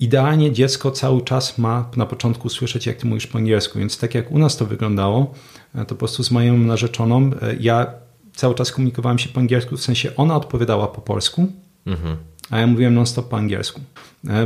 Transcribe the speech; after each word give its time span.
idealnie 0.00 0.52
dziecko 0.52 0.90
cały 0.90 1.22
czas 1.22 1.58
ma 1.58 1.90
na 1.96 2.06
początku 2.06 2.48
słyszeć, 2.48 2.86
jak 2.86 2.96
ty 2.96 3.06
mówisz 3.06 3.26
po 3.26 3.38
angielsku. 3.38 3.78
Więc 3.78 3.98
tak 3.98 4.14
jak 4.14 4.30
u 4.30 4.38
nas 4.38 4.56
to 4.56 4.66
wyglądało, 4.66 5.34
to 5.74 5.84
po 5.84 5.94
prostu 5.94 6.22
z 6.22 6.30
moją 6.30 6.58
narzeczoną, 6.58 7.30
ja 7.60 7.86
cały 8.34 8.54
czas 8.54 8.72
komunikowałem 8.72 9.18
się 9.18 9.28
po 9.28 9.40
angielsku, 9.40 9.76
w 9.76 9.82
sensie 9.82 10.16
ona 10.16 10.36
odpowiadała 10.36 10.86
po 10.86 11.00
polsku, 11.00 11.46
mhm. 11.86 12.16
a 12.50 12.58
ja 12.58 12.66
mówiłem 12.66 12.94
non-stop 12.94 13.28
po 13.28 13.36
angielsku. 13.36 13.80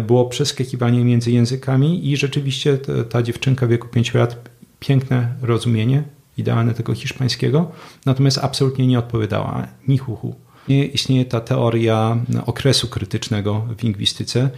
Było 0.06 0.24
przeskakiwanie 0.24 1.04
między 1.04 1.30
językami 1.30 2.10
i 2.10 2.16
rzeczywiście 2.16 2.78
ta, 3.10 3.22
dziewczynka 3.22 3.66
w 3.66 3.68
wieku 3.68 3.88
5 3.88 4.14
lat, 4.14 4.48
piękne 4.80 5.34
rozumienie, 5.42 6.02
idealne 6.38 6.74
tego 6.74 6.94
hiszpańskiego, 6.94 7.70
natomiast 8.06 8.38
absolutnie 8.38 8.86
nie 8.86 8.98
odpowiadała, 8.98 9.66
ni 9.88 9.98
huhu. 9.98 10.34
Istnieje 10.68 11.24
ta 11.24 11.40
teoria 11.40 12.16
okresu 12.46 12.88
krytycznego 12.88 13.66
w 13.78 13.82
lingwistyce, 13.82 14.50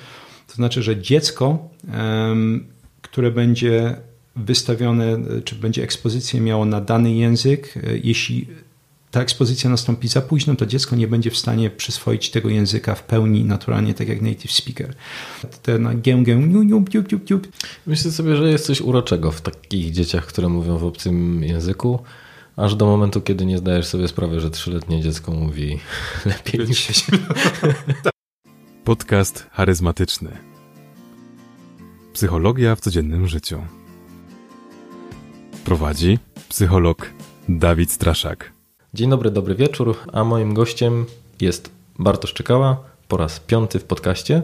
to 0.52 0.56
znaczy, 0.56 0.82
że 0.82 1.00
dziecko, 1.00 1.68
które 3.02 3.30
będzie 3.30 3.96
wystawione, 4.36 5.18
czy 5.44 5.54
będzie 5.54 5.82
ekspozycję 5.82 6.40
miało 6.40 6.64
na 6.64 6.80
dany 6.80 7.14
język, 7.14 7.74
e, 7.76 7.80
jeśli 8.04 8.46
ta 9.10 9.20
ekspozycja 9.20 9.70
nastąpi 9.70 10.08
za 10.08 10.20
późno, 10.20 10.54
to 10.54 10.66
dziecko 10.66 10.96
nie 10.96 11.08
będzie 11.08 11.30
w 11.30 11.36
stanie 11.36 11.70
przyswoić 11.70 12.30
tego 12.30 12.48
języka 12.48 12.94
w 12.94 13.02
pełni 13.02 13.44
naturalnie, 13.44 13.94
tak 13.94 14.08
jak 14.08 14.22
native 14.22 14.52
speaker. 14.52 14.94
Ten 15.62 16.00
gę, 16.02 16.22
gę, 16.22 16.36
niu, 16.36 16.62
niu, 16.62 16.62
niu, 16.62 16.84
niu, 17.12 17.20
niu. 17.30 17.40
Myślę 17.86 18.10
sobie, 18.10 18.36
że 18.36 18.50
jest 18.50 18.66
coś 18.66 18.80
uroczego 18.80 19.32
w 19.32 19.40
takich 19.40 19.90
dzieciach, 19.90 20.26
które 20.26 20.48
mówią 20.48 20.78
w 20.78 20.84
obcym 20.84 21.44
języku, 21.44 21.98
aż 22.56 22.74
do 22.74 22.86
momentu, 22.86 23.20
kiedy 23.20 23.46
nie 23.46 23.58
zdajesz 23.58 23.86
sobie 23.86 24.08
sprawy, 24.08 24.40
że 24.40 24.50
trzyletnie 24.50 25.02
dziecko 25.02 25.32
mówi 25.32 25.78
lepiej 26.26 26.68
niż 26.68 26.78
się. 26.96 27.02
Podcast 28.84 29.46
charyzmatyczny. 29.52 30.30
Psychologia 32.12 32.76
w 32.76 32.80
codziennym 32.80 33.28
życiu. 33.28 33.58
Prowadzi 35.64 36.18
psycholog 36.48 37.10
Dawid 37.48 37.92
Straszak. 37.92 38.52
Dzień 38.94 39.10
dobry, 39.10 39.30
dobry 39.30 39.54
wieczór, 39.54 39.96
a 40.12 40.24
moim 40.24 40.54
gościem 40.54 41.04
jest 41.40 41.70
Bartosz 41.98 42.34
Czekała 42.34 42.84
po 43.08 43.16
raz 43.16 43.40
piąty 43.40 43.78
w 43.78 43.84
podcaście. 43.84 44.42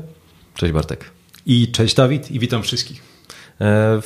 Cześć 0.54 0.72
Bartek. 0.72 1.10
I 1.46 1.72
cześć 1.72 1.94
Dawid 1.94 2.30
i 2.30 2.38
witam 2.38 2.62
wszystkich. 2.62 3.02
E, 3.60 4.00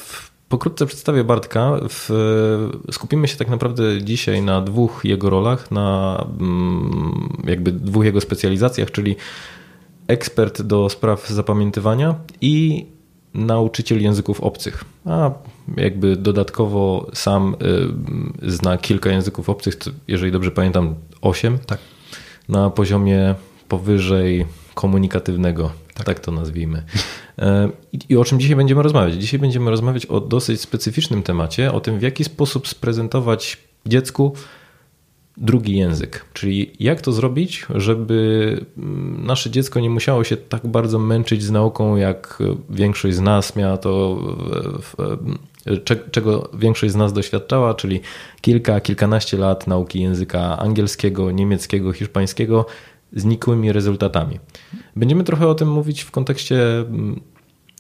pokrótce 0.49 0.87
przedstawię 0.87 1.25
Bartka. 1.25 1.77
W, 1.89 2.11
skupimy 2.91 3.29
się 3.29 3.37
tak 3.37 3.49
naprawdę 3.49 4.03
dzisiaj 4.03 4.43
na 4.43 4.61
dwóch 4.61 5.01
jego 5.05 5.31
rolach, 5.31 5.71
na 5.71 6.19
mm, 6.41 7.43
jakby 7.45 7.73
dwóch 7.73 8.05
jego 8.05 8.21
specjalizacjach, 8.21 8.91
czyli 8.91 9.17
ekspert 10.07 10.63
do 10.63 10.89
spraw 10.89 11.29
zapamiętywania 11.29 12.15
i 12.41 12.87
nauczyciel 13.35 14.03
języków 14.03 14.41
obcych. 14.41 14.85
A 15.05 15.31
jakby 15.77 16.17
dodatkowo 16.17 17.11
sam 17.15 17.57
y, 18.43 18.51
zna 18.51 18.79
kilka 18.79 19.11
języków 19.11 19.49
obcych, 19.49 19.75
jeżeli 20.09 20.33
dobrze 20.33 20.51
pamiętam, 20.51 20.95
osiem. 21.21 21.59
Tak. 21.67 21.79
Na 22.49 22.71
poziomie 22.71 23.35
powyżej 23.69 24.47
komunikatywnego, 24.75 25.73
tak, 25.95 26.07
tak 26.07 26.21
to 26.21 26.33
nazwijmy. 26.33 26.83
E, 27.39 27.69
I, 27.93 27.99
I 28.09 28.17
o 28.17 28.25
czym 28.25 28.41
dzisiaj 28.41 28.57
będziemy 28.57 28.83
rozmawiać? 28.83 29.15
Dzisiaj 29.15 29.41
będziemy 29.41 29.71
rozmawiać 29.71 30.07
o 30.07 30.21
dosyć 30.21 30.61
specyficznym 30.61 31.23
temacie, 31.23 31.73
o 31.73 31.81
tym, 31.81 31.99
w 31.99 32.03
jaki 32.03 32.25
sposób 32.25 32.69
sprezentować 32.69 33.59
dziecku 33.87 34.35
drugi 35.37 35.77
język. 35.77 36.25
Czyli 36.33 36.73
jak 36.81 37.01
to 37.01 37.13
zrobić, 37.13 37.67
żeby 37.75 38.67
mm, 38.79 39.27
nasze 39.27 39.51
dziecko 39.51 39.81
nie 39.81 39.91
musiało 39.91 40.25
się 40.25 40.37
tak 40.37 40.67
bardzo 40.67 40.99
męczyć 40.99 41.43
z 41.43 41.51
nauką, 41.51 41.97
jak 41.97 42.39
większość 42.71 43.17
z 43.17 43.21
nas 43.21 43.57
miała 43.57 43.77
to, 43.77 44.19
czego 46.13 46.51
większość 46.55 46.93
z 46.93 46.97
nas 46.97 47.13
doświadczała, 47.13 47.75
czyli 47.75 48.01
kilka, 48.41 48.81
kilkanaście 48.81 49.37
lat 49.37 49.67
nauki 49.67 50.03
języka 50.03 50.59
angielskiego, 50.59 51.31
niemieckiego, 51.31 51.93
hiszpańskiego 51.93 52.67
z 53.13 53.25
nikłymi 53.25 53.73
rezultatami. 53.73 54.39
Będziemy 54.97 55.25
trochę 55.25 55.49
o 55.49 55.55
tym 55.55 55.71
mówić 55.71 56.03
w 56.03 56.11
kontekście 56.11 56.85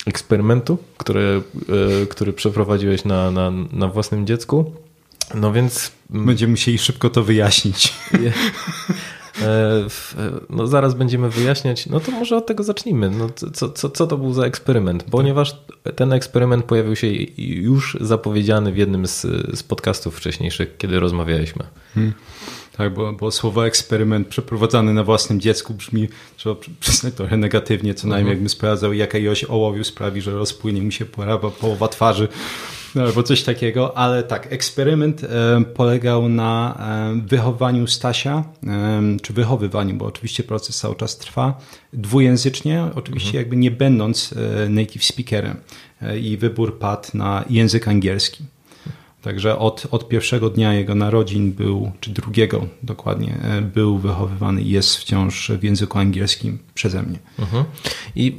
eksperymentu, 0.06 0.78
który, 0.98 1.42
e, 2.02 2.06
który 2.06 2.32
przeprowadziłeś 2.32 3.04
na, 3.04 3.30
na, 3.30 3.52
na 3.72 3.88
własnym 3.88 4.26
dziecku. 4.26 4.72
No 5.34 5.52
więc. 5.52 5.92
Mm, 6.10 6.26
będziemy 6.26 6.50
musieli 6.50 6.78
szybko 6.78 7.10
to 7.10 7.22
wyjaśnić. 7.22 7.94
E, 9.42 9.46
e, 9.46 9.86
no 10.50 10.66
zaraz 10.66 10.94
będziemy 10.94 11.30
wyjaśniać. 11.30 11.86
No 11.86 12.00
to 12.00 12.12
może 12.12 12.36
od 12.36 12.46
tego 12.46 12.62
zacznijmy. 12.62 13.10
No, 13.10 13.30
co, 13.52 13.70
co, 13.70 13.90
co 13.90 14.06
to 14.06 14.18
był 14.18 14.32
za 14.32 14.44
eksperyment? 14.44 15.04
Ponieważ 15.10 15.56
ten 15.96 16.12
eksperyment 16.12 16.64
pojawił 16.64 16.96
się 16.96 17.06
już 17.38 17.96
zapowiedziany 18.00 18.72
w 18.72 18.76
jednym 18.76 19.06
z, 19.06 19.20
z 19.54 19.62
podcastów 19.62 20.16
wcześniejszych, 20.16 20.76
kiedy 20.78 21.00
rozmawialiśmy. 21.00 21.64
Hmm. 21.94 22.12
Tak, 22.76 22.94
bo, 22.94 23.12
bo 23.12 23.30
słowo 23.30 23.66
eksperyment 23.66 24.28
przeprowadzany 24.28 24.94
na 24.94 25.04
własnym 25.04 25.40
dziecku 25.40 25.74
brzmi, 25.74 26.08
trzeba 26.36 26.56
przyznać, 26.80 27.14
trochę 27.14 27.36
negatywnie, 27.36 27.94
co 27.94 28.06
najmniej 28.08 28.20
mhm. 28.20 28.34
jakbym 28.36 28.48
sprawdzał, 28.48 28.92
jaka 28.92 29.18
ilość 29.18 29.44
ołowiu 29.44 29.84
sprawi, 29.84 30.20
że 30.20 30.32
rozpłynie 30.32 30.80
mi 30.80 30.92
się 30.92 31.04
połowa, 31.04 31.50
połowa 31.50 31.88
twarzy 31.88 32.28
albo 33.00 33.22
coś 33.22 33.42
takiego, 33.42 33.96
ale 33.96 34.22
tak, 34.22 34.52
eksperyment 34.52 35.24
e, 35.24 35.64
polegał 35.74 36.28
na 36.28 36.78
e, 36.78 37.20
wychowaniu 37.26 37.86
Stasia, 37.86 38.44
e, 38.66 39.02
czy 39.22 39.32
wychowywaniu, 39.32 39.94
bo 39.94 40.06
oczywiście 40.06 40.42
proces 40.42 40.76
cały 40.76 40.96
czas 40.96 41.18
trwa, 41.18 41.60
dwujęzycznie, 41.92 42.88
oczywiście 42.94 43.28
mhm. 43.28 43.42
jakby 43.42 43.56
nie 43.56 43.70
będąc 43.70 44.34
native 44.68 45.04
speakerem 45.04 45.56
i 46.20 46.36
wybór 46.36 46.78
padł 46.78 47.08
na 47.14 47.44
język 47.50 47.88
angielski. 47.88 48.44
Także 49.22 49.58
od, 49.58 49.86
od 49.90 50.08
pierwszego 50.08 50.50
dnia 50.50 50.74
jego 50.74 50.94
narodzin 50.94 51.52
był, 51.52 51.92
czy 52.00 52.10
drugiego 52.10 52.66
dokładnie, 52.82 53.38
był 53.74 53.98
wychowywany 53.98 54.62
i 54.62 54.70
jest 54.70 54.96
wciąż 54.96 55.50
w 55.50 55.62
języku 55.62 55.98
angielskim 55.98 56.58
przeze 56.74 57.02
mnie. 57.02 57.18
Mhm. 57.38 57.64
I 58.16 58.36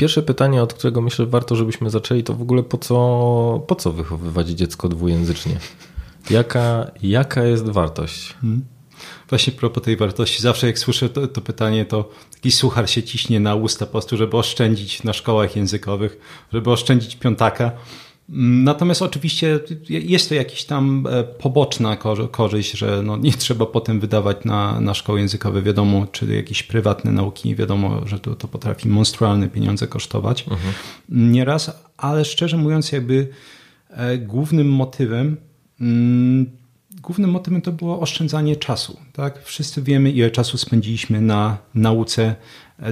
Pierwsze 0.00 0.22
pytanie, 0.22 0.62
od 0.62 0.74
którego 0.74 1.00
myślę, 1.00 1.26
warto, 1.26 1.56
żebyśmy 1.56 1.90
zaczęli, 1.90 2.24
to 2.24 2.34
w 2.34 2.42
ogóle 2.42 2.62
po 2.62 2.78
co, 2.78 3.64
po 3.66 3.74
co 3.74 3.92
wychowywać 3.92 4.48
dziecko 4.48 4.88
dwujęzycznie? 4.88 5.56
Jaka, 6.30 6.90
jaka 7.02 7.44
jest 7.44 7.68
wartość? 7.68 8.34
Hmm. 8.40 8.64
Właśnie 9.28 9.52
propos 9.52 9.82
tej 9.82 9.96
wartości, 9.96 10.42
zawsze 10.42 10.66
jak 10.66 10.78
słyszę 10.78 11.08
to, 11.08 11.26
to, 11.26 11.40
pytanie, 11.40 11.84
to 11.84 12.10
taki 12.34 12.52
suchar 12.52 12.90
się 12.90 13.02
ciśnie 13.02 13.40
na 13.40 13.54
usta 13.54 13.86
po 13.86 13.92
prostu, 13.92 14.16
żeby 14.16 14.36
oszczędzić 14.36 15.02
na 15.02 15.12
szkołach 15.12 15.56
językowych, 15.56 16.20
żeby 16.52 16.70
oszczędzić 16.70 17.16
piątaka. 17.16 17.72
Natomiast 18.32 19.02
oczywiście 19.02 19.60
jest 19.88 20.28
to 20.28 20.34
jakaś 20.34 20.64
tam 20.64 21.06
e, 21.10 21.24
poboczna 21.24 21.96
korzyść, 22.30 22.72
że 22.72 23.02
no 23.02 23.16
nie 23.16 23.32
trzeba 23.32 23.66
potem 23.66 24.00
wydawać 24.00 24.44
na, 24.44 24.80
na 24.80 24.94
szkoły 24.94 25.20
językowe, 25.20 25.62
wiadomo, 25.62 26.06
czy 26.06 26.26
jakieś 26.26 26.62
prywatne 26.62 27.12
nauki, 27.12 27.54
wiadomo, 27.56 28.06
że 28.06 28.18
to, 28.18 28.34
to 28.34 28.48
potrafi 28.48 28.88
monstrualne 28.88 29.48
pieniądze 29.48 29.86
kosztować 29.86 30.42
mhm. 30.42 30.74
nieraz, 31.08 31.70
ale 31.96 32.24
szczerze 32.24 32.56
mówiąc, 32.56 32.92
jakby 32.92 33.28
e, 33.90 34.18
głównym 34.18 34.68
motywem 34.68 35.36
mm, 35.80 36.60
głównym 37.02 37.30
motywem 37.30 37.62
to 37.62 37.72
było 37.72 38.00
oszczędzanie 38.00 38.56
czasu. 38.56 38.96
Tak? 39.12 39.44
Wszyscy 39.44 39.82
wiemy, 39.82 40.10
ile 40.10 40.30
czasu 40.30 40.58
spędziliśmy 40.58 41.20
na 41.20 41.58
nauce 41.74 42.34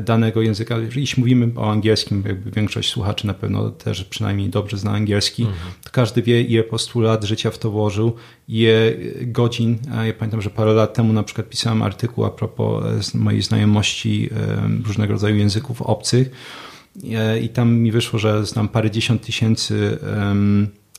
danego 0.00 0.42
języka. 0.42 0.78
Jeśli 0.96 1.20
mówimy 1.20 1.50
o 1.56 1.70
angielskim, 1.70 2.22
jakby 2.26 2.50
większość 2.50 2.90
słuchaczy 2.90 3.26
na 3.26 3.34
pewno 3.34 3.70
też 3.70 4.04
przynajmniej 4.04 4.48
dobrze 4.48 4.78
zna 4.78 4.90
angielski, 4.90 5.42
mhm. 5.42 5.72
to 5.84 5.90
każdy 5.90 6.22
wie, 6.22 6.42
ile 6.42 6.62
po 6.62 6.68
prostu 6.68 7.00
lat 7.00 7.24
życia 7.24 7.50
w 7.50 7.58
to 7.58 7.70
włożył, 7.70 8.12
ile 8.48 8.92
godzin. 9.22 9.78
Ja 10.06 10.12
pamiętam, 10.12 10.42
że 10.42 10.50
parę 10.50 10.72
lat 10.72 10.94
temu 10.94 11.12
na 11.12 11.22
przykład 11.22 11.48
pisałem 11.48 11.82
artykuł 11.82 12.24
a 12.24 12.30
propos 12.30 13.14
e, 13.14 13.18
mojej 13.18 13.42
znajomości 13.42 14.30
różnego 14.84 15.12
rodzaju 15.12 15.36
języków 15.36 15.82
obcych 15.82 16.30
e, 17.12 17.40
i 17.40 17.48
tam 17.48 17.74
mi 17.74 17.92
wyszło, 17.92 18.18
że 18.18 18.46
znam 18.46 18.68
parę 18.68 18.90
dziesiąt 18.90 19.22
tysięcy 19.22 19.98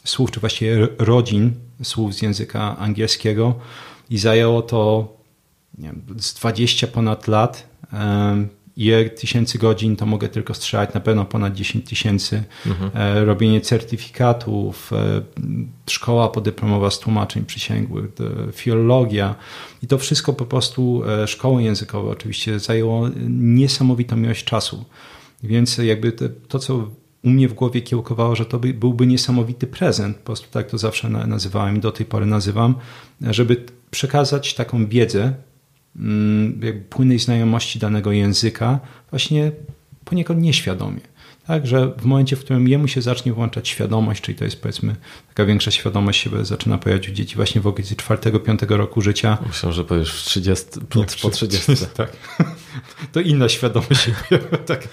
słów, 0.04 0.32
czy 0.32 0.40
właściwie 0.40 0.88
rodzin 0.98 1.52
słów 1.84 2.14
z 2.14 2.22
języka 2.22 2.78
angielskiego 2.78 3.56
i 4.10 4.18
zajęło 4.18 4.62
to 4.62 5.14
nie 5.78 5.88
wiem, 5.88 6.02
z 6.20 6.34
20 6.34 6.88
ponad 6.88 7.28
lat 7.28 7.70
ile 8.80 9.10
tysięcy 9.10 9.58
godzin, 9.58 9.96
to 9.96 10.06
mogę 10.06 10.30
tylko 10.30 10.54
strzelać 10.54 10.94
na 10.94 11.00
pewno 11.00 11.26
ponad 11.26 11.54
10 11.54 11.90
tysięcy. 11.90 12.44
Mhm. 12.66 12.92
E, 12.94 13.26
robienie 13.26 13.62
certyfikatów, 13.62 14.94
e, 14.94 15.22
szkoła 15.90 16.30
podyplomowa 16.30 16.92
z 16.92 17.00
tłumaczeń 17.00 17.46
przysięgłych, 17.46 18.06
filologia 18.54 19.36
i 19.84 19.88
to 19.88 19.98
wszystko 19.98 20.34
po 20.34 20.46
prostu, 20.46 21.04
e, 21.08 21.28
szkoły 21.28 21.64
językowe 21.64 22.10
oczywiście 22.10 22.60
zajęło 22.60 23.10
niesamowitą 23.30 24.22
ilość 24.24 24.46
czasu. 24.46 24.86
Więc 25.44 25.78
jakby 25.78 26.12
to, 26.48 26.60
co 26.60 26.90
u 27.24 27.30
mnie 27.30 27.48
w 27.48 27.54
głowie 27.54 27.82
kiełkowało, 27.82 28.36
że 28.36 28.46
to 28.46 28.60
by, 28.60 28.74
byłby 28.74 29.08
niesamowity 29.08 29.68
prezent, 29.68 30.18
po 30.18 30.26
prostu 30.26 30.48
tak 30.52 30.70
to 30.70 30.78
zawsze 30.78 31.10
nazywałem, 31.10 31.80
do 31.80 31.92
tej 31.92 32.06
pory 32.06 32.26
nazywam, 32.26 32.76
żeby 33.22 33.66
przekazać 33.92 34.54
taką 34.54 34.88
wiedzę, 34.88 35.34
płynnej 36.90 37.20
znajomości 37.20 37.80
danego 37.80 38.12
języka 38.12 38.80
właśnie 39.10 39.52
poniekąd 40.06 40.42
nieświadomie. 40.42 41.02
Tak, 41.48 41.68
że 41.68 41.94
w 41.98 42.06
momencie, 42.06 42.36
w 42.36 42.40
którym 42.40 42.68
jemu 42.68 42.88
się 42.88 43.02
zacznie 43.02 43.34
włączać 43.34 43.68
świadomość, 43.68 44.22
czyli 44.22 44.38
to 44.38 44.46
jest 44.46 44.62
powiedzmy 44.62 44.96
taka 45.28 45.46
większa 45.46 45.72
świadomość 45.72 46.22
się 46.22 46.46
zaczyna 46.46 46.78
pojawiać 46.78 47.10
u 47.10 47.12
dzieci 47.12 47.36
właśnie 47.36 47.62
w 47.62 47.68
okresie 47.68 47.96
4-5 47.96 48.76
roku 48.76 49.02
życia. 49.02 49.38
Myślę, 49.48 49.74
że 49.74 49.84
powiesz 49.84 50.14
w 50.14 50.26
30, 50.26 50.66
po, 50.90 51.06
po 51.22 51.30
30. 51.30 51.72
tak. 51.96 52.18
To 53.12 53.20
inna 53.20 53.50
świadomość 53.50 54.02
się 54.02 54.12
pojawia. 54.30 54.58
Tak. 54.58 54.88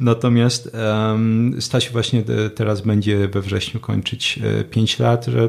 Natomiast 0.00 0.70
um, 0.74 1.56
Stasiu 1.60 1.92
właśnie 1.92 2.22
teraz 2.54 2.80
będzie 2.80 3.28
we 3.28 3.40
wrześniu 3.40 3.80
kończyć 3.80 4.38
5 4.70 4.98
lat, 4.98 5.26
że 5.26 5.48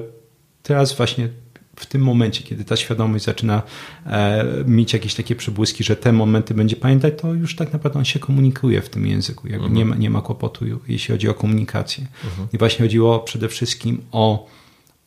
teraz 0.64 0.98
właśnie 0.98 1.30
w 1.76 1.86
tym 1.86 2.02
momencie, 2.02 2.44
kiedy 2.44 2.66
ta 2.66 2.76
świadomość 2.76 3.26
zaczyna 3.26 3.62
e, 4.06 4.46
mieć 4.68 4.94
jakieś 4.94 5.16
takie 5.16 5.36
przebłyski, 5.36 5.84
że 5.84 5.96
te 5.96 6.12
momenty 6.12 6.54
będzie 6.54 6.76
pamiętać, 6.76 7.14
to 7.22 7.34
już 7.34 7.56
tak 7.56 7.74
naprawdę 7.74 8.00
on 8.00 8.06
się 8.06 8.20
komunikuje 8.20 8.82
w 8.82 8.90
tym 8.90 9.08
języku. 9.08 9.48
Jakby 9.48 9.66
mhm. 9.66 9.74
nie, 9.74 9.86
ma, 9.86 9.96
nie 9.96 10.10
ma 10.10 10.22
kłopotu, 10.22 10.66
jeśli 10.88 11.12
chodzi 11.12 11.30
o 11.30 11.34
komunikację. 11.34 12.08
Mhm. 12.26 12.48
I 12.54 12.58
właśnie 12.58 12.86
chodziło 12.86 13.20
przede 13.20 13.50
wszystkim 13.50 14.02
o 14.12 14.48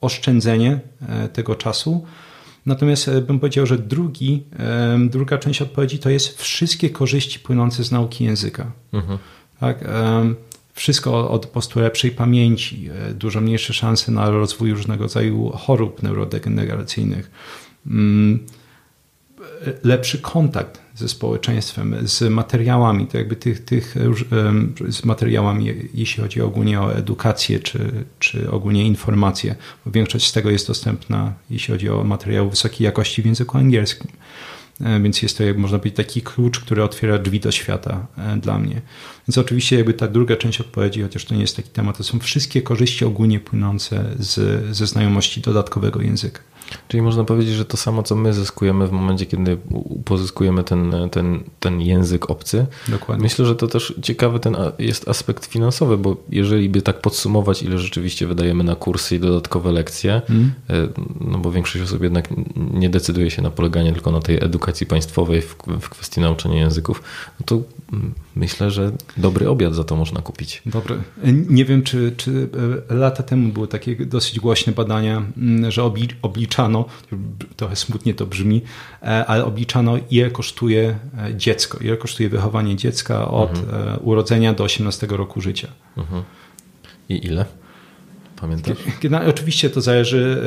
oszczędzenie 0.00 0.80
e, 1.08 1.28
tego 1.28 1.54
czasu. 1.54 2.04
Natomiast 2.66 3.08
e, 3.08 3.20
bym 3.20 3.40
powiedział, 3.40 3.66
że 3.66 3.78
drugi, 3.78 4.42
druga 5.10 5.38
część 5.38 5.62
odpowiedzi 5.62 5.98
to 5.98 6.10
jest 6.10 6.42
wszystkie 6.42 6.90
korzyści 6.90 7.40
płynące 7.40 7.84
z 7.84 7.92
nauki 7.92 8.24
języka. 8.24 8.72
Mhm. 8.92 9.18
Tak? 9.60 9.84
E, 10.78 10.80
wszystko 10.80 11.30
od 11.30 11.46
po 11.46 11.52
prostu 11.52 11.80
lepszej 11.80 12.10
pamięci, 12.10 12.90
e, 13.10 13.14
dużo 13.14 13.40
mniejsze 13.40 13.72
szanse 13.72 14.12
na 14.12 14.30
rozwój 14.30 14.70
różnego 14.70 15.04
rodzaju 15.04 15.50
chorób 15.50 16.02
neurodegeneracyjnych, 16.02 17.30
mm, 17.86 18.38
lepszy 19.84 20.18
kontakt 20.18 20.80
ze 20.94 21.08
społeczeństwem, 21.08 21.96
z 22.02 22.30
materiałami, 22.30 23.06
to 23.06 23.18
jakby 23.18 23.36
tych, 23.36 23.64
tych 23.64 23.94
z 24.88 25.04
materiałami, 25.04 25.74
jeśli 25.94 26.22
chodzi 26.22 26.40
ogólnie 26.42 26.80
o 26.80 26.94
edukację, 26.94 27.60
czy, 27.60 28.04
czy 28.18 28.50
ogólnie 28.50 28.86
informacje, 28.86 29.54
bo 29.84 29.90
większość 29.90 30.26
z 30.26 30.32
tego 30.32 30.50
jest 30.50 30.66
dostępna, 30.66 31.32
jeśli 31.50 31.72
chodzi 31.72 31.88
o 31.88 32.04
materiały 32.04 32.50
wysokiej 32.50 32.84
jakości 32.84 33.22
w 33.22 33.26
języku 33.26 33.58
angielskim. 33.58 34.10
E, 34.80 35.00
więc 35.00 35.22
jest 35.22 35.38
to, 35.38 35.44
jak 35.44 35.56
można 35.56 35.78
powiedzieć, 35.78 35.96
taki 35.96 36.22
klucz, 36.22 36.60
który 36.60 36.82
otwiera 36.82 37.18
drzwi 37.18 37.40
do 37.40 37.52
świata 37.52 38.06
e, 38.18 38.36
dla 38.36 38.58
mnie. 38.58 38.80
Więc 39.28 39.38
oczywiście 39.38 39.76
jakby 39.76 39.94
ta 39.94 40.08
druga 40.08 40.36
część 40.36 40.60
odpowiedzi, 40.60 41.02
chociaż 41.02 41.24
to 41.24 41.34
nie 41.34 41.40
jest 41.40 41.56
taki 41.56 41.70
temat, 41.70 41.96
to 41.96 42.04
są 42.04 42.18
wszystkie 42.18 42.62
korzyści 42.62 43.04
ogólnie 43.04 43.40
płynące 43.40 44.04
z, 44.18 44.64
ze 44.76 44.86
znajomości 44.86 45.40
dodatkowego 45.40 46.02
języka. 46.02 46.40
Czyli 46.88 47.02
można 47.02 47.24
powiedzieć, 47.24 47.54
że 47.54 47.64
to 47.64 47.76
samo, 47.76 48.02
co 48.02 48.16
my 48.16 48.32
zyskujemy 48.32 48.86
w 48.86 48.92
momencie, 48.92 49.26
kiedy 49.26 49.58
pozyskujemy 50.04 50.64
ten, 50.64 50.94
ten, 51.10 51.40
ten 51.60 51.80
język 51.80 52.30
obcy. 52.30 52.66
Dokładnie. 52.88 53.22
Myślę, 53.22 53.46
że 53.46 53.56
to 53.56 53.66
też 53.66 53.94
ciekawy 54.02 54.40
ten 54.40 54.56
jest 54.78 55.08
aspekt 55.08 55.46
finansowy, 55.46 55.98
bo 55.98 56.16
jeżeli 56.30 56.68
by 56.68 56.82
tak 56.82 57.00
podsumować, 57.00 57.62
ile 57.62 57.78
rzeczywiście 57.78 58.26
wydajemy 58.26 58.64
na 58.64 58.74
kursy 58.74 59.16
i 59.16 59.20
dodatkowe 59.20 59.72
lekcje, 59.72 60.22
mm. 60.30 60.52
no 61.20 61.38
bo 61.38 61.52
większość 61.52 61.84
osób 61.84 62.02
jednak 62.02 62.28
nie 62.56 62.90
decyduje 62.90 63.30
się 63.30 63.42
na 63.42 63.50
poleganie 63.50 63.92
tylko 63.92 64.10
na 64.10 64.20
tej 64.20 64.44
edukacji 64.44 64.86
państwowej 64.86 65.42
w, 65.42 65.56
w 65.80 65.88
kwestii 65.88 66.20
nauczania 66.20 66.58
języków, 66.58 67.02
no 67.40 67.46
to 67.46 67.62
myślę, 68.38 68.70
że 68.70 68.92
dobry 69.16 69.48
obiad 69.48 69.74
za 69.74 69.84
to 69.84 69.96
można 69.96 70.22
kupić. 70.22 70.62
Dobry. 70.66 70.98
Nie 71.48 71.64
wiem, 71.64 71.82
czy, 71.82 72.14
czy 72.16 72.48
e, 72.90 72.94
lata 72.94 73.22
temu 73.22 73.52
były 73.52 73.68
takie 73.68 73.96
dosyć 73.96 74.40
głośne 74.40 74.72
badania, 74.72 75.22
że 75.68 75.92
obliczano, 76.22 76.84
trochę 77.56 77.76
smutnie 77.76 78.14
to 78.14 78.26
brzmi, 78.26 78.62
e, 79.02 79.26
ale 79.26 79.44
obliczano 79.44 79.98
ile 80.10 80.30
kosztuje 80.30 80.98
e, 81.18 81.34
dziecko, 81.36 81.78
ile 81.78 81.96
kosztuje 81.96 82.28
wychowanie 82.28 82.76
dziecka 82.76 83.28
od 83.28 83.58
mhm. 83.58 83.98
urodzenia 84.02 84.54
do 84.54 84.64
18 84.64 85.06
roku 85.10 85.40
życia. 85.40 85.68
Mhm. 85.96 86.22
I 87.08 87.26
ile? 87.26 87.44
Pamiętasz? 88.40 88.76
Oczywiście 89.28 89.70
to 89.70 89.80
zależy, 89.80 90.42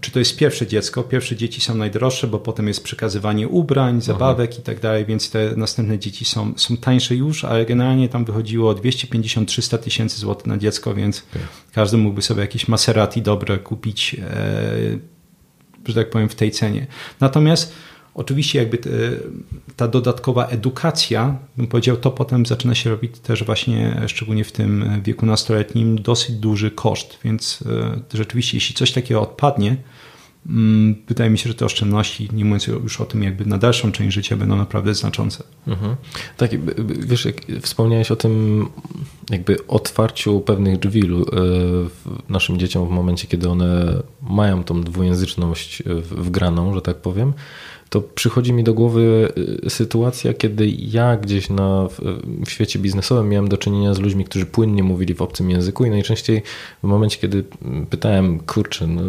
czy 0.00 0.10
to 0.10 0.18
jest 0.18 0.36
pierwsze 0.36 0.66
dziecko. 0.66 1.02
Pierwsze 1.02 1.36
dzieci 1.36 1.60
są 1.60 1.74
najdroższe, 1.74 2.26
bo 2.26 2.38
potem 2.38 2.68
jest 2.68 2.84
przekazywanie 2.84 3.48
ubrań, 3.48 4.00
zabawek 4.00 4.50
Aha. 4.52 4.60
i 4.60 4.62
tak 4.62 4.80
dalej, 4.80 5.04
więc 5.04 5.30
te 5.30 5.56
następne 5.56 5.98
dzieci 5.98 6.24
są, 6.24 6.52
są 6.56 6.76
tańsze 6.76 7.14
już, 7.14 7.44
ale 7.44 7.66
generalnie 7.66 8.08
tam 8.08 8.24
wychodziło 8.24 8.74
250-300 8.74 9.78
tysięcy 9.78 10.20
złotych 10.20 10.46
na 10.46 10.58
dziecko, 10.58 10.94
więc 10.94 11.24
okay. 11.30 11.42
każdy 11.72 11.96
mógłby 11.96 12.22
sobie 12.22 12.40
jakieś 12.40 12.68
Maserati 12.68 13.22
dobre 13.22 13.58
kupić, 13.58 14.16
e, 14.20 14.98
że 15.86 15.94
tak 15.94 16.10
powiem, 16.10 16.28
w 16.28 16.34
tej 16.34 16.50
cenie. 16.50 16.86
Natomiast 17.20 17.72
Oczywiście 18.14 18.58
jakby 18.58 18.78
ta 19.76 19.88
dodatkowa 19.88 20.46
edukacja, 20.46 21.38
bym 21.56 21.66
powiedział, 21.66 21.96
to 21.96 22.10
potem 22.10 22.46
zaczyna 22.46 22.74
się 22.74 22.90
robić 22.90 23.18
też 23.18 23.44
właśnie, 23.44 24.02
szczególnie 24.06 24.44
w 24.44 24.52
tym 24.52 25.00
wieku 25.02 25.26
nastoletnim, 25.26 26.02
dosyć 26.02 26.36
duży 26.36 26.70
koszt, 26.70 27.18
więc 27.24 27.64
e, 28.12 28.16
rzeczywiście 28.16 28.56
jeśli 28.56 28.74
coś 28.74 28.92
takiego 28.92 29.22
odpadnie, 29.22 29.76
mm, 30.46 30.94
wydaje 31.08 31.30
mi 31.30 31.38
się, 31.38 31.48
że 31.48 31.54
te 31.54 31.64
oszczędności, 31.64 32.28
nie 32.32 32.44
mówiąc 32.44 32.66
już 32.66 33.00
o 33.00 33.04
tym 33.04 33.22
jakby 33.22 33.46
na 33.46 33.58
dalszą 33.58 33.92
część 33.92 34.14
życia, 34.14 34.36
będą 34.36 34.56
naprawdę 34.56 34.94
znaczące. 34.94 35.44
Mhm. 35.66 35.96
Tak, 36.36 36.50
wiesz, 37.06 37.24
jak 37.24 37.36
wspomniałeś 37.62 38.10
o 38.10 38.16
tym 38.16 38.66
jakby 39.30 39.66
otwarciu 39.66 40.40
pewnych 40.40 40.78
drzwi 40.78 41.02
e, 41.06 41.10
naszym 42.28 42.58
dzieciom 42.58 42.88
w 42.88 42.90
momencie, 42.90 43.26
kiedy 43.26 43.48
one 43.48 44.02
mają 44.22 44.64
tą 44.64 44.80
dwujęzyczność 44.82 45.82
wgraną, 46.10 46.74
że 46.74 46.82
tak 46.82 46.96
powiem, 46.96 47.32
to 47.90 48.00
przychodzi 48.00 48.52
mi 48.52 48.64
do 48.64 48.74
głowy 48.74 49.32
y, 49.66 49.70
sytuacja, 49.70 50.34
kiedy 50.34 50.68
ja 50.78 51.16
gdzieś 51.16 51.50
na, 51.50 51.88
w 52.46 52.50
świecie 52.50 52.78
biznesowym 52.78 53.28
miałem 53.28 53.48
do 53.48 53.58
czynienia 53.58 53.94
z 53.94 53.98
ludźmi, 53.98 54.24
którzy 54.24 54.46
płynnie 54.46 54.82
mówili 54.82 55.14
w 55.14 55.22
obcym 55.22 55.50
języku 55.50 55.84
i 55.84 55.90
najczęściej 55.90 56.42
w 56.82 56.86
momencie, 56.86 57.18
kiedy 57.18 57.44
pytałem, 57.90 58.40
kurczę, 58.40 58.86
no 58.86 59.02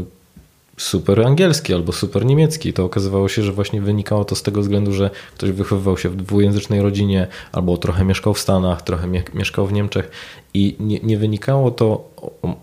super 0.78 1.28
angielski 1.28 1.74
albo 1.74 1.92
super 1.92 2.26
niemiecki. 2.26 2.74
To 2.74 2.86
okazywało 2.86 3.30
się, 3.30 3.44
że 3.44 3.52
właśnie 3.52 3.82
wynikało 3.82 4.26
to 4.26 4.36
z 4.36 4.44
tego 4.44 4.62
względu, 4.62 4.94
że 4.94 5.10
ktoś 5.36 5.52
wychowywał 5.52 5.98
się 5.98 6.10
w 6.10 6.16
dwujęzycznej 6.16 6.82
rodzinie 6.82 7.28
albo 7.52 7.78
trochę 7.78 8.06
mieszkał 8.06 8.34
w 8.34 8.40
Stanach, 8.40 8.82
trochę 8.82 9.08
mieszkał 9.34 9.68
w 9.68 9.74
Niemczech 9.74 10.12
i 10.54 10.76
nie, 10.80 11.00
nie 11.00 11.18
wynikało 11.18 11.72
to, 11.72 12.10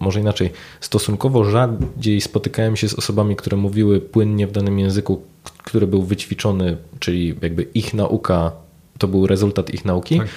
może 0.01 0.21
inaczej, 0.21 0.51
stosunkowo 0.81 1.45
rzadziej 1.45 2.21
spotykałem 2.21 2.77
się 2.77 2.89
z 2.89 2.95
osobami, 2.95 3.37
które 3.37 3.57
mówiły 3.57 4.01
płynnie 4.01 4.47
w 4.47 4.53
danym 4.53 4.79
języku, 4.79 5.23
który 5.59 5.87
był 5.87 6.03
wyćwiczony, 6.03 6.77
czyli 6.99 7.35
jakby 7.43 7.63
ich 7.63 7.95
nauka 7.95 8.53
to 8.99 9.09
był 9.09 9.27
rezultat 9.27 9.75
ich 9.75 9.85
nauki, 9.85 10.19
tak. 10.19 10.29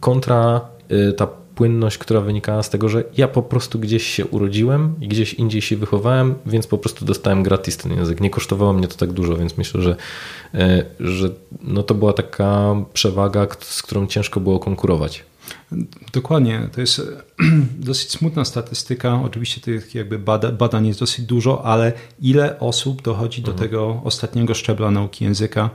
kontra 0.00 0.60
y, 0.92 1.12
ta 1.12 1.28
płynność, 1.54 1.98
która 1.98 2.20
wynikała 2.20 2.62
z 2.62 2.70
tego, 2.70 2.88
że 2.88 3.04
ja 3.16 3.28
po 3.28 3.42
prostu 3.42 3.78
gdzieś 3.78 4.06
się 4.06 4.26
urodziłem 4.26 4.94
i 5.00 5.08
gdzieś 5.08 5.34
indziej 5.34 5.62
się 5.62 5.76
wychowałem, 5.76 6.34
więc 6.46 6.66
po 6.66 6.78
prostu 6.78 7.04
dostałem 7.04 7.42
gratis 7.42 7.76
ten 7.76 7.92
język. 7.92 8.20
Nie 8.20 8.30
kosztowało 8.30 8.72
mnie 8.72 8.88
to 8.88 8.96
tak 8.96 9.12
dużo, 9.12 9.36
więc 9.36 9.58
myślę, 9.58 9.82
że, 9.82 9.96
y, 10.54 10.58
że 11.00 11.30
no 11.62 11.82
to 11.82 11.94
była 11.94 12.12
taka 12.12 12.74
przewaga, 12.92 13.46
z 13.60 13.82
którą 13.82 14.06
ciężko 14.06 14.40
było 14.40 14.58
konkurować. 14.58 15.24
Dokładnie. 16.12 16.68
To 16.72 16.80
jest 16.80 17.02
dosyć 17.88 18.10
smutna 18.10 18.44
statystyka. 18.44 19.20
Oczywiście 19.24 19.60
tych 19.60 19.94
jakby 19.94 20.18
badań 20.58 20.86
jest 20.86 21.00
dosyć 21.00 21.24
dużo, 21.24 21.64
ale 21.64 21.92
ile 22.20 22.58
osób 22.58 23.02
dochodzi 23.02 23.42
do 23.42 23.52
mhm. 23.52 23.68
tego 23.68 24.00
ostatniego 24.04 24.54
szczebla 24.54 24.90
nauki 24.90 25.24
języka, 25.24 25.70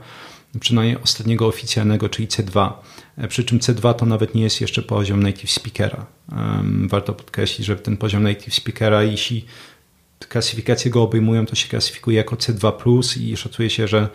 przynajmniej 0.60 1.02
ostatniego 1.02 1.46
oficjalnego, 1.46 2.08
czyli 2.08 2.28
C2. 2.28 2.72
E, 3.18 3.28
przy 3.28 3.44
czym 3.44 3.58
C2 3.58 3.94
to 3.94 4.06
nawet 4.06 4.34
nie 4.34 4.42
jest 4.42 4.60
jeszcze 4.60 4.82
poziom 4.82 5.22
native 5.22 5.50
speakera. 5.50 6.06
Warto 6.88 7.12
podkreślić, 7.12 7.66
że 7.66 7.76
ten 7.76 7.96
poziom 7.96 8.22
native 8.22 8.54
speakera, 8.54 9.02
jeśli 9.02 9.44
klasyfikacje 10.28 10.90
go 10.90 11.02
obejmują, 11.02 11.46
to 11.46 11.54
się 11.54 11.68
klasyfikuje 11.68 12.16
jako 12.16 12.36
C2+, 12.36 13.20
i 13.20 13.36
szacuje 13.36 13.70
się, 13.70 13.88
że 13.88 14.08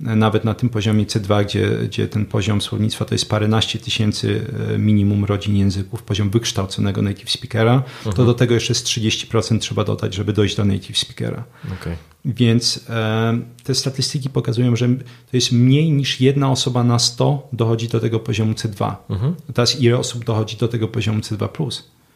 nawet 0.00 0.44
na 0.44 0.54
tym 0.54 0.68
poziomie 0.68 1.06
C2, 1.06 1.44
gdzie, 1.44 1.78
gdzie 1.84 2.08
ten 2.08 2.26
poziom 2.26 2.60
słownictwa 2.60 3.04
to 3.04 3.14
jest 3.14 3.28
paręnaście 3.28 3.78
tysięcy 3.78 4.46
e, 4.74 4.78
minimum 4.78 5.24
rodzin 5.24 5.56
języków, 5.56 6.02
poziom 6.02 6.30
wykształconego 6.30 7.02
native 7.02 7.30
speakera, 7.30 7.82
uh-huh. 8.04 8.14
to 8.14 8.24
do 8.24 8.34
tego 8.34 8.54
jeszcze 8.54 8.74
z 8.74 8.84
30% 8.84 9.58
trzeba 9.58 9.84
dodać, 9.84 10.14
żeby 10.14 10.32
dojść 10.32 10.56
do 10.56 10.64
native 10.64 10.98
speakera. 10.98 11.44
Okay. 11.80 11.96
Więc 12.24 12.84
e, 12.88 13.38
te 13.64 13.74
statystyki 13.74 14.30
pokazują, 14.30 14.76
że 14.76 14.88
to 15.30 15.32
jest 15.32 15.52
mniej 15.52 15.92
niż 15.92 16.20
jedna 16.20 16.50
osoba 16.50 16.84
na 16.84 16.98
100 16.98 17.48
dochodzi 17.52 17.88
do 17.88 18.00
tego 18.00 18.20
poziomu 18.20 18.52
C2. 18.52 18.74
Uh-huh. 18.74 18.94
Mhm. 19.10 19.34
Teraz 19.54 19.80
ile 19.80 19.98
osób 19.98 20.24
dochodzi 20.24 20.56
do 20.56 20.68
tego 20.68 20.88
poziomu 20.88 21.20
C2+. 21.20 21.48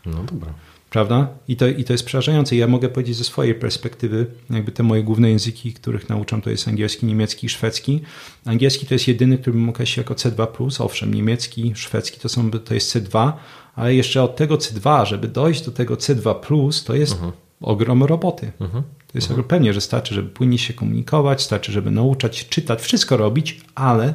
No 0.07 0.25
dobra. 0.25 0.55
Prawda? 0.95 1.29
I 1.49 1.57
to, 1.57 1.67
I 1.67 1.85
to 1.85 1.93
jest 1.93 2.05
przerażające. 2.05 2.57
Ja 2.57 2.67
mogę 2.67 2.89
powiedzieć 2.89 3.17
ze 3.17 3.25
swojej 3.25 3.55
perspektywy, 3.55 4.27
jakby 4.51 4.73
te 4.73 4.83
moje 4.83 5.03
główne 5.03 5.31
języki, 5.31 5.73
których 5.73 6.09
nauczam, 6.09 6.43
to 6.43 6.51
jest 6.51 6.69
angielski, 6.69 7.07
niemiecki 7.07 7.47
i 7.47 7.49
szwedzki. 7.49 8.01
Angielski 8.45 8.87
to 8.87 8.95
jest 8.95 9.09
jedyny, 9.09 9.39
który 9.39 9.57
bym 9.57 9.69
określił 9.69 10.03
jako 10.03 10.15
C2+, 10.15 10.83
owszem, 10.85 11.15
niemiecki, 11.15 11.73
szwedzki 11.75 12.21
to, 12.21 12.29
są, 12.29 12.51
to 12.51 12.75
jest 12.75 12.97
C2, 12.97 13.33
ale 13.75 13.95
jeszcze 13.95 14.23
od 14.23 14.37
tego 14.37 14.55
C2, 14.55 15.07
żeby 15.07 15.29
dojść 15.29 15.65
do 15.65 15.71
tego 15.71 15.95
C2+, 15.95 16.87
to 16.87 16.95
jest 16.95 17.13
uh. 17.13 17.21
-huh. 17.21 17.33
ogrom 17.61 18.03
roboty. 18.03 18.53
Uh 18.59 18.67
mhm. 18.67 18.83
-huh. 18.85 18.87
To 19.13 19.19
jest 19.19 19.27
uh 19.27 19.31
mhm. 19.31 19.47
-huh. 19.47 19.51
pewnie, 19.51 19.73
że 19.73 19.81
starczy, 19.81 20.15
żeby 20.15 20.29
płynnie 20.29 20.59
się 20.59 20.75
komunikować, 20.75 21.43
starczy, 21.43 21.73
żeby 21.73 21.91
nauczać, 21.91 22.49
czytać, 22.49 22.83
wszystko 22.83 23.17
robić, 23.17 23.61
ale 23.75 24.15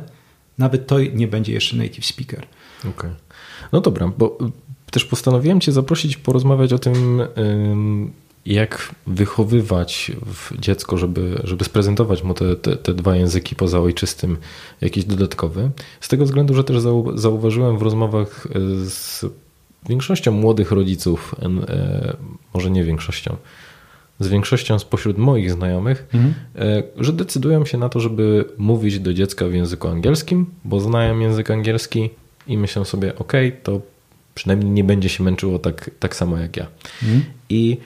nawet 0.57 0.87
to 0.87 0.99
nie 0.99 1.27
będzie 1.27 1.53
jeszcze 1.53 1.75
native 1.75 2.05
speaker. 2.05 2.45
Okej. 2.79 2.91
Okay. 2.91 3.11
No 3.71 3.81
dobra, 3.81 4.11
bo 4.17 4.37
też 4.91 5.05
postanowiłem 5.05 5.61
Cię 5.61 5.71
zaprosić, 5.71 6.17
porozmawiać 6.17 6.73
o 6.73 6.79
tym, 6.79 7.21
jak 8.45 8.95
wychowywać 9.07 10.11
dziecko, 10.59 10.97
żeby, 10.97 11.41
żeby 11.43 11.65
sprezentować 11.65 12.23
mu 12.23 12.33
te, 12.33 12.55
te, 12.55 12.75
te, 12.75 12.93
dwa 12.93 13.15
języki 13.15 13.55
poza 13.55 13.79
ojczystym 13.79 14.37
jakiś 14.81 15.05
dodatkowy. 15.05 15.69
Z 16.01 16.07
tego 16.07 16.25
względu, 16.25 16.53
że 16.53 16.63
też 16.63 16.77
zauważyłem 17.15 17.77
w 17.77 17.81
rozmowach 17.81 18.47
e, 18.55 18.59
z 18.89 19.25
większością 19.89 20.31
młodych 20.31 20.71
rodziców, 20.71 21.35
e, 21.41 22.17
może 22.53 22.71
nie 22.71 22.83
większością, 22.83 23.35
z 24.19 24.27
większością 24.27 24.79
spośród 24.79 25.17
moich 25.17 25.51
znajomych, 25.51 26.07
mhm. 26.13 26.33
E, 26.55 26.83
że 26.97 27.13
decydują 27.13 27.65
się 27.65 27.77
na 27.77 27.89
to, 27.89 27.99
żeby 27.99 28.45
mówić 28.57 28.99
do 28.99 29.13
dziecka 29.13 29.47
w 29.47 29.53
języku 29.53 29.87
angielskim, 29.87 30.45
bo 30.65 30.79
znają 30.79 31.19
język 31.19 31.51
angielski 31.51 32.09
i 32.47 32.57
myślą 32.57 32.83
sobie, 32.83 33.15
ok, 33.15 33.33
to 33.63 33.81
przynajmniej 34.39 34.71
nie 34.71 34.83
będzie 34.83 35.09
się 35.09 35.23
męczyło 35.23 35.59
tak, 35.59 35.91
tak 35.99 36.15
samo 36.15 36.37
jak 36.37 36.57
ja. 36.57 36.67
Mhm. 37.03 37.23
I 37.49 37.77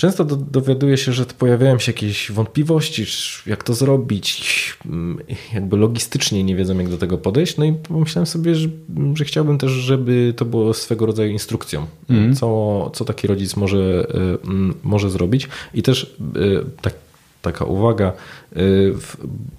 Często 0.00 0.24
do, 0.24 0.36
dowiaduję 0.36 0.96
się, 0.96 1.12
że 1.12 1.24
pojawiają 1.24 1.78
się 1.78 1.92
jakieś 1.92 2.30
wątpliwości, 2.30 3.06
jak 3.46 3.64
to 3.64 3.74
zrobić, 3.74 4.78
mm, 4.86 5.18
jakby 5.54 5.76
logistycznie 5.76 6.44
nie 6.44 6.56
wiedzą, 6.56 6.78
jak 6.78 6.88
do 6.88 6.98
tego 6.98 7.18
podejść. 7.18 7.56
No 7.56 7.64
i 7.64 7.72
pomyślałem 7.72 8.26
sobie, 8.26 8.54
że, 8.54 8.68
że 9.14 9.24
chciałbym 9.24 9.58
też, 9.58 9.70
żeby 9.70 10.34
to 10.36 10.44
było 10.44 10.74
swego 10.74 11.06
rodzaju 11.06 11.32
instrukcją, 11.32 11.86
mm. 12.10 12.34
co, 12.34 12.90
co 12.94 13.04
taki 13.04 13.26
rodzic 13.26 13.56
może, 13.56 14.06
y, 14.14 14.48
mm, 14.48 14.74
może 14.82 15.10
zrobić. 15.10 15.48
I 15.74 15.82
też 15.82 16.16
y, 16.36 16.64
tak, 16.82 16.94
taka 17.42 17.64
uwaga, 17.64 18.12
y, 18.56 18.94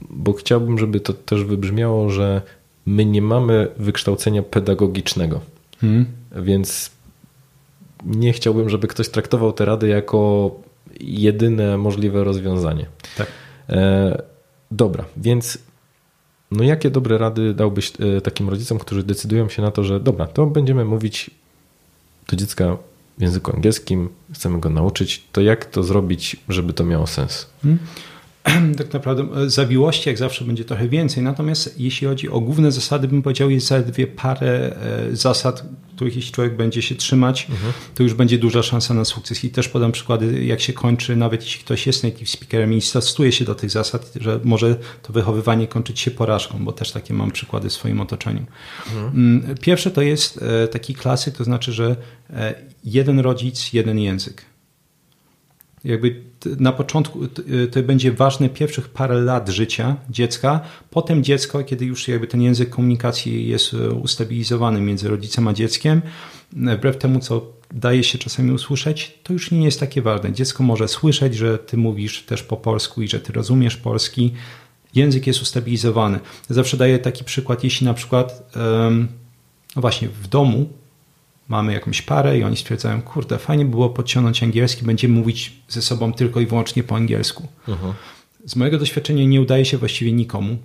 bo 0.10 0.34
chciałbym, 0.34 0.77
żeby 0.77 1.00
to 1.00 1.13
też 1.13 1.44
wybrzmiało, 1.44 2.10
że 2.10 2.41
my 2.86 3.06
nie 3.06 3.22
mamy 3.22 3.68
wykształcenia 3.77 4.44
pedagogicznego. 4.44 5.41
Mm. 5.83 6.05
Więc 6.35 6.91
nie 8.05 8.33
chciałbym, 8.33 8.69
żeby 8.69 8.88
ktoś 8.88 9.09
traktował 9.09 9.53
te 9.53 9.65
rady 9.65 9.88
jako 9.88 10.51
jedyne 11.00 11.77
możliwe 11.77 12.23
rozwiązanie. 12.23 12.85
Tak. 13.17 13.27
E, 13.69 14.21
dobra, 14.71 15.05
więc 15.17 15.57
no 16.51 16.63
jakie 16.63 16.89
dobre 16.89 17.17
rady 17.17 17.53
dałbyś 17.53 17.93
e, 18.17 18.21
takim 18.21 18.50
rodzicom, 18.50 18.79
którzy 18.79 19.03
decydują 19.03 19.50
się 19.50 19.61
na 19.61 19.71
to, 19.71 19.83
że 19.83 20.00
dobra, 20.00 20.27
to 20.27 20.45
będziemy 20.45 20.85
mówić 20.85 21.29
do 22.29 22.35
dziecka 22.35 22.77
w 23.17 23.21
języku 23.21 23.55
angielskim, 23.55 24.09
chcemy 24.33 24.59
go 24.59 24.69
nauczyć, 24.69 25.23
to 25.31 25.41
jak 25.41 25.65
to 25.65 25.83
zrobić, 25.83 26.38
żeby 26.50 26.73
to 26.73 26.83
miało 26.83 27.07
sens? 27.07 27.50
Hmm. 27.61 27.79
tak 28.77 28.93
naprawdę 28.93 29.41
e, 29.41 29.50
zawiłości 29.50 30.10
jak 30.10 30.17
zawsze 30.17 30.45
będzie 30.45 30.65
trochę 30.65 30.88
więcej. 30.88 31.24
Natomiast 31.24 31.79
jeśli 31.79 32.07
chodzi 32.07 32.29
o 32.29 32.39
główne 32.39 32.71
zasady, 32.71 33.07
bym 33.07 33.21
powiedział, 33.21 33.50
jest 33.50 33.67
zaledwie 33.67 34.07
parę 34.07 34.75
e, 35.12 35.15
zasad, 35.15 35.65
których 35.95 36.15
jeśli 36.15 36.31
człowiek 36.31 36.55
będzie 36.55 36.81
się 36.81 36.95
trzymać, 36.95 37.48
mhm. 37.50 37.74
to 37.95 38.03
już 38.03 38.13
będzie 38.13 38.38
duża 38.38 38.63
szansa 38.63 38.93
na 38.93 39.05
sukces. 39.05 39.43
I 39.43 39.50
też 39.50 39.67
podam 39.67 39.91
przykłady, 39.91 40.45
jak 40.45 40.62
się 40.62 40.74
kończy, 40.74 41.15
nawet 41.15 41.43
jeśli 41.43 41.63
ktoś 41.63 41.88
jest 41.88 42.03
native 42.03 42.29
speakerem 42.29 42.74
i 42.74 42.81
stosuje 42.81 43.31
się 43.31 43.45
do 43.45 43.55
tych 43.55 43.69
zasad, 43.69 44.13
że 44.21 44.39
może 44.43 44.75
to 45.01 45.13
wychowywanie 45.13 45.67
kończyć 45.67 46.00
się 46.00 46.12
porażką, 46.12 46.65
bo 46.65 46.71
też 46.71 46.91
takie 46.91 47.13
mam 47.13 47.31
przykłady 47.31 47.69
w 47.69 47.74
swoim 47.74 48.01
otoczeniu. 48.01 48.45
Mhm. 48.88 49.05
Mm, 49.15 49.55
pierwsze 49.57 49.91
to 49.91 50.01
jest 50.01 50.39
e, 50.41 50.67
taki 50.67 50.95
klasyk, 50.95 51.38
to 51.38 51.43
znaczy, 51.43 51.74
że 51.74 51.95
jeden 52.83 53.19
rodzic, 53.19 53.74
jeden 53.74 54.00
język 54.00 54.50
jakby 55.83 56.23
na 56.59 56.71
początku 56.71 57.19
to 57.71 57.83
będzie 57.83 58.11
ważne 58.11 58.50
pierwszych 58.50 58.89
parę 58.89 59.21
lat 59.21 59.50
życia 59.50 59.95
dziecka. 60.09 60.59
Potem 60.89 61.23
dziecko, 61.23 61.63
kiedy 61.63 61.85
już 61.85 62.07
jakby 62.07 62.27
ten 62.27 62.41
język 62.41 62.69
komunikacji 62.69 63.47
jest 63.47 63.73
e, 63.73 63.91
ustabilizowany 63.91 64.81
między 64.81 65.09
rodzicem 65.09 65.47
a 65.47 65.53
dzieckiem, 65.53 66.01
e, 66.67 66.77
wbrew 66.77 66.97
temu, 66.97 67.19
co 67.19 67.45
daje 67.71 68.03
się 68.03 68.17
czasami 68.17 68.51
usłyszeć, 68.51 69.19
to 69.23 69.33
już 69.33 69.51
nie 69.51 69.63
jest 69.63 69.79
takie 69.79 70.01
ważne. 70.01 70.33
Dziecko 70.33 70.63
może 70.63 70.88
słyszeć, 70.88 71.35
że 71.35 71.57
ty 71.57 71.77
mówisz 71.77 72.23
też 72.23 72.43
po 72.43 72.57
polsku 72.57 73.01
i 73.01 73.07
że 73.07 73.19
ty 73.19 73.33
rozumiesz 73.33 73.77
polski. 73.77 74.33
Język 74.95 75.27
jest 75.27 75.41
ustabilizowany. 75.41 76.19
Zawsze 76.50 76.77
daję 76.77 77.00
taki 77.00 77.23
przykład, 77.23 77.63
jeśli 77.63 77.85
na 77.85 77.93
przykład, 77.93 78.55
no 79.75 79.81
właśnie, 79.81 80.09
w 80.09 80.27
domu 80.27 80.69
mamy 81.51 81.74
jakąś 81.74 82.01
parę 82.01 82.38
i 82.38 82.43
oni 82.43 82.58
stwierdzają, 82.58 83.01
kurde, 83.01 83.38
fajnie 83.38 83.65
było 83.65 83.89
podciągnąć 83.89 84.43
angielski, 84.43 84.86
będziemy 84.86 85.13
mówić 85.13 85.53
ze 85.70 85.81
sobą 85.81 86.13
tylko 86.13 86.39
i 86.39 86.46
wyłącznie 86.46 86.84
po 86.84 86.96
angielsku. 86.96 87.48
Uh-huh. 87.67 87.93
Z 88.46 88.55
mojego 88.55 88.77
doświadczenia 88.77 89.25
nie 89.25 89.41
udaje 89.41 89.65
się 89.65 89.77
właściwie 89.77 90.12
nikomu. 90.12 90.58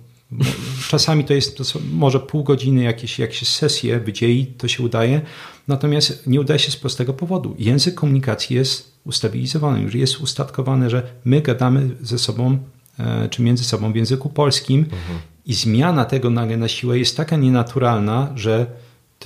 Czasami 0.89 1.23
to 1.23 1.33
jest 1.33 1.57
to 1.57 1.63
może 1.93 2.19
pół 2.19 2.43
godziny, 2.43 2.83
jakieś, 2.83 3.19
jakieś 3.19 3.47
sesje 3.47 3.99
wydzieli, 3.99 4.47
to 4.47 4.67
się 4.67 4.83
udaje, 4.83 5.21
natomiast 5.67 6.27
nie 6.27 6.41
udaje 6.41 6.59
się 6.59 6.71
z 6.71 6.75
prostego 6.75 7.13
powodu. 7.13 7.55
Język 7.59 7.95
komunikacji 7.95 8.55
jest 8.55 8.91
ustabilizowany, 9.03 9.81
już 9.81 9.95
jest 9.95 10.17
ustatkowany, 10.17 10.89
że 10.89 11.03
my 11.25 11.41
gadamy 11.41 11.89
ze 12.01 12.19
sobą 12.19 12.57
e, 12.99 13.29
czy 13.29 13.41
między 13.41 13.63
sobą 13.63 13.91
w 13.91 13.95
języku 13.95 14.29
polskim 14.29 14.85
uh-huh. 14.85 15.19
i 15.45 15.53
zmiana 15.53 16.05
tego 16.05 16.29
nagle 16.29 16.57
na 16.57 16.67
siłę 16.67 16.99
jest 16.99 17.17
taka 17.17 17.37
nienaturalna, 17.37 18.31
że 18.35 18.65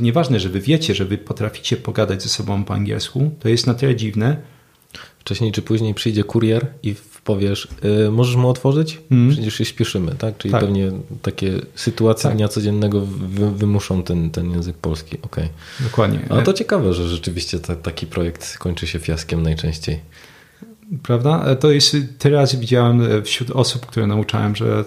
to 0.01 0.05
nieważne, 0.05 0.39
że 0.39 0.49
wy 0.49 0.59
wiecie, 0.59 0.95
że 0.95 1.05
wy 1.05 1.17
potraficie 1.17 1.77
pogadać 1.77 2.23
ze 2.23 2.29
sobą 2.29 2.63
po 2.63 2.73
angielsku, 2.73 3.31
to 3.39 3.49
jest 3.49 3.67
na 3.67 3.73
tyle 3.73 3.95
dziwne. 3.95 4.37
Wcześniej 5.19 5.51
czy 5.51 5.61
później 5.61 5.93
przyjdzie 5.93 6.23
kurier 6.23 6.67
i 6.83 6.95
powiesz, 7.23 7.67
yy, 7.83 8.11
możesz 8.11 8.35
mu 8.35 8.49
otworzyć? 8.49 8.99
Mm. 9.11 9.31
Przecież 9.31 9.55
się 9.55 9.65
śpieszymy, 9.65 10.15
tak? 10.17 10.37
Czyli 10.37 10.51
tak. 10.51 10.61
pewnie 10.61 10.91
takie 11.21 11.53
sytuacje 11.75 12.23
tak. 12.23 12.37
dnia 12.37 12.47
codziennego 12.47 13.01
wy, 13.05 13.51
wymuszą 13.51 14.03
ten, 14.03 14.29
ten 14.29 14.51
język 14.51 14.77
polski. 14.77 15.17
Okay. 15.21 15.49
Dokładnie. 15.79 16.19
Ale 16.29 16.43
to 16.43 16.53
ciekawe, 16.53 16.93
że 16.93 17.09
rzeczywiście 17.09 17.59
ta, 17.59 17.75
taki 17.75 18.07
projekt 18.07 18.57
kończy 18.57 18.87
się 18.87 18.99
fiaskiem 18.99 19.43
najczęściej. 19.43 19.99
Prawda? 21.03 21.55
To 21.55 21.71
jest, 21.71 21.97
tyle 22.17 22.37
razy 22.37 22.57
widziałem 22.57 23.23
wśród 23.23 23.51
osób, 23.51 23.85
które 23.85 24.07
nauczałem, 24.07 24.55
że 24.55 24.85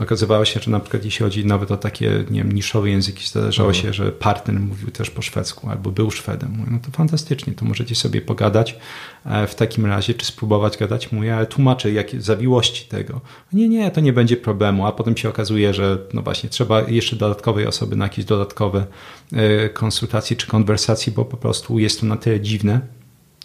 Okazywało 0.00 0.44
się, 0.44 0.60
że 0.60 0.70
na 0.70 0.80
przykład 0.80 1.04
jeśli 1.04 1.24
chodzi 1.24 1.46
nawet 1.46 1.70
o 1.70 1.76
takie 1.76 2.24
nie 2.30 2.38
wiem, 2.38 2.52
niszowe 2.52 2.90
języki, 2.90 3.26
zdarzało 3.26 3.68
mhm. 3.68 3.84
się, 3.84 3.92
że 3.92 4.12
partner 4.12 4.60
mówił 4.60 4.90
też 4.90 5.10
po 5.10 5.22
szwedzku 5.22 5.68
albo 5.68 5.90
był 5.90 6.10
Szwedem. 6.10 6.50
Mówię, 6.56 6.70
no 6.72 6.78
to 6.78 6.90
fantastycznie, 6.90 7.52
to 7.52 7.64
możecie 7.64 7.94
sobie 7.94 8.20
pogadać 8.20 8.78
e, 9.24 9.46
w 9.46 9.54
takim 9.54 9.86
razie, 9.86 10.14
czy 10.14 10.26
spróbować 10.26 10.76
gadać. 10.76 11.12
Mówię, 11.12 11.36
ale 11.36 11.46
tłumaczę 11.46 11.92
jakie 11.92 12.20
zawiłości 12.20 12.88
tego. 12.88 13.20
Nie, 13.52 13.68
nie, 13.68 13.90
to 13.90 14.00
nie 14.00 14.12
będzie 14.12 14.36
problemu, 14.36 14.86
a 14.86 14.92
potem 14.92 15.16
się 15.16 15.28
okazuje, 15.28 15.74
że 15.74 15.98
no 16.14 16.22
właśnie 16.22 16.48
trzeba 16.48 16.82
jeszcze 16.82 17.16
dodatkowej 17.16 17.66
osoby 17.66 17.96
na 17.96 18.04
jakieś 18.04 18.24
dodatkowe 18.24 18.86
e, 19.32 19.68
konsultacje 19.68 20.36
czy 20.36 20.46
konwersacje, 20.46 21.12
bo 21.12 21.24
po 21.24 21.36
prostu 21.36 21.78
jest 21.78 22.00
to 22.00 22.06
na 22.06 22.16
tyle 22.16 22.40
dziwne, 22.40 22.80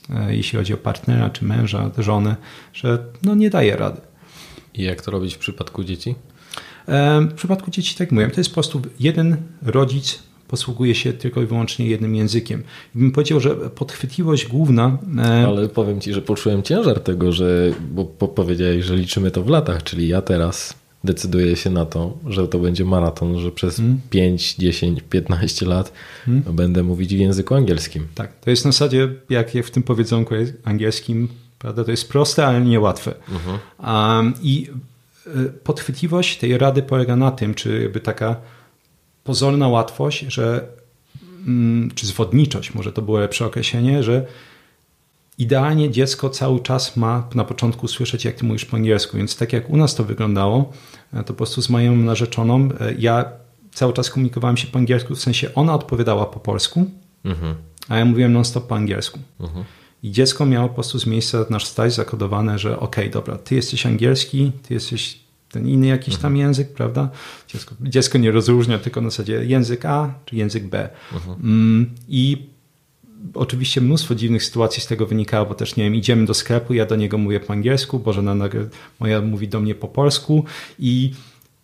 e, 0.10 0.36
jeśli 0.36 0.58
chodzi 0.58 0.74
o 0.74 0.78
partnera 0.78 1.30
czy 1.30 1.46
męża, 1.46 1.92
żonę, 1.98 2.36
że 2.74 3.06
no 3.24 3.36
nie 3.36 3.50
daje 3.50 3.76
rady. 3.76 4.02
I 4.74 4.84
jak 4.84 5.02
to 5.02 5.12
robić 5.12 5.36
w 5.36 5.38
przypadku 5.38 5.84
dzieci? 5.84 6.16
W 7.30 7.34
przypadku 7.36 7.72
dzieci, 7.72 7.96
tak 7.96 8.12
mówiłem, 8.12 8.32
to 8.32 8.40
jest 8.40 8.50
po 8.50 8.54
prostu 8.54 8.82
jeden 9.00 9.38
rodzic 9.62 10.20
posługuje 10.48 10.96
się 10.96 11.14
tylko 11.14 11.42
i 11.42 11.46
wyłącznie 11.46 11.88
jednym 11.88 12.16
językiem. 12.16 12.64
I 12.96 13.00
bym 13.00 13.12
powiedział, 13.12 13.40
że 13.40 13.56
podchwytliwość 13.56 14.48
główna. 14.48 14.98
Ale 15.48 15.70
powiem 15.70 16.02
ci, 16.02 16.14
że 16.14 16.22
poczułem 16.22 16.64
ciężar 16.64 17.00
tego, 17.00 17.32
że 17.32 17.72
bo 17.92 18.06
powiedziałeś, 18.06 18.86
że 18.86 18.96
liczymy 18.96 19.32
to 19.32 19.44
w 19.44 19.50
latach, 19.50 19.84
czyli 19.84 20.08
ja 20.08 20.22
teraz 20.22 20.74
decyduję 21.04 21.56
się 21.56 21.70
na 21.70 21.86
to, 21.86 22.18
że 22.28 22.48
to 22.48 22.60
będzie 22.60 22.86
maraton, 22.86 23.40
że 23.40 23.52
przez 23.52 23.78
hmm. 23.78 24.02
5, 24.10 24.56
10, 24.56 25.02
15 25.10 25.66
lat 25.66 25.92
hmm. 26.26 26.56
będę 26.56 26.84
mówić 26.84 27.16
w 27.16 27.20
języku 27.20 27.56
angielskim. 27.56 28.08
Tak, 28.16 28.40
to 28.40 28.50
jest 28.50 28.66
na 28.66 28.72
zasadzie, 28.72 29.10
jak 29.30 29.52
w 29.52 29.72
tym 29.72 29.84
powiedzonku 29.84 30.36
angielskim, 30.64 31.28
prawda, 31.60 31.84
to 31.84 31.92
jest 31.92 32.10
proste, 32.10 32.48
ale 32.48 32.62
niełatwe. 32.62 33.12
Uh-huh. 33.12 34.18
Um, 34.18 34.34
I 34.42 34.68
podchwytliwość 35.64 36.38
tej 36.38 36.58
rady 36.58 36.82
polega 36.82 37.16
na 37.16 37.32
tym, 37.32 37.54
czy 37.54 37.82
jakby 37.82 38.00
taka 38.00 38.36
pozorna 39.24 39.68
łatwość, 39.68 40.26
że 40.28 40.68
mm, 41.48 41.92
czy 41.96 42.08
zwodniczość, 42.08 42.74
może 42.74 42.92
to 42.92 43.02
było 43.02 43.20
lepsze 43.20 43.46
określenie, 43.46 44.04
że 44.04 44.26
idealnie 45.38 45.92
dziecko 45.92 46.30
cały 46.30 46.60
czas 46.60 46.98
ma 46.98 47.30
na 47.36 47.44
początku 47.44 47.88
słyszeć, 47.88 48.26
jak 48.26 48.36
ty 48.36 48.46
mówisz 48.46 48.66
po 48.66 48.78
angielsku. 48.78 49.18
Więc 49.18 49.38
tak 49.38 49.54
jak 49.54 49.70
u 49.70 49.78
nas 49.78 49.96
to 49.96 50.04
wyglądało, 50.04 50.74
e, 51.14 51.18
to 51.18 51.24
po 51.24 51.34
prostu 51.34 51.62
z 51.62 51.70
moją 51.70 51.96
narzeczoną, 51.96 52.70
e, 52.80 52.94
ja 53.00 53.26
cały 53.74 53.94
czas 53.94 54.10
komunikowałem 54.10 54.58
się 54.58 54.68
po 54.68 54.80
angielsku, 54.80 55.16
w 55.16 55.20
sensie 55.22 55.54
ona 55.54 55.74
odpowiadała 55.74 56.26
po 56.26 56.40
polsku, 56.40 56.92
mhm. 57.26 57.56
a 57.90 57.98
ja 57.98 58.06
mówiłem 58.06 58.34
non-stop 58.34 58.68
po 58.68 58.76
angielsku. 58.76 59.20
Mhm. 59.40 59.66
I 60.04 60.12
dziecko 60.12 60.46
miało 60.46 60.68
po 60.68 60.76
prostu 60.76 61.00
z 61.00 61.06
miejsca 61.06 61.46
nasz 61.50 61.66
staj 61.66 61.92
zakodowane, 61.92 62.60
że 62.60 62.80
okej, 62.80 63.04
okay, 63.04 63.14
dobra, 63.14 63.38
ty 63.38 63.56
jesteś 63.56 63.86
angielski, 63.86 64.52
ty 64.68 64.74
jesteś 64.74 65.20
ten 65.52 65.68
inny 65.68 65.88
jakiś 65.88 66.16
tam 66.16 66.32
mhm. 66.32 66.38
język, 66.38 66.74
prawda? 66.74 67.10
Dziecko, 67.48 67.76
dziecko, 67.82 68.18
nie 68.18 68.32
rozróżnia 68.32 68.80
tylko 68.80 69.02
na 69.02 69.10
zasadzie 69.10 69.46
język 69.46 69.86
A 69.86 70.14
czy 70.26 70.36
język 70.36 70.68
B. 70.68 70.90
Mhm. 71.14 71.40
Mm, 71.44 71.90
I 72.08 72.38
oczywiście 73.34 73.82
mnóstwo 73.82 74.16
dziwnych 74.16 74.44
sytuacji 74.44 74.82
z 74.82 74.88
tego 74.88 75.06
wynikało, 75.06 75.46
bo 75.46 75.56
też 75.56 75.76
nie 75.76 75.84
wiem, 75.84 75.96
idziemy 75.96 76.26
do 76.26 76.34
sklepu, 76.34 76.74
ja 76.74 76.86
do 76.86 76.96
niego 76.96 77.18
mówię 77.18 77.40
po 77.40 77.54
angielsku, 77.54 78.00
Bożena 78.00 78.36
moja 79.00 79.22
mówi 79.22 79.48
do 79.48 79.60
mnie 79.60 79.76
po 79.76 79.88
polsku 79.88 80.46
i 80.80 81.14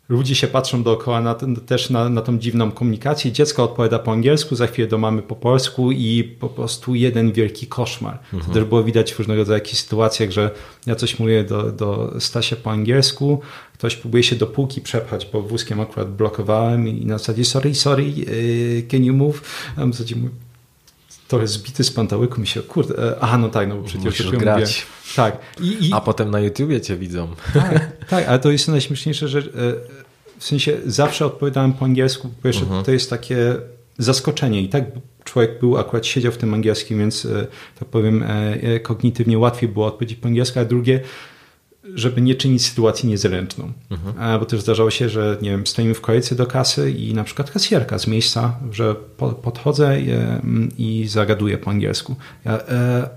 ludzie 0.10 0.36
się 0.36 0.48
patrzą 0.48 0.84
dookoła 0.84 1.22
na 1.22 1.36
ten, 1.36 1.56
też 1.56 1.90
na, 1.90 2.10
na 2.10 2.22
tą 2.22 2.40
dziwną 2.40 2.72
komunikację. 2.72 3.32
Dziecko 3.32 3.64
odpowiada 3.64 4.00
po 4.00 4.12
angielsku, 4.12 4.56
za 4.56 4.68
chwilę 4.68 4.88
do 4.88 4.98
mamy 4.98 5.22
po 5.22 5.36
polsku 5.36 5.92
i 5.92 6.24
po 6.40 6.50
prostu 6.50 6.96
jeden 6.96 7.32
wielki 7.32 7.68
koszmar. 7.68 8.20
Mhm. 8.24 8.44
To 8.44 8.54
też 8.54 8.64
było 8.64 8.84
widać 8.84 9.14
w 9.14 9.20
różnego 9.20 9.42
rodzaju 9.42 9.58
jakichś 9.58 9.82
sytuacjach, 9.82 10.32
że 10.32 10.52
ja 10.86 10.96
coś 10.96 11.20
mówię 11.20 11.44
do, 11.44 11.72
do 11.72 12.14
Stasia 12.20 12.56
po 12.56 12.72
angielsku, 12.72 13.42
ktoś 13.74 13.96
próbuje 13.96 14.24
się 14.24 14.36
do 14.36 14.48
półki 14.48 14.82
przepchać, 14.82 15.28
bo 15.34 15.42
wózkiem 15.42 15.82
akurat 15.82 16.16
blokowałem 16.16 16.88
i 16.88 17.06
na 17.06 17.18
zasadzie 17.18 17.46
sorry, 17.46 17.76
sorry, 17.76 18.04
y, 18.04 18.84
can 18.92 19.04
you 19.04 19.14
move? 19.14 19.42
A 19.78 19.86
w 19.86 19.92
zasadzie 19.92 20.16
mówię, 20.16 20.30
trochę 21.34 21.48
zbity 21.48 21.84
z 21.84 21.92
pantałyku 21.92 22.42
mi 22.42 22.48
się, 22.48 22.62
kurde, 22.62 23.12
e, 23.12 23.16
aha, 23.22 23.38
no 23.38 23.50
tak, 23.50 23.70
no 23.70 23.76
bo 23.76 23.84
przecież 23.84 24.06
Musisz 24.06 24.32
grać. 24.32 24.62
Mówię. 24.62 25.16
Tak. 25.16 25.38
I, 25.62 25.88
i... 25.88 25.94
A 25.94 26.02
potem 26.02 26.32
na 26.32 26.40
YouTubie 26.40 26.82
cię 26.82 26.98
widzą. 26.98 27.28
Tak, 27.54 27.98
tak, 28.10 28.28
ale 28.28 28.40
to 28.40 28.52
jest 28.52 28.68
najśmieszniejsze, 28.68 29.28
że 29.28 29.40
e, 29.40 29.44
w 30.40 30.44
sensie 30.44 30.78
zawsze 30.86 31.26
odpowiadałem 31.26 31.74
po 31.74 31.86
angielsku, 31.86 32.30
bo 32.44 32.48
jeszcze 32.48 32.64
mhm. 32.64 32.84
to 32.84 32.92
jest 32.92 33.10
takie 33.10 33.56
zaskoczenie 33.98 34.62
i 34.62 34.70
tak 34.70 34.84
człowiek 35.24 35.60
był, 35.60 35.78
akurat 35.78 36.06
siedział 36.06 36.32
w 36.32 36.38
tym 36.38 36.54
angielskim, 36.54 37.00
więc 37.00 37.26
e, 37.26 37.48
tak 37.80 37.88
powiem 37.88 38.24
kognitywnie 38.84 39.38
łatwiej 39.38 39.70
było 39.70 39.86
odpowiedzieć 39.86 40.18
po 40.18 40.28
angielsku, 40.28 40.60
a 40.60 40.66
drugie 40.66 41.00
żeby 41.94 42.22
nie 42.22 42.36
czynić 42.36 42.66
sytuacji 42.66 43.10
niezręczną. 43.10 43.72
Mhm. 43.92 44.40
Bo 44.40 44.46
też 44.46 44.62
zdarzało 44.62 44.92
się, 44.92 45.10
że 45.10 45.38
nie 45.42 45.50
wiem, 45.50 45.68
stoimy 45.68 45.94
w 45.94 46.02
kolejce 46.02 46.36
do 46.36 46.46
kasy 46.46 46.92
i 46.92 47.14
na 47.14 47.24
przykład 47.24 47.52
kasjerka 47.52 48.00
z 48.00 48.08
miejsca, 48.08 48.60
że 48.72 48.96
podchodzę 49.44 49.98
i 50.78 51.08
zagaduję 51.08 51.58
po 51.58 51.72
angielsku. 51.72 52.16
E, 52.46 53.10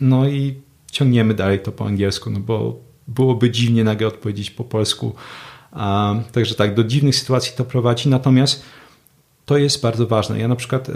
no 0.00 0.28
i 0.28 0.54
ciągniemy 0.92 1.34
dalej 1.34 1.60
to 1.60 1.72
po 1.72 1.86
angielsku, 1.86 2.30
no 2.30 2.40
bo 2.40 2.80
byłoby 3.08 3.50
dziwnie 3.50 3.84
nagle 3.84 4.06
odpowiedzieć 4.06 4.50
po 4.50 4.64
polsku. 4.64 5.14
Także 6.32 6.54
tak, 6.54 6.74
do 6.74 6.84
dziwnych 6.84 7.16
sytuacji 7.16 7.52
to 7.56 7.64
prowadzi. 7.64 8.08
Natomiast 8.08 8.62
to 9.50 9.58
jest 9.58 9.82
bardzo 9.82 10.06
ważne. 10.06 10.38
Ja 10.38 10.48
na 10.48 10.56
przykład 10.56 10.90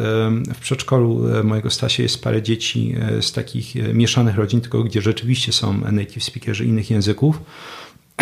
w 0.55 0.61
przedszkolu 0.61 1.29
e, 1.29 1.43
mojego 1.43 1.71
Stasia 1.71 2.03
jest 2.03 2.23
parę 2.23 2.43
dzieci 2.43 2.95
e, 3.01 3.23
z 3.23 3.33
takich 3.33 3.77
e, 3.77 3.95
mieszanych 3.95 4.37
rodzin, 4.37 4.61
tylko 4.61 4.85
gdzie 4.85 5.03
rzeczywiście 5.03 5.53
są 5.53 5.81
native 5.93 6.25
speakerzy 6.25 6.65
innych 6.65 6.91
języków. 6.91 7.41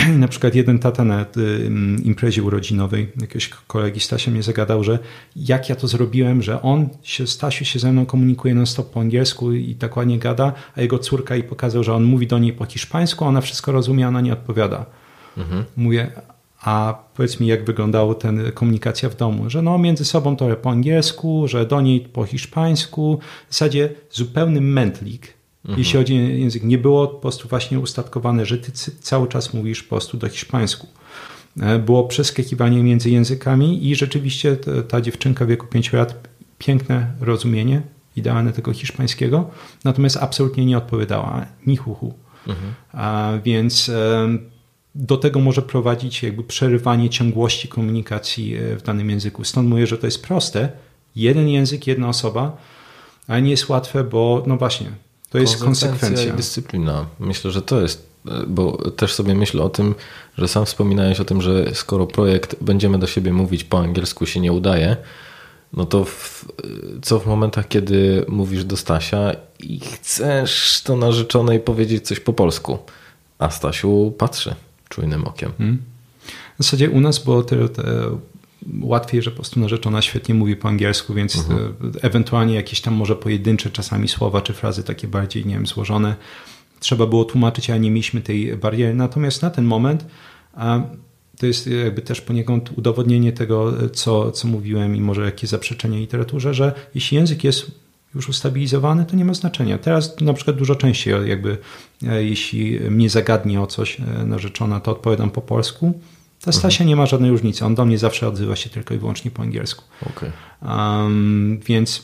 I 0.09 0.11
na 0.25 0.29
przykład 0.29 0.55
jeden 0.55 0.79
tata 0.79 1.05
na 1.05 1.27
imprezie 2.05 2.43
urodzinowej 2.43 3.09
jakiegoś 3.21 3.49
kolegi 3.49 4.01
Stasia 4.01 4.31
mnie 4.31 4.43
zagadał, 4.43 4.85
że 4.85 4.99
jak 5.37 5.69
ja 5.69 5.77
to 5.77 5.89
zrobiłem, 5.89 6.43
że 6.43 6.62
on 6.62 6.89
się, 7.03 7.27
Stasiu 7.27 7.65
się 7.65 7.79
ze 7.79 7.93
mną 7.93 8.07
komunikuje 8.07 8.55
non 8.55 8.67
stop 8.67 8.91
po 8.91 9.01
angielsku 9.01 9.53
i 9.53 9.75
tak 9.75 9.97
ładnie 9.97 10.19
gada, 10.19 10.53
a 10.77 10.81
jego 10.81 10.99
córka 10.99 11.37
i 11.37 11.43
pokazał, 11.43 11.85
że 11.85 11.95
on 11.95 12.05
mówi 12.05 12.27
do 12.27 12.39
niej 12.39 12.53
po 12.53 12.65
hiszpańsku, 12.65 13.25
ona 13.25 13.41
wszystko 13.41 13.73
rozumie, 13.73 14.05
a 14.05 14.09
ona 14.09 14.21
nie 14.21 14.33
odpowiada. 14.33 14.87
Mhm. 15.37 15.65
Mówię, 15.77 16.11
a 16.62 17.04
powiedz 17.14 17.40
mi, 17.40 17.47
jak 17.47 17.64
wyglądała 17.64 18.14
ten 18.14 18.52
komunikacja 18.52 19.09
w 19.09 19.16
domu, 19.16 19.50
że 19.50 19.62
no 19.62 19.78
między 19.78 20.04
sobą 20.04 20.37
to 20.37 20.57
po 20.57 20.71
angielsku, 20.71 21.49
że 21.49 21.66
do 21.66 21.81
niej 21.81 22.00
po 22.00 22.25
hiszpańsku, 22.25 23.19
w 23.49 23.52
zasadzie 23.52 23.90
zupełny 24.11 24.61
mętlik, 24.61 25.35
mhm. 25.64 25.78
jeśli 25.78 25.99
chodzi 25.99 26.14
o 26.14 26.19
język. 26.19 26.64
Nie 26.64 26.78
było 26.78 27.09
po 27.09 27.19
prostu 27.19 27.49
właśnie 27.49 27.81
ustatkowane, 27.81 28.47
że 28.47 28.59
ty 28.59 28.73
cały 29.00 29.28
czas 29.28 29.54
mówisz 29.54 29.83
po 29.83 29.88
prostu 29.88 30.16
do 30.16 30.28
hiszpańsku. 30.28 30.87
E, 31.61 31.78
było 31.78 32.04
przeskakiwanie 32.04 32.83
między 32.83 33.11
językami 33.11 33.90
i 33.90 33.97
rzeczywiście 33.97 34.57
ta 34.88 35.00
dziewczynka 35.00 35.45
w 35.45 35.49
wieku 35.49 35.66
5 35.66 35.92
lat, 35.92 36.28
piękne 36.59 37.12
rozumienie, 37.21 37.83
idealne 38.16 38.52
tego 38.52 38.73
hiszpańskiego, 38.73 39.50
natomiast 39.85 40.16
absolutnie 40.16 40.66
nie 40.66 40.78
odpowiadała, 40.78 41.47
ni 41.66 41.76
huhu. 41.76 42.14
Mhm. 42.47 42.75
A 42.92 43.33
więc 43.45 43.90
do 44.95 45.17
tego 45.17 45.41
może 45.41 45.63
prowadzić 45.63 46.23
jakby 46.23 46.43
przerywanie 46.43 47.11
ciągłości 47.11 47.69
komunikacji 47.69 48.57
e, 48.57 48.77
w 48.77 48.83
danym 48.83 49.11
języku. 49.11 49.45
Stąd 49.45 49.69
mówię, 49.69 49.87
że 49.87 49.99
to 49.99 50.07
jest 50.07 50.23
proste. 50.23 50.69
Jeden 51.17 51.49
język, 51.49 51.87
jedna 51.87 52.09
osoba, 52.09 52.57
ale 53.29 53.43
nie 53.43 53.51
jest 53.51 53.69
łatwe, 53.69 54.05
bo 54.05 54.43
no 54.47 54.57
właśnie, 54.57 54.90
to 55.31 55.38
jest 55.38 55.64
konsekwencja. 55.64 56.33
i 56.33 56.37
dyscyplina. 56.37 57.07
Myślę, 57.21 57.51
że 57.51 57.62
to 57.62 57.81
jest, 57.81 58.07
e, 58.29 58.47
bo 58.47 58.90
też 58.90 59.12
sobie 59.12 59.35
myślę 59.35 59.62
o 59.62 59.69
tym, 59.69 59.95
że 60.38 60.49
sam 60.49 60.66
wspominałeś 60.66 61.21
o 61.21 61.25
tym, 61.25 61.43
że 61.43 61.75
skoro 61.75 62.07
projekt 62.07 62.57
będziemy 62.61 62.99
do 62.99 63.07
siebie 63.07 63.33
mówić 63.33 63.64
po 63.64 63.79
angielsku 63.79 64.27
się 64.27 64.40
nie 64.40 64.53
udaje, 64.53 64.97
no 65.73 65.87
to 65.87 66.05
w, 66.05 66.45
co 67.03 67.19
w 67.19 67.27
momentach, 67.27 67.69
kiedy 67.69 68.25
mówisz 68.29 68.64
do 68.64 68.77
Stasia 68.77 69.33
i 69.59 69.81
chcesz 69.81 70.81
to 70.85 70.97
narzeczonej 70.97 71.61
powiedzieć 71.61 72.07
coś 72.07 72.21
po 72.21 72.33
polsku, 72.33 72.79
a 73.38 73.51
Stasiu 73.51 74.14
patrzy 74.19 74.55
czujnym 74.92 75.24
okiem. 75.24 75.52
Hmm. 75.59 75.78
W 76.59 76.64
zasadzie 76.64 76.90
u 76.90 77.00
nas 77.00 77.24
było 77.24 77.42
tyle 77.42 77.68
łatwiej, 78.81 79.22
że 79.22 79.31
po 79.31 79.37
prostu 79.37 79.61
narzeczona 79.61 80.02
świetnie 80.02 80.35
mówi 80.35 80.57
po 80.57 80.68
angielsku, 80.68 81.14
więc 81.14 81.37
mhm. 81.37 81.74
ewentualnie 82.02 82.55
jakieś 82.55 82.81
tam 82.81 82.94
może 82.94 83.16
pojedyncze 83.16 83.70
czasami 83.70 84.09
słowa 84.09 84.40
czy 84.40 84.52
frazy 84.52 84.83
takie 84.83 85.09
bardziej, 85.09 85.46
nie 85.46 85.55
wiem, 85.55 85.66
złożone 85.66 86.16
trzeba 86.81 87.07
było 87.07 87.24
tłumaczyć, 87.24 87.70
a 87.70 87.76
nie 87.76 87.90
mieliśmy 87.90 88.20
tej 88.20 88.57
bariery. 88.57 88.94
Natomiast 88.94 89.42
na 89.42 89.50
ten 89.50 89.64
moment 89.64 90.07
to 91.38 91.46
jest 91.46 91.66
jakby 91.66 92.02
też 92.02 92.20
poniekąd 92.20 92.70
udowodnienie 92.78 93.33
tego, 93.33 93.72
co, 93.92 94.33
co 94.33 94.48
mówiłem 94.48 94.96
i 94.96 95.00
może 95.00 95.24
jakieś 95.24 95.50
zaprzeczenie 95.50 95.98
literaturze, 95.98 96.55
że 96.55 96.72
jeśli 96.94 97.16
język 97.16 97.44
jest 97.44 97.70
już 98.14 98.29
ustabilizowany, 98.29 99.05
to 99.05 99.16
nie 99.16 99.25
ma 99.25 99.35
znaczenia. 99.35 99.79
Teraz 99.79 100.20
na 100.20 100.33
przykład 100.35 100.57
dużo 100.57 100.75
częściej 100.75 101.29
jakby 101.29 101.59
e, 102.07 102.25
jeśli 102.25 102.81
mnie 102.81 103.11
zagadnie 103.11 103.61
o 103.61 103.66
coś 103.66 104.01
e, 104.01 104.25
narzeczona, 104.27 104.81
to 104.81 104.90
odpowiadam 104.90 105.31
po 105.31 105.40
polsku. 105.40 106.01
Ta 106.44 106.53
Stasia 106.53 106.85
mhm. 106.85 106.88
nie 106.88 106.96
ma 106.96 107.07
żadnej 107.07 107.31
różnicy. 107.31 107.66
On 107.66 107.75
do 107.75 107.85
mnie 107.85 107.98
zawsze 107.98 108.29
odzywa 108.29 108.57
się 108.57 108.70
tylko 108.70 108.94
i 108.94 108.98
wyłącznie 108.98 109.31
po 109.31 109.42
angielsku. 109.42 109.85
Okay. 110.11 110.33
Um, 110.62 111.61
więc 111.66 112.03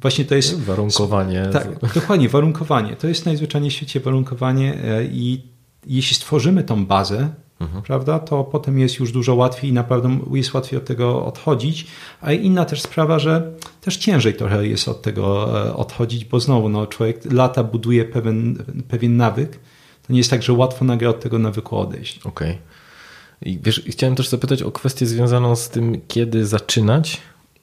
właśnie 0.00 0.24
to 0.24 0.34
jest... 0.34 0.60
Warunkowanie. 0.60 1.48
Tak, 1.52 1.92
dokładnie, 1.94 2.28
warunkowanie. 2.28 2.96
To 2.96 3.08
jest 3.08 3.26
najzwyczajniej 3.26 3.70
w 3.70 3.74
świecie 3.74 4.00
warunkowanie 4.00 4.84
e, 4.84 5.04
i 5.04 5.42
jeśli 5.86 6.16
stworzymy 6.16 6.64
tą 6.64 6.86
bazę, 6.86 7.28
mhm. 7.60 7.82
prawda, 7.82 8.18
to 8.18 8.44
potem 8.44 8.78
jest 8.78 8.98
już 8.98 9.12
dużo 9.12 9.34
łatwiej 9.34 9.70
i 9.70 9.72
naprawdę 9.72 10.18
jest 10.32 10.54
łatwiej 10.54 10.78
od 10.78 10.84
tego 10.84 11.26
odchodzić. 11.26 11.86
A 12.20 12.32
inna 12.32 12.64
też 12.64 12.82
sprawa, 12.82 13.18
że 13.18 13.52
też 13.80 13.96
ciężej 13.96 14.34
trochę 14.34 14.66
jest 14.66 14.88
od 14.88 15.02
tego 15.02 15.56
e, 15.66 15.76
odchodzić, 15.76 16.24
bo 16.24 16.40
znowu 16.40 16.68
no, 16.68 16.86
człowiek 16.86 17.32
lata 17.32 17.64
buduje 17.64 18.04
pewien, 18.04 18.64
pewien 18.88 19.16
nawyk. 19.16 19.58
To 20.06 20.12
nie 20.12 20.18
jest 20.18 20.30
tak, 20.30 20.42
że 20.42 20.52
łatwo 20.52 20.84
nagle 20.84 21.08
od 21.08 21.20
tego 21.20 21.38
nawyku 21.38 21.78
odejść. 21.78 22.18
Okej. 22.18 22.50
Okay. 22.50 22.58
I 23.42 23.58
wiesz, 23.62 23.82
chciałem 23.86 24.16
też 24.16 24.28
zapytać 24.28 24.62
o 24.62 24.72
kwestię 24.72 25.06
związaną 25.06 25.56
z 25.56 25.68
tym, 25.68 26.00
kiedy 26.08 26.46
zaczynać 26.46 27.20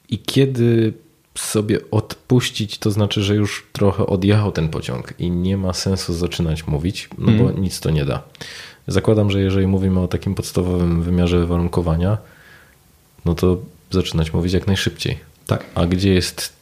i 0.08 0.18
kiedy 0.18 0.92
sobie 1.38 1.78
odpuścić, 1.90 2.78
to 2.78 2.90
znaczy, 2.90 3.22
że 3.22 3.34
już 3.34 3.66
trochę 3.72 4.06
odjechał 4.06 4.52
ten 4.52 4.68
pociąg 4.68 5.14
i 5.18 5.30
nie 5.30 5.56
ma 5.56 5.72
sensu 5.72 6.12
zaczynać 6.12 6.66
mówić, 6.66 7.08
no 7.18 7.26
bo 7.26 7.44
mhm. 7.44 7.62
nic 7.62 7.80
to 7.80 7.90
nie 7.90 8.04
da. 8.04 8.22
Zakładam, 8.88 9.30
że 9.30 9.40
jeżeli 9.40 9.66
mówimy 9.66 10.00
o 10.00 10.08
takim 10.08 10.34
podstawowym 10.34 11.02
wymiarze 11.02 11.46
warunkowania, 11.46 12.18
no 13.24 13.34
to 13.34 13.56
zaczynać 13.90 14.32
mówić 14.32 14.52
jak 14.52 14.66
najszybciej. 14.66 15.18
Tak. 15.46 15.64
A 15.74 15.86
gdzie 15.86 16.14
jest 16.14 16.52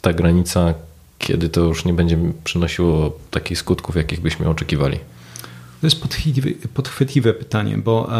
ta 0.00 0.12
granica, 0.12 0.74
kiedy 1.18 1.48
to 1.48 1.60
już 1.60 1.84
nie 1.84 1.92
będzie 1.92 2.18
przynosiło 2.44 3.18
takich 3.30 3.58
skutków, 3.58 3.96
jakich 3.96 4.20
byśmy 4.20 4.48
oczekiwali? 4.48 4.98
To 5.82 5.86
jest 5.86 6.00
podchwytliwe, 6.00 6.50
podchwytliwe 6.74 7.34
pytanie, 7.34 7.78
bo 7.78 8.10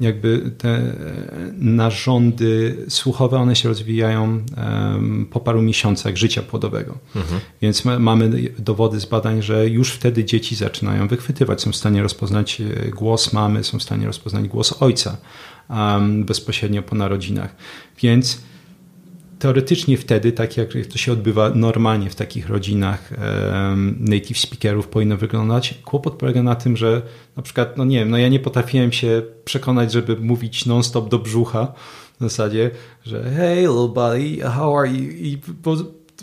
jakby 0.00 0.50
te 0.58 0.92
narządy 1.58 2.76
słuchowe, 2.88 3.38
one 3.38 3.56
się 3.56 3.68
rozwijają 3.68 4.44
po 5.30 5.40
paru 5.40 5.62
miesiącach 5.62 6.16
życia 6.16 6.42
płodowego. 6.42 6.98
Mhm. 7.16 7.40
Więc 7.62 7.84
ma, 7.84 7.98
mamy 7.98 8.30
dowody 8.58 9.00
z 9.00 9.06
badań, 9.06 9.42
że 9.42 9.68
już 9.68 9.92
wtedy 9.92 10.24
dzieci 10.24 10.56
zaczynają 10.56 11.08
wychwytywać, 11.08 11.62
są 11.62 11.72
w 11.72 11.76
stanie 11.76 12.02
rozpoznać 12.02 12.60
e, 12.60 12.90
głos 12.90 13.32
mamy, 13.32 13.64
są 13.64 13.78
w 13.78 13.82
stanie 13.82 14.06
rozpoznać 14.06 14.48
głos 14.48 14.82
ojca 14.82 15.16
bezpośrednio 16.24 16.82
po 16.82 16.96
narodzinach. 16.96 17.56
Więc 18.02 18.40
teoretycznie 19.38 19.96
wtedy, 19.96 20.32
tak 20.32 20.56
jak 20.56 20.68
to 20.92 20.98
się 20.98 21.12
odbywa 21.12 21.50
normalnie 21.50 22.10
w 22.10 22.14
takich 22.14 22.48
rodzinach 22.48 23.10
native 24.00 24.38
speakerów 24.38 24.88
powinno 24.88 25.16
wyglądać. 25.16 25.74
Kłopot 25.84 26.14
polega 26.14 26.42
na 26.42 26.54
tym, 26.54 26.76
że 26.76 27.02
na 27.36 27.42
przykład, 27.42 27.76
no 27.76 27.84
nie 27.84 27.98
wiem, 27.98 28.10
no 28.10 28.18
ja 28.18 28.28
nie 28.28 28.40
potrafiłem 28.40 28.92
się 28.92 29.22
przekonać, 29.44 29.92
żeby 29.92 30.16
mówić 30.16 30.66
non-stop 30.66 31.08
do 31.08 31.18
brzucha 31.18 31.72
w 32.20 32.22
zasadzie, 32.22 32.70
że 33.04 33.30
hey 33.30 33.60
little 33.60 33.88
buddy, 33.88 34.42
how 34.42 34.78
are 34.78 34.88
you? 34.88 35.10
I 35.10 35.38
bo 35.62 35.76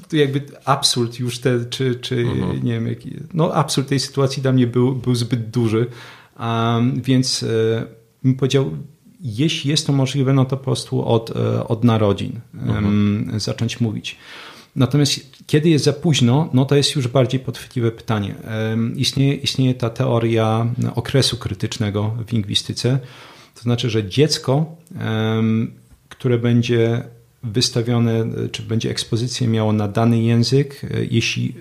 to 0.09 0.15
jakby 0.15 0.41
absurd 0.65 1.19
już 1.19 1.39
te, 1.39 1.65
czy, 1.65 1.95
czy 1.95 2.15
mhm. 2.15 2.63
nie 2.63 2.73
wiem, 2.73 2.87
jaki, 2.87 3.15
no 3.33 3.53
absurd 3.53 3.87
tej 3.87 3.99
sytuacji 3.99 4.41
dla 4.41 4.51
mnie 4.51 4.67
był, 4.67 4.95
był 4.95 5.15
zbyt 5.15 5.49
duży, 5.49 5.85
um, 6.39 7.01
więc 7.01 7.43
e, 7.43 7.85
bym 8.23 8.35
powiedział, 8.35 8.71
jeśli 9.23 9.69
jest 9.69 9.87
to 9.87 9.93
możliwe, 9.93 10.33
no 10.33 10.45
to 10.45 10.57
po 10.57 10.63
prostu 10.63 11.05
od, 11.05 11.35
e, 11.35 11.67
od 11.67 11.83
narodzin 11.83 12.39
mhm. 12.53 13.39
zacząć 13.39 13.81
mówić. 13.81 14.17
Natomiast 14.75 15.19
kiedy 15.47 15.69
jest 15.69 15.85
za 15.85 15.93
późno, 15.93 16.49
no 16.53 16.65
to 16.65 16.75
jest 16.75 16.95
już 16.95 17.07
bardziej 17.07 17.39
podchwytliwe 17.39 17.91
pytanie. 17.91 18.35
Istnieje, 18.95 19.35
istnieje 19.35 19.73
ta 19.73 19.89
teoria 19.89 20.67
okresu 20.95 21.37
krytycznego 21.37 22.15
w 22.27 22.31
lingwistyce, 22.31 22.99
To 23.55 23.61
znaczy, 23.61 23.89
że 23.89 24.09
dziecko, 24.09 24.75
które 26.09 26.39
będzie 26.39 27.03
wystawione, 27.43 28.25
czy 28.51 28.63
będzie 28.63 28.89
ekspozycję 28.89 29.47
miało 29.47 29.73
na 29.73 29.87
dany 29.87 30.21
język, 30.21 30.81
jeśli 31.11 31.53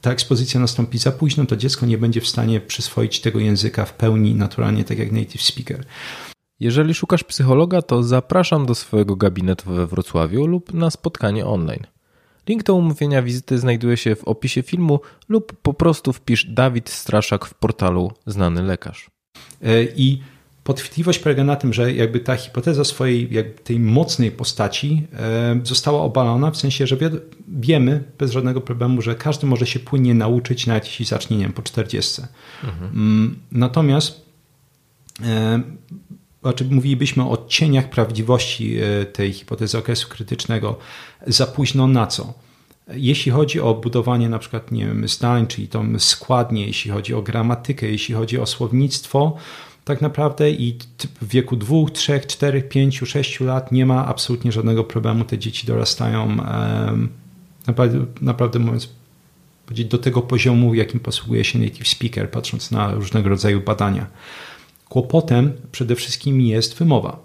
ta 0.00 0.12
ekspozycja 0.12 0.60
nastąpi 0.60 0.98
za 0.98 1.12
późno, 1.12 1.46
to 1.46 1.56
dziecko 1.56 1.86
nie 1.86 1.98
będzie 1.98 2.20
w 2.20 2.28
stanie 2.28 2.60
przyswoić 2.60 3.20
tego 3.20 3.40
języka 3.40 3.84
w 3.84 3.92
pełni 3.94 4.34
naturalnie, 4.34 4.84
tak 4.84 4.98
jak 4.98 5.12
native 5.12 5.42
speaker. 5.42 5.84
Jeżeli 6.60 6.94
szukasz 6.94 7.24
psychologa, 7.24 7.82
to 7.82 8.02
zapraszam 8.02 8.66
do 8.66 8.74
swojego 8.74 9.16
gabinetu 9.16 9.70
we 9.70 9.86
Wrocławiu 9.86 10.46
lub 10.46 10.74
na 10.74 10.90
spotkanie 10.90 11.46
online. 11.46 11.86
Link 12.48 12.62
do 12.62 12.74
umówienia 12.74 13.22
wizyty 13.22 13.58
znajduje 13.58 13.96
się 13.96 14.16
w 14.16 14.24
opisie 14.24 14.62
filmu 14.62 15.00
lub 15.28 15.52
po 15.62 15.74
prostu 15.74 16.12
wpisz 16.12 16.44
Dawid 16.44 16.90
Straszak 16.90 17.44
w 17.44 17.54
portalu 17.54 18.12
Znany 18.26 18.62
Lekarz. 18.62 19.10
E, 19.62 19.84
I 19.84 20.22
podchwytliwość 20.64 21.18
polega 21.18 21.44
na 21.44 21.56
tym, 21.56 21.72
że 21.72 21.92
jakby 21.92 22.20
ta 22.20 22.36
hipoteza 22.36 22.84
swojej 22.84 23.30
tej 23.64 23.78
mocnej 23.78 24.30
postaci 24.30 25.06
e, 25.12 25.60
została 25.64 26.00
obalona, 26.00 26.50
w 26.50 26.56
sensie, 26.56 26.86
że 26.86 26.96
wiemy 27.48 28.04
bez 28.18 28.30
żadnego 28.30 28.60
problemu, 28.60 29.02
że 29.02 29.14
każdy 29.14 29.46
może 29.46 29.66
się 29.66 29.80
płynnie 29.80 30.14
nauczyć, 30.14 30.66
nawet 30.66 30.84
jeśli 30.84 31.04
zacznie 31.04 31.36
nie 31.36 31.42
wiem, 31.42 31.52
po 31.52 31.62
40. 31.62 32.22
Mhm. 32.64 32.90
Mm, 32.90 33.38
natomiast 33.52 34.26
e, 35.24 35.60
znaczy 36.46 36.64
mówilibyśmy 36.64 37.22
o 37.22 37.44
cieniach 37.48 37.90
prawdziwości 37.90 38.76
e, 38.78 39.04
tej 39.06 39.32
hipotezy 39.32 39.78
okresu 39.78 40.08
krytycznego 40.08 40.78
za 41.26 41.46
późno 41.46 41.86
na 41.86 42.06
co? 42.06 42.34
Jeśli 42.94 43.32
chodzi 43.32 43.60
o 43.60 43.74
budowanie 43.74 44.28
na 44.28 44.38
przykład 44.38 44.72
nie 44.72 44.86
wiem, 44.86 45.08
zdań, 45.08 45.46
czyli 45.46 45.68
tą 45.68 45.98
składnię, 45.98 46.66
jeśli 46.66 46.90
chodzi 46.90 47.14
o 47.14 47.22
gramatykę, 47.22 47.86
jeśli 47.86 48.14
chodzi 48.14 48.38
o 48.38 48.46
słownictwo, 48.46 49.36
tak 49.84 50.00
naprawdę 50.00 50.50
i 50.50 50.78
w 51.22 51.28
wieku 51.28 51.56
dwóch, 51.56 51.90
trzech, 51.90 52.26
czterech, 52.26 52.68
pięciu, 52.68 53.06
sześciu 53.06 53.44
lat 53.44 53.72
nie 53.72 53.86
ma 53.86 54.06
absolutnie 54.06 54.52
żadnego 54.52 54.84
problemu. 54.84 55.24
Te 55.24 55.38
dzieci 55.38 55.66
dorastają 55.66 56.36
naprawdę, 57.66 58.06
naprawdę 58.20 58.58
mówiąc 58.58 58.88
do 59.88 59.98
tego 59.98 60.22
poziomu, 60.22 60.74
jakim 60.74 61.00
posługuje 61.00 61.44
się 61.44 61.58
native 61.58 61.88
speaker, 61.88 62.30
patrząc 62.30 62.70
na 62.70 62.94
różnego 62.94 63.28
rodzaju 63.28 63.60
badania. 63.60 64.06
Kłopotem 64.88 65.52
przede 65.72 65.94
wszystkim 65.94 66.40
jest 66.40 66.78
wymowa. 66.78 67.18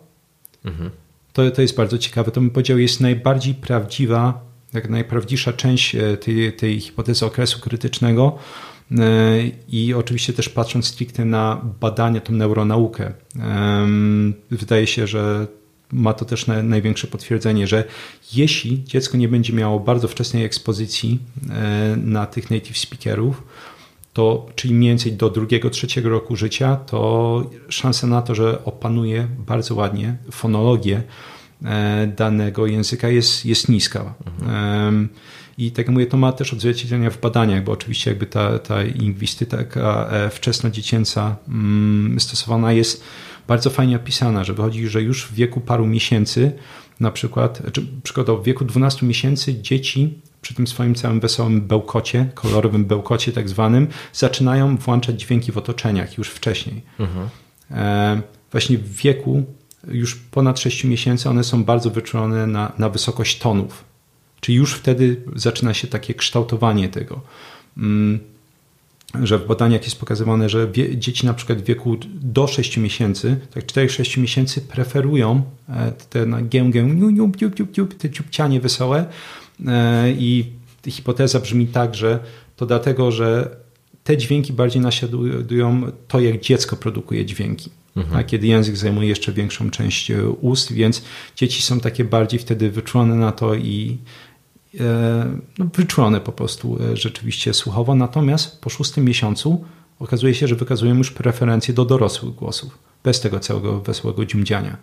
Mhm. 0.65 0.89
To, 1.33 1.51
to 1.51 1.61
jest 1.61 1.75
bardzo 1.75 1.97
ciekawe. 1.97 2.31
To 2.31 2.41
bym 2.41 2.49
powiedział, 2.49 2.77
jest 2.77 3.01
najbardziej 3.01 3.53
prawdziwa, 3.53 4.45
jak 4.73 4.89
najprawdziwsza 4.89 5.53
część 5.53 5.95
e, 5.95 6.17
tej, 6.17 6.53
tej 6.53 6.79
hipotezy 6.79 7.25
okresu 7.25 7.59
krytycznego. 7.59 8.37
E, 8.91 9.03
I 9.69 9.93
oczywiście 9.93 10.33
też 10.33 10.49
patrząc 10.49 10.87
stricte 10.87 11.25
na 11.25 11.61
badania, 11.79 12.21
tą 12.21 12.33
neuronaukę, 12.33 13.13
wydaje 14.51 14.87
się, 14.87 15.07
że 15.07 15.47
ma 15.91 16.13
to 16.13 16.25
też 16.25 16.47
największe 16.63 17.07
potwierdzenie, 17.07 17.67
że 17.67 17.83
jeśli 18.33 18.83
dziecko 18.83 19.17
nie 19.17 19.27
będzie 19.27 19.53
miało 19.53 19.79
bardzo 19.79 20.07
wczesnej 20.07 20.43
ekspozycji 20.45 21.19
e, 21.49 21.95
na 21.97 22.25
tych 22.25 22.51
native 22.51 22.77
speakerów, 22.77 23.43
to, 24.13 24.45
czyli 24.55 24.73
mniej 24.73 24.89
więcej 24.89 25.13
do 25.13 25.29
drugiego, 25.29 25.69
trzeciego 25.69 26.09
roku 26.09 26.35
życia, 26.35 26.75
to 26.75 27.49
szansa 27.69 28.07
na 28.07 28.21
to, 28.21 28.35
że 28.35 28.65
opanuje 28.65 29.27
bardzo 29.47 29.75
ładnie 29.75 30.17
fonologię 30.31 31.03
e, 31.65 32.07
danego 32.17 32.67
języka 32.67 33.09
jest, 33.09 33.45
jest 33.45 33.69
niska. 33.69 34.13
Mhm. 34.41 35.09
I 35.57 35.71
tak 35.71 35.77
jak 35.77 35.89
mówię, 35.93 36.05
to 36.05 36.17
ma 36.17 36.31
też 36.31 36.53
odzwierciedlenia 36.53 37.09
w 37.09 37.19
badaniach, 37.19 37.63
bo 37.63 37.71
oczywiście 37.71 38.11
jakby 38.11 38.25
ta, 38.25 38.59
ta 38.59 38.81
lingwistyka 38.81 40.07
e, 40.11 40.29
wczesnodziecięca 40.29 41.35
mm, 41.47 42.19
stosowana 42.19 42.73
jest 42.73 43.03
bardzo 43.47 43.69
fajnie 43.69 43.95
opisana, 43.95 44.43
że 44.43 44.53
wychodzi, 44.53 44.87
że 44.87 45.01
już 45.01 45.25
w 45.25 45.33
wieku 45.33 45.61
paru 45.61 45.87
miesięcy, 45.87 46.51
na 46.99 47.11
przykład, 47.11 47.61
czy 47.73 47.87
przykładowo 48.03 48.41
w 48.41 48.45
wieku 48.45 48.65
12 48.65 49.05
miesięcy 49.05 49.61
dzieci 49.61 50.19
przy 50.41 50.53
tym 50.53 50.67
swoim 50.67 50.95
całym 50.95 51.19
wesołym 51.19 51.61
bełkocie, 51.61 52.29
kolorowym 52.33 52.85
bełkocie 52.85 53.31
tak 53.31 53.49
zwanym, 53.49 53.87
zaczynają 54.13 54.77
włączać 54.77 55.21
dźwięki 55.21 55.51
w 55.51 55.57
otoczeniach 55.57 56.17
już 56.17 56.29
wcześniej. 56.29 56.81
Mhm. 56.99 57.29
E, 57.71 58.21
właśnie 58.51 58.77
w 58.77 58.95
wieku 58.95 59.43
już 59.87 60.15
ponad 60.15 60.59
6 60.59 60.83
miesięcy 60.83 61.29
one 61.29 61.43
są 61.43 61.63
bardzo 61.63 61.89
wyczulone 61.89 62.47
na, 62.47 62.71
na 62.77 62.89
wysokość 62.89 63.39
tonów. 63.39 63.83
Czyli 64.41 64.57
już 64.57 64.73
wtedy 64.73 65.21
zaczyna 65.35 65.73
się 65.73 65.87
takie 65.87 66.13
kształtowanie 66.13 66.89
tego. 66.89 67.21
Mm, 67.77 68.19
że 69.23 69.37
w 69.37 69.47
badaniach 69.47 69.83
jest 69.83 69.99
pokazywane, 69.99 70.49
że 70.49 70.67
wie, 70.67 70.97
dzieci 70.97 71.25
na 71.25 71.33
przykład 71.33 71.61
w 71.61 71.65
wieku 71.65 71.97
do 72.13 72.47
6 72.47 72.77
miesięcy, 72.77 73.37
tak 73.53 73.65
4-6 73.65 74.17
miesięcy 74.17 74.61
preferują 74.61 75.43
e, 75.69 75.91
te 76.09 76.25
na 76.25 76.41
gię, 76.41 76.71
te 77.97 78.09
ciupcianie 78.09 78.61
wesołe 78.61 79.05
i 80.17 80.45
hipoteza 80.87 81.39
brzmi 81.39 81.67
tak, 81.67 81.95
że 81.95 82.19
to 82.55 82.65
dlatego, 82.65 83.11
że 83.11 83.55
te 84.03 84.17
dźwięki 84.17 84.53
bardziej 84.53 84.81
naśladują 84.81 85.91
to, 86.07 86.19
jak 86.19 86.41
dziecko 86.41 86.75
produkuje 86.75 87.25
dźwięki. 87.25 87.69
Mhm. 87.95 88.17
A 88.17 88.23
kiedy 88.23 88.47
język 88.47 88.77
zajmuje 88.77 89.09
jeszcze 89.09 89.31
większą 89.31 89.69
część 89.69 90.11
e, 90.11 90.29
ust, 90.29 90.73
więc 90.73 91.03
dzieci 91.35 91.61
są 91.61 91.79
takie 91.79 92.03
bardziej 92.03 92.39
wtedy 92.39 92.71
wyczulone 92.71 93.15
na 93.15 93.31
to 93.31 93.55
i 93.55 93.97
E, 94.79 95.39
no, 95.57 95.65
wyczulone 95.73 96.21
po 96.21 96.31
prostu 96.31 96.77
e, 96.83 96.97
rzeczywiście 96.97 97.53
słuchowo. 97.53 97.95
Natomiast 97.95 98.61
po 98.61 98.69
szóstym 98.69 99.05
miesiącu 99.05 99.65
okazuje 99.99 100.35
się, 100.35 100.47
że 100.47 100.55
wykazują 100.55 100.97
już 100.97 101.11
preferencje 101.11 101.73
do 101.73 101.85
dorosłych 101.85 102.35
głosów, 102.35 102.77
bez 103.03 103.21
tego 103.21 103.39
całego 103.39 103.81
wesołego 103.81 104.25
dziumdziania. 104.25 104.77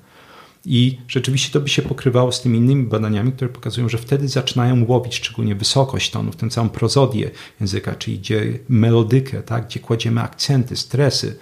I 0.65 0.99
rzeczywiście 1.09 1.53
to 1.53 1.61
by 1.61 1.69
się 1.69 1.83
pokrywało 1.83 2.33
z 2.33 2.43
tymi 2.43 2.59
innymi 2.59 2.85
badaniami, 2.85 3.33
które 3.33 3.51
pokazują, 3.51 3.89
że 3.89 3.99
wtedy 3.99 4.29
zaczynają 4.29 4.85
łowić 4.85 5.15
szczególnie 5.15 5.55
wysokość 5.55 6.11
tonów, 6.11 6.37
tę 6.37 6.51
całą 6.51 6.69
prozodię 6.69 7.31
języka, 7.61 7.95
czyli 7.95 8.19
gdzie 8.19 8.59
melodykę, 8.69 9.43
tak, 9.43 9.67
gdzie 9.67 9.81
kładziemy 9.81 10.21
akcenty, 10.21 10.77
stresy 10.77 11.39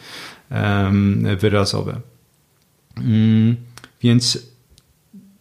um, 0.51 1.37
wyrazowe. 1.37 2.01
Um, 2.97 3.57
więc 4.03 4.39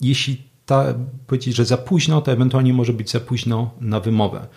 jeśli 0.01 0.41
ta, 0.65 0.93
powiedzieć, 1.27 1.55
że 1.55 1.65
za 1.65 1.77
późno, 1.77 2.21
to 2.21 2.31
ewentualnie 2.31 2.73
może 2.73 2.93
być 2.93 3.11
za 3.11 3.19
późno 3.19 3.71
na 3.81 3.99
wymowę. 3.99 4.47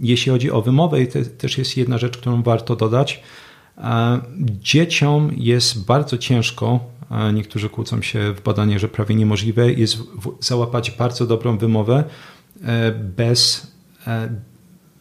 Jeśli 0.00 0.32
chodzi 0.32 0.50
o 0.50 0.62
wymowę, 0.62 1.06
to 1.06 1.18
też 1.38 1.58
jest 1.58 1.76
jedna 1.76 1.98
rzecz, 1.98 2.18
którą 2.18 2.42
warto 2.42 2.76
dodać. 2.76 3.22
E, 3.78 4.20
dzieciom 4.40 5.30
jest 5.36 5.84
bardzo 5.84 6.18
ciężko, 6.18 6.80
niektórzy 7.32 7.68
kłócą 7.68 8.02
się 8.02 8.32
w 8.32 8.42
badaniu, 8.42 8.78
że 8.78 8.88
prawie 8.88 9.14
niemożliwe 9.14 9.72
jest 9.72 9.98
załapać 10.40 10.90
bardzo 10.90 11.26
dobrą 11.26 11.58
wymowę 11.58 12.04
e, 12.62 12.92
bez 12.92 13.72
e, 14.06 14.28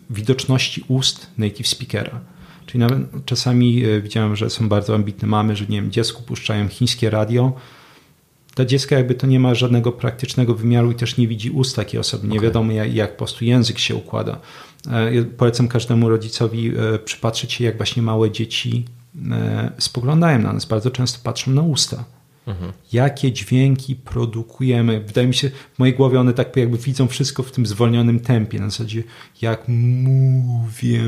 widoczności 0.09 0.83
ust 0.87 1.27
native 1.37 1.67
speakera. 1.67 2.19
Czyli 2.65 2.79
nawet 2.79 3.25
czasami 3.25 3.83
widziałem, 4.01 4.35
że 4.35 4.49
są 4.49 4.69
bardzo 4.69 4.95
ambitne 4.95 5.27
mamy, 5.27 5.55
że 5.55 5.65
nie 5.65 5.81
wiem, 5.81 5.91
dziecku 5.91 6.23
puszczają 6.23 6.67
chińskie 6.67 7.09
radio, 7.09 7.53
dla 8.55 8.65
dziecka 8.65 8.95
jakby 8.95 9.15
to 9.15 9.27
nie 9.27 9.39
ma 9.39 9.55
żadnego 9.55 9.91
praktycznego 9.91 10.55
wymiaru 10.55 10.91
i 10.91 10.95
też 10.95 11.17
nie 11.17 11.27
widzi 11.27 11.49
ust 11.49 11.75
takiej 11.75 11.99
osoby. 11.99 12.27
Nie 12.27 12.33
okay. 12.33 12.43
wiadomo 12.43 12.71
jak, 12.71 12.93
jak 12.93 13.11
po 13.11 13.17
prostu 13.17 13.45
język 13.45 13.79
się 13.79 13.95
układa. 13.95 14.39
E, 14.91 15.15
ja 15.15 15.23
polecam 15.37 15.67
każdemu 15.67 16.09
rodzicowi 16.09 16.71
e, 16.77 16.99
przypatrzeć 16.99 17.53
się 17.53 17.63
jak 17.63 17.77
właśnie 17.77 18.01
małe 18.01 18.31
dzieci 18.31 18.85
e, 18.87 19.02
spoglądają 19.77 20.39
na 20.39 20.53
nas. 20.53 20.65
Bardzo 20.65 20.91
często 20.91 21.19
patrzą 21.23 21.51
na 21.51 21.61
usta. 21.61 22.03
Mhm. 22.47 22.71
Jakie 22.93 23.31
dźwięki 23.31 23.95
produkujemy? 23.95 25.01
Wydaje 25.01 25.27
mi 25.27 25.33
się, 25.33 25.49
w 25.49 25.79
mojej 25.79 25.95
głowie 25.95 26.19
one 26.19 26.33
tak 26.33 26.57
jakby 26.57 26.77
widzą 26.77 27.07
wszystko 27.07 27.43
w 27.43 27.51
tym 27.51 27.65
zwolnionym 27.65 28.19
tempie. 28.19 28.59
Na 28.59 28.69
zasadzie, 28.69 29.03
jak 29.41 29.63
mówię, 29.67 31.01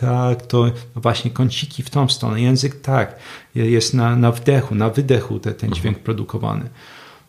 tak, 0.00 0.46
to 0.46 0.64
no 0.64 1.00
właśnie 1.00 1.30
kąciki 1.30 1.82
w 1.82 1.90
tą 1.90 2.08
stronę, 2.08 2.40
język 2.40 2.80
tak, 2.80 3.18
jest 3.54 3.94
na, 3.94 4.16
na 4.16 4.32
wdechu, 4.32 4.74
na 4.74 4.90
wydechu 4.90 5.38
te, 5.38 5.54
ten 5.54 5.70
dźwięk 5.70 5.96
mhm. 5.96 6.04
produkowany. 6.04 6.70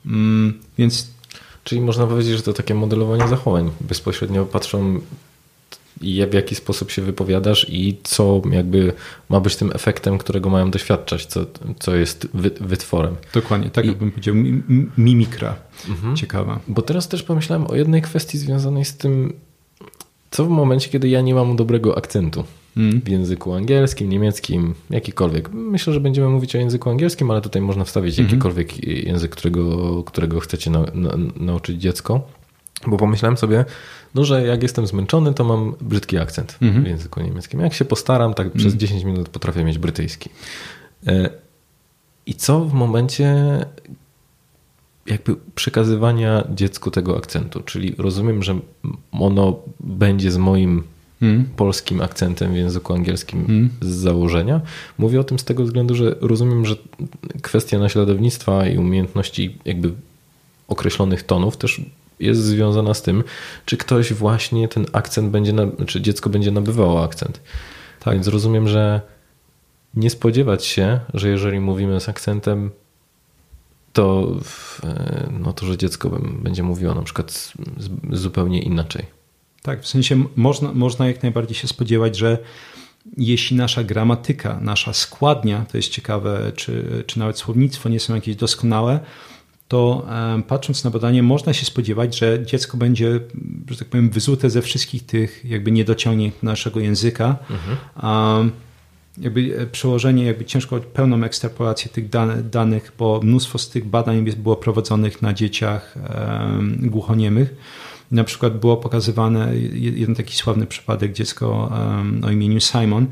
Mm, 0.05 0.59
więc. 0.77 1.07
Czyli 1.63 1.81
można 1.81 2.07
powiedzieć, 2.07 2.37
że 2.37 2.43
to 2.43 2.53
takie 2.53 2.75
modelowanie 2.75 3.27
zachowań. 3.27 3.71
Bezpośrednio 3.81 4.45
patrzą 4.45 4.99
i 6.03 6.25
w 6.25 6.33
jaki 6.33 6.55
sposób 6.55 6.91
się 6.91 7.01
wypowiadasz 7.01 7.65
i 7.69 7.97
co 8.03 8.41
jakby 8.51 8.93
ma 9.29 9.39
być 9.39 9.55
tym 9.55 9.71
efektem, 9.73 10.17
którego 10.17 10.49
mają 10.49 10.71
doświadczać, 10.71 11.25
co, 11.25 11.45
co 11.79 11.95
jest 11.95 12.27
wy, 12.33 12.51
wytworem. 12.61 13.15
Dokładnie, 13.33 13.69
tak 13.69 13.85
I... 13.85 13.91
bym 13.91 14.11
powiedział, 14.11 14.35
mimikra 14.97 15.55
mhm. 15.89 16.15
ciekawa. 16.15 16.59
Bo 16.67 16.81
teraz 16.81 17.07
też 17.07 17.23
pomyślałem 17.23 17.67
o 17.67 17.75
jednej 17.75 18.01
kwestii 18.01 18.37
związanej 18.37 18.85
z 18.85 18.97
tym, 18.97 19.33
co 20.31 20.45
w 20.45 20.49
momencie, 20.49 20.89
kiedy 20.89 21.09
ja 21.09 21.21
nie 21.21 21.35
mam 21.35 21.55
dobrego 21.55 21.97
akcentu 21.97 22.43
mm. 22.77 23.01
w 23.01 23.09
języku 23.09 23.53
angielskim, 23.53 24.09
niemieckim, 24.09 24.73
jakikolwiek. 24.89 25.53
Myślę, 25.53 25.93
że 25.93 25.99
będziemy 25.99 26.29
mówić 26.29 26.55
o 26.55 26.59
języku 26.59 26.89
angielskim, 26.89 27.31
ale 27.31 27.41
tutaj 27.41 27.61
można 27.61 27.83
wstawić 27.83 28.19
mm. 28.19 28.29
jakikolwiek 28.31 28.87
język, 28.87 29.31
którego, 29.31 30.03
którego 30.03 30.39
chcecie 30.39 30.71
na, 30.71 30.85
na, 30.93 31.17
nauczyć 31.35 31.81
dziecko. 31.81 32.21
Bo 32.87 32.97
pomyślałem 32.97 33.37
sobie, 33.37 33.65
no, 34.15 34.23
że 34.23 34.45
jak 34.45 34.63
jestem 34.63 34.87
zmęczony, 34.87 35.33
to 35.33 35.43
mam 35.43 35.75
brzydki 35.81 36.17
akcent 36.17 36.57
mhm. 36.61 36.83
w 36.83 36.87
języku 36.87 37.21
niemieckim. 37.21 37.59
Jak 37.59 37.73
się 37.73 37.85
postaram, 37.85 38.33
tak 38.33 38.51
przez 38.51 38.73
10 38.73 38.97
mhm. 38.97 39.13
minut 39.13 39.29
potrafię 39.29 39.63
mieć 39.63 39.77
brytyjski. 39.77 40.29
E, 41.07 41.29
I 42.25 42.33
co 42.33 42.65
w 42.65 42.73
momencie 42.73 43.35
jakby 45.05 45.35
przekazywania 45.55 46.43
dziecku 46.55 46.91
tego 46.91 47.17
akcentu? 47.17 47.61
Czyli 47.61 47.95
rozumiem, 47.97 48.43
że 48.43 48.59
ono 49.11 49.59
będzie 49.79 50.31
z 50.31 50.37
moim 50.37 50.83
hmm. 51.19 51.45
polskim 51.55 52.01
akcentem 52.01 52.53
w 52.53 52.55
języku 52.55 52.93
angielskim 52.93 53.47
hmm. 53.47 53.69
z 53.81 53.87
założenia. 53.87 54.61
Mówię 54.97 55.19
o 55.19 55.23
tym 55.23 55.39
z 55.39 55.43
tego 55.43 55.63
względu, 55.63 55.95
że 55.95 56.15
rozumiem, 56.21 56.65
że 56.65 56.75
kwestia 57.41 57.79
naśladownictwa 57.79 58.67
i 58.67 58.77
umiejętności 58.77 59.57
jakby 59.65 59.91
określonych 60.67 61.23
tonów 61.23 61.57
też 61.57 61.81
jest 62.21 62.43
związana 62.43 62.93
z 62.93 63.01
tym, 63.01 63.23
czy 63.65 63.77
ktoś 63.77 64.13
właśnie 64.13 64.67
ten 64.67 64.85
akcent 64.93 65.29
będzie, 65.29 65.53
czy 65.87 66.01
dziecko 66.01 66.29
będzie 66.29 66.51
nabywało 66.51 67.03
akcent. 67.03 67.41
Tak. 67.99 68.13
Więc 68.13 68.27
rozumiem, 68.27 68.67
że 68.67 69.01
nie 69.93 70.09
spodziewać 70.09 70.65
się, 70.65 70.99
że 71.13 71.29
jeżeli 71.29 71.59
mówimy 71.59 71.99
z 71.99 72.09
akcentem, 72.09 72.71
to, 73.93 74.35
no 75.31 75.53
to 75.53 75.65
że 75.65 75.77
dziecko 75.77 76.09
będzie 76.43 76.63
mówiło 76.63 76.95
na 76.95 77.01
przykład 77.01 77.53
zupełnie 78.11 78.61
inaczej. 78.61 79.05
Tak, 79.61 79.81
w 79.81 79.87
sensie 79.87 80.23
można, 80.35 80.73
można 80.73 81.07
jak 81.07 81.23
najbardziej 81.23 81.55
się 81.55 81.67
spodziewać, 81.67 82.17
że 82.17 82.37
jeśli 83.17 83.57
nasza 83.57 83.83
gramatyka, 83.83 84.59
nasza 84.61 84.93
składnia, 84.93 85.65
to 85.71 85.77
jest 85.77 85.89
ciekawe, 85.89 86.51
czy, 86.55 87.03
czy 87.07 87.19
nawet 87.19 87.37
słownictwo 87.37 87.89
nie 87.89 87.99
są 87.99 88.15
jakieś 88.15 88.35
doskonałe, 88.35 88.99
to 89.71 90.05
patrząc 90.47 90.83
na 90.83 90.91
badanie, 90.91 91.23
można 91.23 91.53
się 91.53 91.65
spodziewać, 91.65 92.17
że 92.17 92.45
dziecko 92.45 92.77
będzie, 92.77 93.19
że 93.69 93.77
tak 93.77 93.87
powiem, 93.87 94.09
wyzute 94.09 94.49
ze 94.49 94.61
wszystkich 94.61 95.05
tych 95.05 95.45
jakby 95.45 95.71
niedociągnięć 95.71 96.33
naszego 96.43 96.79
języka. 96.79 97.37
Mhm. 97.49 98.51
jakby 99.17 99.59
e, 99.59 99.65
przełożenie, 99.67 100.25
jakby 100.25 100.45
ciężko 100.45 100.79
pełną 100.79 101.23
ekstrapolację 101.23 101.91
tych 101.91 102.09
danych, 102.49 102.91
bo 102.97 103.19
mnóstwo 103.23 103.57
z 103.57 103.69
tych 103.69 103.85
badań 103.85 104.25
było 104.37 104.55
prowadzonych 104.55 105.21
na 105.21 105.33
dzieciach 105.33 105.95
głuchoniemych. 106.81 107.55
Na 108.11 108.23
przykład 108.23 108.59
było 108.59 108.77
pokazywane 108.77 109.57
jeden 109.73 110.15
taki 110.15 110.35
sławny 110.35 110.65
przypadek, 110.67 111.13
dziecko 111.13 111.71
o 112.23 112.31
imieniu 112.31 112.59
Simon, 112.59 113.07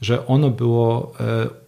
że 0.00 0.26
ono 0.26 0.50
było 0.50 1.12
e, 1.20 1.61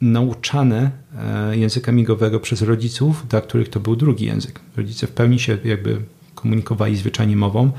nauczane 0.00 0.90
e, 1.18 1.56
języka 1.56 1.92
migowego 1.92 2.40
przez 2.40 2.62
rodziców, 2.62 3.28
dla 3.28 3.40
których 3.40 3.68
to 3.68 3.80
był 3.80 3.96
drugi 3.96 4.26
język. 4.26 4.60
Rodzice 4.76 5.06
w 5.06 5.10
pełni 5.10 5.38
się 5.38 5.58
jakby 5.64 6.02
komunikowali 6.34 6.96
zwyczajnie 6.96 7.36
mową, 7.36 7.72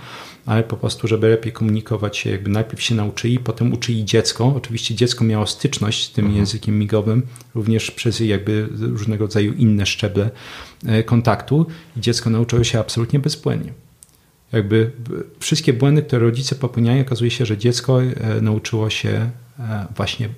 ale 0.45 0.63
po 0.63 0.77
prostu, 0.77 1.07
żeby 1.07 1.29
lepiej 1.29 1.53
komunikować 1.53 2.17
się, 2.17 2.29
jakby 2.29 2.49
najpierw 2.49 2.81
się 2.81 2.95
nauczyli, 2.95 3.39
potem 3.39 3.73
uczyli 3.73 4.05
dziecko. 4.05 4.53
Oczywiście 4.57 4.95
dziecko 4.95 5.23
miało 5.23 5.47
styczność 5.47 6.05
z 6.05 6.11
tym 6.11 6.25
mhm. 6.25 6.39
językiem 6.39 6.79
migowym, 6.79 7.23
również 7.55 7.91
przez 7.91 8.19
jakby 8.19 8.67
różnego 8.79 9.25
rodzaju 9.25 9.53
inne 9.53 9.85
szczeble 9.85 10.29
e, 10.85 11.03
kontaktu 11.03 11.65
i 11.97 12.01
dziecko 12.01 12.29
nauczyło 12.29 12.63
się 12.63 12.79
absolutnie 12.79 13.19
bezbłędnie. 13.19 13.73
Jakby 14.51 14.91
wszystkie 15.39 15.73
błędy, 15.73 16.01
które 16.01 16.21
rodzice 16.21 16.55
popełniają, 16.55 17.01
okazuje 17.01 17.31
się, 17.31 17.45
że 17.45 17.57
dziecko 17.57 18.03
e, 18.03 18.41
nauczyło 18.41 18.89
się 18.89 19.29
właśnie 19.95 20.29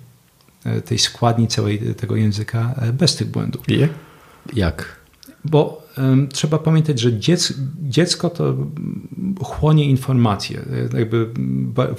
tej 0.86 1.00
składni 1.00 1.48
całej 1.48 1.80
tego 1.80 2.16
języka 2.16 2.76
e, 2.78 2.94
bez 2.94 3.16
tych 3.16 3.28
błędów. 3.28 3.62
Jak? 4.54 5.02
Bo 5.46 5.88
um, 5.98 6.28
trzeba 6.28 6.58
pamiętać, 6.58 7.00
że 7.00 7.20
dziec, 7.20 7.54
dziecko 7.82 8.30
to 8.30 8.56
chłonie 9.44 9.86
informacje. 9.86 10.62
E, 10.94 11.00
jakby 11.00 11.30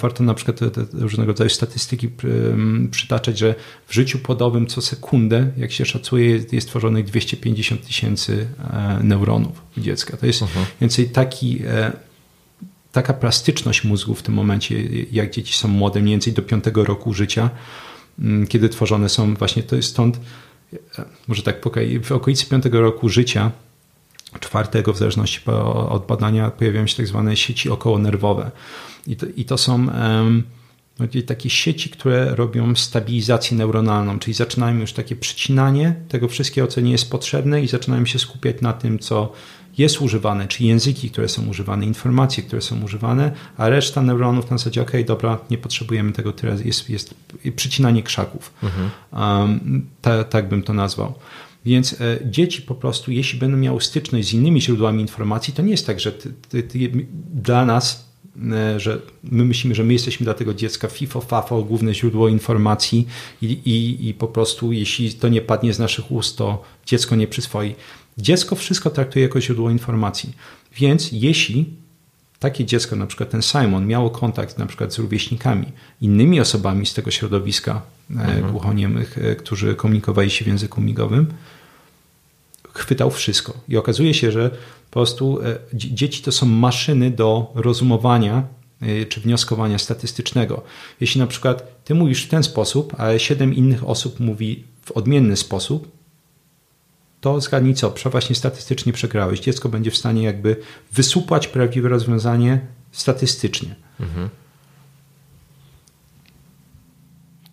warto 0.01 0.23
na 0.23 0.33
przykład 0.33 0.59
te, 0.59 0.71
te 0.71 0.85
różnego 0.91 1.27
rodzaju 1.27 1.49
statystyki 1.49 2.09
przytaczać, 2.91 3.37
że 3.37 3.55
w 3.87 3.93
życiu 3.93 4.19
płodowym 4.19 4.67
co 4.67 4.81
sekundę, 4.81 5.51
jak 5.57 5.71
się 5.71 5.85
szacuje, 5.85 6.29
jest, 6.29 6.53
jest 6.53 6.67
tworzonych 6.67 7.05
250 7.05 7.87
tysięcy 7.87 8.47
neuronów 9.03 9.61
u 9.77 9.81
dziecka. 9.81 10.17
To 10.17 10.25
jest 10.25 10.41
uh 10.41 10.49
mhm. 10.49 10.65
-huh. 10.65 10.69
więcej 10.81 11.09
taki 11.09 11.61
taka 12.91 13.13
plastyczność 13.13 13.83
mózgu 13.83 14.15
w 14.15 14.23
tym 14.23 14.33
momencie, 14.33 14.83
jak 15.11 15.31
dzieci 15.31 15.53
są 15.53 15.67
młode, 15.67 15.99
mniej 15.99 16.13
więcej 16.13 16.33
do 16.33 16.41
piątego 16.41 16.85
roku 16.85 17.13
życia, 17.13 17.49
kiedy 18.49 18.69
tworzone 18.69 19.09
są 19.09 19.33
właśnie 19.33 19.63
to 19.63 19.75
jest 19.75 19.89
stąd, 19.89 20.19
e, 20.73 21.05
może 21.27 21.43
tak 21.43 21.61
w 22.03 22.11
okolicy 22.11 22.45
piątego 22.45 22.81
roku 22.81 23.09
życia, 23.09 23.51
czwartego 24.39 24.93
w 24.93 24.97
zależności 24.97 25.39
od 25.89 26.07
badania, 26.07 26.51
pojawiają 26.51 26.87
się 26.87 26.97
tak 26.97 27.07
zwane 27.07 27.37
sieci 27.37 27.69
okołonerwowe. 27.69 28.51
I 29.07 29.15
to, 29.15 29.25
i 29.35 29.45
to 29.45 29.57
są 29.57 29.87
um, 29.87 30.43
takie 31.27 31.49
sieci, 31.49 31.89
które 31.89 32.35
robią 32.35 32.75
stabilizację 32.75 33.57
neuronalną, 33.57 34.19
czyli 34.19 34.33
zaczynają 34.33 34.79
już 34.79 34.93
takie 34.93 35.15
przycinanie 35.15 35.95
tego 36.09 36.27
wszystkiego, 36.27 36.67
co 36.67 36.81
nie 36.81 36.91
jest 36.91 37.11
potrzebne 37.11 37.61
i 37.61 37.67
zaczynają 37.67 38.05
się 38.05 38.19
skupiać 38.19 38.61
na 38.61 38.73
tym, 38.73 38.99
co 38.99 39.33
jest 39.77 40.01
używane, 40.01 40.47
czy 40.47 40.63
języki, 40.63 41.09
które 41.09 41.29
są 41.29 41.47
używane, 41.47 41.85
informacje, 41.85 42.43
które 42.43 42.61
są 42.61 42.83
używane, 42.83 43.31
a 43.57 43.69
reszta 43.69 44.01
neuronów 44.01 44.51
na 44.51 44.57
zasadzie, 44.57 44.81
ok, 44.81 44.91
dobra, 45.05 45.39
nie 45.49 45.57
potrzebujemy 45.57 46.11
tego 46.11 46.31
tyle, 46.31 46.57
jest, 46.65 46.89
jest 46.89 47.13
przycinanie 47.55 48.03
krzaków. 48.03 48.53
Mhm. 48.63 48.89
Um, 49.13 49.85
ta, 50.01 50.23
tak 50.23 50.49
bym 50.49 50.63
to 50.63 50.73
nazwał. 50.73 51.13
Więc 51.65 52.01
e, 52.01 52.19
dzieci 52.25 52.61
po 52.61 52.75
prostu, 52.75 53.11
jeśli 53.11 53.39
będą 53.39 53.57
miały 53.57 53.81
styczność 53.81 54.27
z 54.27 54.33
innymi 54.33 54.61
źródłami 54.61 55.01
informacji, 55.01 55.53
to 55.53 55.61
nie 55.61 55.71
jest 55.71 55.85
tak, 55.85 55.99
że 55.99 56.11
ty, 56.11 56.33
ty, 56.49 56.63
ty, 56.63 57.07
dla 57.33 57.65
nas, 57.65 58.09
e, 58.51 58.79
że 58.79 59.01
my 59.23 59.45
myślimy, 59.45 59.75
że 59.75 59.83
my 59.83 59.93
jesteśmy 59.93 60.23
dla 60.23 60.33
tego 60.33 60.53
dziecka 60.53 60.87
FIFO, 60.87 61.21
FAFO, 61.21 61.63
główne 61.63 61.93
źródło 61.93 62.27
informacji 62.27 63.07
i, 63.41 63.45
i, 63.45 64.07
i 64.07 64.13
po 64.13 64.27
prostu 64.27 64.71
jeśli 64.71 65.13
to 65.13 65.29
nie 65.29 65.41
padnie 65.41 65.73
z 65.73 65.79
naszych 65.79 66.11
ust, 66.11 66.37
to 66.37 66.63
dziecko 66.85 67.15
nie 67.15 67.27
przyswoi. 67.27 67.75
Dziecko 68.17 68.55
wszystko 68.55 68.89
traktuje 68.89 69.25
jako 69.25 69.41
źródło 69.41 69.69
informacji. 69.69 70.33
Więc 70.75 71.09
jeśli 71.11 71.65
takie 72.43 72.65
dziecko, 72.65 72.95
na 72.95 73.07
przykład 73.07 73.29
ten 73.29 73.41
Simon, 73.41 73.87
miało 73.87 74.09
kontakt 74.09 74.57
na 74.57 74.65
przykład 74.65 74.93
z 74.93 74.99
rówieśnikami, 74.99 75.65
innymi 76.01 76.39
osobami 76.39 76.85
z 76.85 76.93
tego 76.93 77.11
środowiska 77.11 77.81
e, 78.09 78.13
mhm. 78.13 78.51
głuchoniemych, 78.51 79.17
e, 79.17 79.35
którzy 79.35 79.75
komunikowali 79.75 80.29
się 80.29 80.45
w 80.45 80.47
języku 80.47 80.81
migowym, 80.81 81.33
chwytał 82.73 83.11
wszystko. 83.11 83.53
I 83.69 83.77
okazuje 83.77 84.13
się, 84.13 84.31
że 84.31 84.49
po 84.49 84.93
prostu 84.99 85.41
e, 85.41 85.57
dzieci 85.73 86.21
to 86.23 86.31
są 86.31 86.45
maszyny 86.45 87.11
do 87.11 87.51
rozumowania 87.55 88.43
czy 89.09 89.21
wnioskowania 89.21 89.79
statystycznego. 89.79 90.61
Jeśli 91.01 91.21
na 91.21 91.27
przykład 91.27 91.83
ty 91.83 91.95
mówisz 91.95 92.23
w 92.23 92.29
ten 92.29 92.43
sposób, 92.43 92.95
a 92.99 93.19
siedem 93.19 93.53
innych 93.53 93.89
osób 93.89 94.19
mówi 94.19 94.63
w 94.85 94.91
odmienny 94.91 95.37
sposób, 95.37 95.91
to 97.23 97.41
zgadnij 97.41 97.73
co, 97.73 97.93
właśnie 98.05 98.35
statystycznie 98.35 98.93
przegrałeś. 98.93 99.39
Dziecko 99.39 99.69
będzie 99.69 99.91
w 99.91 99.97
stanie 99.97 100.23
jakby 100.23 100.55
wysupłać 100.91 101.47
prawdziwe 101.47 101.89
rozwiązanie 101.89 102.59
statystycznie. 102.91 103.75
Mhm. 103.99 104.29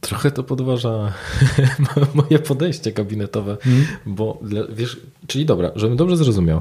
Trochę 0.01 0.31
to 0.31 0.43
podważa 0.43 1.13
moje 2.15 2.39
podejście 2.39 2.93
gabinetowe, 2.93 3.53
mhm. 3.53 3.87
bo 4.07 4.41
wiesz, 4.73 5.01
czyli 5.27 5.47
dobra, 5.47 5.71
żebym 5.77 5.97
dobrze 5.97 6.17
zrozumiał. 6.17 6.61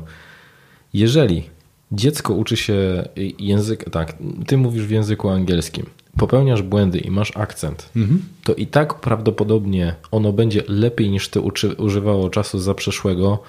Jeżeli 0.93 1.49
dziecko 1.91 2.33
uczy 2.33 2.57
się 2.57 3.09
język, 3.39 3.89
tak, 3.89 4.17
ty 4.47 4.57
mówisz 4.57 4.85
w 4.85 4.91
języku 4.91 5.29
angielskim, 5.29 5.85
popełniasz 6.19 6.61
błędy 6.61 6.99
i 6.99 7.11
masz 7.11 7.37
akcent, 7.37 7.89
mhm. 7.95 8.21
to 8.43 8.53
i 8.53 8.67
tak 8.67 8.93
prawdopodobnie 8.93 9.95
ono 10.11 10.33
będzie 10.33 10.63
lepiej 10.67 11.09
niż 11.09 11.29
ty 11.29 11.41
używało 11.77 12.29
czasu 12.29 12.59
zaprzeszłego 12.59 13.39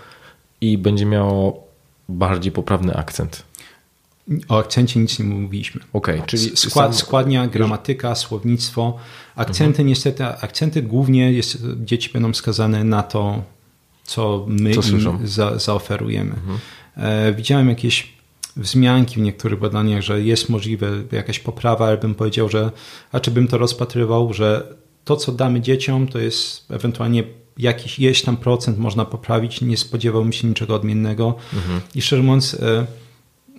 i 0.61 0.79
będzie 0.79 1.07
miało 1.07 1.67
bardziej 2.09 2.53
poprawny 2.53 2.95
akcent. 2.95 3.43
O 4.49 4.59
akcencie 4.59 5.01
nic 5.01 5.19
nie 5.19 5.25
mówiliśmy. 5.25 5.81
Okay, 5.93 6.23
czyli 6.27 6.57
Skład, 6.57 6.95
sam... 6.95 6.95
składnia, 6.95 7.47
gramatyka, 7.47 8.15
słownictwo. 8.15 8.99
Akcenty 9.37 9.71
mhm. 9.71 9.89
niestety, 9.89 10.25
akcenty 10.25 10.83
głównie 10.83 11.33
jest, 11.33 11.59
dzieci 11.85 12.11
będą 12.13 12.35
skazane 12.35 12.85
na 12.85 13.03
to, 13.03 13.43
co 14.05 14.47
my 14.49 14.75
co 14.75 14.91
im 14.91 15.27
za, 15.27 15.59
zaoferujemy. 15.59 16.33
Mhm. 16.33 16.59
E, 16.97 17.33
widziałem 17.33 17.69
jakieś 17.69 18.20
wzmianki 18.61 19.15
w 19.15 19.23
niektórych 19.23 19.59
badaniach, 19.59 20.03
że 20.03 20.23
jest 20.23 20.49
możliwe 20.49 20.91
jakaś 21.13 21.39
poprawa, 21.39 21.87
ale 21.87 21.99
bym 21.99 22.15
powiedział, 22.15 22.49
że 22.49 22.71
a 23.13 23.21
czy 23.21 23.31
bym 23.31 23.49
to 23.49 23.59
rozpatrywał, 23.59 24.33
że 24.33 24.77
to, 25.05 25.17
co 25.17 25.33
damy 25.33 25.61
dzieciom, 25.61 26.09
to 26.09 26.19
jest 26.19 26.71
ewentualnie 26.71 27.25
jakiś 27.59 27.99
jeść 27.99 28.25
tam 28.25 28.37
procent 28.37 28.79
można 28.79 29.05
poprawić, 29.05 29.61
nie 29.61 29.77
spodziewałbym 29.77 30.33
się 30.33 30.49
niczego 30.49 30.75
odmiennego. 30.75 31.35
Mhm. 31.55 31.81
I 31.95 32.03
szczerze 32.03 32.23
mówiąc, 32.23 32.55
e, 32.55 32.87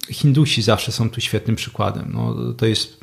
Hindusi 0.10 0.62
zawsze 0.62 0.92
są 0.92 1.10
tu 1.10 1.22
świetnym 1.22 1.56
przykładem. 1.56 2.12
No, 2.14 2.54
to 2.54 2.66
jest 2.66 3.00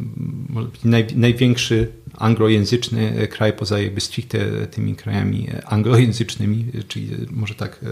naj, 0.85 1.07
największy 1.15 1.93
anglojęzyczny 2.15 3.13
e, 3.17 3.29
kraj 3.29 3.53
poza 3.53 3.81
jakby 3.81 4.01
stricte 4.01 4.67
tymi 4.67 4.95
krajami 4.97 5.49
e, 5.51 5.67
anglojęzycznymi, 5.67 6.65
czyli 6.89 7.11
może 7.31 7.55
tak, 7.55 7.85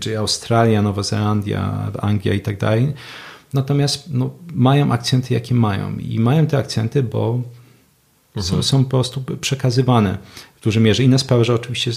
czyli 0.00 0.16
Australia, 0.16 0.82
Nowa 0.82 1.02
Zelandia, 1.02 1.92
Anglia 1.98 2.34
i 2.34 2.40
tak 2.40 2.58
dalej. 2.58 2.92
Natomiast 3.52 4.08
no, 4.12 4.30
mają 4.54 4.92
akcenty, 4.92 5.34
jakie 5.34 5.54
mają. 5.54 5.98
I 5.98 6.20
mają 6.20 6.46
te 6.46 6.58
akcenty, 6.58 7.02
bo 7.02 7.42
są, 8.40 8.62
są 8.62 8.84
po 8.84 8.90
prostu 8.90 9.24
przekazywane 9.40 10.18
w 10.56 10.64
dużej 10.64 10.82
mierze. 10.82 11.02
Inna 11.02 11.18
sprawa, 11.18 11.44
że 11.44 11.54
oczywiście 11.54 11.92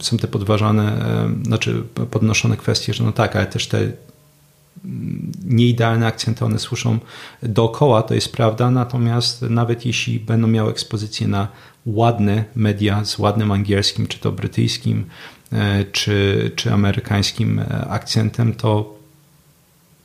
są 0.00 0.18
te 0.20 0.28
podważane, 0.28 1.08
znaczy 1.42 1.82
podnoszone 2.10 2.56
kwestie, 2.56 2.94
że 2.94 3.04
no 3.04 3.12
tak, 3.12 3.36
ale 3.36 3.46
też 3.46 3.66
te 3.66 3.92
nieidealne 5.44 6.06
akcenty, 6.06 6.44
one 6.44 6.58
słyszą 6.58 6.98
dookoła, 7.42 8.02
to 8.02 8.14
jest 8.14 8.32
prawda, 8.32 8.70
natomiast 8.70 9.42
nawet 9.42 9.86
jeśli 9.86 10.20
będą 10.20 10.46
miały 10.46 10.70
ekspozycję 10.70 11.28
na 11.28 11.48
ładne 11.86 12.44
media 12.56 13.04
z 13.04 13.18
ładnym 13.18 13.52
angielskim, 13.52 14.06
czy 14.06 14.18
to 14.18 14.32
brytyjskim, 14.32 15.06
e, 15.52 15.84
czy, 15.84 16.50
czy 16.56 16.72
amerykańskim 16.72 17.58
e, 17.58 17.88
akcentem, 17.88 18.54
to 18.54 18.98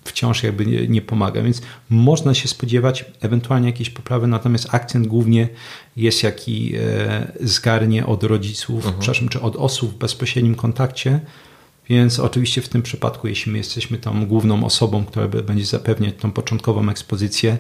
wciąż 0.03 0.43
jakby 0.43 0.65
nie, 0.65 0.87
nie, 0.87 1.01
pomaga, 1.01 1.41
więc 1.41 1.61
można 1.89 2.33
się 2.33 2.47
spodziewać 2.47 3.05
ewentualnie 3.21 3.67
jakiejś 3.67 3.89
poprawy, 3.89 4.27
natomiast 4.27 4.67
akcent 4.71 5.07
głównie 5.07 5.47
jest 5.97 6.23
jaki 6.23 6.75
e, 6.75 7.31
zgarnie 7.41 8.05
od 8.05 8.23
rodziców, 8.23 8.75
mhm. 8.75 8.95
przepraszam, 8.99 9.29
czy 9.29 9.41
od 9.41 9.55
osób 9.55 9.91
w 9.91 9.97
bezpośrednim 9.97 10.55
kontakcie, 10.55 11.19
więc 11.89 12.19
oczywiście 12.19 12.61
w 12.61 12.69
tym 12.69 12.81
przypadku, 12.81 13.27
jeśli 13.27 13.51
my 13.51 13.57
jesteśmy 13.57 13.97
tą 13.97 14.25
główną 14.25 14.65
osobą, 14.65 15.05
która 15.05 15.27
będzie 15.27 15.65
zapewniać 15.65 16.15
tą 16.19 16.31
początkową 16.31 16.89
ekspozycję 16.89 17.57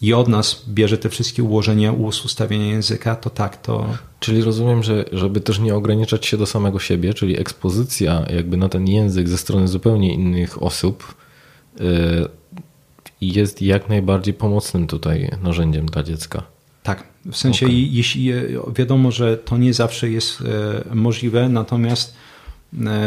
i 0.00 0.14
od 0.14 0.28
nas 0.28 0.64
bierze 0.68 0.98
te 0.98 1.08
wszystkie 1.08 1.42
ułożenia, 1.42 1.92
ustawienia 1.92 2.66
języka, 2.66 3.16
to 3.16 3.30
tak, 3.30 3.62
to... 3.62 3.86
Czyli 4.20 4.42
rozumiem, 4.42 4.82
że 4.82 5.04
żeby 5.12 5.40
też 5.40 5.58
nie 5.58 5.74
ograniczać 5.74 6.26
się 6.26 6.36
do 6.36 6.46
samego 6.46 6.78
siebie, 6.78 7.14
czyli 7.14 7.40
ekspozycja 7.40 8.26
jakby 8.34 8.56
na 8.56 8.68
ten 8.68 8.88
język 8.88 9.28
ze 9.28 9.38
strony 9.38 9.68
zupełnie 9.68 10.14
innych 10.14 10.62
osób 10.62 11.14
yy, 11.80 12.28
jest 13.20 13.62
jak 13.62 13.88
najbardziej 13.88 14.34
pomocnym 14.34 14.86
tutaj 14.86 15.30
narzędziem 15.42 15.86
dla 15.86 16.02
dziecka. 16.02 16.42
Tak, 16.82 17.04
w 17.30 17.36
sensie 17.36 17.66
okay. 17.66 17.78
jeśli 17.78 18.32
wiadomo, 18.76 19.10
że 19.10 19.36
to 19.36 19.56
nie 19.56 19.74
zawsze 19.74 20.10
jest 20.10 20.40
e, 20.40 20.94
możliwe, 20.94 21.48
natomiast 21.48 22.14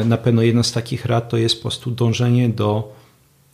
na 0.05 0.17
pewno 0.17 0.41
jedna 0.41 0.63
z 0.63 0.71
takich 0.71 1.05
rad 1.05 1.29
to 1.29 1.37
jest 1.37 1.55
po 1.55 1.61
prostu 1.61 1.91
dążenie 1.91 2.49
do 2.49 2.95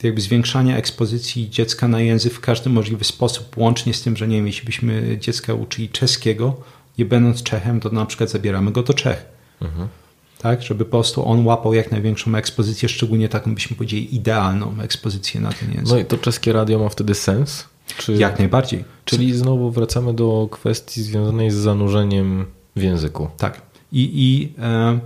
jakby 0.04 0.22
zwiększania 0.22 0.78
ekspozycji 0.78 1.50
dziecka 1.50 1.88
na 1.88 2.00
język 2.00 2.34
w 2.34 2.40
każdy 2.40 2.70
możliwy 2.70 3.04
sposób, 3.04 3.58
łącznie 3.58 3.94
z 3.94 4.02
tym, 4.02 4.18
że 4.18 4.28
nie 4.28 4.36
wiem, 4.36 4.48
jeśli 4.48 4.66
byśmy 4.66 5.18
dziecka 5.20 5.54
uczyli 5.54 5.90
czeskiego, 5.90 6.56
nie 6.98 7.06
będąc 7.06 7.44
Czechem, 7.44 7.80
to 7.80 7.90
na 7.90 8.06
przykład 8.06 8.30
zabieramy 8.30 8.72
go 8.72 8.84
do 8.84 8.94
Czech. 8.94 9.26
Mhm. 9.62 9.88
Tak, 10.38 10.62
żeby 10.62 10.86
po 10.86 10.92
prostu 10.92 11.26
on 11.26 11.46
łapał 11.46 11.74
jak 11.74 11.92
największą 11.92 12.36
ekspozycję, 12.36 12.90
szczególnie 12.90 13.30
taką 13.30 13.54
byśmy 13.54 13.76
powiedzieli 13.76 14.16
idealną 14.16 14.76
ekspozycję 14.82 15.42
na 15.42 15.54
ten 15.54 15.70
język. 15.70 15.90
No 15.90 16.00
i 16.00 16.06
to 16.06 16.18
czeskie 16.18 16.54
radio 16.54 16.80
ma 16.80 16.90
wtedy 16.90 17.16
sens? 17.16 17.66
Czy... 17.98 18.14
Jak 18.14 18.40
najbardziej. 18.40 18.84
Czyli 19.06 19.34
znowu 19.34 19.72
wracamy 19.72 20.14
do 20.14 20.48
kwestii 20.52 21.02
związanej 21.02 21.52
z 21.52 21.56
zanurzeniem 21.56 22.46
w 22.76 22.82
języku. 22.82 23.28
Tak. 23.38 23.62
I, 23.92 24.10
i 24.14 24.54
e 24.62 25.00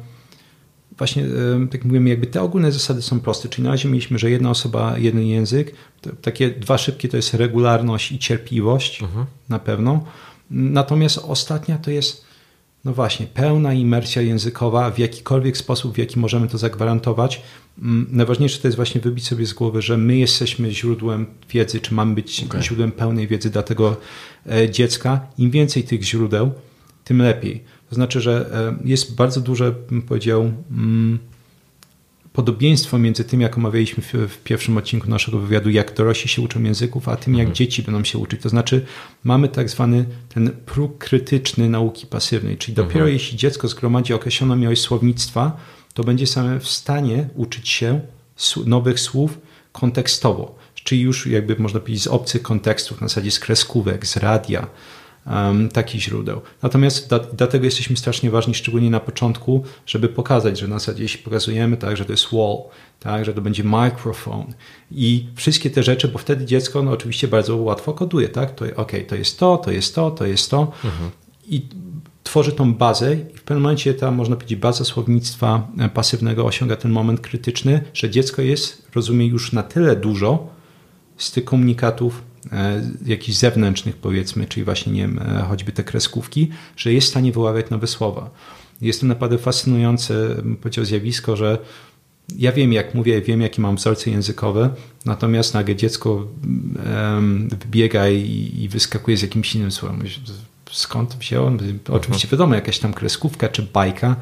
właśnie, 0.98 1.24
tak 1.66 1.74
jak 1.74 1.86
mówimy, 1.86 2.10
jakby 2.10 2.28
te 2.28 2.42
ogólne 2.42 2.72
zasady 2.72 3.02
są 3.02 3.20
proste. 3.20 3.50
Czyli 3.50 3.64
na 3.64 3.72
razie 3.72 3.90
mieliśmy, 3.90 4.20
że 4.20 4.30
jedna 4.30 4.50
osoba, 4.50 4.98
jeden 4.98 5.26
język. 5.26 5.76
Takie 6.22 6.50
dwa 6.50 6.78
szybkie 6.78 7.10
to 7.10 7.18
jest 7.18 7.34
regularność 7.34 8.12
i 8.12 8.20
cierpliwość 8.20 9.02
mhm. 9.02 9.26
na 9.50 9.60
pewno. 9.60 10.04
Natomiast 10.52 11.18
ostatnia 11.18 11.78
to 11.78 11.92
jest, 11.92 12.26
no 12.86 12.94
właśnie, 12.94 13.26
pełna 13.26 13.74
imersja 13.74 14.22
językowa 14.22 14.92
w 14.92 15.00
jakikolwiek 15.00 15.58
sposób, 15.58 15.96
w 15.96 15.98
jaki 15.98 16.20
możemy 16.20 16.48
to 16.48 16.58
zagwarantować. 16.58 17.42
Mm, 17.82 18.08
najważniejsze 18.12 18.62
to 18.62 18.68
jest 18.68 18.76
właśnie 18.76 19.02
wybić 19.02 19.28
sobie 19.28 19.46
z 19.46 19.54
głowy, 19.54 19.82
że 19.82 19.98
my 19.98 20.18
jesteśmy 20.18 20.72
źródłem 20.72 21.26
wiedzy, 21.50 21.80
czy 21.80 21.94
mamy 21.94 22.16
być 22.16 22.44
okay. 22.44 22.64
źródłem 22.64 22.92
pełnej 22.92 23.28
wiedzy 23.28 23.50
dla 23.50 23.64
tego 23.64 23.98
e, 24.52 24.70
dziecka. 24.70 25.28
Im 25.38 25.52
więcej 25.52 25.84
tych 25.84 26.04
źródeł, 26.04 26.52
tym 27.04 27.22
lepiej. 27.22 27.64
To 27.96 27.98
znaczy, 27.98 28.22
że 28.22 28.50
e, 28.54 28.88
jest 28.88 29.16
bardzo 29.16 29.42
duże, 29.42 29.72
bym 29.72 30.02
powiedział, 30.02 30.52
mm, 30.72 31.20
podobieństwo 32.34 32.98
między 32.98 33.24
tym, 33.24 33.42
jak 33.42 33.58
omawialiśmy 33.58 34.04
w, 34.04 34.38
pierwszym 34.44 34.78
odcinku 34.78 35.10
naszego 35.10 35.40
wywiadu, 35.40 35.70
jak 35.70 35.94
dorośli 35.94 36.30
się 36.30 36.42
uczą 36.42 36.64
języków, 36.64 37.10
a 37.10 37.16
tym, 37.16 37.34
jak 37.34 37.42
mhm. 37.42 37.56
dzieci 37.56 37.84
będą 37.84 38.04
się 38.04 38.18
uczyć. 38.18 38.42
To 38.42 38.50
znaczy, 38.50 38.86
mamy 39.24 39.50
tak 39.50 39.70
zwany 39.70 40.06
ten 40.30 40.50
próg 40.66 40.98
krytyczny 40.98 41.70
nauki 41.70 42.08
pasywnej, 42.08 42.58
czyli 42.58 42.76
dopiero 42.76 43.00
mhm. 43.00 43.14
jeśli 43.14 43.38
dziecko 43.38 43.68
zgromadzi 43.68 44.14
określoną 44.14 44.58
ilość 44.58 44.82
słownictwa, 44.82 45.58
to 45.94 46.04
będzie 46.04 46.28
same 46.28 46.60
w 46.60 46.68
stanie 46.68 47.30
uczyć 47.36 47.70
się 47.70 48.02
nowych 48.66 49.00
słów 49.00 49.40
kontekstowo, 49.72 50.56
czyli 50.84 51.02
już 51.02 51.28
jakby 51.28 51.56
można 51.60 51.80
powiedzieć 51.80 52.04
z 52.04 52.08
obcych 52.08 52.42
kontekstów, 52.42 53.02
na 53.02 53.08
zasadzie 53.08 53.32
z 53.32 53.40
kreskówek, 53.40 54.08
z 54.08 54.18
radia, 54.18 54.68
um, 55.28 55.70
takich 55.70 56.02
źródeł. 56.02 56.42
Natomiast 56.62 57.10
da, 57.10 57.20
dlatego 57.20 57.66
jesteśmy 57.66 57.98
strasznie 57.98 58.30
ważni, 58.30 58.56
szczególnie 58.56 58.90
na 58.90 59.00
początku, 59.00 59.64
żeby 59.86 60.10
pokazać, 60.10 60.60
że 60.60 60.68
na 60.68 60.80
zasadzie 60.80 61.04
jeśli 61.04 61.24
pokazujemy 61.24 61.78
tak, 61.78 61.98
że 61.98 62.06
to 62.06 62.12
jest 62.12 62.28
wall, 62.32 62.58
tak, 63.00 63.26
że 63.26 63.34
to 63.34 63.42
będzie 63.42 63.64
microphone 63.64 64.54
i 64.92 65.28
wszystkie 65.36 65.70
te 65.70 65.84
rzeczy, 65.84 66.08
bo 66.08 66.20
wtedy 66.20 66.46
dziecko 66.46 66.84
no, 66.84 66.92
oczywiście 66.92 67.28
bardzo 67.28 67.58
łatwo 67.58 67.94
koduje, 67.94 68.30
tak, 68.30 68.56
to 68.56 68.66
ok, 68.76 68.92
to 69.08 69.16
jest 69.16 69.40
to, 69.40 69.58
to 69.58 69.72
jest 69.72 69.96
to, 69.96 70.12
to 70.12 70.26
jest 70.26 70.52
to 70.52 70.72
mhm. 70.84 71.12
i 71.48 71.62
tworzy 72.24 72.52
tą 72.52 72.74
bazę 72.74 73.14
i 73.14 73.38
w 73.38 73.44
pewnym 73.44 73.64
momencie 73.64 73.94
ta, 73.94 74.12
można 74.12 74.36
powiedzieć, 74.36 74.60
baza 74.60 74.86
słownictwa 74.86 75.68
e, 75.80 75.90
pasywnego 75.90 76.46
osiąga 76.46 76.76
ten 76.76 76.92
moment 76.92 77.20
krytyczny, 77.20 77.82
że 77.94 78.10
dziecko 78.10 78.42
jest, 78.42 78.88
rozumie 78.96 79.28
już 79.28 79.54
na 79.54 79.64
tyle 79.64 79.96
dużo 79.96 80.48
z 81.18 81.32
tych 81.32 81.46
komunikatów 81.46 82.22
jakichś 83.06 83.38
zewnętrznych 83.38 83.98
powiedzmy, 83.98 84.46
czyli 84.46 84.64
właśnie 84.64 84.94
nie 84.94 85.02
wiem, 85.02 85.20
e, 85.20 85.46
choćby 85.50 85.72
te 85.72 85.84
kreskówki, 85.84 86.50
że 86.78 86.94
jest 86.94 87.08
w 87.08 87.10
stanie 87.10 87.32
wyławiać 87.32 87.70
nowe 87.70 87.88
słowa. 87.88 88.30
Jest 88.82 89.02
to 89.02 89.08
naprawdę 89.08 89.38
fascynujące, 89.38 90.36
powiedział, 90.62 90.86
zjawisko, 90.86 91.36
że 91.36 91.58
ja 92.38 92.52
wiem, 92.52 92.74
jak 92.74 92.96
mówię, 92.96 93.22
wiem, 93.22 93.42
jakie 93.42 93.62
mam 93.62 93.76
wzorce 93.76 94.10
językowe, 94.10 94.70
natomiast 95.06 95.54
nagle 95.54 95.76
dziecko 95.76 96.28
wybiega 97.60 98.10
i, 98.10 98.52
i 98.60 98.70
wyskakuje 98.70 99.18
z 99.18 99.22
jakimś 99.22 99.56
innym 99.56 99.72
słowem. 99.72 100.04
Skąd 100.72 101.16
wzięło? 101.16 101.52
Oczywiście 101.90 102.28
wiadomo, 102.28 102.56
jakaś 102.56 102.80
tam 102.80 102.94
kreskówka 102.94 103.50
czy 103.50 103.64
bajka, 103.64 104.16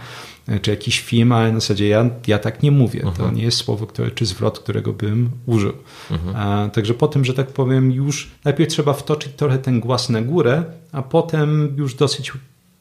czy 0.61 0.71
jakiś 0.71 1.01
film, 1.01 1.31
ale 1.31 1.51
na 1.51 1.59
zasadzie 1.59 1.87
ja, 1.87 2.09
ja 2.27 2.39
tak 2.39 2.63
nie 2.63 2.71
mówię. 2.71 2.99
Uh 2.99 3.05
-huh. 3.05 3.17
To 3.17 3.19
mhm. 3.19 3.35
nie 3.35 3.43
jest 3.43 3.57
słowo, 3.57 3.87
które, 3.87 4.11
czy 4.11 4.25
zwrot, 4.25 4.59
którego 4.59 4.93
bym 4.93 5.29
użył. 5.45 5.69
Uh 5.71 6.11
mhm. 6.11 6.33
-huh. 6.33 6.37
a, 6.37 6.69
także 6.69 6.93
po 6.93 7.07
tym, 7.07 7.25
że 7.25 7.33
tak 7.33 7.47
powiem, 7.47 7.91
już 7.91 8.31
najpierw 8.43 8.69
trzeba 8.69 8.93
wtoczyć 8.93 9.33
trochę 9.35 9.59
ten 9.59 9.79
głaz 9.79 10.09
na 10.09 10.21
górę, 10.21 10.63
a 10.91 11.01
potem 11.01 11.75
już 11.77 11.95
dosyć 11.95 12.31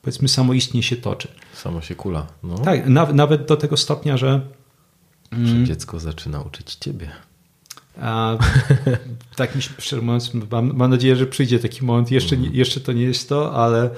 powiedzmy 0.02 0.28
samoistnie 0.28 0.82
się 0.82 0.96
toczy. 0.96 1.28
Samo 1.54 1.80
się 1.80 1.94
kula. 1.94 2.26
No. 2.42 2.58
Tak, 2.58 2.86
na, 2.86 3.12
nawet 3.12 3.46
do 3.46 3.56
tego 3.56 3.76
stopnia, 3.76 4.16
że... 4.16 4.40
Mm, 5.30 5.46
że 5.46 5.64
dziecko 5.64 6.00
zaczyna 6.00 6.40
uczyć 6.40 6.74
ciebie. 6.74 7.10
A, 8.00 8.38
tak 9.36 9.56
mi 9.56 9.62
szczerze 9.62 10.02
mówiąc, 10.02 10.30
mam, 10.50 10.76
mam, 10.76 10.90
nadzieję, 10.90 11.16
że 11.16 11.26
przyjdzie 11.26 11.58
taki 11.58 11.84
moment. 11.84 12.10
Jeszcze, 12.10 12.36
nie, 12.36 12.48
jeszcze 12.48 12.80
to 12.80 12.92
nie 12.92 13.02
jest 13.02 13.28
to, 13.28 13.54
ale 13.54 13.90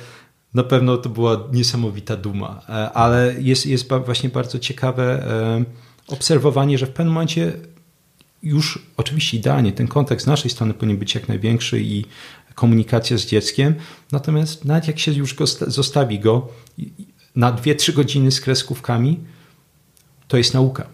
na 0.54 0.62
pewno 0.62 0.96
to 0.96 1.08
była 1.08 1.48
niesamowita 1.52 2.16
duma. 2.16 2.62
E, 2.68 2.72
ale 2.92 3.34
jest, 3.38 3.66
jest 3.66 3.88
właśnie 4.04 4.28
bardzo 4.28 4.58
ciekawe 4.58 5.04
e, 5.04 5.64
obserwowanie, 6.08 6.78
że 6.78 6.86
w 6.86 6.90
pewnym 6.90 7.14
momencie 7.14 7.52
już 8.42 8.78
oczywiście 8.96 9.36
idealnie 9.36 9.72
ten 9.72 9.88
kontekst 9.88 10.24
z 10.24 10.26
naszej 10.26 10.50
strony 10.50 10.74
powinien 10.74 10.98
być 10.98 11.14
jak 11.14 11.28
największy 11.28 11.80
i 11.80 12.04
komunikacja 12.54 13.18
z 13.18 13.26
dzieckiem, 13.26 13.74
natomiast 14.12 14.64
nawet 14.64 14.86
jak 14.86 14.98
się 14.98 15.12
już 15.12 15.34
go 15.34 15.46
zostawi 15.46 16.18
go 16.20 16.48
na 17.36 17.52
2-3 17.52 17.92
godziny 17.92 18.32
z 18.32 18.40
kreskówkami, 18.40 19.20
to 20.28 20.36
jest 20.36 20.54
nauka. 20.54 20.86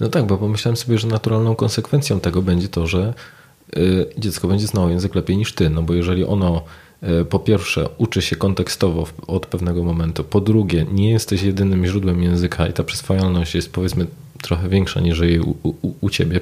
No 0.00 0.08
tak, 0.08 0.26
bo 0.26 0.38
pomyślałem 0.38 0.76
sobie, 0.76 0.98
że 0.98 1.08
naturalną 1.08 1.54
konsekwencją 1.54 2.20
tego 2.20 2.42
będzie 2.42 2.68
to, 2.68 2.86
że 2.86 3.14
y, 3.76 4.06
dziecko 4.18 4.48
będzie 4.48 4.66
znało 4.66 4.88
język 4.88 5.14
lepiej 5.14 5.36
niż 5.36 5.52
ty, 5.52 5.70
no 5.70 5.82
bo 5.82 5.94
jeżeli 5.94 6.24
ono 6.24 6.64
po 7.30 7.38
pierwsze 7.38 7.88
uczy 7.98 8.22
się 8.22 8.36
kontekstowo 8.36 9.06
od 9.26 9.46
pewnego 9.46 9.84
momentu, 9.84 10.24
po 10.24 10.40
drugie 10.40 10.86
nie 10.92 11.10
jesteś 11.10 11.42
jedynym 11.42 11.86
źródłem 11.86 12.22
języka 12.22 12.66
i 12.66 12.72
ta 12.72 12.84
przyswajalność 12.84 13.54
jest 13.54 13.72
powiedzmy 13.72 14.06
trochę 14.42 14.68
większa 14.68 15.00
niż 15.00 15.18
jej 15.18 15.40
u, 15.40 15.56
u, 15.62 15.94
u 16.00 16.10
ciebie, 16.10 16.40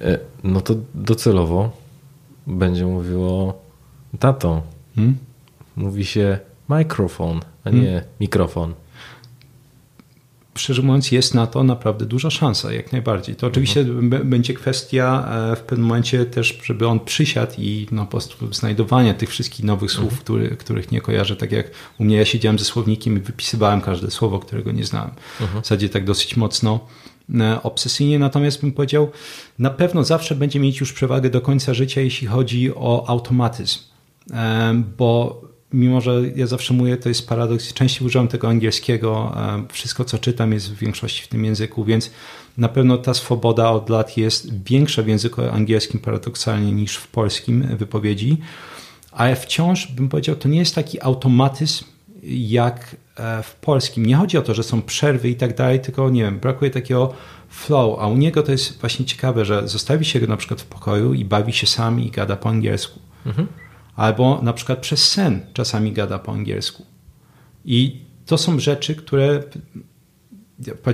y, 0.00 0.18
no 0.44 0.60
to 0.60 0.74
docelowo 0.94 1.70
będzie 2.46 2.86
mówiło 2.86 3.62
tato. 4.18 4.62
Hmm? 4.94 5.16
Mówi 5.76 6.04
się 6.04 6.38
mikrofon, 6.68 7.40
a 7.64 7.70
nie 7.70 7.84
hmm? 7.84 8.04
mikrofon 8.20 8.74
szczerze 10.58 10.82
mówiąc, 10.82 11.12
jest 11.12 11.34
na 11.34 11.46
to 11.46 11.64
naprawdę 11.64 12.06
duża 12.06 12.30
szansa, 12.30 12.72
jak 12.72 12.92
najbardziej. 12.92 13.36
To 13.36 13.46
oczywiście 13.46 13.80
mhm. 13.80 14.30
będzie 14.30 14.54
kwestia 14.54 15.28
e, 15.52 15.56
w 15.56 15.60
pewnym 15.60 15.86
momencie 15.86 16.26
też, 16.26 16.58
żeby 16.64 16.88
on 16.88 17.00
przysiadł 17.00 17.52
i 17.58 17.86
no, 17.90 18.04
po 18.04 18.10
prostu 18.10 18.52
znajdowania 18.52 19.14
tych 19.14 19.30
wszystkich 19.30 19.64
nowych 19.64 19.90
słów, 19.90 20.04
mhm. 20.04 20.20
który, 20.20 20.56
których 20.56 20.92
nie 20.92 21.00
kojarzę. 21.00 21.36
Tak 21.36 21.52
jak 21.52 21.70
u 21.98 22.04
mnie 22.04 22.16
ja 22.16 22.24
siedziałem 22.24 22.58
ze 22.58 22.64
słownikiem 22.64 23.16
i 23.16 23.20
wypisywałem 23.20 23.80
każde 23.80 24.10
słowo, 24.10 24.38
którego 24.38 24.72
nie 24.72 24.84
znałem. 24.84 25.10
Mhm. 25.40 25.62
W 25.62 25.64
zasadzie 25.64 25.88
tak 25.88 26.04
dosyć 26.04 26.36
mocno 26.36 26.80
e, 27.34 27.62
obsesyjnie, 27.62 28.18
natomiast 28.18 28.60
bym 28.60 28.72
powiedział, 28.72 29.10
na 29.58 29.70
pewno 29.70 30.04
zawsze 30.04 30.34
będzie 30.34 30.60
mieć 30.60 30.80
już 30.80 30.92
przewagę 30.92 31.30
do 31.30 31.40
końca 31.40 31.74
życia, 31.74 32.00
jeśli 32.00 32.26
chodzi 32.26 32.74
o 32.74 33.04
automatyzm, 33.08 33.78
e, 34.32 34.82
bo 34.98 35.40
mimo 35.74 36.00
że 36.00 36.22
ja 36.36 36.46
zawsze 36.46 36.74
mówię, 36.74 36.96
to 36.96 37.08
jest 37.08 37.28
paradoks, 37.28 37.72
częściej 37.72 38.06
używam 38.06 38.28
tego 38.28 38.48
angielskiego, 38.48 39.36
wszystko 39.72 40.04
co 40.04 40.18
czytam 40.18 40.52
jest 40.52 40.72
w 40.72 40.78
większości 40.78 41.22
w 41.22 41.28
tym 41.28 41.44
języku, 41.44 41.84
więc 41.84 42.10
na 42.58 42.68
pewno 42.68 42.98
ta 42.98 43.14
swoboda 43.14 43.70
od 43.70 43.90
lat 43.90 44.16
jest 44.16 44.64
większa 44.64 45.02
w 45.02 45.08
języku 45.08 45.42
angielskim 45.42 46.00
paradoksalnie 46.00 46.72
niż 46.72 46.96
w 46.96 47.08
polskim 47.08 47.76
wypowiedzi, 47.76 48.38
ale 49.12 49.36
wciąż 49.36 49.92
bym 49.92 50.08
powiedział, 50.08 50.36
to 50.36 50.48
nie 50.48 50.58
jest 50.58 50.74
taki 50.74 51.02
automatyzm 51.02 51.84
jak 52.26 52.96
e, 53.16 53.42
w 53.42 53.54
polskim. 53.54 54.06
Nie 54.06 54.16
chodzi 54.16 54.38
o 54.38 54.42
to, 54.42 54.54
że 54.54 54.62
są 54.62 54.82
przerwy 54.82 55.28
i 55.28 55.34
tak 55.34 55.56
dalej, 55.56 55.80
tylko 55.80 56.10
nie 56.10 56.22
wiem, 56.22 56.38
brakuje 56.38 56.70
takiego 56.70 57.14
flow, 57.48 57.98
a 58.00 58.06
u 58.06 58.16
niego 58.16 58.42
to 58.42 58.52
jest 58.52 58.80
właśnie 58.80 59.04
ciekawe, 59.04 59.44
że 59.44 59.68
zostawi 59.68 60.04
się 60.04 60.20
go 60.20 60.26
na 60.26 60.36
przykład 60.36 60.60
w 60.60 60.64
pokoju 60.64 61.14
i 61.14 61.24
bawi 61.24 61.52
się 61.52 61.66
sam 61.66 62.00
i 62.00 62.10
gada 62.10 62.36
po 62.36 62.48
angielsku. 62.48 63.00
Mhm. 63.26 63.48
Albo 63.96 64.40
na 64.42 64.52
przykład 64.52 64.78
przez 64.78 65.10
sen 65.10 65.40
czasami 65.52 65.92
gada 65.92 66.18
po 66.18 66.32
angielsku. 66.32 66.86
I 67.64 68.00
to 68.26 68.38
są 68.38 68.58
rzeczy, 68.58 68.94
które 68.94 69.42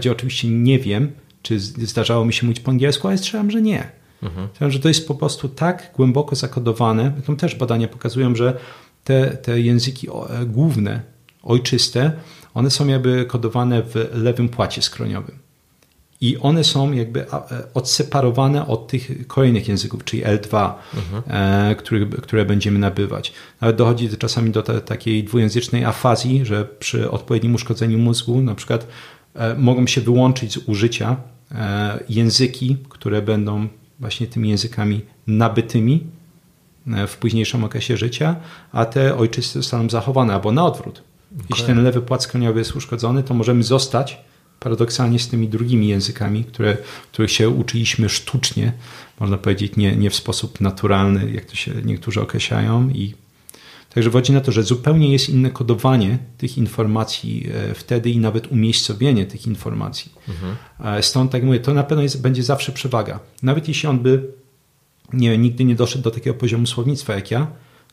ja 0.04 0.12
oczywiście 0.12 0.48
nie 0.48 0.78
wiem, 0.78 1.12
czy 1.42 1.60
zdarzało 1.60 2.24
mi 2.24 2.32
się 2.32 2.46
mówić 2.46 2.60
po 2.60 2.70
angielsku, 2.70 3.08
ale 3.08 3.18
strzelam, 3.18 3.50
że 3.50 3.62
nie. 3.62 4.00
Mhm. 4.22 4.70
że 4.70 4.78
to 4.78 4.88
jest 4.88 5.08
po 5.08 5.14
prostu 5.14 5.48
tak 5.48 5.92
głęboko 5.96 6.36
zakodowane. 6.36 7.12
Tam 7.26 7.36
też 7.36 7.54
badania 7.54 7.88
pokazują, 7.88 8.34
że 8.36 8.58
te, 9.04 9.30
te 9.30 9.60
języki 9.60 10.08
e, 10.08 10.46
główne, 10.46 11.02
ojczyste, 11.42 12.12
one 12.54 12.70
są 12.70 12.86
jakby 12.86 13.24
kodowane 13.24 13.82
w 13.82 14.10
lewym 14.14 14.48
płacie 14.48 14.82
skroniowym. 14.82 15.38
I 16.20 16.38
one 16.38 16.64
są 16.64 16.92
jakby 16.92 17.30
e, 17.30 17.38
odseparowane 17.74 18.66
od 18.66 18.88
tych 18.88 19.26
kolejnych 19.26 19.68
języków, 19.68 20.04
czyli 20.04 20.22
L2, 20.24 20.72
mhm. 20.94 21.22
E, 21.70 21.74
które, 21.74 22.06
które 22.06 22.44
będziemy 22.44 22.78
nabywać. 22.78 23.32
Nawet 23.60 23.76
dochodzi 23.76 24.08
czasami 24.08 24.50
do 24.50 24.62
takiej 24.62 25.24
dwujęzycznej 25.24 25.84
afazji, 25.84 26.46
że 26.46 26.64
przy 26.64 27.10
odpowiednim 27.10 27.54
uszkodzeniu 27.54 27.98
mózgu 27.98 28.40
na 28.40 28.54
przykład 28.54 28.86
mogą 29.58 29.86
się 29.86 30.00
wyłączyć 30.00 30.52
z 30.52 30.56
użycia 30.56 31.16
języki, 32.08 32.76
które 32.88 33.22
będą 33.22 33.68
właśnie 34.00 34.26
tymi 34.26 34.48
językami 34.48 35.00
nabytymi 35.26 36.06
e, 36.86 37.06
w 37.06 37.16
późniejszym 37.16 37.64
okresie 37.64 37.96
życia, 37.96 38.36
a 38.72 38.84
te 38.84 39.16
ojczyste 39.16 39.58
zostaną 39.58 39.90
zachowane, 39.90 40.34
albo 40.34 40.52
na 40.52 40.64
odwrót. 40.64 41.02
Okay. 41.34 41.46
Jeśli 41.50 41.66
ten 41.66 41.82
lewy 41.82 42.00
płat 42.02 42.22
skroniowy 42.22 42.58
jest 42.58 42.76
uszkodzony, 42.76 43.22
to 43.22 43.34
możemy 43.34 43.62
zostać 43.62 44.18
paradoksalnie 44.60 45.18
z 45.18 45.28
tymi 45.28 45.48
drugimi 45.48 45.88
językami, 45.88 46.44
które, 46.44 46.76
których 47.12 47.30
się 47.30 47.48
uczyliśmy 47.48 48.08
sztucznie, 48.08 48.72
można 49.20 49.38
powiedzieć 49.38 49.76
nie, 49.76 49.96
nie 49.96 50.10
w 50.10 50.14
sposób 50.14 50.60
naturalny, 50.60 51.32
jak 51.32 51.44
to 51.44 51.56
się 51.56 51.72
niektórzy 51.84 52.20
określają 52.20 52.88
i 52.88 53.14
Także 53.94 54.10
chodzi 54.10 54.32
na 54.32 54.40
to, 54.40 54.52
że 54.52 54.62
zupełnie 54.62 55.12
jest 55.12 55.28
inne 55.28 55.50
kodowanie 55.50 56.18
tych 56.38 56.58
informacji 56.58 57.46
e, 57.70 57.74
wtedy 57.74 58.10
i 58.10 58.18
nawet 58.18 58.52
umiejscowienie 58.52 59.26
tych 59.26 59.46
informacji. 59.46 60.12
Mhm. 60.28 61.02
Stąd, 61.02 61.30
tak 61.30 61.38
jak 61.38 61.46
mówię, 61.46 61.60
to 61.60 61.74
na 61.74 61.82
pewno 61.82 62.02
jest, 62.02 62.22
będzie 62.22 62.42
zawsze 62.42 62.72
przewaga. 62.72 63.20
Nawet 63.42 63.68
jeśli 63.68 63.88
on 63.88 63.98
by 63.98 64.32
nie, 65.12 65.38
nigdy 65.38 65.64
nie 65.64 65.74
doszedł 65.74 66.04
do 66.04 66.10
takiego 66.10 66.34
poziomu 66.34 66.66
słownictwa 66.66 67.14
jak 67.14 67.30
ja, 67.30 67.46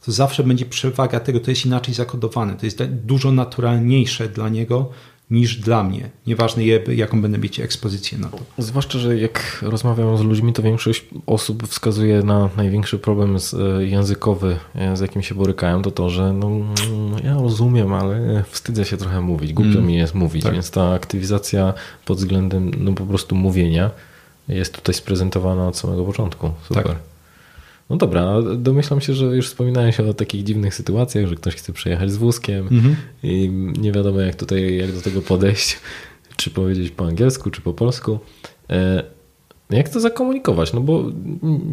to 0.06 0.12
zawsze 0.12 0.44
będzie 0.44 0.66
przewaga 0.66 1.20
tego, 1.20 1.40
to 1.40 1.52
jest 1.52 1.66
inaczej 1.66 1.94
zakodowane, 1.94 2.56
to 2.56 2.66
jest 2.66 2.84
dużo 2.84 3.32
naturalniejsze 3.32 4.30
dla 4.30 4.50
niego 4.50 4.90
niż 5.32 5.58
dla 5.58 5.84
mnie. 5.84 6.10
Nieważne 6.28 6.66
jaką 6.96 7.22
będę 7.22 7.38
mieć 7.38 7.60
ekspozycję 7.60 8.18
na 8.18 8.28
to. 8.28 8.38
Zwłaszcza, 8.58 9.00
że 9.00 9.18
jak 9.18 9.60
rozmawiam 9.62 10.18
z 10.18 10.22
ludźmi, 10.22 10.54
to 10.54 10.62
większość 10.62 11.06
osób 11.26 11.68
wskazuje 11.68 12.24
na 12.24 12.50
największy 12.58 13.00
problem 13.00 13.36
e, 13.36 13.84
językowy, 13.86 14.58
e, 14.76 14.98
z 14.98 15.00
jakim 15.00 15.22
się 15.22 15.36
borykają, 15.36 15.82
to 15.82 15.92
to, 15.92 16.10
że 16.10 16.34
no, 16.34 16.48
mm, 16.48 16.76
ja 17.24 17.34
rozumiem, 17.34 17.94
ale 17.94 18.44
wstydzę 18.50 18.86
się 18.86 18.98
trochę 18.98 19.22
mówić, 19.22 19.54
głupio 19.54 19.72
mm. 19.72 19.86
mi 19.86 19.96
jest 19.96 20.16
mówić, 20.16 20.44
tak. 20.44 20.54
więc 20.54 20.72
ta 20.72 20.94
aktywizacja 20.94 21.74
pod 22.06 22.18
względem 22.18 22.72
no, 22.78 22.94
po 22.94 23.06
prostu 23.06 23.36
mówienia 23.36 23.92
jest 24.48 24.74
tutaj 24.74 24.96
sprezentowana 24.96 25.68
od 25.68 25.78
samego 25.78 26.06
początku. 26.06 26.52
Super. 26.68 26.84
Tak. 26.84 26.96
No 27.90 27.98
dobra, 27.98 28.42
domyślam 28.56 29.02
się, 29.02 29.14
że 29.14 29.26
już 29.26 29.48
wspominałeś 29.48 30.00
o 30.00 30.14
takich 30.14 30.44
dziwnych 30.44 30.76
sytuacjach, 30.76 31.28
że 31.28 31.36
ktoś 31.36 31.56
chce 31.56 31.74
przejechać 31.74 32.12
z 32.12 32.18
wózkiem 32.18 32.68
mhm. 32.72 32.96
i 33.24 33.50
nie 33.82 33.92
wiadomo 33.92 34.20
jak 34.20 34.36
tutaj, 34.36 34.78
jak 34.78 34.92
do 34.92 35.02
tego 35.02 35.22
podejść, 35.22 35.80
czy 36.38 36.50
powiedzieć 36.50 36.92
po 36.92 37.06
angielsku, 37.06 37.52
czy 37.52 37.62
po 37.62 37.74
polsku. 37.74 38.20
E, 38.70 39.04
jak 39.70 39.90
to 39.90 40.00
zakomunikować? 40.00 40.74
No 40.74 40.82
bo 40.82 41.04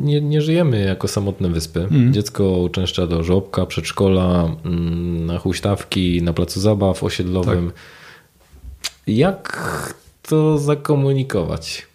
nie, 0.03 0.21
nie 0.21 0.43
żyjemy 0.43 0.85
jako 0.85 1.09
samotne 1.09 1.49
wyspy. 1.49 1.81
Mhm. 1.81 2.13
Dziecko 2.13 2.59
uczęszcza 2.59 3.07
do 3.07 3.23
żłobka, 3.23 3.67
przedszkola, 3.67 4.57
mm, 4.65 5.27
na 5.27 5.39
huśtawki, 5.39 6.23
na 6.23 6.33
placu 6.33 6.61
zabaw 6.61 7.05
osiedlowym. 7.05 7.67
Tak. 7.67 7.77
Jak 9.07 9.95
to 10.23 10.59
zakomunikować? 10.59 11.87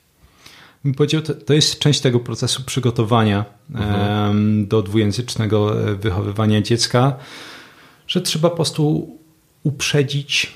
Bym 0.84 0.94
powiedział, 0.94 1.22
to, 1.22 1.34
to 1.34 1.54
jest 1.54 1.80
część 1.80 2.00
tego 2.00 2.20
procesu 2.20 2.64
przygotowania 2.64 3.46
mhm. 3.72 4.68
do 4.68 4.82
dwujęzycznego 4.82 5.90
e, 5.90 5.96
wychowywania 5.96 6.62
dziecka, 6.62 7.16
że 8.08 8.22
trzeba 8.22 8.50
po 8.50 8.56
prostu 8.56 9.16
uprzedzić 9.64 10.54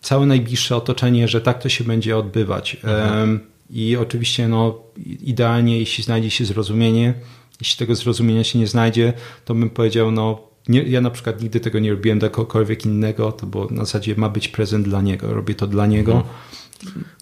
całe 0.00 0.26
najbliższe 0.26 0.76
otoczenie, 0.76 1.28
że 1.28 1.40
tak 1.40 1.62
to 1.62 1.68
się 1.68 1.84
będzie 1.84 2.16
odbywać. 2.16 2.76
Mhm. 2.84 3.40
I 3.70 3.96
oczywiście 3.96 4.48
no, 4.48 4.78
idealnie, 5.20 5.78
jeśli 5.78 6.04
znajdzie 6.04 6.30
się 6.30 6.44
zrozumienie, 6.44 7.14
jeśli 7.60 7.78
tego 7.78 7.94
zrozumienia 7.94 8.44
się 8.44 8.58
nie 8.58 8.66
znajdzie, 8.66 9.12
to 9.44 9.54
bym 9.54 9.70
powiedział, 9.70 10.10
no 10.10 10.40
nie, 10.68 10.82
ja 10.82 11.00
na 11.00 11.10
przykład 11.10 11.42
nigdy 11.42 11.60
tego 11.60 11.78
nie 11.78 11.90
robiłem 11.90 12.18
dla 12.18 12.28
kogokolwiek 12.28 12.84
innego, 12.84 13.32
to 13.32 13.46
było 13.46 13.68
na 13.70 13.84
zasadzie 13.84 14.14
ma 14.16 14.28
być 14.28 14.48
prezent 14.48 14.88
dla 14.88 15.02
niego, 15.02 15.34
robię 15.34 15.54
to 15.54 15.66
dla 15.66 15.86
niego. 15.86 16.12
Mhm. 16.12 16.34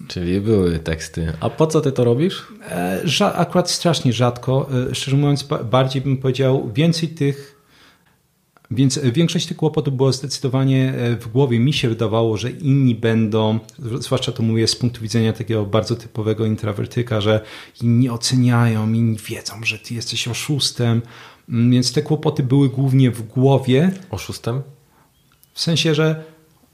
Czyli 0.07 0.41
były 0.41 0.79
teksty. 0.79 1.33
A 1.39 1.49
po 1.49 1.67
co 1.67 1.81
ty 1.81 1.91
to 1.91 2.03
robisz? 2.03 2.47
E, 3.21 3.35
akurat 3.35 3.71
strasznie 3.71 4.13
rzadko. 4.13 4.69
E, 4.91 4.95
szczerze 4.95 5.17
mówiąc, 5.17 5.47
bardziej 5.71 6.01
bym 6.01 6.17
powiedział, 6.17 6.71
więcej 6.73 7.09
tych. 7.09 7.61
Więc 8.71 8.99
większość 9.03 9.45
tych 9.45 9.57
kłopotów 9.57 9.97
było 9.97 10.11
zdecydowanie 10.11 10.93
e, 10.93 11.15
w 11.15 11.27
głowie. 11.27 11.59
Mi 11.59 11.73
się 11.73 11.89
wydawało, 11.89 12.37
że 12.37 12.51
inni 12.51 12.95
będą, 12.95 13.59
zwłaszcza 13.99 14.31
to 14.31 14.43
mówię 14.43 14.67
z 14.67 14.75
punktu 14.75 15.01
widzenia 15.01 15.33
takiego 15.33 15.65
bardzo 15.65 15.95
typowego 15.95 16.45
intrawertyka, 16.45 17.21
że 17.21 17.41
inni 17.81 18.09
oceniają, 18.09 18.93
inni 18.93 19.17
wiedzą, 19.17 19.53
że 19.63 19.79
ty 19.79 19.93
jesteś 19.93 20.27
oszustem. 20.27 21.01
Mm, 21.49 21.71
więc 21.71 21.93
te 21.93 22.01
kłopoty 22.01 22.43
były 22.43 22.69
głównie 22.69 23.11
w 23.11 23.21
głowie. 23.21 23.91
Oszustem? 24.09 24.61
W 25.53 25.61
sensie, 25.61 25.95
że 25.95 26.23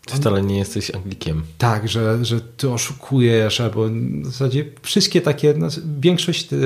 ty 0.07 0.17
wcale 0.17 0.41
nie 0.41 0.57
jesteś 0.57 0.91
Anglikiem. 0.91 1.43
Tak, 1.57 1.89
że, 1.89 2.25
że 2.25 2.41
ty 2.41 2.69
oszukujesz, 2.69 3.61
albo 3.61 3.89
w 4.21 4.25
zasadzie 4.25 4.65
wszystkie 4.81 5.21
takie, 5.21 5.53
no, 5.57 5.67
większość 5.99 6.43
ty, 6.43 6.57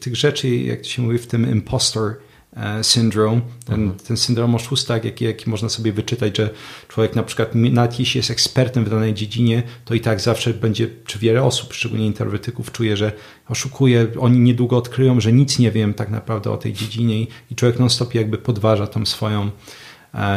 tych 0.00 0.16
rzeczy, 0.16 0.56
jak 0.56 0.80
to 0.80 0.88
się 0.88 1.02
mówi 1.02 1.18
w 1.18 1.26
tym 1.26 1.52
impostor 1.52 2.14
e, 2.56 2.84
syndrome, 2.84 3.40
ten, 3.64 3.80
mhm. 3.80 3.98
ten 3.98 4.16
syndrom 4.16 4.54
oszusta, 4.54 4.94
jaki, 5.04 5.24
jaki 5.24 5.50
można 5.50 5.68
sobie 5.68 5.92
wyczytać, 5.92 6.36
że 6.36 6.50
człowiek 6.88 7.14
na 7.14 7.22
przykład, 7.22 7.54
nawet 7.54 7.98
jeśli 7.98 8.18
jest 8.18 8.30
ekspertem 8.30 8.84
w 8.84 8.90
danej 8.90 9.14
dziedzinie, 9.14 9.62
to 9.84 9.94
i 9.94 10.00
tak 10.00 10.20
zawsze 10.20 10.54
będzie, 10.54 10.88
czy 11.06 11.18
wiele 11.18 11.42
osób, 11.42 11.72
szczególnie 11.72 12.06
introwertyków, 12.06 12.72
czuje, 12.72 12.96
że 12.96 13.12
oszukuje, 13.48 14.06
oni 14.18 14.38
niedługo 14.38 14.76
odkryją, 14.76 15.20
że 15.20 15.32
nic 15.32 15.58
nie 15.58 15.70
wiem 15.70 15.94
tak 15.94 16.10
naprawdę 16.10 16.50
o 16.50 16.56
tej 16.56 16.72
dziedzinie 16.72 17.20
i, 17.20 17.28
i 17.50 17.54
człowiek 17.54 17.78
non-stop 17.78 18.14
jakby 18.14 18.38
podważa 18.38 18.86
tą 18.86 19.06
swoją 19.06 19.50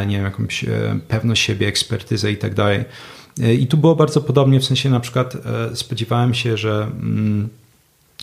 nie 0.06 0.16
wiem, 0.16 0.24
jakąś 0.24 0.64
e, 0.64 0.98
pewność 1.08 1.42
siebie, 1.42 1.66
ekspertyzę 1.66 2.32
i 2.32 2.36
tak 2.36 2.54
dalej. 2.54 2.84
E, 3.40 3.54
I 3.54 3.66
tu 3.66 3.76
było 3.76 3.96
bardzo 3.96 4.20
podobnie, 4.20 4.60
w 4.60 4.64
sensie 4.64 4.90
na 4.90 5.00
przykład 5.00 5.34
e, 5.34 5.76
spodziewałem 5.76 6.34
się, 6.34 6.56
że 6.56 6.82
mm, 6.82 7.48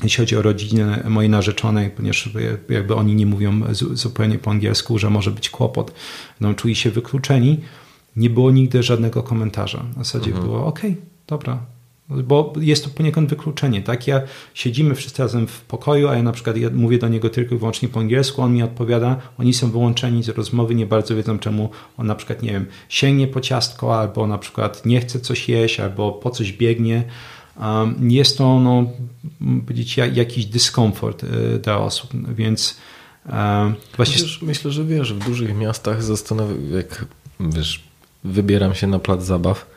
jeśli 0.03 0.18
chodzi 0.18 0.38
o 0.38 0.41
rodzinę 0.41 1.03
mojej 1.10 1.30
narzeczonej, 1.30 1.89
ponieważ 1.89 2.30
jakby 2.70 2.95
oni 2.95 3.16
nie 3.16 3.26
mówią 3.26 3.62
zupełnie 3.93 4.38
po 4.38 4.51
angielsku, 4.51 4.99
że 4.99 5.10
może 5.10 5.32
być 5.32 5.49
kłopot, 5.49 5.93
no, 6.41 6.53
czuli 6.53 6.76
się 6.76 6.91
wykluczeni, 6.91 7.60
nie 8.16 8.30
było 8.30 8.51
nigdy 8.51 8.84
żadnego 8.84 9.24
komentarza. 9.24 9.86
W 9.93 9.97
zasadzie 9.97 10.32
mhm. 10.32 10.45
było 10.45 10.66
ok, 10.66 10.80
dobra, 11.28 11.60
bo 12.10 12.53
jest 12.62 12.84
to 12.84 12.89
poniekąd 12.89 13.30
wykluczenie, 13.30 13.82
tak? 13.82 14.08
Ja 14.08 14.22
siedzimy 14.53 14.95
wszyscy 14.95 15.24
razem 15.24 15.47
w 15.47 15.62
pokoju, 15.62 16.08
a 16.08 16.16
ja 16.16 16.24
na 16.24 16.32
przykład 16.32 16.58
ja 16.58 16.70
mówię 16.70 16.97
do 16.97 17.08
niego 17.08 17.30
tylko 17.30 17.55
i 17.55 17.58
wyłącznie 17.58 17.89
po 17.89 17.99
angielsku, 17.99 18.41
on 18.41 18.53
mi 18.53 18.64
odpowiada, 18.64 19.22
oni 19.38 19.53
są 19.53 19.72
wyłączeni 19.72 20.24
z 20.24 20.30
rozmowy, 20.30 20.76
nie 20.76 20.86
bardzo 20.86 21.16
wiedzą 21.16 21.39
czemu 21.39 21.70
on 21.97 22.08
na 22.08 22.16
przykład, 22.16 22.41
nie 22.41 22.51
wiem, 22.51 22.66
sięgnie 22.89 23.28
po 23.28 23.41
ciastko, 23.41 23.99
albo 23.99 24.28
na 24.28 24.38
przykład 24.38 24.86
nie 24.86 25.01
chce 25.01 25.20
coś 25.20 25.49
jeść, 25.49 25.80
albo 25.80 26.12
po 26.12 26.30
coś 26.30 26.53
biegnie. 26.53 27.03
Jest 28.01 28.38
to, 28.38 28.60
no, 28.60 28.86
powiedzieć, 29.62 29.97
jakiś 29.97 30.45
dyskomfort 30.45 31.24
y, 31.24 31.60
dla 31.60 31.78
osób, 31.78 32.12
więc 32.36 32.78
właśnie... 33.95 34.24
Myślę, 34.24 34.47
myślę, 34.47 34.72
że 34.72 34.86
wiesz, 34.86 35.14
w 35.14 35.26
dużych 35.26 35.58
miastach 35.58 36.03
zastanawiam, 36.03 36.74
jak 36.74 37.05
wiesz, 37.39 37.84
wybieram 38.24 38.76
się 38.76 38.88
na 38.88 38.99
plac 38.99 39.24
zabaw, 39.24 39.66
E, 39.66 39.76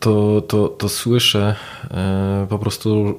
to, 0.00 0.42
to, 0.48 0.68
to 0.68 0.88
słyszę 0.88 1.54
e, 1.90 2.46
po 2.48 2.58
prostu, 2.58 3.18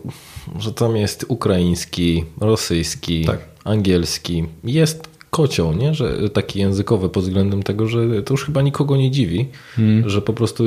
że 0.59 0.73
tam 0.73 0.95
jest 0.95 1.25
ukraiński, 1.27 2.23
rosyjski, 2.41 3.25
tak. 3.25 3.39
angielski. 3.63 4.45
Jest 4.63 5.09
kocioł, 5.29 5.73
nie? 5.73 5.93
Że 5.93 6.29
taki 6.29 6.59
językowy 6.59 7.09
pod 7.09 7.23
względem 7.23 7.63
tego, 7.63 7.87
że 7.87 8.23
to 8.23 8.33
już 8.33 8.45
chyba 8.45 8.61
nikogo 8.61 8.97
nie 8.97 9.11
dziwi, 9.11 9.47
hmm. 9.75 10.09
że 10.09 10.21
po 10.21 10.33
prostu 10.33 10.63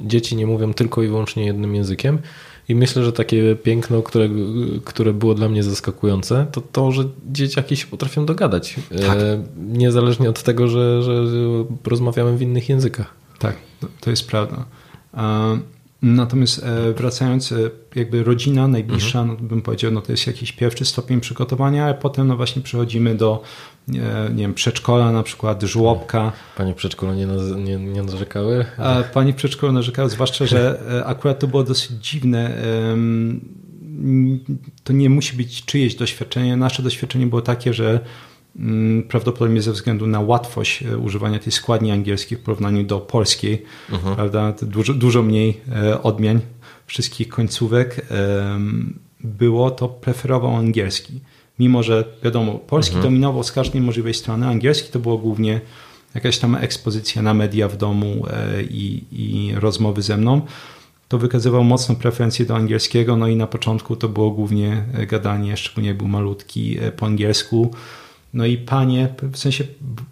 dzieci 0.00 0.36
nie 0.36 0.46
mówią 0.46 0.74
tylko 0.74 1.02
i 1.02 1.08
wyłącznie 1.08 1.46
jednym 1.46 1.74
językiem. 1.74 2.18
I 2.68 2.74
myślę, 2.74 3.04
że 3.04 3.12
takie 3.12 3.56
piękno, 3.56 4.02
które, 4.02 4.28
które 4.84 5.12
było 5.12 5.34
dla 5.34 5.48
mnie 5.48 5.62
zaskakujące, 5.62 6.46
to 6.52 6.60
to, 6.60 6.92
że 6.92 7.04
dzieciaki 7.32 7.76
się 7.76 7.86
potrafią 7.86 8.26
dogadać. 8.26 8.76
Tak. 8.90 9.18
E, 9.18 9.42
niezależnie 9.56 10.30
od 10.30 10.42
tego, 10.42 10.68
że, 10.68 11.02
że 11.02 11.24
rozmawiamy 11.84 12.36
w 12.36 12.42
innych 12.42 12.68
językach. 12.68 13.19
Tak, 13.40 13.56
to 14.00 14.10
jest 14.10 14.26
prawda. 14.26 14.64
Natomiast 16.02 16.62
e, 16.64 16.92
wracając, 16.92 17.52
e, 17.52 17.56
jakby 17.94 18.24
rodzina 18.24 18.68
najbliższa, 18.68 19.20
mhm. 19.20 19.38
no, 19.42 19.48
bym 19.48 19.62
powiedział, 19.62 19.90
no 19.90 20.00
to 20.00 20.12
jest 20.12 20.26
jakiś 20.26 20.52
pierwszy 20.52 20.84
stopień 20.84 21.20
przygotowania, 21.20 21.86
a 21.86 21.94
potem 21.94 22.26
no 22.26 22.36
właśnie 22.36 22.62
przechodzimy 22.62 23.14
do 23.14 23.42
nie, 23.88 24.02
nie 24.34 24.42
wiem, 24.42 24.54
przedszkola 24.54 25.12
na 25.12 25.22
przykład, 25.22 25.62
żłobka. 25.62 26.32
Panie 26.56 26.74
przedszkolu 26.74 27.14
nie, 27.14 27.26
nie, 27.56 27.76
nie 27.76 28.02
narzekały? 28.02 28.64
A 28.78 29.02
pani 29.02 29.34
przedszkolu 29.34 29.72
narzekały, 29.72 30.10
zwłaszcza, 30.10 30.46
że 30.46 30.80
e, 31.00 31.04
akurat 31.04 31.38
to 31.38 31.46
było 31.46 31.64
dosyć 31.64 31.90
dziwne. 31.90 32.62
To 34.84 34.92
nie 34.92 35.10
musi 35.10 35.36
być 35.36 35.64
czyjeś 35.64 35.94
doświadczenie. 35.94 36.56
Nasze 36.56 36.82
doświadczenie 36.82 37.26
było 37.26 37.42
takie, 37.42 37.74
że 37.74 38.00
prawdopodobnie 39.08 39.62
ze 39.62 39.72
względu 39.72 40.06
na 40.06 40.20
łatwość 40.20 40.82
e, 40.82 40.98
używania 40.98 41.38
tej 41.38 41.52
składni 41.52 41.90
angielskiej 41.90 42.38
w 42.38 42.40
porównaniu 42.40 42.84
do 42.84 43.00
polskiej, 43.00 43.62
uh-huh. 43.90 44.14
prawda, 44.14 44.52
dużo, 44.62 44.94
dużo 44.94 45.22
mniej 45.22 45.60
e, 45.72 46.02
odmian 46.02 46.40
wszystkich 46.86 47.28
końcówek, 47.28 48.06
było 49.20 49.70
to 49.70 49.88
preferował 49.88 50.56
angielski. 50.56 51.20
Mimo, 51.58 51.82
że 51.82 52.04
wiadomo, 52.22 52.54
polski 52.54 52.96
uh-huh. 52.96 53.02
dominował 53.02 53.42
z 53.42 53.52
każdej 53.52 53.80
możliwej 53.80 54.14
strony, 54.14 54.46
angielski 54.46 54.92
to 54.92 54.98
było 54.98 55.18
głównie 55.18 55.60
jakaś 56.14 56.38
tam 56.38 56.54
ekspozycja 56.54 57.22
na 57.22 57.34
media 57.34 57.68
w 57.68 57.76
domu 57.76 58.26
e, 58.30 58.62
i, 58.62 59.04
i 59.12 59.54
rozmowy 59.54 60.02
ze 60.02 60.16
mną 60.16 60.40
to 61.08 61.18
wykazywał 61.18 61.64
mocną 61.64 61.96
preferencję 61.96 62.46
do 62.46 62.56
angielskiego, 62.56 63.16
no 63.16 63.28
i 63.28 63.36
na 63.36 63.46
początku 63.46 63.96
to 63.96 64.08
było 64.08 64.30
głównie 64.30 64.84
gadanie, 65.08 65.56
szczególnie 65.56 65.88
jak 65.88 65.98
był 65.98 66.08
malutki, 66.08 66.78
po 66.96 67.06
angielsku. 67.06 67.70
No 68.34 68.46
i 68.46 68.58
panie 68.58 69.14
w 69.32 69.38
sensie 69.38 69.64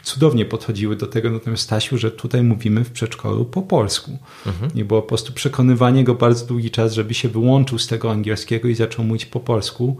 cudownie 0.03 0.45
podchodziły 0.45 0.97
do 0.97 1.07
tego, 1.07 1.31
natomiast 1.31 1.63
Stasiu, 1.63 1.99
że 1.99 2.11
tutaj 2.11 2.43
mówimy 2.43 2.85
w 2.85 2.91
przedszkolu 2.91 3.45
po 3.45 3.63
polsku. 3.63 4.19
Mhm. 4.47 4.71
I 4.75 4.85
było 4.85 5.03
po 5.03 5.09
prostu 5.09 5.33
przekonywanie 5.33 6.05
go 6.05 6.15
bardzo 6.15 6.47
długi 6.47 6.71
czas, 6.71 6.93
żeby 6.93 7.15
się 7.15 7.29
wyłączył 7.29 7.79
z 7.79 7.87
tego 7.87 8.11
angielskiego 8.11 8.69
i 8.69 8.75
zaczął 8.75 9.05
mówić 9.05 9.27
po 9.27 9.41
polsku. 9.41 9.97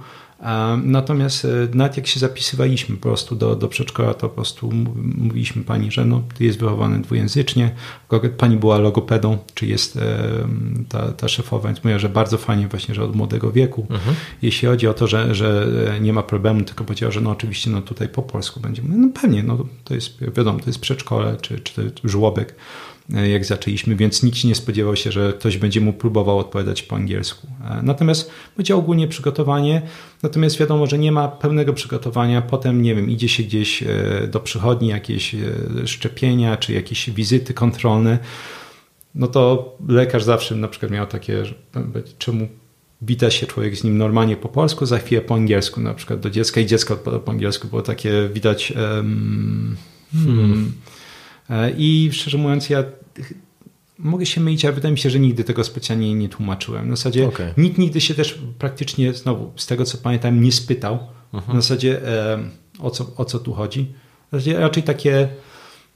Natomiast 0.83 1.45
e, 1.45 1.49
nawet 1.75 1.97
jak 1.97 2.07
się 2.07 2.21
zapisywaliśmy 2.21 2.97
po 2.97 3.03
prostu 3.03 3.37
do, 3.37 3.57
do 3.57 3.69
przedszkola, 3.69 4.15
to 4.15 4.29
po 4.29 4.35
prostu 4.35 4.73
mówiliśmy 5.19 5.65
pani, 5.65 5.91
że 5.91 6.05
no, 6.05 6.23
jest 6.41 6.59
wychowany 6.59 7.03
dwujęzycznie. 7.03 7.71
Pani 8.39 8.57
była 8.57 8.79
logopedą, 8.79 9.39
czy 9.55 9.67
jest 9.67 9.97
e, 9.97 10.19
ta, 10.89 11.13
ta 11.13 11.29
szefowa, 11.29 11.69
więc 11.69 11.85
mówiła, 11.85 11.99
że 11.99 12.09
bardzo 12.09 12.39
fajnie 12.39 12.69
właśnie, 12.69 12.95
że 12.95 13.05
od 13.05 13.17
młodego 13.17 13.53
wieku. 13.53 13.87
Mhm. 13.91 14.17
Jeśli 14.43 14.69
chodzi 14.69 14.89
o 14.89 14.95
to, 14.95 15.07
że, 15.07 15.35
że 15.35 15.69
nie 16.01 16.13
ma 16.13 16.23
problemu, 16.23 16.63
tylko 16.63 16.85
powiedziała, 16.85 17.13
że 17.13 17.21
no 17.21 17.31
oczywiście 17.31 17.71
no 17.71 17.83
tutaj 17.83 18.09
po 18.09 18.23
polsku 18.23 18.61
będzie. 18.61 18.83
No 18.89 19.09
pewnie, 19.21 19.43
no 19.43 19.67
to 19.85 19.95
jest 19.95 20.21
wiadomo, 20.37 20.59
to 20.59 20.67
jest 20.67 20.81
przedszkole, 20.81 21.37
czy, 21.41 21.61
czy 21.61 21.93
żłobek 22.05 22.55
E, 22.55 22.98
jak 23.09 23.45
zaczęliśmy, 23.45 23.97
więc 23.97 24.23
nikt 24.23 24.45
nie 24.45 24.55
spodziewał 24.55 24.97
się, 24.97 25.13
że 25.13 25.33
ktoś 25.33 25.59
będzie 25.59 25.81
mu 25.81 25.93
próbował 25.93 26.39
odpowiadać 26.39 26.83
po 26.83 26.97
angielsku. 26.97 27.47
E, 27.65 27.83
natomiast 27.83 28.31
będzie 28.57 28.77
ogólnie 28.77 29.09
przygotowanie, 29.09 29.83
natomiast 30.23 30.59
wiadomo, 30.59 30.87
że 30.87 30.99
nie 30.99 31.13
ma 31.13 31.29
pełnego 31.29 31.73
przygotowania. 31.73 32.43
Potem, 32.43 32.83
nie 32.83 32.95
wiem, 32.95 33.11
idzie 33.11 33.29
się 33.29 33.43
gdzieś 33.43 33.83
e, 33.83 33.87
do 34.31 34.41
przychodni, 34.41 34.89
jakieś 34.89 35.35
szczepienia, 35.87 36.57
czy 36.57 36.73
jakieś 36.73 37.11
wizyty 37.11 37.55
kontrolne. 37.55 38.19
No 39.15 39.27
to 39.27 39.77
lekarz 39.89 40.25
zawsze 40.25 40.55
na 40.55 40.69
przykład 40.69 40.93
miał 40.93 41.07
takie, 41.07 41.45
że 41.45 41.55
czemu 42.19 42.49
wita 43.03 43.31
się 43.31 43.47
człowiek 43.47 43.77
z 43.77 43.85
nim 43.85 43.99
normalnie 43.99 44.37
po 44.37 44.49
polsku, 44.49 44.87
za 44.87 44.99
chwilę 44.99 45.21
po 45.21 45.35
angielsku, 45.35 45.81
na 45.81 45.95
przykład 45.95 46.21
do 46.21 46.31
dziecka 46.31 46.61
i 46.61 46.67
dziecko 46.67 46.95
odpowiada 46.95 47.23
po 47.23 47.33
angielsku, 47.33 47.69
było 47.69 47.83
takie 47.83 48.29
widać. 48.35 48.73
Um, 48.97 49.77
hmm. 50.13 50.73
I 51.77 52.11
szczerze 52.13 52.39
mówiąc, 52.39 52.71
ja 52.71 52.85
mogę 53.99 54.27
się 54.27 54.41
mylić, 54.41 54.65
ale 54.65 54.75
wydaje 54.75 54.93
mi 54.93 54.99
się, 54.99 55.11
że 55.11 55.21
nigdy 55.21 55.45
tego 55.45 55.65
specjalnie 55.65 56.15
nie 56.15 56.29
tłumaczyłem. 56.29 56.87
W 56.87 56.91
zasadzie 56.91 57.29
okay. 57.29 57.55
nikt 57.57 57.79
nigdy 57.79 58.01
się 58.01 58.15
też 58.15 58.39
praktycznie, 58.59 59.13
znowu, 59.15 59.53
z 59.57 59.67
tego 59.67 59.85
co 59.85 59.99
pamiętam, 59.99 60.43
nie 60.43 60.53
spytał 60.53 60.99
mhm. 61.33 61.57
na 61.57 61.61
zasadzie 61.63 62.09
e, 62.09 62.39
o, 62.79 62.91
co, 62.91 63.07
o 63.17 63.25
co 63.25 63.39
tu 63.39 63.53
chodzi. 63.53 63.93
W 64.29 64.31
zasadzie 64.31 64.59
raczej 64.59 64.83
takie 64.83 65.29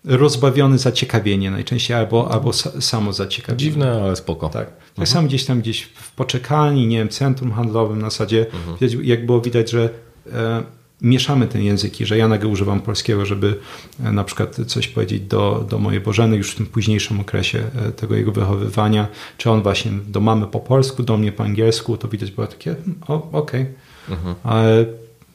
rozbawione 0.04 0.78
zaciekawienie 0.78 1.50
najczęściej, 1.50 1.96
albo, 1.96 2.30
albo 2.30 2.52
samo 2.52 3.12
zaciekawienie. 3.12 3.58
Dziwne, 3.58 4.02
ale 4.02 4.16
spoko. 4.16 4.48
Tak. 4.48 4.66
Tak 4.66 4.88
mhm. 4.88 5.06
samo 5.06 5.28
gdzieś 5.28 5.44
tam 5.44 5.60
gdzieś 5.60 5.82
w 5.82 6.12
poczekalni, 6.12 6.86
nie 6.86 6.98
wiem, 6.98 7.08
centrum 7.08 7.52
handlowym 7.52 7.98
na 7.98 8.10
zasadzie, 8.10 8.46
mhm. 8.68 9.04
jak 9.04 9.26
było 9.26 9.40
widać, 9.40 9.70
że 9.70 9.90
e, 10.32 10.62
mieszamy 11.02 11.46
te 11.46 11.62
języki, 11.62 12.06
że 12.06 12.18
ja 12.18 12.28
nagle 12.28 12.48
używam 12.48 12.80
polskiego, 12.80 13.26
żeby 13.26 13.58
e, 14.04 14.12
na 14.12 14.24
przykład 14.24 14.56
coś 14.66 14.88
powiedzieć 14.88 15.22
do, 15.22 15.66
do 15.70 15.78
mojej 15.78 16.00
Bożeny 16.00 16.36
już 16.36 16.50
w 16.50 16.56
tym 16.56 16.66
późniejszym 16.66 17.20
okresie 17.20 17.64
e, 17.88 17.92
tego 17.92 18.16
jego 18.16 18.32
wychowywania, 18.32 19.08
czy 19.38 19.50
on 19.50 19.62
właśnie 19.62 19.92
do 20.06 20.20
mamy 20.20 20.46
po 20.46 20.60
polsku, 20.60 21.02
do 21.02 21.16
mnie 21.16 21.32
po 21.32 21.44
angielsku, 21.44 21.96
to 21.96 22.08
widać 22.08 22.30
było 22.30 22.46
takie, 22.46 22.74
hmm, 22.74 22.96
okej, 23.08 23.30
okay. 23.32 23.66
mhm. 24.10 24.34
ale 24.42 24.86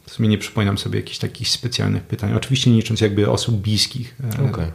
w 0.05 0.11
sumie 0.11 0.29
nie 0.29 0.37
przypominam 0.37 0.77
sobie 0.77 0.99
jakichś 0.99 1.17
takich 1.17 1.49
specjalnych 1.49 2.03
pytań. 2.03 2.33
Oczywiście 2.33 2.71
nie 2.71 2.77
licząc 2.77 3.01
jakby 3.01 3.29
osób 3.29 3.55
bliskich. 3.55 4.15
E, 4.39 4.49
okay. 4.49 4.71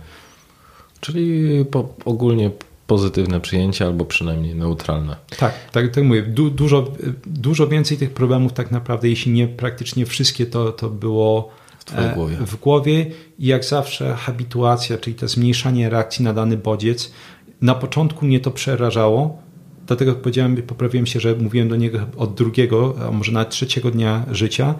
Czyli 1.00 1.64
po, 1.64 1.94
ogólnie 2.04 2.50
pozytywne 2.92 3.40
przyjęcie 3.40 3.86
albo 3.86 4.04
przynajmniej 4.04 4.54
neutralne. 4.54 5.16
Tak, 5.38 5.54
tak, 5.72 5.94
tak 5.94 6.04
mówię. 6.04 6.22
Du, 6.22 6.50
dużo, 6.50 6.92
dużo 7.26 7.68
więcej 7.68 7.98
tych 7.98 8.10
problemów 8.10 8.52
tak 8.52 8.70
naprawdę, 8.70 9.08
jeśli 9.08 9.32
nie 9.32 9.48
praktycznie 9.48 10.06
wszystkie, 10.06 10.46
to, 10.46 10.72
to 10.72 10.88
było 10.90 11.50
w, 11.86 11.98
e, 11.98 12.14
głowie. 12.14 12.36
w 12.36 12.56
głowie 12.56 13.06
i 13.38 13.46
jak 13.46 13.64
zawsze 13.64 14.14
habituacja, 14.14 14.98
czyli 14.98 15.16
to 15.16 15.28
zmniejszanie 15.28 15.90
reakcji 15.90 16.24
na 16.24 16.32
dany 16.32 16.56
bodziec. 16.56 17.12
Na 17.60 17.74
początku 17.74 18.26
mnie 18.26 18.40
to 18.40 18.50
przerażało, 18.50 19.38
dlatego 19.86 20.14
powiedziałem, 20.14 20.56
poprawiłem 20.56 21.06
się, 21.06 21.20
że 21.20 21.34
mówiłem 21.34 21.68
do 21.68 21.76
niego 21.76 21.98
od 22.16 22.34
drugiego, 22.34 22.94
a 23.08 23.10
może 23.10 23.32
nawet 23.32 23.50
trzeciego 23.50 23.90
dnia 23.90 24.24
życia, 24.30 24.74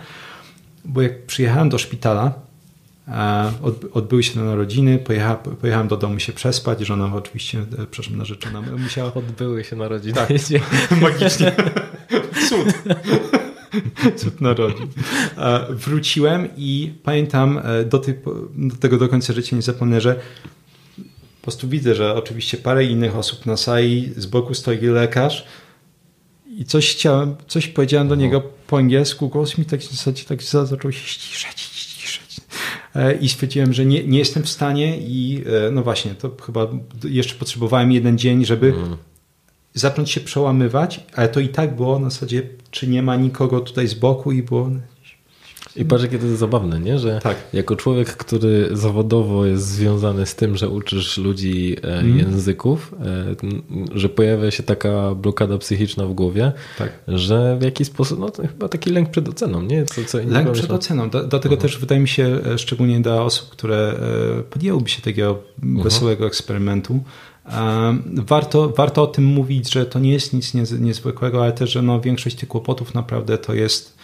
bo 0.84 1.02
jak 1.02 1.26
przyjechałem 1.26 1.68
do 1.68 1.78
szpitala, 1.78 2.32
Odbyły 3.92 4.22
się 4.22 4.40
narodziny, 4.40 4.98
pojechałem, 4.98 5.36
pojechałem 5.60 5.88
do 5.88 5.96
domu 5.96 6.18
się 6.18 6.32
przespać, 6.32 6.80
żona 6.80 7.14
oczywiście, 7.14 7.58
e, 7.58 7.86
przepraszam, 7.90 8.18
narzeczona 8.18 8.60
musiała... 8.60 9.14
Odbyły 9.14 9.64
się 9.64 9.76
narodziny. 9.76 10.14
Tak, 10.14 10.28
magicznie. 11.02 11.52
Cud. 12.48 12.74
Cud 14.16 14.40
narodzin. 14.40 14.86
Wróciłem 15.70 16.48
i 16.56 16.92
pamiętam 17.02 17.60
e, 17.64 17.84
do, 17.84 17.98
tych, 17.98 18.16
do 18.56 18.76
tego 18.76 18.98
do 18.98 19.08
końca 19.08 19.32
życia 19.32 19.56
nie 19.56 19.62
zapomnę, 19.62 20.00
że 20.00 20.14
po 21.40 21.42
prostu 21.42 21.68
widzę, 21.68 21.94
że 21.94 22.14
oczywiście 22.14 22.56
parę 22.56 22.84
innych 22.84 23.16
osób 23.16 23.46
na 23.46 23.56
sali, 23.56 24.12
z 24.16 24.26
boku 24.26 24.54
stoi 24.54 24.78
lekarz 24.86 25.46
i 26.58 26.64
coś 26.64 26.94
chciałem, 26.94 27.36
coś 27.48 27.68
powiedziałem 27.68 28.08
do 28.08 28.14
niego 28.14 28.42
po 28.66 28.76
angielsku, 28.76 29.28
głos 29.28 29.58
mi 29.58 29.64
tak 29.64 29.80
w 29.80 29.90
zasadzie 29.90 30.24
tak 30.24 30.42
zaczął 30.42 30.92
się 30.92 31.06
ściszać 31.06 31.71
i 33.20 33.28
stwierdziłem, 33.28 33.72
że 33.72 33.84
nie, 33.86 34.05
nie 34.05 34.18
jestem 34.18 34.43
w 34.43 34.49
stanie 34.49 34.99
i 34.99 35.45
e, 35.66 35.70
no 35.70 35.82
właśnie, 35.82 36.14
to 36.14 36.36
chyba 36.43 36.68
jeszcze 37.05 37.34
potrzebowałem 37.34 37.93
jeden 37.93 38.18
dzień, 38.18 38.45
żeby 38.45 38.66
mm. 38.66 38.97
zacząć 39.74 40.11
się 40.11 40.20
przełamywać, 40.20 41.01
ale 41.14 41.28
to 41.28 41.40
i 41.40 41.49
tak 41.49 41.76
było 41.76 41.99
na 41.99 42.11
zasadzie, 42.11 42.43
czy 42.70 42.88
nie 42.88 43.03
ma 43.03 43.16
nikogo 43.16 43.61
tutaj 43.61 43.88
z 43.88 43.95
boku 43.95 44.32
i 44.32 44.43
było 44.43 44.70
i 45.76 45.84
patrz, 45.84 46.02
jakie 46.02 46.18
to 46.18 46.26
jest 46.26 46.38
zabawne, 46.38 46.80
nie? 46.80 46.98
że 46.98 47.20
tak. 47.22 47.36
jako 47.52 47.76
człowiek, 47.76 48.16
który 48.16 48.68
zawodowo 48.72 49.46
jest 49.46 49.66
związany 49.66 50.26
z 50.26 50.34
tym, 50.34 50.56
że 50.56 50.68
uczysz 50.68 51.18
ludzi 51.18 51.76
mm. 51.82 52.18
języków, 52.18 52.94
e, 53.92 53.98
że 53.98 54.08
pojawia 54.08 54.50
się 54.50 54.62
taka 54.62 55.14
blokada 55.14 55.58
psychiczna 55.58 56.06
w 56.06 56.12
głowie, 56.12 56.52
tak. 56.78 56.92
że 57.08 57.56
w 57.60 57.62
jakiś 57.62 57.86
sposób, 57.86 58.18
no 58.18 58.30
to 58.30 58.42
chyba 58.42 58.68
taki 58.68 58.90
lęk 58.90 59.10
przed 59.10 59.28
oceną, 59.28 59.62
nie? 59.62 59.84
Co, 59.84 60.04
co 60.04 60.18
lęk 60.18 60.52
przed 60.52 60.62
myślą? 60.62 60.74
oceną. 60.74 61.10
Do, 61.10 61.18
dlatego 61.18 61.54
mhm. 61.54 61.60
też 61.60 61.78
wydaje 61.78 62.00
mi 62.00 62.08
się, 62.08 62.40
szczególnie 62.56 63.00
dla 63.00 63.22
osób, 63.22 63.50
które 63.50 63.94
podjęłyby 64.50 64.90
się 64.90 65.02
takiego 65.02 65.30
uh 65.32 65.64
mhm. 65.64 65.82
wesołego 65.84 66.26
eksperymentu, 66.26 67.00
Warto, 68.06 68.68
warto 68.68 69.02
o 69.02 69.06
tym 69.06 69.24
mówić, 69.24 69.72
że 69.72 69.86
to 69.86 69.98
nie 69.98 70.12
jest 70.12 70.32
nic 70.32 70.54
niezwykłego, 70.80 71.42
ale 71.42 71.52
też, 71.52 71.70
że 71.70 71.82
no, 71.82 72.00
większość 72.00 72.36
tych 72.36 72.48
kłopotów 72.48 72.94
naprawdę 72.94 73.38
to 73.38 73.54
jest 73.54 73.98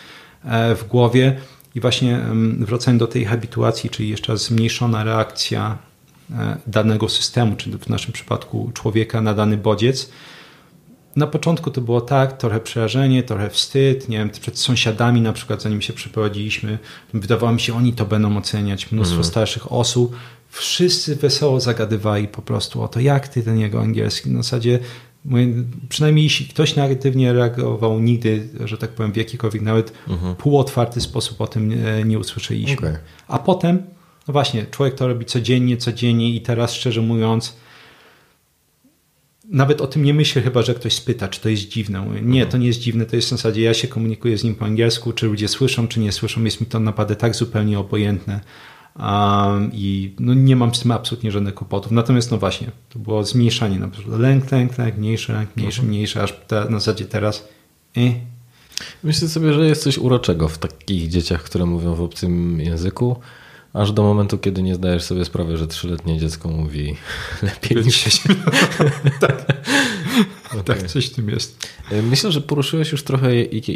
w 0.77 0.85
głowie. 0.89 1.37
I 1.79 1.81
właśnie 1.81 2.21
wracając 2.59 3.01
do 3.01 3.07
tej 3.07 3.25
habituacji, 3.25 3.91
czyli 3.91 4.09
jeszcze 4.09 4.37
zmniejszona 4.39 5.05
reakcja 5.05 5.79
e, 6.31 6.57
danego 6.67 7.09
systemu, 7.09 7.57
czy 7.57 7.71
w 7.79 7.89
naszym 7.89 8.13
przypadku 8.13 8.71
człowieka 8.75 9.21
na 9.21 9.35
dany 9.35 9.57
bodziec, 9.57 10.11
na 11.17 11.27
początku 11.27 11.71
to 11.71 11.81
było 11.81 12.01
tak, 12.01 12.39
trochę 12.39 12.61
przerażenie, 12.61 13.23
trochę 13.23 13.51
wstyd, 13.51 14.09
nie 14.09 14.19
wiem, 14.19 14.31
przed 14.31 14.59
sąsiadami 14.59 15.21
na 15.21 15.33
przykład, 15.33 15.63
zanim 15.63 15.83
się 15.83 15.93
przeprowadziliśmy, 15.93 16.79
wydawało 17.15 17.53
mi 17.53 17.61
się, 17.61 17.77
oni 17.77 17.93
to 17.93 18.05
będą 18.05 18.37
oceniać, 18.37 18.93
mnóstwo 18.93 19.17
Mhm. 19.17 19.31
starszych 19.31 19.73
osób, 19.73 20.17
wszyscy 20.49 21.17
wesoło 21.17 21.61
zagadywali 21.61 22.29
po 22.29 22.43
prostu 22.43 22.83
o 22.83 22.89
to, 22.89 23.01
jak 23.01 23.29
ty 23.29 23.43
ten 23.43 23.59
jego 23.59 23.81
angielski, 23.81 24.31
na 24.31 24.43
zasadzie 24.43 24.79
przynajmniej 25.89 26.25
jeśli 26.25 26.47
ktoś 26.47 26.77
negatywnie 26.77 27.33
reagował 27.33 28.01
nigdy, 28.01 28.49
że 28.65 28.79
tak 28.79 28.91
powiem, 28.91 29.13
w 29.13 29.17
jakikolwiek 29.17 29.63
nawet 29.63 29.93
półotwarty 30.39 31.01
sposób 31.01 31.41
o 31.41 31.47
tym 31.47 31.75
nie 32.09 32.19
usłyszeliśmy. 32.19 32.73
Mhm. 32.73 32.95
Okej. 32.95 33.05
A 33.29 33.39
potem, 33.39 33.83
no 34.29 34.33
właśnie, 34.33 34.67
człowiek 34.71 34.95
to 34.95 35.09
robi 35.09 35.25
codziennie, 35.25 35.77
codziennie 35.77 36.35
i 36.35 36.41
teraz 36.41 36.73
szczerze 36.73 37.01
mówiąc, 37.01 37.57
nawet 39.51 39.81
o 39.81 39.87
tym 39.87 40.05
nie 40.05 40.15
myślę 40.15 40.43
chyba, 40.43 40.63
że 40.63 40.75
ktoś 40.75 40.93
spyta, 40.93 41.29
czy 41.29 41.41
to 41.41 41.49
jest 41.49 41.69
dziwne. 41.69 42.01
Mówię, 42.01 42.21
nie, 42.23 42.47
to 42.47 42.59
nie 42.59 42.67
jest 42.67 42.81
dziwne, 42.81 43.07
to 43.07 43.17
jest 43.17 43.29
w 43.29 43.31
zasadzie, 43.31 43.63
ja 43.63 43.75
się 43.75 43.89
komunikuję 43.89 44.39
z 44.39 44.45
nim 44.45 44.55
po 44.55 44.65
angielsku, 44.65 45.13
czy 45.13 45.27
ludzie 45.27 45.49
słyszą, 45.49 45.89
czy 45.89 46.01
nie 46.01 46.13
słyszą, 46.13 46.45
jest 46.45 46.61
mi 46.61 46.67
to 46.67 46.81
naprawdę 46.81 47.17
tak 47.17 47.35
zupełnie 47.35 47.79
obojętne 47.79 48.41
um, 48.99 49.71
i 49.73 50.15
no, 50.19 50.35
nie 50.35 50.57
mam 50.57 50.75
z 50.75 50.81
tym 50.81 50.91
absolutnie 50.91 51.31
żadnych 51.31 51.55
kłopotów. 51.55 51.93
Natomiast 51.93 52.31
no 52.31 52.39
właśnie, 52.39 52.71
to 52.89 52.99
było 52.99 53.25
zmniejszanie 53.25 53.79
na 53.79 53.89
przykład 53.89 54.21
lęk, 54.21 54.53
lęk, 54.53 54.79
lęk, 54.79 54.97
mniejszy, 54.97 55.33
lęk, 55.33 55.57
mniejszy, 55.57 55.83
mniejszy, 55.83 56.23
aż 56.23 56.33
te, 56.33 56.65
na 56.65 56.79
zasadzie 56.79 57.05
teraz 57.05 57.49
eh, 57.97 58.13
Myślę 59.05 59.29
sobie, 59.29 59.53
że 59.53 59.67
jest 59.67 59.83
coś 59.83 59.99
uroczego 59.99 60.49
w 60.49 60.59
takich 60.59 61.09
dzieciach, 61.09 61.43
które 61.43 61.67
mówią 61.67 61.95
w 61.95 62.03
obcym 62.03 62.61
języku, 62.61 63.17
aż 63.73 63.93
do 63.93 64.03
momentu, 64.03 64.39
kiedy 64.39 64.63
nie 64.63 64.75
zdajesz 64.75 65.03
sobie 65.03 65.25
sprawy, 65.25 65.57
że 65.57 65.67
trzyletnie 65.67 66.19
dziecko 66.19 66.49
mówi 66.49 66.97
lepiej 67.43 67.85
niż 67.85 67.97
się. 68.05 68.29
tak, 69.21 69.47
coś 70.87 71.07
w 71.07 71.15
tym 71.15 71.29
jest. 71.29 71.69
Myślę, 72.03 72.33
że 72.33 72.41
poruszyłeś 72.41 72.93
już 72.93 73.03
trochę 73.03 73.31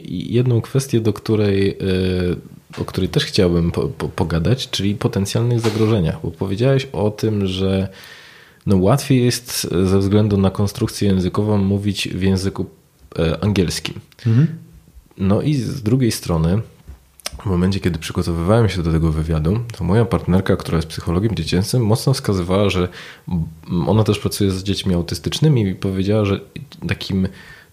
jedną 0.09 0.61
kwestię, 0.61 1.01
do 1.01 1.12
której, 1.12 1.70
e, 1.70 2.80
o 2.80 2.84
której 2.84 3.09
też 3.09 3.24
chciałbym 3.24 3.70
po, 3.70 3.88
po, 3.88 4.09
pogadać, 4.09 4.70
czyli 4.70 4.95
potencjalnych 4.95 5.61
zagrożeniach, 5.61 6.22
bo 6.22 6.30
powiedziałeś 6.30 6.88
o 6.93 7.11
tym, 7.11 7.47
że 7.47 7.88
no 8.66 8.76
łatwiej 8.76 9.24
jest 9.24 9.62
ze 9.84 9.99
względu 9.99 10.36
na 10.36 10.51
konstrukcję 10.51 11.09
językową 11.09 11.59
mówić 11.59 12.09
w 12.09 12.22
języku 12.22 12.66
e, 13.18 13.45
angielskim. 13.45 14.01
Mhm. 14.26 14.47
No 15.18 15.43
i 15.43 15.55
z 15.55 15.82
drugiej 15.82 16.12
strony, 16.12 16.62
w 17.43 17.47
momencie, 17.47 17.81
kiedy 17.81 17.99
przygotowywałem 17.99 18.68
się 18.68 18.83
do 18.83 18.93
tego 18.93 19.12
wywiadu, 19.12 19.61
to 19.79 19.85
moja 19.85 20.05
partnerka, 20.05 20.57
która 20.57 20.77
jest 20.77 20.89
psychologiem 20.89 21.35
dziecięcym, 21.35 21.87
mocno 21.87 22.12
wskazywała, 22.12 22.70
że 22.70 22.89
ona 23.87 24.05
też 24.05 24.18
pracuje 24.18 24.51
z 24.51 24.62
dziećmi 24.62 24.95
autystycznymi 24.95 25.68
i 25.68 25.75
powiedziała, 25.75 26.25
że 26.25 26.41
takim 26.89 27.29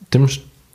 tym, 0.09 0.27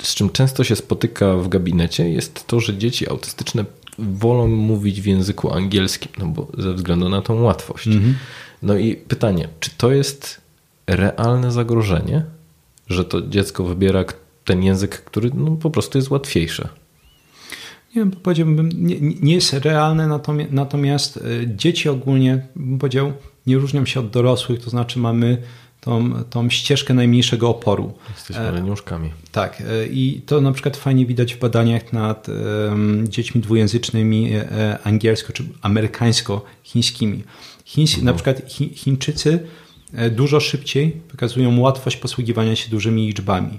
z 0.03 0.15
czym 0.15 0.31
często 0.31 0.65
się 0.65 0.77
spotyka 0.77 1.37
w 1.37 1.49
gabinecie, 1.49 2.11
jest 2.11 2.47
to, 2.47 2.61
że 2.61 2.79
dzieci 2.79 3.11
autystyczne 3.11 3.65
wolą 3.99 4.49
mówić 4.49 5.01
w 5.01 5.07
języku 5.07 5.53
angielskim, 5.53 6.13
no 6.19 6.27
bo 6.27 6.49
ze 6.59 6.75
względu 6.75 7.09
na 7.09 7.23
tą 7.23 7.43
łatwość. 7.43 7.87
Mhm. 7.87 8.15
No 8.63 8.77
i 8.77 8.95
pytanie, 8.95 9.49
czy 9.61 9.71
to 9.71 9.93
jest 9.93 10.41
realne 10.87 11.53
zagrożenie, 11.53 12.25
że 12.89 13.05
to 13.05 13.23
dziecko 13.23 13.65
wybiera 13.65 14.05
ten 14.45 14.63
język, 14.63 15.05
który 15.05 15.31
no, 15.35 15.51
po 15.51 15.71
prostu 15.71 15.99
jest 15.99 16.11
łatwiejszy? 16.11 16.69
Nie 17.95 18.01
wiem, 18.03 18.11
powiedziałbym, 18.11 18.71
nie, 18.73 18.97
nie 19.01 19.35
jest 19.35 19.53
realne, 19.53 20.07
natomiast, 20.07 20.53
natomiast 20.53 21.17
e, 21.17 21.21
dzieci 21.57 21.89
ogólnie, 21.89 22.47
bym 22.57 22.79
powiedział, 22.79 23.13
nie 23.47 23.57
różnią 23.57 23.87
się 23.87 24.01
od 24.01 24.11
dorosłych, 24.11 24.65
to 24.65 24.71
znaczy 24.71 24.99
mamy 24.99 25.43
tą, 25.81 26.25
tą 26.25 26.51
ścieżkę 26.51 26.95
najmniejszego 26.95 27.49
oporu. 27.49 27.93
Jesteśmy 28.15 28.53
leniuszkami. 28.53 29.11
Tak, 29.33 29.61
e, 29.61 29.87
i 29.87 30.23
to 30.27 30.41
na 30.41 30.53
przykład 30.53 30.77
fajnie 30.77 31.07
widać 31.07 31.35
w 31.35 31.39
badaniach 31.39 31.93
nad 31.93 32.27
dziećmi 33.05 33.41
dwujęzycznymi 33.41 34.33
e, 34.33 34.79
angielsko 34.85 35.33
czy 35.33 35.45
amerykańsko-chińskimi. 35.63 37.23
Chińs, 37.65 37.91
mhm. 37.91 38.05
Na 38.05 38.13
przykład 38.15 38.43
chi, 38.49 38.75
Chińczycy 38.75 39.39
e, 39.95 40.11
dużo 40.11 40.41
szybciej 40.41 41.01
wykazują 41.11 41.61
łatwość 41.61 41.97
posługiwania 41.97 42.57
się 42.57 42.71
dużymi 42.71 43.07
liczbami. 43.07 43.59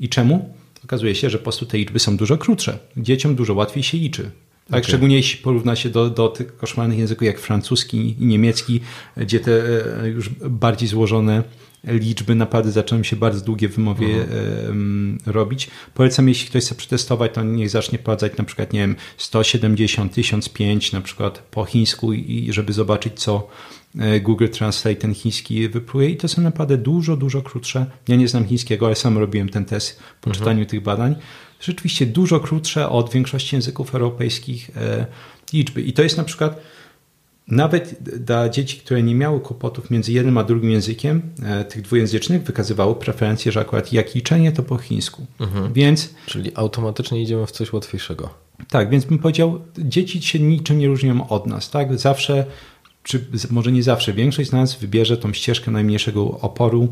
I 0.00 0.08
czemu? 0.08 0.54
Okazuje 0.86 1.14
się, 1.14 1.30
że 1.30 1.38
po 1.38 1.44
prostu 1.44 1.66
te 1.66 1.78
liczby 1.78 1.98
są 1.98 2.16
dużo 2.16 2.38
krótsze. 2.38 2.78
Dzieciom 2.96 3.34
dużo 3.34 3.54
łatwiej 3.54 3.82
się 3.82 3.98
liczy. 3.98 4.22
Tak, 4.22 4.32
okay. 4.68 4.84
Szczególnie 4.84 5.16
jeśli 5.16 5.42
porówna 5.42 5.76
się 5.76 5.88
do, 5.88 6.10
do 6.10 6.28
tych 6.28 6.56
koszmarnych 6.56 6.98
języków 6.98 7.26
jak 7.26 7.40
francuski 7.40 8.16
i 8.22 8.26
niemiecki, 8.26 8.80
gdzie 9.16 9.40
te 9.40 9.62
już 10.14 10.28
bardziej 10.28 10.88
złożone 10.88 11.42
liczby 11.84 12.34
naprawdę 12.34 12.72
zaczęły 12.72 13.04
się 13.04 13.16
bardzo 13.16 13.44
długie 13.44 13.68
w 13.68 13.74
wymowie 13.74 14.22
mhm. 14.22 15.18
robić. 15.26 15.68
Polecam, 15.94 16.28
jeśli 16.28 16.48
ktoś 16.50 16.64
chce 16.64 16.74
przetestować, 16.74 17.34
to 17.34 17.42
niech 17.42 17.70
zacznie 17.70 17.98
wprowadzać 17.98 18.36
na 18.36 18.44
przykład, 18.44 18.72
nie 18.72 18.80
wiem, 18.80 18.96
170, 19.16 20.12
1005 20.12 20.92
na 20.92 21.00
przykład 21.00 21.38
po 21.38 21.64
chińsku 21.64 22.12
i 22.12 22.48
żeby 22.50 22.72
zobaczyć, 22.72 23.12
co 23.14 23.48
Google 24.22 24.48
Translate 24.48 24.96
ten 24.96 25.14
chiński 25.14 25.68
wypluje 25.68 26.10
i 26.10 26.16
to 26.16 26.28
są 26.28 26.42
naprawdę 26.42 26.76
dużo, 26.76 27.16
dużo 27.16 27.42
krótsze. 27.42 27.86
Ja 28.08 28.16
nie 28.16 28.28
znam 28.28 28.46
chińskiego, 28.46 28.86
ale 28.86 28.94
sam 28.94 29.18
robiłem 29.18 29.48
ten 29.48 29.64
test 29.64 30.00
po 30.20 30.30
mhm. 30.30 30.34
czytaniu 30.34 30.66
tych 30.66 30.82
badań. 30.82 31.16
Rzeczywiście 31.60 32.06
dużo 32.06 32.40
krótsze 32.40 32.88
od 32.88 33.10
większości 33.10 33.56
języków 33.56 33.94
europejskich 33.94 34.70
e, 34.76 35.06
liczby. 35.52 35.82
I 35.82 35.92
to 35.92 36.02
jest 36.02 36.16
na 36.16 36.24
przykład 36.24 36.60
nawet 37.48 37.96
dla 38.02 38.48
dzieci, 38.48 38.78
które 38.78 39.02
nie 39.02 39.14
miały 39.14 39.40
kłopotów 39.40 39.90
między 39.90 40.12
jednym 40.12 40.38
a 40.38 40.44
drugim 40.44 40.70
językiem, 40.70 41.22
e, 41.42 41.64
tych 41.64 41.82
dwujęzycznych, 41.82 42.42
wykazywało 42.42 42.94
preferencję, 42.94 43.52
że 43.52 43.60
akurat 43.60 43.92
jak 43.92 44.14
liczenie, 44.14 44.52
to 44.52 44.62
po 44.62 44.78
chińsku. 44.78 45.26
Mhm. 45.40 45.72
Więc, 45.72 46.14
Czyli 46.26 46.52
automatycznie 46.54 47.22
idziemy 47.22 47.46
w 47.46 47.50
coś 47.50 47.72
łatwiejszego. 47.72 48.30
Tak, 48.70 48.90
więc 48.90 49.04
bym 49.04 49.18
powiedział, 49.18 49.60
dzieci 49.78 50.22
się 50.22 50.38
niczym 50.38 50.78
nie 50.78 50.86
różnią 50.86 51.28
od 51.28 51.46
nas. 51.46 51.70
Tak? 51.70 51.98
Zawsze 51.98 52.46
czy 53.06 53.24
może 53.50 53.72
nie 53.72 53.82
zawsze, 53.82 54.12
większość 54.12 54.50
z 54.50 54.52
nas 54.52 54.76
wybierze 54.78 55.16
tą 55.16 55.32
ścieżkę 55.32 55.70
najmniejszego 55.70 56.40
oporu. 56.40 56.88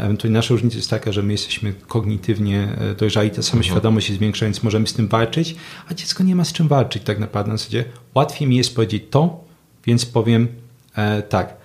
Ewentualnie 0.00 0.38
nasza 0.38 0.54
różnica 0.54 0.76
jest 0.76 0.90
taka, 0.90 1.12
że 1.12 1.22
my 1.22 1.32
jesteśmy 1.32 1.72
kognitywnie 1.72 2.68
dojrzali, 2.98 3.30
ta 3.30 3.42
sama 3.42 3.62
świadomość 3.62 4.08
jest 4.08 4.20
większa, 4.20 4.46
więc 4.46 4.62
możemy 4.62 4.86
z 4.86 4.92
tym 4.92 5.08
walczyć, 5.08 5.56
a 5.88 5.94
dziecko 5.94 6.24
nie 6.24 6.36
ma 6.36 6.44
z 6.44 6.52
czym 6.52 6.68
walczyć 6.68 7.02
tak 7.02 7.18
naprawdę. 7.18 7.52
Na 7.52 7.58
zasadzie 7.58 7.84
łatwiej 8.14 8.48
mi 8.48 8.56
jest 8.56 8.74
powiedzieć 8.74 9.02
to, 9.10 9.44
więc 9.86 10.06
powiem 10.06 10.48
e, 10.94 11.22
tak. 11.22 11.56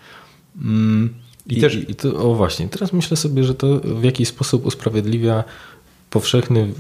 Mm, 0.62 1.14
I, 1.48 1.58
I, 1.58 1.62
też... 1.62 1.76
i 1.76 1.96
to, 1.96 2.16
o 2.16 2.36
właśnie, 2.36 2.68
teraz 2.68 2.94
myślę 2.94 3.18
sobie, 3.18 3.44
że 3.44 3.56
to 3.56 3.80
w 3.80 4.04
jakiś 4.04 4.28
sposób 4.28 4.66
usprawiedliwia 4.66 5.44
powszechny 6.10 6.74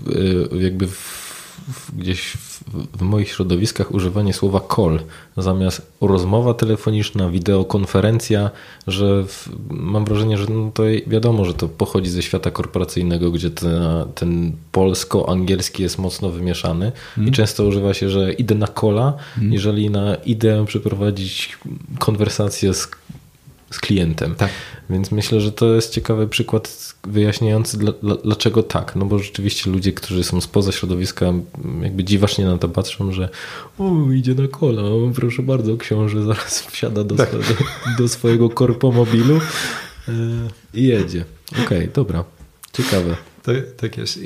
jakby 0.59 0.87
w, 0.87 1.23
w, 1.67 1.97
gdzieś 1.97 2.21
w, 2.21 2.52
w, 2.67 3.01
moich 3.01 3.29
środowiskach 3.29 3.93
używanie 3.93 4.33
słowa 4.33 4.61
call 4.75 4.99
zamiast 5.37 5.81
rozmowa 6.01 6.53
telefoniczna, 6.53 7.29
wideokonferencja, 7.29 8.49
że 8.87 9.23
w, 9.23 9.49
mam 9.69 10.05
wrażenie, 10.05 10.37
że 10.37 10.45
no 10.49 10.71
to 10.73 10.83
wiadomo, 11.07 11.45
że 11.45 11.53
to 11.53 11.67
pochodzi 11.67 12.09
ze 12.09 12.21
świata 12.21 12.51
korporacyjnego, 12.51 13.31
gdzie 13.31 13.49
te, 13.49 14.05
ten 14.15 14.51
polsko-angielski 14.71 15.83
jest 15.83 15.97
mocno 15.97 16.29
wymieszany 16.29 16.91
mm. 17.17 17.29
i 17.29 17.31
często 17.31 17.65
używa 17.65 17.93
się, 17.93 18.09
że 18.09 18.33
idę 18.33 18.55
na 18.55 18.67
kola, 18.67 19.13
mm. 19.37 19.53
jeżeli 19.53 19.89
na 19.89 20.15
idę 20.15 20.65
przeprowadzić 20.65 21.57
konwersację 21.99 22.73
z 22.73 22.87
z 23.73 23.79
klientem. 23.79 24.35
Tak. 24.35 24.49
Więc 24.89 25.11
myślę, 25.11 25.41
że 25.41 25.51
to 25.51 25.75
jest 25.75 25.93
ciekawy 25.93 26.27
przykład 26.27 26.93
wyjaśniający, 27.03 27.77
dla, 27.77 27.91
dla, 27.91 28.15
dlaczego 28.15 28.63
tak. 28.63 28.95
No 28.95 29.05
bo 29.05 29.19
rzeczywiście 29.19 29.71
ludzie, 29.71 29.91
którzy 29.91 30.23
są 30.23 30.41
spoza 30.41 30.71
środowiska, 30.71 31.33
jakby 31.81 32.03
dziwacznie 32.03 32.45
na 32.45 32.57
to 32.57 32.69
patrzą, 32.69 33.11
że 33.11 33.29
o, 33.79 34.11
idzie 34.11 34.33
na 34.35 34.47
kola, 34.47 34.81
proszę 35.15 35.41
bardzo, 35.43 35.77
książę 35.77 36.23
zaraz 36.23 36.61
wsiada 36.61 37.03
do, 37.03 37.15
Tak. 37.15 37.31
do, 37.31 37.39
do 37.97 38.07
swojego 38.07 38.49
korpomobilu 38.49 39.33
yy, 40.07 40.13
i 40.73 40.83
jedzie. 40.83 41.25
Okej, 41.51 41.65
okay, 41.65 41.89
dobra. 41.93 42.23
Ciekawe. 42.73 43.15
Tak, 43.43 43.55
tak 43.77 43.97
jest. 43.97 44.19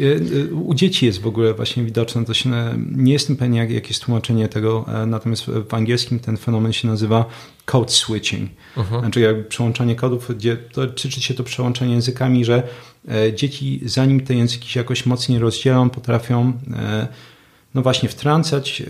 U 0.51 0.73
dzieci 0.73 1.05
jest 1.05 1.21
w 1.21 1.27
ogóle 1.27 1.53
właśnie 1.53 1.83
widoczne, 1.83 2.25
to 2.25 2.33
się, 2.33 2.49
nie 2.91 3.13
jestem 3.13 3.35
pewien 3.35 3.53
jak, 3.53 3.71
jakie 3.71 3.87
jest 3.87 4.03
tłumaczenie 4.03 4.47
tego, 4.47 4.85
natomiast 5.07 5.45
w 5.45 5.73
angielskim 5.73 6.19
ten 6.19 6.37
fenomen 6.37 6.73
się 6.73 6.87
nazywa 6.87 7.25
code 7.65 7.91
switching, 7.91 8.51
Mhm. 8.77 9.01
znaczy 9.01 9.19
jakby 9.19 9.43
przełączanie 9.43 9.95
kodów, 9.95 10.31
gdzie 10.37 10.57
to, 10.57 10.87
tyczy 10.87 11.21
się 11.21 11.33
to 11.33 11.43
przełączanie 11.43 11.93
językami, 11.93 12.45
że 12.45 12.63
e, 13.07 13.33
dzieci 13.33 13.81
zanim 13.85 14.21
te 14.21 14.35
języki 14.35 14.69
się 14.69 14.79
jakoś 14.79 15.05
mocniej 15.05 15.39
rozdzielą, 15.39 15.89
potrafią 15.89 16.53
e, 16.73 17.07
no 17.75 17.81
właśnie 17.81 18.09
wtrącać 18.09 18.81
e, 18.81 18.85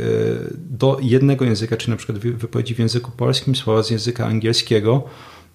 do 0.56 0.98
jednego 1.02 1.46
języka, 1.46 1.78
czy 1.78 1.90
na 1.90 1.96
przykład 1.96 2.18
wypowiedzi 2.18 2.76
w 2.76 2.80
języku 2.80 3.12
polskim 3.12 3.56
słowa 3.56 3.84
z 3.84 3.90
języka 3.90 4.26
angielskiego, 4.26 5.04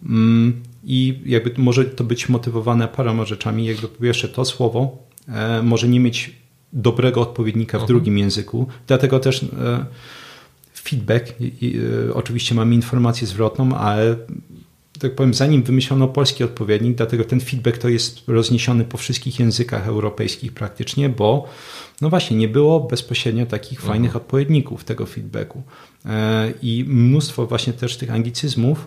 mm, 0.07 0.63
i 0.85 1.21
jakby 1.27 1.55
może 1.57 1.85
to 1.85 2.05
być 2.05 2.29
motywowane 2.29 2.89
paroma 2.89 3.25
rzeczami. 3.25 3.65
Jakby 3.67 3.89
po 3.89 4.03
pierwsze 4.03 4.29
to 4.29 4.45
słowo 4.45 4.99
e, 5.29 5.63
może 5.63 5.89
nie 5.89 6.01
mieć 6.01 6.37
dobrego 6.73 7.21
odpowiednika 7.21 7.79
w 7.79 7.83
Mhm. 7.83 7.87
drugim 7.87 8.19
języku, 8.19 8.67
dlatego 8.87 9.21
też 9.21 9.43
e, 9.43 9.87
feedback, 10.75 11.41
i, 11.41 11.67
i, 11.67 11.79
e, 12.09 12.15
oczywiście 12.15 12.55
mamy 12.55 12.75
informację 12.75 13.27
zwrotną, 13.27 13.75
ale 13.75 14.17
tak 14.99 15.15
powiem, 15.15 15.35
zanim 15.35 15.63
wymyślono 15.63 16.09
polski 16.09 16.45
odpowiednik, 16.45 16.97
dlatego 16.97 17.25
ten 17.25 17.41
feedback 17.41 17.79
to 17.79 17.89
jest 17.89 18.29
rozniesiony 18.29 18.85
po 18.85 18.99
wszystkich 18.99 19.41
językach 19.41 19.87
europejskich 19.87 20.53
praktycznie, 20.53 21.09
bo 21.09 21.49
no 22.01 22.11
właśnie, 22.11 22.37
nie 22.37 22.49
było 22.49 22.81
bezpośrednio 22.81 23.47
takich 23.47 23.79
mhm. 23.79 23.89
fajnych 23.89 24.17
odpowiedników 24.17 24.85
tego 24.85 25.07
feedbacku. 25.07 25.63
E, 26.07 26.53
I 26.63 26.85
mnóstwo 26.89 27.47
właśnie 27.47 27.73
też 27.73 27.97
tych 27.97 28.11
anglicyzmów 28.11 28.87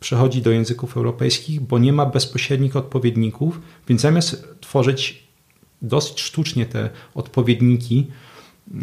przechodzi 0.00 0.42
do 0.42 0.50
języków 0.50 0.96
europejskich, 0.96 1.60
bo 1.60 1.78
nie 1.78 1.92
ma 1.92 2.06
bezpośrednich 2.06 2.76
odpowiedników, 2.76 3.60
więc 3.88 4.00
zamiast 4.00 4.48
tworzyć 4.60 5.22
dosyć 5.82 6.20
sztucznie 6.20 6.66
te 6.66 6.90
odpowiedniki, 7.14 8.06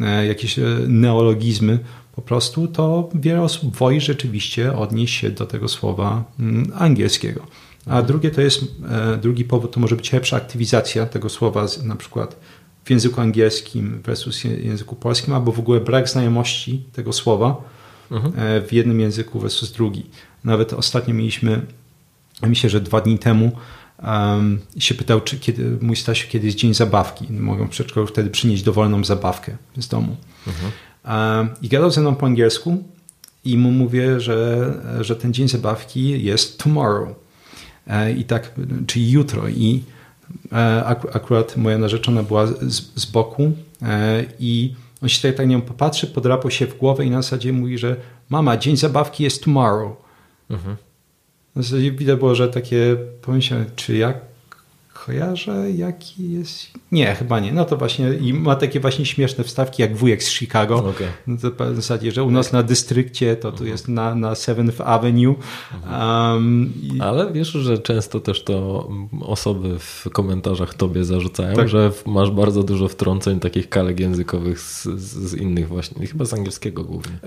e, 0.01 0.25
jakieś 0.25 0.59
e, 0.59 0.63
neologizmy 0.87 1.79
po 2.15 2.21
prostu, 2.21 2.67
to 2.67 3.09
wiele 3.15 3.41
osób 3.41 3.75
woi 3.75 4.01
rzeczywiście 4.01 4.77
odnieść 4.77 5.15
się 5.15 5.29
do 5.29 5.45
tego 5.45 5.67
słowa 5.67 6.23
mm, 6.39 6.71
angielskiego. 6.75 7.41
A 7.85 7.89
mhm. 7.89 8.05
drugie 8.05 8.31
to 8.31 8.41
jest, 8.41 8.65
drugi 9.21 9.43
powód 9.43 9.71
to 9.71 9.79
może 9.79 9.95
być 9.95 10.13
lepsza 10.13 10.37
aktywizacja 10.37 11.05
tego 11.05 11.29
słowa, 11.29 11.65
na 11.83 11.95
przykład 11.95 12.39
w 12.85 12.89
języku 12.89 13.21
angielskim 13.21 14.01
versus 14.01 14.43
języku 14.43 14.95
polskim, 14.95 15.33
albo 15.33 15.51
w 15.51 15.59
ogóle 15.59 15.81
brak 15.81 16.09
znajomości 16.09 16.83
tego 16.93 17.13
słowa 17.13 17.61
mhm. 18.11 18.33
E, 18.37 18.61
w 18.61 18.73
jednym 18.73 18.99
języku 18.99 19.39
versus 19.39 19.71
drugi. 19.71 20.05
Nawet 20.43 20.73
ostatnio 20.73 21.13
mieliśmy, 21.13 21.61
myślę, 22.41 22.69
że 22.69 22.81
dwa 22.81 23.01
dni 23.01 23.19
temu 23.19 23.51
um, 24.03 24.59
się 24.79 24.95
pytał, 24.95 25.21
czy 25.21 25.39
kiedy, 25.39 25.77
mój 25.81 25.95
Stasiu, 25.95 26.27
kiedy 26.29 26.45
jest 26.45 26.57
dzień 26.57 26.73
zabawki. 26.73 27.33
Mogą 27.33 27.67
przedszkolu 27.67 28.07
wtedy 28.07 28.29
przynieść 28.29 28.63
dowolną 28.63 29.03
zabawkę 29.03 29.57
z 29.77 29.87
domu. 29.87 30.17
Mhm. 30.47 30.71
Um, 31.39 31.49
I 31.61 31.69
gadał 31.69 31.91
ze 31.91 32.01
mną 32.01 32.15
po 32.15 32.25
angielsku 32.25 32.83
i 33.45 33.57
mu 33.57 33.71
mówię, 33.71 34.19
że, 34.19 34.73
że 35.01 35.15
ten 35.15 35.33
dzień 35.33 35.47
zabawki 35.47 36.23
jest 36.23 36.63
tomorrow. 36.63 37.09
E, 37.87 38.11
I 38.11 38.23
tak, 38.23 38.51
czyli 38.87 39.11
jutro. 39.11 39.47
I 39.47 39.83
E, 40.51 40.85
akurat 41.13 41.57
moja 41.57 41.77
narzeczona 41.77 42.23
była 42.23 42.47
z, 42.47 42.83
z 42.95 43.05
boku 43.05 43.51
e, 43.81 44.25
i 44.39 44.75
on 45.01 45.09
się 45.09 45.27
tak 45.27 45.37
na 45.37 45.43
nią 45.43 45.61
popatrzy, 45.61 46.07
podrapał 46.07 46.51
się 46.51 46.67
w 46.67 46.77
głowę 46.77 47.05
i 47.05 47.09
na 47.09 47.21
zasadzie 47.21 47.53
mówi, 47.53 47.77
że 47.77 47.95
mama, 48.29 48.57
dzień 48.57 48.77
zabawki 48.77 49.23
jest 49.23 49.43
tomorrow. 49.43 49.97
Mhm. 50.49 50.77
Na 51.55 51.61
zasadzie 51.61 51.91
widać 51.91 52.19
było, 52.19 52.35
że 52.35 52.49
takie 52.49 52.97
pomyślałem, 53.21 53.65
czy 53.75 53.97
jak 53.97 54.21
kojarzę, 55.05 55.71
jaki 55.71 56.31
jest. 56.31 56.67
Nie, 56.91 57.15
chyba 57.15 57.39
nie. 57.39 57.53
No 57.53 57.65
to 57.65 57.77
właśnie 57.77 58.13
i 58.13 58.33
ma 58.33 58.55
takie 58.55 58.79
właśnie 58.79 59.05
śmieszne 59.05 59.43
wstawki 59.43 59.81
jak 59.81 59.97
wujek 59.97 60.23
z 60.23 60.31
Chicago. 60.31 60.75
Okay. 60.75 61.07
No 61.27 61.37
to 61.37 61.73
w 61.73 61.75
zasadzie, 61.75 62.11
że 62.11 62.23
u 62.23 62.31
nas 62.31 62.53
na 62.53 62.63
dystrykcie 62.63 63.35
to 63.35 63.51
tu 63.51 63.57
mhm. 63.57 63.71
jest 63.71 63.87
na, 63.87 64.15
na 64.15 64.35
Seventh 64.35 64.81
Avenue. 64.81 65.35
Um, 65.91 66.73
i... 66.81 67.01
Ale 67.01 67.33
wiesz, 67.33 67.51
że 67.51 67.77
często 67.77 68.19
też 68.19 68.43
to 68.43 68.89
osoby 69.21 69.79
w 69.79 70.09
komentarzach 70.11 70.73
tobie 70.73 71.05
zarzucają, 71.05 71.55
tak. 71.55 71.69
że 71.69 71.91
masz 72.05 72.31
bardzo 72.31 72.63
dużo 72.63 72.87
wtrąceń 72.87 73.39
takich 73.39 73.69
kalek 73.69 73.99
językowych 73.99 74.59
z, 74.59 74.83
z 74.99 75.33
innych 75.33 75.67
właśnie, 75.67 76.07
chyba 76.07 76.25
z 76.25 76.33
angielskiego 76.33 76.83
głównie. 76.83 77.19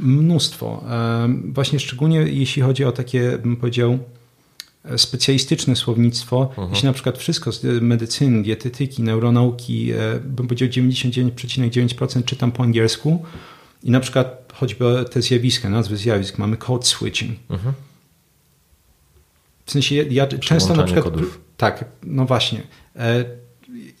Mnóstwo. 0.00 0.84
Właśnie 1.44 1.78
szczególnie 1.80 2.16
jeśli 2.18 2.62
chodzi 2.62 2.84
o 2.84 2.92
takie, 2.92 3.38
bym 3.38 3.56
powiedział, 3.56 3.98
specjalistyczne 4.96 5.76
słownictwo, 5.76 6.42
mhm. 6.48 6.70
jeśli 6.70 6.86
na 6.86 6.92
przykład 6.92 7.18
wszystko 7.18 7.52
z 7.52 7.82
medycyny, 7.82 8.42
dietetyki, 8.42 9.02
neuronauki, 9.02 9.92
e, 9.92 9.96
bym 10.24 10.46
powiedział 10.46 10.68
99,9% 10.68 12.24
czytam 12.24 12.52
po 12.52 12.62
angielsku 12.62 13.24
i 13.82 13.90
na 13.90 14.00
przykład 14.00 14.52
choćby 14.54 15.04
te 15.10 15.22
zjawiska, 15.22 15.68
nazwy 15.70 15.96
zjawisk, 15.96 16.38
mamy 16.38 16.56
code 16.56 16.86
switching. 16.86 17.38
Mhm. 17.50 17.74
W 19.66 19.70
sensie 19.70 19.94
ja 19.94 20.26
często 20.26 20.74
na 20.74 20.82
przykład... 20.82 21.04
Kodów. 21.04 21.40
Tak, 21.56 21.84
no 22.02 22.24
właśnie. 22.24 22.62
E, 22.96 23.24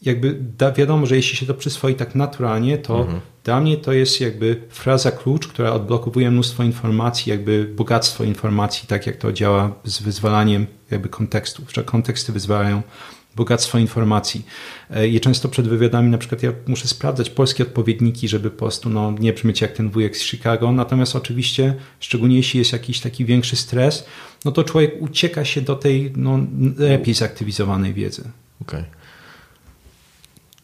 jakby 0.02 0.38
da, 0.58 0.72
wiadomo, 0.72 1.06
że 1.06 1.16
jeśli 1.16 1.36
się 1.36 1.46
to 1.46 1.54
przyswoi 1.54 1.94
tak 1.94 2.14
naturalnie, 2.14 2.78
to 2.78 3.00
mhm. 3.00 3.20
Dla 3.44 3.60
mnie 3.60 3.76
to 3.76 3.92
jest 3.92 4.20
jakby 4.20 4.62
fraza 4.68 5.10
klucz, 5.10 5.48
która 5.48 5.72
odblokowuje 5.72 6.30
mnóstwo 6.30 6.62
informacji, 6.62 7.30
jakby 7.30 7.64
bogactwo 7.76 8.24
informacji, 8.24 8.88
tak 8.88 9.06
jak 9.06 9.16
to 9.16 9.32
działa 9.32 9.72
z 9.84 10.02
wyzwalaniem 10.02 10.66
jakby 10.90 11.08
kontekstów, 11.08 11.72
że 11.72 11.84
konteksty 11.84 12.32
wyzwalają 12.32 12.82
bogactwo 13.36 13.78
informacji. 13.78 14.46
E, 14.90 15.08
I 15.08 15.20
często 15.20 15.48
przed 15.48 15.68
wywiadami 15.68 16.10
na 16.10 16.18
przykład 16.18 16.42
ja 16.42 16.52
muszę 16.66 16.88
sprawdzać 16.88 17.30
polskie 17.30 17.62
odpowiedniki, 17.62 18.28
żeby 18.28 18.50
po 18.50 18.58
prostu 18.58 18.90
no, 18.90 19.14
nie 19.18 19.32
brzmieć 19.32 19.60
jak 19.60 19.72
ten 19.72 19.90
wujek 19.90 20.16
z 20.16 20.22
Chicago. 20.22 20.72
Natomiast 20.72 21.16
oczywiście, 21.16 21.74
szczególnie 22.00 22.36
jeśli 22.36 22.58
jest 22.58 22.72
jakiś 22.72 23.00
taki 23.00 23.24
większy 23.24 23.56
stres, 23.56 24.04
no 24.44 24.52
to 24.52 24.64
człowiek 24.64 25.02
ucieka 25.02 25.44
się 25.44 25.60
do 25.60 25.76
tej 25.76 26.12
no, 26.16 26.38
lepiej 26.78 27.14
zaktywizowanej 27.14 27.94
wiedzy. 27.94 28.30
Okej. 28.62 28.80
Okay. 28.80 28.92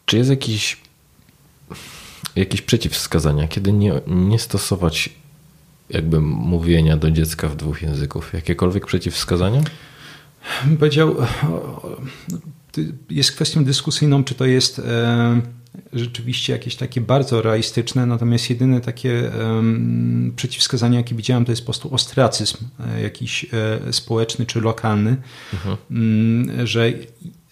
Czy 0.05 0.17
jest 0.17 0.29
jakiś, 0.29 0.77
jakieś 2.35 2.61
przeciwwskazania, 2.61 3.47
kiedy 3.47 3.73
nie, 3.73 3.93
nie 4.07 4.39
stosować 4.39 5.09
jakby 5.89 6.21
mówienia 6.21 6.97
do 6.97 7.11
dziecka 7.11 7.49
w 7.49 7.55
dwóch 7.55 7.81
języków? 7.81 8.33
Jakiekolwiek 8.33 8.85
przeciwwskazania? 8.85 9.61
Powiedział, 10.79 11.15
jest 13.09 13.31
kwestią 13.31 13.63
dyskusyjną, 13.63 14.23
czy 14.23 14.35
to 14.35 14.45
jest 14.45 14.79
e, 14.79 15.41
rzeczywiście 15.93 16.53
jakieś 16.53 16.75
takie 16.75 17.01
bardzo 17.01 17.41
realistyczne, 17.41 18.05
natomiast 18.05 18.49
jedyne 18.49 18.81
takie 18.81 19.31
przeciwwskazanie, 20.35 20.97
jakie 20.97 21.15
widziałem, 21.15 21.45
to 21.45 21.51
jest 21.51 21.61
po 21.61 21.65
prostu 21.65 21.93
ostracyzm 21.93 22.57
e, 22.79 23.01
jakiś 23.01 23.45
e, 23.53 23.93
społeczny 23.93 24.45
czy 24.45 24.61
lokalny, 24.61 25.17
mhm. 25.53 25.77
Że 26.67 26.93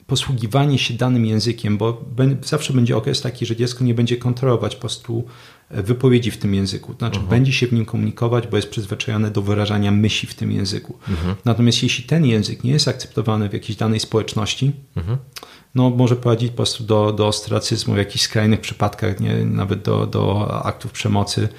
posługiwanie 0.10 0.80
się 0.80 0.94
danym 0.94 1.26
językiem, 1.26 1.78
bo 1.78 2.02
zawsze 2.44 2.74
będzie 2.74 2.98
okres 2.98 3.22
taki, 3.22 3.46
że 3.46 3.56
dziecko 3.56 3.84
nie 3.84 3.94
będzie 3.94 4.18
kontrolować 4.18 4.76
po 4.76 4.82
prostu 4.82 5.24
e, 5.70 5.84
wypowiedzi 5.84 6.32
w 6.32 6.38
tym 6.38 6.54
języku. 6.54 6.94
Znaczy, 6.98 7.18
uh 7.18 7.24
mhm. 7.24 7.26
-huh. 7.26 7.30
będzie 7.30 7.54
się 7.54 7.68
w 7.68 7.74
nim 7.74 7.86
komunikować, 7.86 8.48
bo 8.48 8.58
jest 8.58 8.70
przyzwyczajone 8.70 9.32
do 9.32 9.42
wyrażania 9.42 9.92
myśli 9.92 10.30
w 10.30 10.34
tym 10.34 10.52
języku. 10.52 10.94
Uh 10.94 11.10
mhm. 11.10 11.36
-huh. 11.36 11.38
Natomiast 11.46 11.84
jeśli 11.84 12.04
ten 12.04 12.26
język 12.26 12.64
nie 12.64 12.72
jest 12.72 12.88
akceptowany 12.88 13.50
w 13.50 13.54
jakiejś 13.54 13.78
danej 13.78 14.00
społeczności, 14.00 14.72
uh 14.96 14.98
mhm. 14.98 15.18
-huh. 15.18 15.42
no 15.76 15.90
może 15.90 16.16
prowadzić 16.16 16.50
po 16.50 16.56
prostu 16.56 16.84
do, 16.84 17.14
do 17.14 17.28
ostracyzmu 17.28 17.94
w 17.94 17.98
jakichś 17.98 18.24
skrajnych 18.24 18.62
przypadkach, 18.62 19.20
nie, 19.20 19.46
nawet 19.46 19.82
do, 19.82 20.08
do 20.08 20.52
aktów 20.66 20.92
przemocy. 20.92 21.50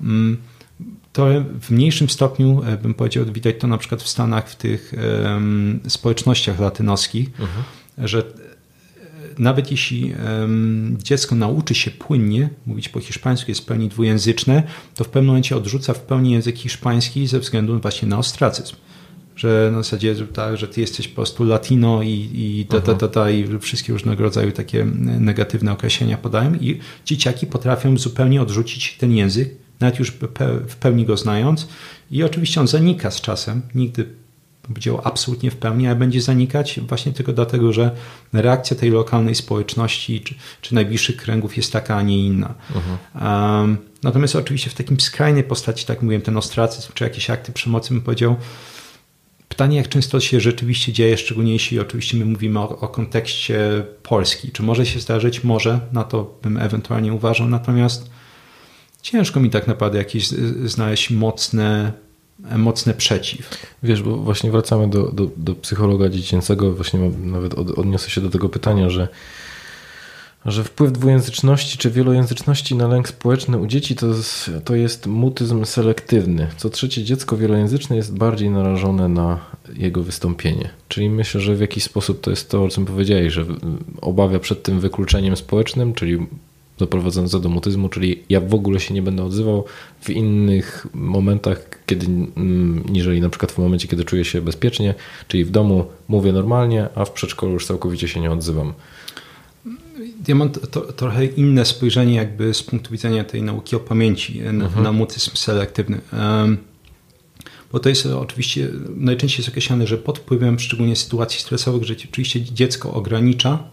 Mm, 0.00 0.38
to 1.12 1.26
w 1.60 1.70
mniejszym 1.70 2.08
stopniu, 2.08 2.62
e, 2.66 2.76
bym 2.76 2.94
powiedział, 2.94 3.24
widać 3.24 3.54
to 3.58 3.66
na 3.66 3.78
przykład 3.78 4.02
w 4.02 4.08
Stanach, 4.08 4.48
w 4.48 4.56
tych 4.56 4.92
um, 5.24 5.80
społecznościach 5.88 6.60
latynoskich, 6.60 7.30
że 8.04 8.22
nawet 9.38 9.70
jeśli 9.70 10.14
dziecko 11.02 11.34
nauczy 11.34 11.74
się 11.74 11.90
płynnie 11.90 12.50
mówić 12.66 12.88
po 12.88 13.00
hiszpańsku, 13.00 13.50
jest 13.50 13.60
w 13.60 13.64
pełni 13.64 13.88
dwujęzyczne, 13.88 14.62
to 14.94 15.04
w 15.04 15.08
pewnym 15.08 15.26
momencie 15.26 15.56
odrzuca 15.56 15.94
w 15.94 16.00
pełni 16.00 16.32
język 16.32 16.56
hiszpański 16.56 17.26
ze 17.26 17.40
względu 17.40 17.80
właśnie 17.80 18.08
na 18.08 18.18
ostracyzm. 18.18 18.76
Że 19.36 19.70
na 19.72 19.82
zasadzie, 19.82 20.14
tak, 20.14 20.56
że 20.56 20.68
ty 20.68 20.80
jesteś 20.80 21.08
po 21.08 21.14
prostu 21.14 21.44
latino 21.44 22.02
i, 22.02 22.30
i 22.34 22.66
ta, 22.68 22.80
ta, 22.80 22.94
ta, 22.94 23.08
ta, 23.08 23.30
i 23.30 23.58
wszystkie 23.58 23.92
różnego 23.92 24.22
rodzaju 24.22 24.52
takie 24.52 24.84
negatywne 25.20 25.72
określenia 25.72 26.18
podają 26.18 26.54
i 26.54 26.78
dzieciaki 27.04 27.46
potrafią 27.46 27.98
zupełnie 27.98 28.42
odrzucić 28.42 28.96
ten 28.96 29.12
język, 29.12 29.54
nawet 29.80 29.98
już 29.98 30.12
w 30.68 30.76
pełni 30.76 31.06
go 31.06 31.16
znając 31.16 31.68
i 32.10 32.22
oczywiście 32.22 32.60
on 32.60 32.68
zanika 32.68 33.10
z 33.10 33.20
czasem, 33.20 33.62
nigdy 33.74 34.08
powiedział 34.68 35.00
absolutnie 35.04 35.50
w 35.50 35.56
pełni, 35.56 35.86
ale 35.86 35.96
będzie 35.96 36.20
zanikać 36.20 36.80
właśnie 36.80 37.12
tylko 37.12 37.32
dlatego, 37.32 37.72
że 37.72 37.90
reakcja 38.32 38.76
tej 38.76 38.90
lokalnej 38.90 39.34
społeczności 39.34 40.20
czy, 40.20 40.34
czy 40.60 40.74
najbliższych 40.74 41.16
kręgów 41.16 41.56
jest 41.56 41.72
taka, 41.72 41.96
a 41.96 42.02
nie 42.02 42.26
inna. 42.26 42.54
Mhm. 42.74 42.98
Um, 43.60 43.76
natomiast 44.02 44.36
oczywiście 44.36 44.70
w 44.70 44.74
takim 44.74 45.00
skrajnej 45.00 45.44
postaci, 45.44 45.86
tak 45.86 46.02
mówiłem, 46.02 46.22
ten 46.22 46.36
ostracyzm 46.36 46.92
czy 46.94 47.04
jakieś 47.04 47.30
akty 47.30 47.52
przemocy, 47.52 47.94
bym 47.94 48.02
powiedział, 48.02 48.36
pytanie, 49.48 49.76
jak 49.76 49.88
często 49.88 50.20
się 50.20 50.40
rzeczywiście 50.40 50.92
dzieje, 50.92 51.16
szczególnie 51.16 51.52
jeśli 51.52 51.80
oczywiście 51.80 52.16
my 52.16 52.24
mówimy 52.24 52.60
o, 52.60 52.68
o 52.80 52.88
kontekście 52.88 53.84
Polski. 54.02 54.52
Czy 54.52 54.62
może 54.62 54.86
się 54.86 55.00
zdarzyć? 55.00 55.44
Może, 55.44 55.80
na 55.92 56.04
to 56.04 56.38
bym 56.42 56.56
ewentualnie 56.56 57.12
uważał, 57.12 57.48
natomiast 57.48 58.10
ciężko 59.02 59.40
mi 59.40 59.50
tak 59.50 59.66
naprawdę 59.66 59.98
jakieś 59.98 60.28
znaleźć 60.64 61.10
mocne 61.10 61.92
mocne 62.56 62.94
przeciw. 62.94 63.50
Wiesz, 63.82 64.02
bo 64.02 64.16
właśnie 64.16 64.50
wracamy 64.50 64.90
do, 64.90 65.12
do, 65.12 65.30
do 65.36 65.54
psychologa 65.54 66.08
dziecięcego, 66.08 66.72
właśnie 66.72 67.00
nawet 67.22 67.54
od, 67.54 67.70
odniosę 67.70 68.10
się 68.10 68.20
do 68.20 68.30
tego 68.30 68.48
pytania, 68.48 68.90
że, 68.90 69.08
że 70.44 70.64
wpływ 70.64 70.92
dwujęzyczności 70.92 71.78
czy 71.78 71.90
wielojęzyczności 71.90 72.74
na 72.74 72.88
lęk 72.88 73.08
społeczny 73.08 73.58
u 73.58 73.66
dzieci 73.66 73.96
to, 73.96 74.06
to 74.64 74.74
jest 74.74 75.06
mutyzm 75.06 75.64
selektywny. 75.64 76.48
Co 76.56 76.70
trzecie 76.70 77.04
dziecko 77.04 77.36
wielojęzyczne 77.36 77.96
jest 77.96 78.18
bardziej 78.18 78.50
narażone 78.50 79.08
na 79.08 79.38
jego 79.74 80.02
wystąpienie. 80.02 80.70
Czyli 80.88 81.10
myślę, 81.10 81.40
że 81.40 81.56
w 81.56 81.60
jakiś 81.60 81.84
sposób 81.84 82.20
to 82.20 82.30
jest 82.30 82.50
to, 82.50 82.64
o 82.64 82.68
czym 82.68 82.84
powiedziałeś, 82.84 83.32
że 83.32 83.44
obawia 84.00 84.38
przed 84.38 84.62
tym 84.62 84.80
wykluczeniem 84.80 85.36
społecznym, 85.36 85.94
czyli 85.94 86.26
doprowadzające 86.78 87.40
do 87.40 87.48
mutyzmu, 87.48 87.88
czyli 87.88 88.22
ja 88.28 88.40
w 88.40 88.54
ogóle 88.54 88.80
się 88.80 88.94
nie 88.94 89.02
będę 89.02 89.24
odzywał 89.24 89.64
w 90.00 90.10
innych 90.10 90.86
momentach, 90.94 91.84
kiedy, 91.86 92.06
mm, 92.06 92.84
niżeli 92.88 93.20
na 93.20 93.28
przykład 93.28 93.52
w 93.52 93.58
momencie, 93.58 93.88
kiedy 93.88 94.04
czuję 94.04 94.24
się 94.24 94.40
bezpiecznie, 94.40 94.94
czyli 95.28 95.44
w 95.44 95.50
domu 95.50 95.86
mówię 96.08 96.32
normalnie, 96.32 96.88
a 96.94 97.04
w 97.04 97.10
przedszkolu 97.10 97.52
już 97.52 97.66
całkowicie 97.66 98.08
się 98.08 98.20
nie 98.20 98.30
odzywam. 98.30 98.72
Ja 100.28 100.34
mam 100.34 100.50
to, 100.50 100.80
trochę 100.80 101.24
inne 101.24 101.64
spojrzenie 101.64 102.14
jakby 102.14 102.54
z 102.54 102.62
punktu 102.62 102.90
widzenia 102.92 103.24
tej 103.24 103.42
nauki 103.42 103.76
o 103.76 103.80
pamięci 103.80 104.40
na, 104.40 104.64
mhm. 104.64 104.82
na 104.82 104.92
mutyzm 104.92 105.30
selektywny. 105.34 106.00
Um, 106.12 106.58
bo 107.72 107.80
to 107.80 107.88
jest 107.88 108.06
oczywiście 108.06 108.68
najczęściej 108.96 109.38
jest 109.38 109.48
określane, 109.48 109.86
że 109.86 109.98
pod 109.98 110.18
wpływem 110.18 110.58
szczególnie 110.58 110.96
sytuacji 110.96 111.40
stresowych, 111.40 111.84
że 111.84 111.94
oczywiście 112.10 112.42
dziecko 112.42 112.92
ogranicza 112.92 113.68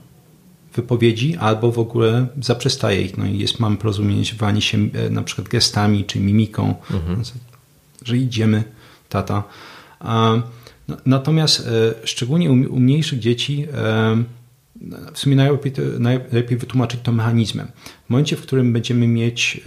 wypowiedzi 0.76 1.36
albo 1.36 1.72
w 1.72 1.80
ogóle 1.80 2.28
zaprzestaje 2.42 3.02
ich. 3.02 3.18
No 3.18 3.26
i 3.26 3.38
jest, 3.38 3.60
mamy 3.60 3.78
porozumiewanie 3.78 4.62
się 4.62 4.78
e, 4.78 5.10
na 5.10 5.24
przykład 5.24 5.48
gestami 5.48 6.06
czy 6.06 6.20
mimiką, 6.20 6.76
mhm. 6.92 7.22
że 8.04 8.18
idziemy, 8.18 8.64
tata. 9.10 9.44
Natomiast 11.06 11.68
e, 11.68 12.08
szczególnie 12.08 12.52
u 12.52 12.80
mniejszych 12.80 13.20
dzieci 13.20 13.68
e, 13.74 14.24
w 15.14 15.20
sumie 15.20 15.36
najlepiej, 15.36 15.74
najlepiej 16.00 16.58
wytłumaczyć 16.58 17.00
to 17.04 17.12
mechanizmem. 17.12 17.68
W 18.06 18.10
momencie, 18.10 18.36
w 18.36 18.42
którym 18.42 18.74
będziemy 18.74 19.08
mieć 19.08 19.62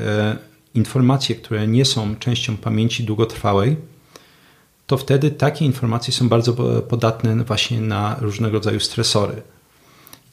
informacje, 0.74 1.36
które 1.36 1.68
nie 1.68 1.84
są 1.84 2.16
częścią 2.16 2.56
pamięci 2.56 3.04
długotrwałej, 3.04 3.76
to 4.86 4.96
wtedy 4.96 5.30
takie 5.30 5.64
informacje 5.64 6.14
są 6.14 6.28
bardzo 6.28 6.52
podatne 6.82 7.44
właśnie 7.44 7.80
na 7.80 8.16
różnego 8.20 8.52
rodzaju 8.52 8.80
stresory. 8.80 9.42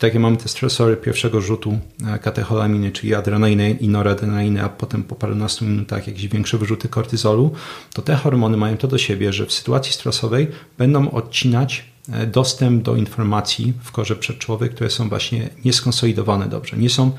Takie 0.06 0.20
mamy 0.20 0.38
te 0.38 0.50
stresory 0.50 0.98
pierwszego 0.98 1.42
rzutu 1.42 1.80
e, 2.08 2.20
katecholaminy, 2.20 2.92
czyli 2.92 3.16
adrenaliny 3.16 3.72
i 3.72 3.88
noradrenaliny, 3.88 4.64
a 4.64 4.70
potem 4.70 5.04
po 5.04 5.16
parunastu 5.16 5.66
minutach 5.66 6.08
jakieś 6.08 6.28
większe 6.28 6.58
wyrzuty 6.58 6.90
kortyzolu, 6.90 7.52
to 7.94 8.02
te 8.02 8.16
hormony 8.16 8.58
mają 8.58 8.78
to 8.78 8.88
do 8.88 8.98
siebie, 8.98 9.34
że 9.34 9.46
w 9.46 9.54
sytuacji 9.54 9.94
stresowej 9.94 10.48
będą 10.78 11.12
odcinać 11.12 11.86
e, 12.12 12.28
dostęp 12.28 12.84
do 12.84 12.96
informacji 12.96 13.74
w 13.84 13.92
korze 13.92 14.16
przedczłowej, 14.16 14.70
które 14.70 14.90
są 14.90 15.10
właśnie 15.10 15.50
nieskonsolidowane 15.66 16.50
dobrze, 16.50 16.78
nie 16.78 16.90
są 16.90 17.12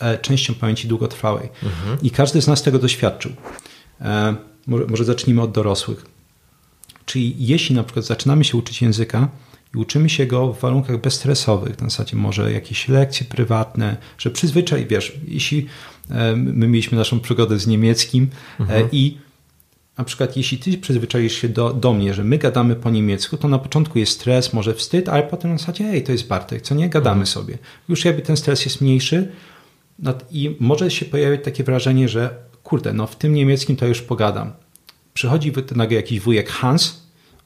e, 0.00 0.18
częścią 0.18 0.54
pamięci 0.54 0.88
długotrwałej. 0.88 1.48
Mhm. 1.62 1.98
I 2.02 2.10
każdy 2.10 2.42
z 2.42 2.46
nas 2.46 2.62
tego 2.62 2.78
doświadczył. 2.78 3.32
Może 4.66 5.04
zacznijmy 5.04 5.42
od 5.42 5.52
dorosłych. 5.52 6.06
Czyli 7.06 7.34
jeśli 7.38 7.74
na 7.76 7.84
przykład 7.84 8.06
zaczynamy 8.06 8.44
się 8.44 8.56
uczyć 8.58 8.82
języka 8.82 9.28
i 9.74 9.78
uczymy 9.78 10.08
się 10.08 10.26
go 10.26 10.52
w 10.52 10.60
warunkach 10.60 11.00
bezstresowych, 11.00 11.80
na 11.80 11.90
zasadzie 11.90 12.16
może 12.16 12.52
jakieś 12.52 12.88
lekcje 12.88 13.26
prywatne, 13.26 13.96
że 14.18 14.30
przyzwyczaj, 14.30 14.86
wiesz, 14.86 15.18
jeśli 15.28 15.66
e, 16.10 16.36
my 16.36 16.68
mieliśmy 16.68 16.98
naszą 16.98 17.20
przygodę 17.20 17.58
z 17.58 17.66
niemieckim 17.66 18.30
e, 18.60 18.62
mhm. 18.62 18.88
i 18.92 19.18
na 19.98 20.04
przykład 20.04 20.36
jeśli 20.36 20.58
ty 20.58 20.78
przyzwyczaisz 20.78 21.34
się 21.34 21.48
do, 21.48 21.72
do 21.72 21.92
mnie, 21.92 22.14
że 22.14 22.24
my 22.24 22.38
gadamy 22.38 22.76
po 22.76 22.90
niemiecku, 22.90 23.36
to 23.36 23.48
na 23.48 23.58
początku 23.58 23.98
jest 23.98 24.12
stres, 24.12 24.52
może 24.52 24.74
wstyd, 24.74 25.08
ale 25.08 25.22
potem 25.22 25.50
na 25.50 25.58
zasadzie, 25.58 25.84
ej, 25.84 26.02
to 26.02 26.12
jest 26.12 26.26
Bartek, 26.26 26.62
co 26.62 26.74
nie, 26.74 26.88
gadamy 26.88 27.20
mhm. 27.20 27.26
sobie. 27.26 27.58
Już 27.88 28.04
jakby 28.04 28.22
ten 28.22 28.36
stres 28.36 28.64
jest 28.64 28.80
mniejszy 28.80 29.32
i 30.30 30.56
może 30.60 30.90
się 30.90 31.04
pojawić 31.04 31.44
takie 31.44 31.64
wrażenie, 31.64 32.08
że 32.08 32.34
kurde, 32.62 32.92
no 32.92 33.06
w 33.06 33.16
tym 33.16 33.34
niemieckim 33.34 33.76
to 33.76 33.86
już 33.86 34.02
pogadam. 34.02 34.52
Przychodzi 35.14 35.52
nagle 35.76 35.96
jakiś 35.96 36.20
wujek 36.20 36.50
Hans, 36.50 36.99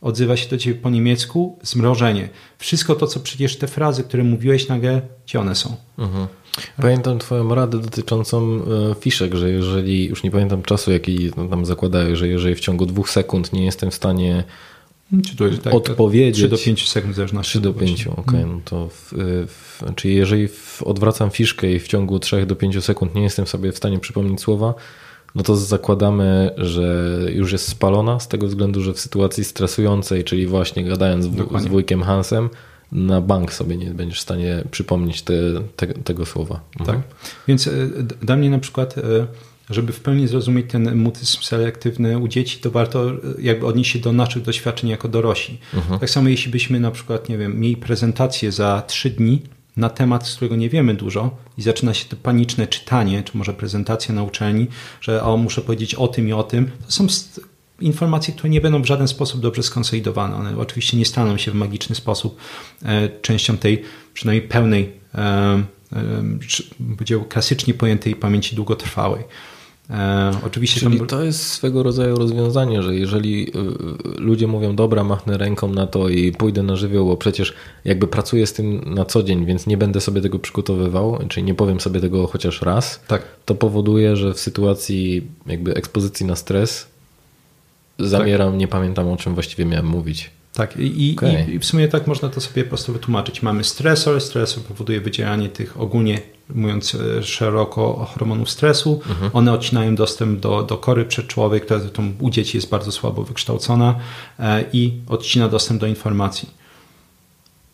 odzywa 0.05 0.37
się 0.37 0.49
do 0.49 0.59
ciebie 0.59 0.81
po 0.81 0.91
niemiecku, 0.91 1.59
zmrożenie. 1.63 2.29
Wszystko 2.59 2.95
to, 2.95 3.07
co 3.07 3.21
przecież 3.21 3.57
te 3.57 3.67
frazy, 3.67 4.05
które 4.05 4.25
mówiłeś 4.25 4.69
nagle, 4.69 5.03
gdzie 5.27 5.41
one 5.41 5.55
są? 5.55 5.77
Mhm. 5.99 6.27
Pamiętam 6.77 7.19
Twoją 7.19 7.55
radę 7.55 7.79
dotyczącą 7.79 8.61
e, 8.91 8.95
fiszek, 9.01 9.35
że 9.35 9.51
jeżeli, 9.51 10.09
już 10.09 10.23
nie 10.23 10.31
pamiętam 10.31 10.63
czasu, 10.63 10.93
jaki 10.93 11.31
tam 11.51 11.67
zakładają, 11.67 12.17
że 12.17 12.29
jeżeli 12.29 12.55
w 12.55 12.61
ciągu 12.61 12.87
dwóch 12.87 13.11
sekund 13.11 13.53
nie 13.53 13.65
jestem 13.65 13.91
w 13.91 13.95
stanie 13.95 14.45
czy 15.27 15.37
to 15.37 15.47
jest, 15.47 15.63
tak, 15.63 15.75
odpowiedzieć. 15.75 16.37
3 16.37 16.49
do 16.49 16.59
5 16.59 16.89
sekund 16.89 17.15
zależności. 17.15 17.51
3 17.51 17.61
do 17.61 17.75
5, 17.75 18.07
okej. 18.07 18.23
Okay, 18.25 18.47
no 18.47 18.61
to 18.65 18.89
w, 18.89 19.13
w, 19.47 19.95
czyli 19.95 20.15
jeżeli 20.15 20.49
w, 20.49 20.83
odwracam 20.83 21.31
fiszkę 21.31 21.73
i 21.73 21.81
w 21.81 21.89
ciągu 21.89 22.19
3 22.19 22.47
do 22.47 22.57
5 22.57 22.85
sekund 22.85 23.15
nie 23.15 23.23
jestem 23.23 23.47
sobie 23.47 23.73
w 23.73 23.77
stanie 23.77 23.99
przypomnieć 23.99 24.41
słowa, 24.41 24.75
no 25.35 25.43
to 25.43 25.57
zakładamy, 25.57 26.51
że 26.57 27.19
już 27.33 27.53
jest 27.53 27.69
spalona 27.69 28.21
z 28.21 28.29
tego 28.29 28.47
względu, 28.47 28.83
że 28.83 28.93
w 28.93 29.01
sytuacji 29.01 29.45
stresującej, 29.45 30.25
czyli 30.25 30.47
właśnie 30.47 30.85
gadając 30.85 31.25
z 31.61 31.67
wujkiem 31.67 32.03
Hansem, 32.03 32.49
na 32.93 33.21
bank 33.21 33.53
sobie 33.53 33.77
nie 33.77 33.91
będziesz 33.91 34.19
w 34.19 34.23
stanie 34.23 34.65
przypomnieć 34.71 35.23
te, 35.23 35.35
te, 35.77 35.87
tego 35.87 36.27
słowa. 36.27 36.61
Mhm. 36.81 36.99
Tak. 36.99 37.17
Więc 37.49 37.67
e, 37.67 37.73
dla 38.23 38.37
mnie 38.37 38.51
na 38.51 38.59
przykład, 38.59 38.99
e, 38.99 39.03
żeby 39.71 39.93
w 39.93 40.01
pełni 40.01 40.29
zrozumieć 40.29 40.67
ten 40.71 40.97
mutyzm 40.97 41.43
selektywny 41.43 42.19
u 42.19 42.29
dzieci, 42.29 42.59
to 42.59 42.71
warto 42.71 43.11
e, 43.11 43.15
jakby 43.39 43.67
odnieść 43.67 43.91
się 43.91 43.99
do 43.99 44.13
naszych 44.13 44.43
doświadczeń 44.43 44.91
jako 44.91 45.09
dorośli. 45.09 45.59
Mhm. 45.75 46.01
Tak 46.01 46.11
samo 46.11 46.29
jeśli 46.29 46.53
byśmy 46.53 46.81
na 46.81 46.91
przykład, 46.91 47.29
nie 47.29 47.39
wiem, 47.39 47.61
mieli 47.61 47.77
prezentację 47.77 48.53
za 48.53 48.83
trzy 48.87 49.11
dni, 49.11 49.43
na 49.77 49.91
temat, 49.91 50.27
z 50.27 50.37
którego 50.37 50.57
nie 50.57 50.69
wiemy 50.69 50.95
dużo 50.95 51.37
i 51.59 51.63
zaczyna 51.63 51.95
się 51.95 52.09
to 52.09 52.17
paniczne 52.17 52.67
czytanie, 52.67 53.23
czy 53.23 53.39
może 53.39 53.53
prezentacja 53.53 54.15
na 54.15 54.23
uczelni, 54.23 54.67
że 55.01 55.23
o, 55.23 55.37
muszę 55.37 55.63
powiedzieć 55.63 55.95
o 55.95 56.09
tym 56.09 56.29
i 56.29 56.33
o 56.33 56.43
tym. 56.43 56.71
To 56.87 56.93
są 56.93 57.07
informacje, 57.81 58.35
które 58.35 58.51
nie 58.51 58.61
będą 58.61 58.83
w 58.83 58.87
żaden 58.87 59.09
sposób 59.09 59.41
dobrze 59.41 59.63
skonsolidowane. 59.63 60.37
One 60.37 60.59
oczywiście 60.59 60.97
nie 60.97 61.05
staną 61.05 61.37
się 61.37 61.51
w 61.51 61.55
magiczny 61.55 61.95
sposób 61.95 62.39
e, 62.85 63.09
częścią 63.09 63.57
tej 63.57 63.83
przynajmniej 64.15 64.49
pełnej, 64.49 64.93
e, 65.15 65.19
e, 67.11 67.25
klasycznie 67.29 67.75
pojętej 67.75 68.17
pamięci 68.17 68.57
długotrwałej. 68.57 69.25
E, 69.91 70.33
oczywiście 70.47 70.81
Czyli 70.81 70.99
tam... 70.99 71.07
to 71.07 71.25
jest 71.25 71.47
swego 71.47 71.83
rodzaju 71.83 72.17
rozwiązanie, 72.17 72.83
że 72.83 72.95
jeżeli 72.95 73.49
e, 73.49 73.53
ludzie 74.21 74.47
mówią, 74.47 74.77
dobra, 74.77 75.05
machnę 75.05 75.39
ręką 75.39 75.69
na 75.69 75.87
to 75.87 76.09
i 76.09 76.33
pójdę 76.33 76.63
na 76.63 76.77
żywioł, 76.77 77.07
bo 77.07 77.17
przecież 77.17 77.55
jakby 77.85 78.07
pracuję 78.07 78.47
z 78.47 78.53
tym 78.53 78.95
na 78.95 79.05
co 79.05 79.23
dzień, 79.23 79.47
więc 79.47 79.67
nie 79.67 79.77
będę 79.77 80.01
sobie 80.01 80.21
tego 80.21 80.39
przygotowywał, 80.39 81.19
czyli 81.29 81.45
nie 81.45 81.55
powiem 81.55 81.81
sobie 81.81 82.01
tego 82.01 82.27
chociaż 82.27 82.63
raz, 82.63 83.01
tak. 83.09 83.23
to 83.45 83.55
powoduje, 83.55 84.17
że 84.17 84.35
w 84.35 84.41
sytuacji 84.41 85.23
jakby 85.47 85.75
ekspozycji 85.75 86.27
na 86.27 86.37
stres 86.37 86.87
zamieram, 87.99 88.51
tak. 88.51 88.59
nie 88.59 88.69
pamiętam 88.69 89.09
o 89.09 89.17
czym 89.17 89.35
właściwie 89.35 89.65
miałem 89.65 89.87
mówić. 89.87 90.31
Tak, 90.55 90.77
i, 90.77 91.15
okay. 91.17 91.45
i, 91.53 91.59
w 91.59 91.65
sumie 91.65 91.89
tak 91.89 92.07
można 92.07 92.29
to 92.29 92.41
sobie 92.41 92.65
po 92.65 92.69
prostu 92.69 92.93
wytłumaczyć. 92.93 93.43
Mamy 93.43 93.65
stresor, 93.65 94.21
stresor 94.21 94.63
powoduje 94.63 95.01
wydzielanie 95.01 95.49
tych 95.49 95.81
ogólnie, 95.81 96.21
mówiąc 96.49 96.95
e, 96.95 97.23
szeroko, 97.23 98.09
hormonów 98.15 98.51
stresu. 98.51 99.01
Mhm. 99.09 99.31
One 99.35 99.53
odcinają 99.53 99.95
dostęp 99.95 100.41
do, 100.41 100.63
do 100.63 100.79
kory 100.79 101.05
przedczołowej, 101.05 101.61
która 101.61 101.81
u 102.21 102.31
dzieci 102.31 102.57
jest 102.57 102.69
bardzo 102.69 102.93
słabo 102.93 103.23
wykształcona 103.23 103.95
e, 104.39 104.65
i 104.73 104.93
odcina 105.09 105.49
dostęp 105.49 105.81
do 105.81 105.87
informacji 105.87 106.49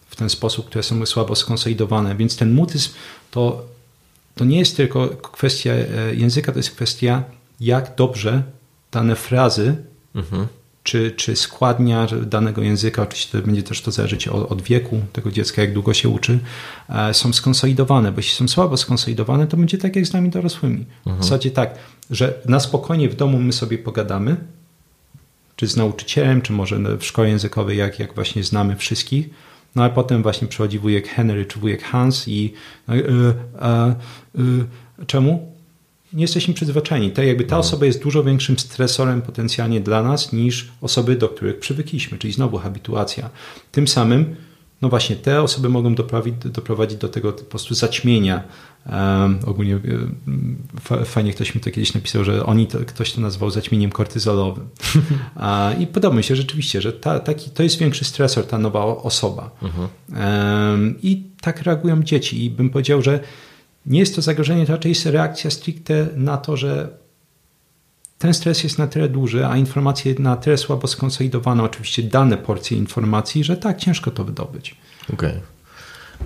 w 0.06 0.16
ten 0.16 0.30
sposób, 0.30 0.66
które 0.66 0.82
są 0.82 1.06
słabo 1.06 1.34
skonsolidowane. 1.34 2.16
Więc 2.16 2.36
ten 2.36 2.52
mutyzm 2.52 2.90
to, 3.30 3.64
to 4.34 4.44
nie 4.44 4.58
jest 4.58 4.76
tylko 4.76 5.08
kwestia 5.08 5.72
e, 5.72 6.14
języka, 6.14 6.52
to 6.52 6.58
jest 6.58 6.70
kwestia, 6.70 7.24
jak 7.60 7.94
dobrze 7.96 8.42
dane 8.90 9.16
frazy 9.16 9.76
mhm 10.14 10.46
czy, 10.82 11.10
czy 11.10 11.36
składnia 11.36 12.06
danego 12.26 12.62
języka, 12.62 13.02
oczywiście 13.02 13.38
to 13.38 13.46
będzie 13.46 13.62
też 13.62 13.82
to 13.82 13.90
zależeć 13.90 14.28
od, 14.28 14.52
od, 14.52 14.62
wieku 14.62 15.00
tego 15.12 15.30
dziecka, 15.30 15.62
jak 15.62 15.72
długo 15.72 15.94
się 15.94 16.08
uczy, 16.08 16.38
e, 16.88 17.14
są 17.14 17.32
skonsolidowane, 17.32 18.12
bo 18.12 18.18
jeśli 18.18 18.36
są 18.36 18.48
słabo 18.48 18.76
skonsolidowane, 18.76 19.46
to 19.46 19.56
będzie 19.56 19.78
tak 19.78 19.96
jak 19.96 20.06
z 20.06 20.12
nami 20.12 20.30
dorosłymi. 20.30 20.84
Mhm. 21.06 21.22
W 21.22 21.24
zasadzie 21.24 21.50
tak, 21.50 21.74
że 22.10 22.34
na 22.46 22.60
spokojnie 22.60 23.08
w 23.08 23.16
domu 23.16 23.38
my 23.38 23.52
sobie 23.52 23.78
pogadamy, 23.78 24.36
czy 25.56 25.68
z 25.68 25.76
nauczycielem, 25.76 26.42
czy 26.42 26.52
może 26.52 26.96
w 26.96 27.04
szkole 27.04 27.28
językowej, 27.28 27.78
jak, 27.78 27.98
jak 27.98 28.14
właśnie 28.14 28.44
znamy 28.44 28.76
wszystkich, 28.76 29.30
no 29.74 29.82
ale 29.82 29.92
potem 29.92 30.22
właśnie 30.22 30.48
przychodzi 30.48 30.78
wujek 30.78 31.08
Henry 31.08 31.46
czy 31.46 31.60
wujek 31.60 31.82
Hans 31.82 32.28
i 32.28 32.52
no, 32.88 32.94
e, 32.96 33.00
e, 33.62 33.94
czemu? 35.06 35.49
Nie 36.12 36.22
jesteśmy 36.22 36.54
przyzwyczajeni. 36.54 37.10
Tak 37.10 37.26
jakby 37.26 37.44
ta 37.44 37.56
no. 37.56 37.60
osoba 37.60 37.86
jest 37.86 38.02
dużo 38.02 38.24
większym 38.24 38.58
stresorem 38.58 39.22
potencjalnie 39.22 39.80
dla 39.80 40.02
nas 40.02 40.32
niż 40.32 40.68
osoby, 40.80 41.16
do 41.16 41.28
których 41.28 41.58
przywykliśmy, 41.58 42.18
czyli 42.18 42.32
znowu 42.32 42.58
habituacja. 42.58 43.30
Tym 43.72 43.88
samym, 43.88 44.36
no 44.82 44.88
właśnie, 44.88 45.16
te 45.16 45.42
osoby 45.42 45.68
mogą 45.68 45.94
doprowadzić, 46.44 46.98
do 46.98 47.08
tego 47.08 47.32
po 47.32 47.44
prostu 47.44 47.74
zaćmienia. 47.74 48.42
Um, 48.86 49.38
ogólnie 49.46 49.80
fajnie 51.04 51.32
ktoś 51.32 51.54
mi 51.54 51.60
to 51.60 51.70
kiedyś 51.70 51.94
napisał, 51.94 52.24
że 52.24 52.46
oni 52.46 52.66
to, 52.66 52.78
ktoś 52.78 53.12
to 53.12 53.20
nazwał 53.20 53.50
zaćmieniem 53.50 53.90
kortyzolowym. 53.90 54.68
I 55.80 55.86
podoba 55.86 56.16
mi 56.16 56.24
się 56.24 56.36
rzeczywiście, 56.36 56.80
że 56.80 56.92
ta, 56.92 57.18
taki, 57.18 57.50
to 57.50 57.62
jest 57.62 57.78
większy 57.78 58.04
stresor, 58.04 58.46
ta 58.46 58.58
nowa 58.58 58.84
osoba. 58.84 59.50
Um, 60.08 60.94
I 61.02 61.22
tak 61.40 61.62
reagują 61.62 62.02
dzieci. 62.02 62.44
I 62.44 62.50
bym 62.50 62.70
powiedział, 62.70 63.02
że 63.02 63.20
nie 63.86 64.00
jest 64.00 64.16
to 64.16 64.22
zagrożenie, 64.22 64.66
to 64.66 64.72
raczej 64.72 64.90
jest 64.90 65.06
reakcja 65.06 65.50
stricte 65.50 66.06
na 66.16 66.36
to, 66.36 66.56
że 66.56 66.88
ten 68.18 68.34
stres 68.34 68.64
jest 68.64 68.78
na 68.78 68.86
tyle 68.86 69.08
duży, 69.08 69.46
a 69.46 69.56
informacje 69.56 70.14
na 70.18 70.36
tyle 70.36 70.58
słabo 70.58 70.86
skonsolidowane, 70.86 71.62
oczywiście 71.62 72.02
dane 72.02 72.36
porcje 72.36 72.78
informacji, 72.78 73.44
że 73.44 73.56
tak 73.56 73.78
ciężko 73.78 74.10
to 74.10 74.24
wydobyć. 74.24 74.76
Okej. 75.12 75.30
Okay. 75.30 75.40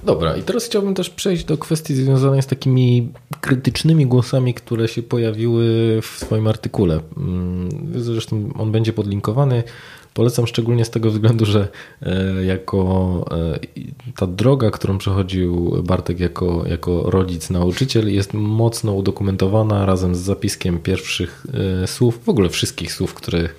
Dobra, 0.03 0.37
i 0.37 0.43
teraz 0.43 0.65
chciałbym 0.65 0.95
też 0.95 1.11
przejść 1.11 1.45
do 1.45 1.59
kwestii 1.59 1.95
związanej 1.95 2.43
z 2.43 2.47
takimi 2.47 3.13
krytycznymi 3.41 4.07
głosami, 4.07 4.55
które 4.55 4.89
się 4.89 5.03
pojawiły 5.03 5.65
w 6.03 6.07
swoim 6.07 6.47
artykule. 6.47 7.01
Mm, 7.17 7.69
zresztą 7.97 8.51
on 8.59 8.73
będzie 8.73 8.93
podlinkowany. 8.93 9.63
Polecam 10.15 10.47
szczególnie 10.47 10.85
z 10.85 10.91
tego 10.91 11.11
względu, 11.11 11.47
że 11.47 11.69
e, 12.03 12.45
jako 12.45 13.25
e, 13.31 14.13
ta 14.17 14.27
droga, 14.27 14.71
którą 14.71 14.99
przechodził 14.99 15.83
Bartek 15.83 16.21
jako, 16.21 16.65
jako 16.67 17.11
rodzic, 17.11 17.51
nauczyciel, 17.51 18.13
jest 18.13 18.35
mocno 18.35 18.93
udokumentowana 18.93 19.87
razem 19.87 20.15
z 20.15 20.19
zapiskiem 20.19 20.79
pierwszych 20.79 21.47
e, 21.83 21.87
słów, 21.87 22.25
w 22.25 22.29
ogóle 22.29 22.49
wszystkich 22.49 22.93
słów, 22.93 23.15
których, 23.15 23.57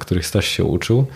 których 0.00 0.26
Staś 0.26 0.48
się 0.48 0.64
uczył 0.64 1.06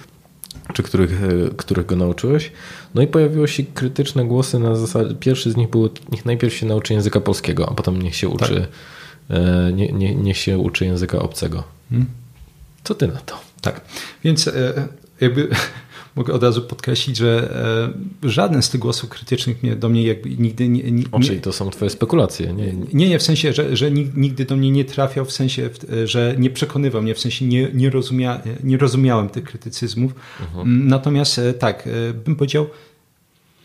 czy 0.73 0.83
których, 0.83 1.21
których 1.57 1.87
go 1.87 1.97
nauczyłeś. 1.97 2.53
No 2.95 3.03
i 3.03 3.07
pojawiły 3.07 3.49
się 3.49 3.63
krytyczne 3.63 4.25
głosy 4.25 4.59
na 4.59 4.75
zasadzie, 4.75 5.15
pierwszy 5.15 5.51
z 5.51 5.57
nich 5.57 5.71
był, 5.71 5.91
niech 6.13 6.25
najpierw 6.25 6.55
się 6.55 6.67
nauczy 6.67 6.95
języka 6.95 7.21
polskiego, 7.21 7.69
a 7.71 7.75
potem 7.75 8.03
niech 8.03 8.17
się 8.17 8.29
uczy, 8.29 8.67
tak. 9.29 9.39
nie, 9.75 9.93
nie, 9.93 10.15
niech 10.15 10.37
się 10.37 10.59
uczy 10.59 10.85
języka 10.85 11.19
obcego. 11.19 11.65
Hmm. 11.91 12.09
Co 12.85 12.95
ty 12.95 13.09
na 13.09 13.21
to? 13.21 13.48
Tak, 13.61 13.81
więc 14.25 14.49
e, 14.49 14.89
jakby 15.21 15.49
mogę 16.17 16.33
od 16.33 16.43
razu 16.43 16.63
podkreślić, 16.63 17.17
że 17.17 17.55
e, 18.25 18.29
żaden 18.29 18.63
z 18.63 18.71
tych 18.71 18.81
głosów 18.81 19.11
krytycznych 19.11 19.63
mnie, 19.63 19.77
do 19.77 19.89
mnie 19.89 20.03
jakby 20.03 20.31
nigdy 20.31 20.69
nie... 20.69 20.91
nie 20.91 21.05
o, 21.13 21.21
czyli 21.21 21.41
to 21.41 21.53
są 21.53 21.71
twoje 21.71 21.91
spekulacje, 21.91 22.53
nie? 22.53 22.73
Nie, 22.93 23.09
nie, 23.09 23.19
w 23.19 23.23
sensie, 23.23 23.53
że, 23.53 23.77
że 23.77 23.91
nigdy 23.91 24.45
do 24.45 24.57
mnie 24.57 24.71
nie 24.71 24.85
trafiał, 24.85 25.25
w 25.25 25.33
sensie, 25.33 25.71
że 26.05 26.35
nie 26.39 26.51
przekonywał 26.51 27.03
mnie, 27.03 27.15
w 27.15 27.21
sensie 27.21 27.45
nie, 27.45 27.69
nie, 27.75 27.91
rozumia, 27.91 28.41
nie 28.65 28.79
rozumiałem 28.79 29.29
tych 29.29 29.45
krytycyzmów. 29.45 30.13
Mhm. 30.41 30.89
Natomiast 30.89 31.39
e, 31.39 31.55
tak, 31.55 31.89
bym 32.25 32.37
powiedział, 32.37 32.67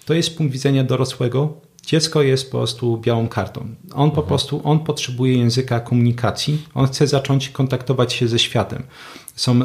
to 0.06 0.14
jest 0.14 0.38
punkt 0.38 0.54
widzenia 0.54 0.84
dorosłego, 0.84 1.62
Dziecko 1.86 2.22
jest 2.22 2.52
po 2.52 2.58
prostu 2.58 2.98
białą 2.98 3.28
kartą. 3.28 3.62
On 3.94 4.12
po 4.12 4.22
mhm. 4.22 4.28
prostu 4.28 4.62
on 4.64 4.80
potrzebuje 4.80 5.38
języka 5.38 5.80
komunikacji, 5.80 6.62
on 6.74 6.88
chce 6.88 7.08
zacząć 7.08 7.50
kontaktować 7.50 8.14
się 8.14 8.28
ze 8.28 8.40
światem. 8.40 8.84
Są 9.36 9.60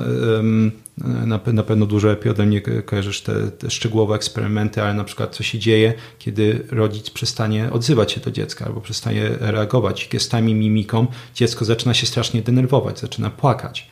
na, 1.27 1.41
na 1.53 1.63
pewno 1.63 1.87
dużo 1.87 2.09
lepiej 2.09 2.33
ode 2.33 2.47
mnie 2.47 2.61
kojarzysz 2.61 3.21
te, 3.21 3.51
te, 3.51 3.71
szczegółowe 3.71 4.15
eksperymenty, 4.15 4.83
ale 4.83 4.95
na 4.95 5.05
przykład 5.05 5.37
co 5.37 5.43
się 5.43 5.59
dzieje, 5.59 5.95
kiedy 6.19 6.67
rodzic 6.71 7.11
przestanie 7.11 7.73
odzywać 7.73 8.13
się 8.13 8.21
do 8.21 8.31
dziecka 8.31 8.65
albo 8.65 8.81
przestanie 8.81 9.29
reagować 9.41 10.09
gestami, 10.13 10.55
mimiką, 10.55 11.07
dziecko 11.35 11.65
zaczyna 11.65 11.95
się 11.95 12.07
strasznie 12.07 12.43
denerwować, 12.43 13.01
zaczyna 13.01 13.31
płakać. 13.31 13.89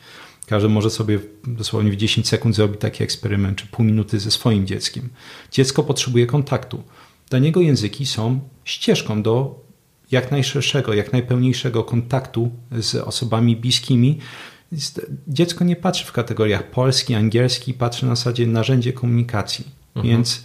Każdy 0.47 0.69
może 0.69 0.89
sobie 0.89 1.19
dosłownie 1.43 1.91
w 1.91 1.95
10 1.95 2.27
sekund 2.27 2.55
zrobić 2.55 2.81
taki 2.81 3.03
eksperyment, 3.03 3.57
czy 3.57 3.67
pół 3.67 3.85
minuty 3.85 4.19
ze 4.19 4.31
swoim 4.31 4.67
dzieckiem. 4.67 5.09
Dziecko 5.51 5.83
potrzebuje 5.83 6.27
kontaktu. 6.27 6.83
Dla 7.29 7.39
niego 7.39 7.61
języki 7.61 8.05
są 8.05 8.39
ścieżką 8.65 9.23
do 9.23 9.67
jak 10.11 10.31
najszerszego, 10.31 10.93
jak 10.93 11.13
najpełniejszego 11.13 11.83
kontaktu 11.83 12.51
z 12.71 12.95
osobami 12.95 13.55
bliskimi. 13.55 14.19
Dziecko 15.27 15.63
nie 15.63 15.75
patrzy 15.75 16.05
w 16.05 16.11
kategoriach 16.11 16.71
polski, 16.71 17.15
angielski, 17.15 17.73
patrzy 17.73 18.05
na 18.05 18.15
zasadzie 18.15 18.47
narzędzie 18.47 18.93
komunikacji. 18.93 19.65
Mhm. 19.95 20.15
Więc 20.15 20.43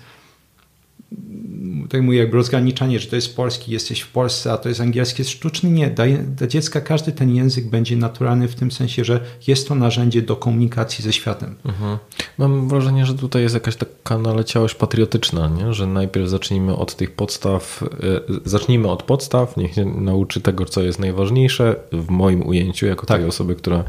tak 1.92 2.02
mówię, 2.02 2.18
jakby 2.18 2.36
rozgraniczanie, 2.36 2.98
że 2.98 3.06
to 3.06 3.16
jest 3.16 3.36
polski, 3.36 3.72
jesteś 3.72 4.00
w 4.00 4.10
Polsce, 4.10 4.52
a 4.52 4.56
to 4.58 4.68
jest 4.68 4.80
angielski, 4.80 5.22
jest 5.22 5.30
sztuczny. 5.30 5.70
Nie, 5.70 5.90
dla, 5.90 6.04
dla 6.36 6.46
dziecka 6.46 6.80
każdy 6.80 7.12
ten 7.12 7.34
język 7.34 7.66
będzie 7.66 7.96
naturalny 7.96 8.48
w 8.48 8.54
tym 8.54 8.70
sensie, 8.70 9.04
że 9.04 9.20
jest 9.46 9.68
to 9.68 9.74
narzędzie 9.74 10.22
do 10.22 10.36
komunikacji 10.36 11.04
ze 11.04 11.12
światem. 11.12 11.54
Mhm. 11.64 11.98
Mam 12.38 12.68
wrażenie, 12.68 13.06
że 13.06 13.14
tutaj 13.14 13.42
jest 13.42 13.54
jakaś 13.54 13.76
taka 13.76 14.18
naleciałość 14.18 14.74
patriotyczna, 14.74 15.48
nie? 15.48 15.74
że 15.74 15.86
najpierw 15.86 16.28
zacznijmy 16.28 16.76
od 16.76 16.96
tych 16.96 17.10
podstaw, 17.10 17.82
e, 17.82 18.20
zacznijmy 18.44 18.90
od 18.90 19.02
podstaw, 19.02 19.56
niech 19.56 19.74
się 19.74 19.84
nauczy 19.84 20.40
tego, 20.40 20.64
co 20.64 20.82
jest 20.82 20.98
najważniejsze 20.98 21.76
w 21.92 22.10
moim 22.10 22.46
ujęciu, 22.46 22.86
jako 22.86 23.06
tak. 23.06 23.18
tej 23.18 23.28
osoby, 23.28 23.54
która 23.54 23.84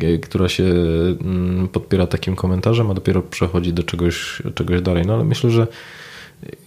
e, 0.00 0.18
która 0.18 0.48
się 0.48 0.64
mm, 0.64 1.68
podpiera 1.68 2.06
takim 2.06 2.36
komentarzem, 2.36 2.90
a 2.90 2.94
dopiero 2.94 3.22
przechodzi 3.22 3.72
do 3.72 3.82
czegoś, 3.82 4.42
czegoś 4.54 4.82
dalej. 4.82 5.06
No 5.06 5.14
ale 5.14 5.24
myślę, 5.24 5.50
że 5.50 5.66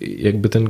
jakby 0.01 0.49
ten 0.49 0.69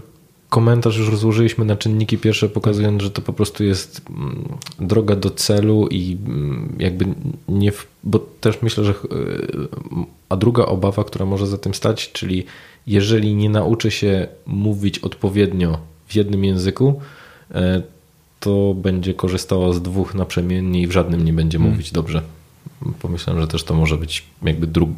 komentarz 0.53 0.97
już 0.97 1.09
rozłożyliśmy 1.09 1.65
na 1.65 1.75
czynniki 1.75 2.17
pierwsze, 2.17 2.49
pokazując, 2.49 3.01
że 3.01 3.11
to 3.11 3.21
po 3.21 3.33
prostu 3.33 3.63
jest 3.63 4.01
mm, 4.09 4.47
droga 4.79 5.15
do 5.15 5.29
celu 5.29 5.87
i 5.87 6.17
mm, 6.25 6.75
jakby 6.79 7.05
nie, 7.47 7.71
w, 7.71 7.87
bo 8.03 8.19
też 8.41 8.61
myślę, 8.61 8.83
że 8.83 8.91
e, 8.91 8.95
a 10.29 10.35
druga 10.35 10.65
obawa, 10.65 11.03
która 11.03 11.25
może 11.25 11.47
za 11.47 11.57
tym 11.57 11.73
stać, 11.73 12.11
czyli 12.11 12.45
jeżeli 12.87 13.35
nie 13.35 13.49
nauczy 13.49 13.91
się 13.91 14.27
mówić 14.45 14.99
odpowiednio 14.99 15.77
w 16.07 16.15
jednym 16.15 16.43
języku, 16.43 17.01
e, 17.51 17.81
to 18.39 18.73
będzie 18.73 19.13
korzystała 19.13 19.73
z 19.73 19.81
dwóch 19.81 20.15
naprzemiennie 20.15 20.81
i 20.81 20.87
w 20.87 20.91
żadnym 20.91 21.25
nie 21.25 21.33
będzie 21.33 21.57
hmm. 21.57 21.71
mówić 21.71 21.91
dobrze. 21.91 22.21
Pomyślałem, 23.01 23.41
że 23.41 23.47
też 23.47 23.63
to 23.63 23.73
może 23.73 23.97
być 23.97 24.23
jakby 24.43 24.67
dru, 24.67 24.89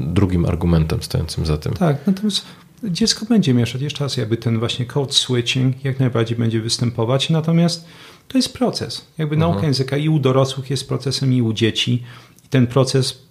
drugim 0.00 0.44
argumentem 0.44 1.02
stojącym 1.02 1.46
za 1.46 1.56
tym. 1.56 1.72
Tak, 1.72 2.06
natomiast 2.06 2.44
dziecko 2.84 3.26
będzie 3.26 3.54
mieszać. 3.54 3.82
Jeszcze 3.82 4.04
raz, 4.04 4.16
jakby 4.16 4.36
ten 4.36 4.58
właśnie 4.58 4.86
code 4.86 5.12
switching 5.12 5.84
jak 5.84 6.00
najbardziej 6.00 6.38
będzie 6.38 6.60
występować, 6.60 7.30
natomiast 7.30 7.84
to 8.28 8.38
jest 8.38 8.52
proces. 8.52 9.06
Jakby 9.18 9.34
mhm. 9.34 9.52
nauka 9.52 9.66
języka 9.66 9.96
i 9.96 10.08
u 10.08 10.18
dorosłych 10.18 10.70
jest 10.70 10.88
procesem, 10.88 11.32
i 11.32 11.42
u 11.42 11.52
dzieci. 11.52 12.02
I 12.44 12.48
ten 12.48 12.66
proces 12.66 13.22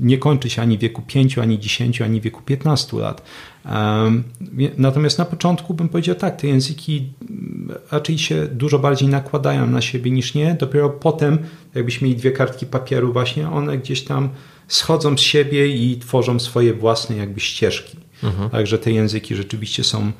nie 0.00 0.18
kończy 0.18 0.50
się 0.50 0.62
ani 0.62 0.78
w 0.78 0.80
wieku 0.80 1.02
5, 1.06 1.38
ani 1.38 1.58
10, 1.58 2.02
ani 2.02 2.20
w 2.20 2.24
wieku 2.24 2.42
15 2.42 2.96
lat. 2.96 3.22
Natomiast 4.78 5.18
na 5.18 5.24
początku 5.24 5.74
bym 5.74 5.88
powiedział 5.88 6.14
tak, 6.14 6.40
te 6.40 6.46
języki 6.46 7.12
raczej 7.90 8.18
się 8.18 8.46
dużo 8.46 8.78
bardziej 8.78 9.08
nakładają 9.08 9.66
na 9.66 9.80
siebie 9.80 10.10
niż 10.10 10.34
nie. 10.34 10.54
Dopiero 10.54 10.90
potem, 10.90 11.38
jakbyśmy 11.74 12.08
mieli 12.08 12.20
dwie 12.20 12.30
kartki 12.32 12.66
papieru 12.66 13.12
właśnie, 13.12 13.50
one 13.50 13.78
gdzieś 13.78 14.04
tam 14.04 14.28
schodzą 14.70 15.16
z 15.16 15.20
siebie 15.20 15.68
i 15.68 15.98
tworzą 15.98 16.38
swoje 16.38 16.74
własne 16.74 17.16
jakby 17.16 17.40
ścieżki. 17.40 17.96
Mhm. 18.22 18.50
Także 18.50 18.78
te 18.78 18.92
języki 18.92 19.36
rzeczywiście 19.36 19.84
są 19.84 20.12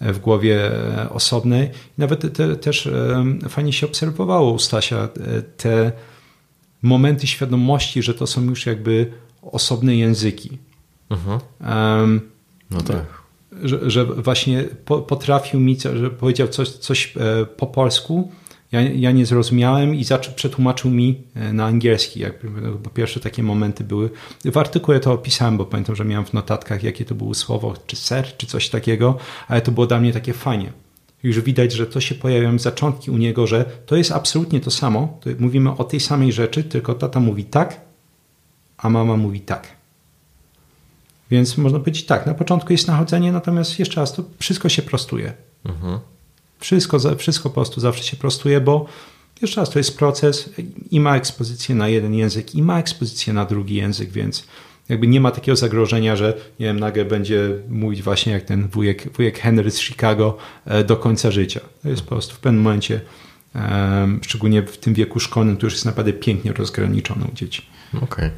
w 0.00 0.18
głowie 0.18 0.70
osobnej. 1.10 1.70
Nawet 1.98 2.36
te, 2.36 2.56
też 2.56 2.88
fajnie 3.48 3.72
się 3.72 3.86
obserwowało 3.86 4.52
u 4.52 4.58
Stasia 4.58 4.96
e, 4.96 5.08
te 5.42 5.92
momenty 6.82 7.26
świadomości, 7.26 8.02
że 8.02 8.14
to 8.14 8.26
są 8.26 8.44
już 8.44 8.66
jakby 8.66 9.12
osobne 9.42 9.96
języki. 9.96 10.58
Mhm. 11.10 11.40
Um, 12.00 12.20
no 12.70 12.80
tak. 12.80 13.24
Że, 13.62 13.90
że 13.90 14.04
właśnie 14.04 14.64
potrafił 15.08 15.60
mi, 15.60 15.76
że 15.94 16.10
powiedział 16.10 16.48
coś, 16.48 16.68
coś 16.68 17.14
e, 17.16 17.46
po 17.46 17.66
polsku, 17.66 18.32
ja, 18.74 18.80
ja 18.80 19.12
nie 19.12 19.26
zrozumiałem 19.26 19.94
i 19.94 20.04
zaczął, 20.04 20.34
przetłumaczył 20.34 20.90
mi 20.90 21.22
e, 21.34 21.52
na 21.52 21.64
angielski. 21.64 22.20
Jakby, 22.20 22.48
bo 22.78 22.90
pierwsze 22.90 23.20
takie 23.20 23.42
momenty 23.42 23.84
były. 23.84 24.10
W 24.44 24.56
artykule 24.56 25.00
to 25.00 25.12
opisałem, 25.12 25.56
bo 25.56 25.64
pamiętam, 25.64 25.96
że 25.96 26.04
miałem 26.04 26.26
w 26.26 26.32
notatkach, 26.32 26.82
jakie 26.82 27.04
to 27.04 27.14
było 27.14 27.34
słowo, 27.34 27.74
czy 27.86 27.96
ser, 27.96 28.36
czy 28.36 28.46
coś 28.46 28.68
takiego, 28.68 29.16
ale 29.48 29.60
to 29.60 29.72
było 29.72 29.86
dla 29.86 30.00
mnie 30.00 30.12
takie 30.12 30.32
fajnie. 30.32 30.72
Już 31.22 31.40
widać, 31.40 31.72
że 31.72 31.86
to 31.86 32.00
się 32.00 32.14
pojawiają 32.14 32.58
zaczątki 32.58 33.10
u 33.10 33.16
niego, 33.16 33.46
że 33.46 33.64
to 33.86 33.96
jest 33.96 34.12
absolutnie 34.12 34.60
to 34.60 34.70
samo. 34.70 35.18
To 35.20 35.30
mówimy 35.38 35.76
o 35.76 35.84
tej 35.84 36.00
samej 36.00 36.32
rzeczy, 36.32 36.64
tylko 36.64 36.94
tata 36.94 37.20
mówi 37.20 37.44
tak, 37.44 37.80
a 38.76 38.90
mama 38.90 39.16
mówi 39.16 39.40
tak. 39.40 39.68
Więc 41.30 41.58
można 41.58 41.78
powiedzieć 41.78 42.06
tak, 42.06 42.26
na 42.26 42.34
początku 42.34 42.72
jest 42.72 42.88
nachodzenie, 42.88 43.32
natomiast 43.32 43.78
jeszcze 43.78 44.00
raz, 44.00 44.12
to 44.12 44.22
wszystko 44.38 44.68
się 44.68 44.82
prostuje. 44.82 45.32
Mhm. 45.64 45.98
Wszystko, 46.58 47.16
wszystko 47.16 47.48
po 47.48 47.54
prostu 47.54 47.80
zawsze 47.80 48.04
się 48.04 48.16
prostuje, 48.16 48.60
bo 48.60 48.86
jeszcze 49.42 49.60
raz 49.60 49.70
to 49.70 49.78
jest 49.78 49.98
proces 49.98 50.50
i 50.90 51.00
ma 51.00 51.16
ekspozycję 51.16 51.74
na 51.74 51.88
jeden 51.88 52.14
język, 52.14 52.54
i 52.54 52.62
ma 52.62 52.78
ekspozycję 52.78 53.32
na 53.32 53.44
drugi 53.44 53.74
język, 53.74 54.10
więc 54.10 54.46
jakby 54.88 55.06
nie 55.06 55.20
ma 55.20 55.30
takiego 55.30 55.56
zagrożenia, 55.56 56.16
że 56.16 56.36
nie 56.60 56.66
wiem, 56.66 56.80
nagle 56.80 57.04
będzie 57.04 57.50
mówić 57.68 58.02
właśnie 58.02 58.32
jak 58.32 58.42
ten 58.42 58.68
wujek, 58.68 59.12
wujek 59.12 59.38
Henry 59.38 59.70
z 59.70 59.80
Chicago 59.80 60.36
e, 60.64 60.84
do 60.84 60.96
końca 60.96 61.30
życia. 61.30 61.60
To 61.82 61.88
jest 61.88 62.02
po 62.02 62.08
prostu 62.08 62.34
w 62.34 62.38
pewnym 62.38 62.62
momencie, 62.62 63.00
szczególnie 64.22 64.62
w 64.62 64.76
tym 64.76 64.94
wieku 64.94 65.20
szkolnym, 65.20 65.56
to 65.56 65.66
już 65.66 65.72
jest 65.72 65.84
naprawdę 65.84 66.12
pięknie 66.12 66.52
rozgraniczone 66.52 67.26
u 67.32 67.34
dzieci. 67.34 67.62
Okej. 67.94 68.04
Okay. 68.04 68.30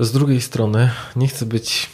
Z 0.00 0.12
drugiej 0.12 0.40
strony 0.40 0.90
nie 1.16 1.28
chcę 1.28 1.46
być 1.46 1.90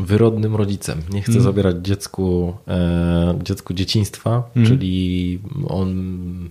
wyrodnym 0.00 0.56
rodzicem. 0.56 1.02
Nie 1.12 1.22
chce 1.22 1.32
mm. 1.32 1.42
zabierać 1.42 1.76
dziecku, 1.76 2.54
e, 2.68 3.38
dziecku 3.42 3.74
dzieciństwa, 3.74 4.42
mm. 4.56 4.68
czyli 4.68 5.38
on 5.68 6.48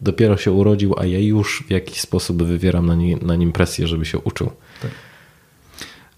dopiero 0.00 0.36
się 0.36 0.52
urodził, 0.52 0.94
a 0.98 1.06
ja 1.06 1.18
już 1.18 1.64
w 1.66 1.70
jakiś 1.70 2.00
sposób 2.00 2.42
wywieram 2.42 2.86
na, 2.86 2.94
nie, 2.94 3.16
na 3.16 3.36
nim 3.36 3.52
presję, 3.52 3.86
żeby 3.86 4.04
się 4.04 4.18
uczył. 4.18 4.50
Tak. 4.82 4.90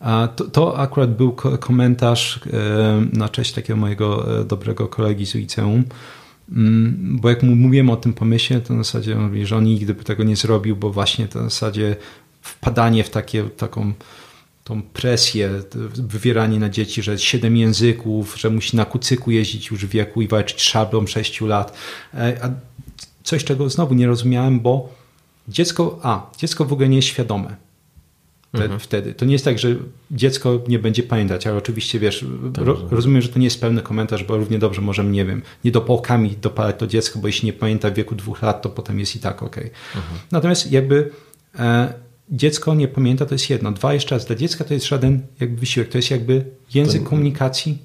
A 0.01 0.29
to, 0.37 0.45
to, 0.45 0.79
akurat 0.79 1.17
był 1.17 1.33
komentarz 1.61 2.41
e, 2.53 3.07
na 3.13 3.29
cześć 3.29 3.53
takiego 3.53 3.77
mojego 3.77 4.41
e, 4.41 4.45
dobrego 4.45 4.89
kolegi 4.89 5.27
z 5.27 5.35
liceum, 5.35 5.85
mm, 6.53 7.19
bo 7.21 7.31
jak 7.31 7.43
mu 7.43 7.55
mówiłem 7.55 7.91
o 7.91 7.97
tym 7.97 8.13
pomyśle, 8.13 8.61
to 8.61 8.75
w 8.75 8.77
zasadzie 8.77 9.17
on 9.17 9.23
mówi, 9.23 9.47
że 9.47 9.57
on 9.57 9.65
nigdy 9.65 9.95
by 9.95 10.05
tego 10.05 10.25
nie 10.25 10.37
zrobił, 10.37 10.77
bo 10.77 10.91
właśnie 10.91 11.29
to 11.29 11.41
w 11.41 11.43
zasadzie 11.43 11.97
wpadanie 12.43 13.05
w 13.05 13.11
takie, 13.11 13.45
taką 13.45 13.93
tą 14.67 14.83
presję, 14.83 15.51
wywieranie 15.95 16.59
na 16.59 16.69
dzieci, 16.69 17.03
że 17.03 17.19
siedem 17.19 17.57
języków, 17.57 18.39
że 18.39 18.51
musi 18.51 18.77
na 18.77 18.85
kucyku 18.85 19.31
jeździć 19.31 19.71
już 19.71 19.87
w 19.87 19.89
wieku 19.89 20.23
i 20.23 20.29
walczyć 20.29 20.63
szablą 20.63 21.07
6 21.07 21.41
lat. 21.41 21.79
E, 22.15 22.39
a 22.43 22.51
coś, 23.23 23.45
czego 23.45 23.71
znowu 23.71 23.95
nie 23.95 24.07
rozumiałem, 24.07 24.61
bo 24.61 24.89
dziecko, 25.49 25.99
a, 26.03 26.31
dziecko 26.39 26.65
w 26.65 26.73
ogóle 26.73 26.89
nie 26.89 26.97
jest 26.97 27.09
świadome. 27.09 27.57
Mhm. 28.53 28.81
Wtedy. 28.81 29.15
To 29.15 29.25
nie 29.25 29.33
jest 29.33 29.45
tak, 29.45 29.59
że 29.59 29.77
dziecko 30.11 30.61
nie 30.69 30.79
będzie 30.79 31.03
pamiętać, 31.03 31.47
ale 31.47 31.57
oczywiście 31.57 31.99
wiesz, 31.99 32.25
tak, 32.55 32.65
ro, 32.65 32.77
rozumiem, 32.91 33.23
że 33.23 33.29
to 33.29 33.39
nie 33.39 33.45
jest 33.45 33.61
pełny 33.61 33.83
komentarz, 33.83 34.25
bo 34.25 34.37
równie 34.37 34.59
dobrze 34.59 34.81
możemy, 34.81 35.11
nie 35.11 35.25
wiem, 35.25 35.43
nie 35.65 35.71
dopałkami 35.71 36.37
dopalać 36.43 36.77
to 36.79 36.87
dziecko, 36.87 37.19
bo 37.19 37.27
jeśli 37.27 37.47
nie 37.47 37.53
pamięta 37.53 37.91
w 37.91 37.95
wieku 37.95 38.15
dwóch 38.15 38.43
lat, 38.43 38.63
to 38.63 38.71
potem 38.71 38.99
jest 38.99 39.17
i 39.17 39.19
tak 39.19 39.43
ok. 39.43 39.57
Mhm. 39.57 40.19
Natomiast 40.33 40.73
jakby 40.73 41.11
e, 41.59 42.06
dziecko 42.31 42.75
nie 42.75 42.89
pamięta, 42.89 43.27
to 43.27 43.35
jest 43.35 43.51
jedno. 43.51 43.73
Dwa, 43.73 43.95
jeszcze 43.95 44.15
raz, 44.15 44.27
dla 44.27 44.37
dziecka 44.37 44.65
to 44.65 44.75
jest 44.75 44.87
żaden 44.87 45.23
jakby 45.41 45.61
wysiłek, 45.61 45.89
to 45.89 45.99
jest 45.99 46.11
jakby 46.11 46.45
język 46.75 47.03
to... 47.03 47.09
komunikacji 47.09 47.79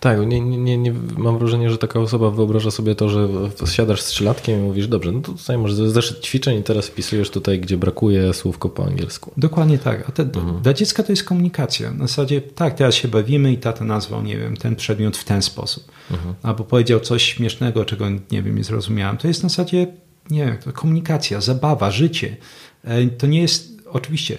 tak, 0.00 0.26
nie, 0.26 0.40
nie, 0.40 0.78
nie, 0.78 0.94
mam 1.16 1.38
wrażenie, 1.38 1.70
że 1.70 1.78
taka 1.78 2.00
osoba 2.00 2.30
wyobraża 2.30 2.70
sobie 2.70 2.94
to, 2.94 3.08
że 3.08 3.28
siadasz 3.66 4.00
z 4.00 4.06
trzylatkiem 4.06 4.60
i 4.60 4.62
mówisz, 4.62 4.88
dobrze, 4.88 5.12
no 5.12 5.20
to 5.20 5.32
tutaj 5.32 5.58
masz 5.58 5.72
zeszyt 5.72 6.20
ćwiczeń 6.20 6.58
i 6.58 6.62
teraz 6.62 6.86
wpisujesz 6.86 7.30
tutaj, 7.30 7.60
gdzie 7.60 7.76
brakuje 7.76 8.34
słówko 8.34 8.68
po 8.68 8.84
angielsku. 8.84 9.32
Dokładnie 9.36 9.78
tak. 9.78 10.08
A 10.08 10.12
te, 10.12 10.22
mhm. 10.22 10.62
dla 10.62 10.72
dziecka 10.72 11.02
to 11.02 11.12
jest 11.12 11.24
komunikacja. 11.24 11.90
Na 11.90 12.06
zasadzie, 12.06 12.40
tak, 12.40 12.74
teraz 12.74 12.94
się 12.94 13.08
bawimy 13.08 13.52
i 13.52 13.58
tata 13.58 13.84
nazwał, 13.84 14.22
nie 14.22 14.38
wiem, 14.38 14.56
ten 14.56 14.76
przedmiot 14.76 15.16
w 15.16 15.24
ten 15.24 15.42
sposób. 15.42 15.92
Mhm. 16.10 16.34
Albo 16.42 16.64
powiedział 16.64 17.00
coś 17.00 17.22
śmiesznego, 17.22 17.84
czego, 17.84 18.10
nie 18.10 18.42
wiem, 18.42 18.56
nie 18.56 18.64
zrozumiałem. 18.64 19.16
To 19.16 19.28
jest 19.28 19.42
na 19.42 19.48
zasadzie, 19.48 19.86
nie 20.30 20.46
wiem, 20.46 20.58
to 20.58 20.72
komunikacja, 20.72 21.40
zabawa, 21.40 21.90
życie. 21.90 22.36
E, 22.84 23.06
to 23.06 23.26
nie 23.26 23.40
jest, 23.40 23.82
oczywiście, 23.86 24.38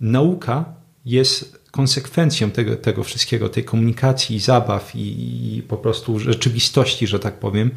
nauka 0.00 0.64
jest 1.04 1.58
konsekwencją 1.70 2.50
tego, 2.50 2.76
tego 2.76 3.04
wszystkiego, 3.04 3.48
tej 3.48 3.64
komunikacji, 3.64 4.40
zabaw 4.40 4.96
i, 4.96 5.56
i, 5.56 5.62
po 5.62 5.76
prostu 5.76 6.18
rzeczywistości, 6.18 7.06
że 7.06 7.18
tak 7.18 7.38
powiem, 7.38 7.70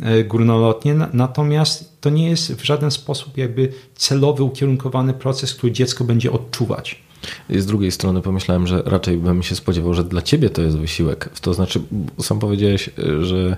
e, 0.00 0.24
górnolotnie. 0.24 0.94
Natomiast 1.12 2.00
to 2.00 2.10
nie 2.10 2.30
jest 2.30 2.54
w 2.54 2.64
żaden 2.64 2.90
sposób 2.90 3.36
jakby 3.36 3.72
celowy, 3.94 4.42
ukierunkowany 4.42 5.14
proces, 5.14 5.54
który 5.54 5.72
dziecko 5.72 6.04
będzie 6.04 6.32
odczuwać. 6.32 7.02
I 7.50 7.60
z 7.60 7.66
drugiej 7.66 7.92
strony 7.92 8.22
pomyślałem, 8.22 8.66
że 8.66 8.82
raczej 8.86 9.16
bym 9.16 9.42
się 9.42 9.56
spodziewał, 9.56 9.94
że 9.94 10.04
dla 10.04 10.22
ciebie 10.22 10.50
to 10.50 10.62
jest 10.62 10.78
wysiłek. 10.78 11.28
To 11.40 11.54
znaczy, 11.54 11.80
sam 12.20 12.38
powiedziałeś, 12.38 12.90
e, 12.98 13.24
że 13.24 13.56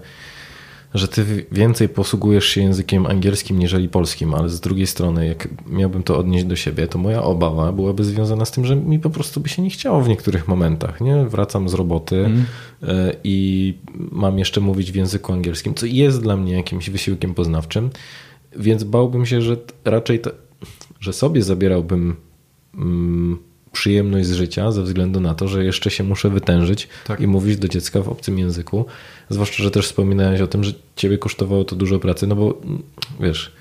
że 0.97 1.09
ty 1.09 1.47
więcej 1.53 1.89
posługujesz 1.89 2.45
się 2.45 2.61
językiem 2.61 3.07
angielskim 3.07 3.59
niżeli 3.59 3.89
polskim, 3.89 4.35
ale 4.35 4.49
z 4.49 4.61
drugiej 4.61 4.87
strony, 4.87 5.27
jak 5.27 5.49
miałbym 5.67 6.03
to 6.03 6.19
odnieść 6.19 6.45
do 6.45 6.57
siebie, 6.57 6.87
to 6.87 6.99
moja 6.99 7.23
obawa 7.23 7.73
byłaby 7.73 8.05
związana 8.05 8.45
z 8.45 8.51
tym, 8.51 8.65
że 8.65 8.77
mi 8.77 8.99
po 8.99 9.11
prostu 9.11 9.41
by 9.41 9.49
się 9.49 9.63
nie 9.63 9.71
chciało 9.71 10.03
w 10.03 10.09
niektórych 10.09 10.49
momentach. 10.49 11.01
Nie? 11.01 11.25
Wracam 11.25 11.69
z 11.69 11.75
roboty 11.75 12.17
mm. 12.17 12.45
i 13.25 13.75
mam 13.95 14.39
jeszcze 14.39 14.61
mówić 14.61 14.93
w 14.93 14.95
języku 14.95 15.33
angielskim, 15.33 15.75
co 15.75 15.87
jest 15.87 16.23
dla 16.23 16.37
mnie 16.37 16.53
jakimś 16.53 16.91
wysiłkiem 16.91 17.35
poznawczym, 17.35 17.91
więc 18.57 18.85
bałbym 18.85 19.27
się, 19.27 19.43
że 19.43 19.57
raczej 19.85 20.21
to, 20.21 20.31
że 21.01 21.13
sobie 21.13 21.43
zabierałbym. 21.43 22.17
Mm, 22.75 23.39
przyjemność 23.77 24.27
z 24.27 24.33
życia 24.33 24.73
ze 24.73 24.83
względu 24.83 25.21
na 25.21 25.35
to, 25.35 25.49
że 25.49 25.65
jeszcze 25.65 25.91
się 25.91 26.05
muszę 26.05 26.31
wytężyć 26.31 26.89
tak. 27.07 27.21
i 27.21 27.27
mówić 27.27 27.57
do 27.57 27.69
dziecka 27.69 28.03
w 28.03 28.09
obcym 28.09 28.39
języku. 28.39 28.87
Zwłaszcza, 29.29 29.63
że 29.63 29.71
też 29.71 29.87
wspominałeś 29.87 30.41
o 30.41 30.47
tym, 30.47 30.65
że 30.65 30.73
ciebie 30.97 31.19
kosztowało 31.19 31.65
to 31.65 31.77
dużo 31.77 31.99
pracy, 31.99 32.27
no 32.27 32.37
bo 32.37 32.61
wiesz, 33.21 33.53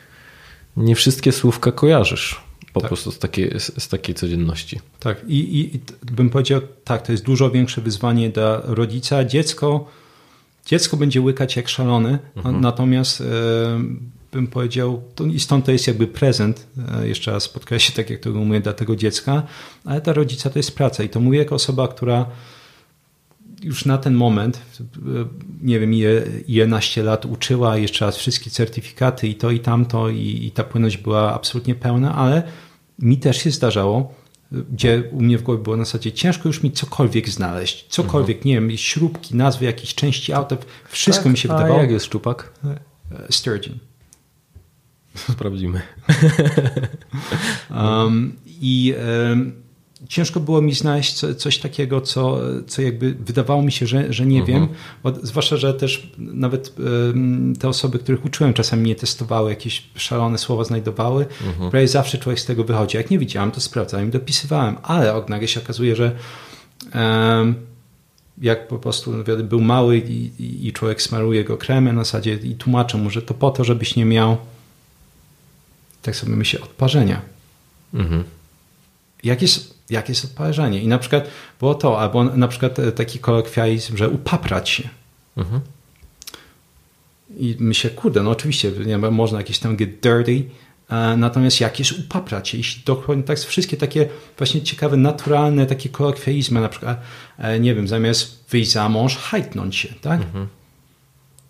nie 0.78 0.96
wszystkie 0.96 1.32
słówka 1.32 1.72
kojarzysz 1.72 2.42
po 2.74 2.82
tak. 2.82 2.88
prostu 2.88 3.12
z 3.12 3.20
takiej, 3.20 3.60
z, 3.60 3.84
z, 3.84 3.88
takiej 3.88 4.16
codzienności. 4.16 4.80
Tak, 5.00 5.24
I, 5.28 5.60
i, 5.60 5.76
i 5.76 5.80
bym 6.12 6.30
powiedział, 6.30 6.62
tak, 6.84 7.06
to 7.06 7.12
jest 7.12 7.24
dużo 7.24 7.52
większe 7.52 7.82
wyzwanie 7.82 8.30
dla 8.30 8.62
rodzica. 8.64 9.26
Dziecko, 9.26 9.88
dziecko 10.66 10.98
będzie 10.98 11.22
łykać 11.22 11.56
jak 11.56 11.70
szalony, 11.70 12.20
mhm. 12.36 12.62
natomiast 12.62 13.24
bym 14.36 14.48
powiedział, 14.48 15.02
to, 15.16 15.26
i 15.26 15.40
stąd 15.40 15.66
to 15.66 15.72
jest 15.72 15.88
jakby 15.88 16.08
prezent, 16.08 16.68
e, 16.94 17.08
jeszcze 17.08 17.32
raz 17.32 17.50
podkreślę, 17.50 17.96
tak 17.96 18.10
jak 18.10 18.20
to 18.20 18.30
mówię, 18.30 18.60
dla 18.60 18.74
tego 18.74 18.96
dziecka, 18.96 19.44
ale 19.86 20.02
ta 20.02 20.14
rodzica 20.14 20.50
to 20.50 20.60
jest 20.60 20.76
praca 20.76 21.04
i 21.04 21.10
to 21.10 21.20
mówię 21.20 21.40
jako 21.40 21.56
osoba, 21.56 21.88
która 21.88 22.26
już 23.64 23.86
na 23.86 23.98
ten 23.98 24.14
moment, 24.14 24.62
e, 24.82 24.82
nie 25.62 25.80
wiem, 25.80 25.94
ile, 25.94 26.22
11 26.48 27.04
lat 27.04 27.26
uczyła, 27.26 27.78
jeszcze 27.78 28.06
raz 28.06 28.18
wszystkie 28.18 28.50
certyfikaty 28.50 29.28
i 29.28 29.36
to 29.36 29.52
i 29.52 29.60
tamto 29.60 30.10
i, 30.10 30.46
i 30.46 30.52
ta 30.52 30.64
płynność 30.64 30.98
była 30.98 31.34
absolutnie 31.34 31.76
pełna, 31.76 32.16
ale 32.16 32.44
mi 33.00 33.18
też 33.18 33.38
się 33.38 33.52
zdarzało, 33.52 34.14
gdzie 34.72 35.04
u 35.12 35.22
mnie 35.22 35.38
w 35.38 35.44
głowie 35.44 35.64
było 35.64 35.78
na 35.78 35.86
zasadzie 35.86 36.12
ciężko 36.12 36.50
już 36.50 36.64
mi 36.64 36.72
cokolwiek 36.72 37.30
znaleźć, 37.30 37.86
cokolwiek, 37.90 38.38
mhm. 38.38 38.50
nie 38.50 38.56
wiem, 38.56 38.78
śrubki, 38.78 39.36
nazwy 39.36 39.66
jakichś 39.66 39.96
części 39.96 40.34
auta, 40.34 40.58
wszystko 40.90 41.24
tak, 41.24 41.32
mi 41.32 41.38
się 41.38 41.48
wydawało. 41.48 41.80
A 41.80 41.82
jak 41.82 41.92
jest 41.92 42.06
szczupak? 42.06 42.52
E, 42.66 42.80
Sturgeon. 43.30 43.78
Sprawdzimy. 45.34 45.82
um, 47.70 48.36
I 48.62 48.94
ciężko 50.10 50.40
było 50.40 50.62
mi 50.62 50.74
znaleźć 50.74 51.14
co, 51.14 51.36
coś 51.36 51.58
takiego, 51.58 52.02
co, 52.02 52.40
co 52.68 52.82
jakby 52.82 53.14
wydawało 53.14 53.62
mi 53.62 53.72
się, 53.72 53.88
że, 53.88 54.14
że 54.14 54.26
nie 54.26 54.44
-huh. 54.44 54.46
wiem. 54.46 54.62
Mhm. 54.62 54.80
Bo, 55.04 55.14
zwłaszcza, 55.24 55.58
że 55.58 55.74
też 55.74 56.12
nawet 56.18 56.76
te 57.60 57.70
osoby, 57.70 58.00
których 58.00 58.26
uczyłem, 58.26 58.54
czasami 58.54 58.88
nie 58.88 58.96
testowały, 58.96 59.50
jakieś 59.50 59.84
szalone 59.96 60.38
słowa 60.38 60.64
znajdowały. 60.64 61.26
Mhm. 61.48 61.72
Prawie 61.72 61.88
zawsze 61.88 62.18
człowiek 62.18 62.40
z 62.40 62.46
tego 62.46 62.64
wychodzi. 62.64 62.98
Jak 62.98 63.12
nie 63.12 63.20
widziałem, 63.20 63.52
to 63.52 63.62
sprawdzałem 63.62 64.08
i 64.08 64.12
dopisywałem. 64.12 64.76
Ale 64.84 65.24
nagle 65.30 65.48
się 65.48 65.62
okazuje, 65.62 65.96
że 65.96 66.16
jak 68.42 68.68
po 68.68 68.80
prostu 68.80 69.14
był 69.44 69.62
mały 69.62 69.98
i, 69.98 70.44
i, 70.44 70.68
i, 70.68 70.74
człowiek 70.74 71.02
smaruje 71.02 71.44
go 71.44 71.58
kremem 71.58 71.96
na 71.96 72.04
zasadzie 72.04 72.34
i 72.34 72.56
tłumaczę 72.56 72.98
mu, 72.98 73.10
że 73.10 73.22
to 73.22 73.34
po 73.34 73.52
to, 73.52 73.64
żebyś 73.64 73.96
nie 73.96 74.06
miał 74.06 74.38
tak 76.06 76.16
sobie 76.16 76.36
myślę, 76.36 76.62
odparzenia. 76.62 77.22
Mhm. 77.94 78.24
Jak, 79.24 79.42
jest, 79.42 80.26
odparzenie? 80.26 80.82
I 80.82 80.88
na 80.88 80.98
przykład 80.98 81.28
było 81.60 81.76
to, 81.76 82.00
albo 82.00 82.24
na 82.24 82.48
przykład 82.48 82.78
taki 82.96 83.20
kolokwializm, 83.20 83.98
że 83.98 84.10
upaprać 84.10 84.70
się. 84.70 84.90
Mhm. 85.38 85.62
I 87.38 87.56
myślę, 87.60 87.90
kurde, 87.90 88.24
no 88.24 88.30
oczywiście 88.30 88.72
nie, 88.86 88.98
można 88.98 89.38
jakieś 89.38 89.60
tam 89.60 89.76
get 89.76 90.00
dirty, 90.00 90.44
natomiast 91.18 91.62
jak 91.62 91.80
jest 91.80 91.92
upaprać 91.92 92.50
się? 92.50 92.58
Jeśli 92.58 92.84
dokładnie 92.84 93.24
tak, 93.24 93.40
wszystkie 93.40 93.78
takie 93.78 94.10
właśnie 94.38 94.62
ciekawe, 94.62 94.98
naturalne 94.98 95.66
takie 95.66 95.90
kolokwializmy, 95.90 96.62
na 96.62 96.70
przykład, 96.70 97.02
e, 97.38 97.60
nie 97.60 97.76
wiem, 97.76 97.88
zamiast 97.88 98.46
wyjść 98.50 98.72
za 98.72 98.90
mąż, 98.90 99.18
hajtnąć 99.18 99.76
się, 99.76 99.90
tak? 100.02 100.22
Mhm. 100.22 100.48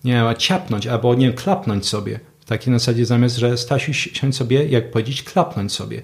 Nie 0.03 0.13
wiem, 0.13 0.35
ciapnąć, 0.37 0.87
albo 0.87 1.15
nie 1.15 1.27
wiem, 1.27 1.35
klapnąć 1.35 1.87
sobie. 1.87 2.19
W 2.45 2.47
takiej 2.47 2.73
zasadzie 2.73 3.05
zamiast, 3.05 3.37
że 3.37 3.57
Stasiu 3.57 3.93
siądź 3.93 4.35
sobie, 4.35 4.65
jak 4.65 4.91
powiedzieć, 4.91 5.23
klapnąć 5.23 5.71
sobie. 5.71 6.01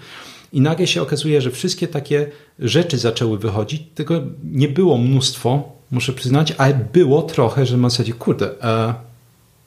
I 0.53 0.61
nagle 0.61 0.87
się 0.87 1.01
okazuje, 1.01 1.41
że 1.41 1.51
wszystkie 1.51 1.87
takie 1.87 2.27
rzeczy 2.59 2.97
zaczęły 2.97 3.37
wychodzić, 3.37 3.83
tylko 3.95 4.21
nie 4.43 4.67
było 4.67 4.97
mnóstwo, 4.97 5.71
muszę 5.91 6.13
przyznać, 6.13 6.53
ale 6.57 6.73
było 6.93 7.21
trochę, 7.21 7.65
że 7.65 7.77
w 7.77 7.81
zasadzie, 7.81 8.13
kurde, 8.13 8.63
e, 8.63 8.93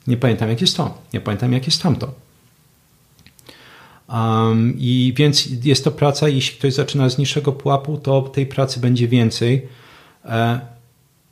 nie 0.06 0.16
pamiętam 0.16 0.48
jak 0.48 0.60
jest 0.60 0.76
to, 0.76 0.98
nie 1.12 1.20
pamiętam 1.20 1.52
jak 1.52 1.66
jest 1.66 1.82
tamto. 1.82 2.14
Um, 4.08 4.74
I 4.78 5.14
więc 5.16 5.48
jest 5.64 5.84
to 5.84 5.90
praca, 5.90 6.28
jeśli 6.28 6.58
ktoś 6.58 6.74
zaczyna 6.74 7.08
z 7.08 7.18
niższego 7.18 7.52
pułapu, 7.52 7.96
to 7.96 8.22
tej 8.22 8.46
pracy 8.46 8.80
będzie 8.80 9.08
więcej. 9.08 9.68
E, 10.24 10.60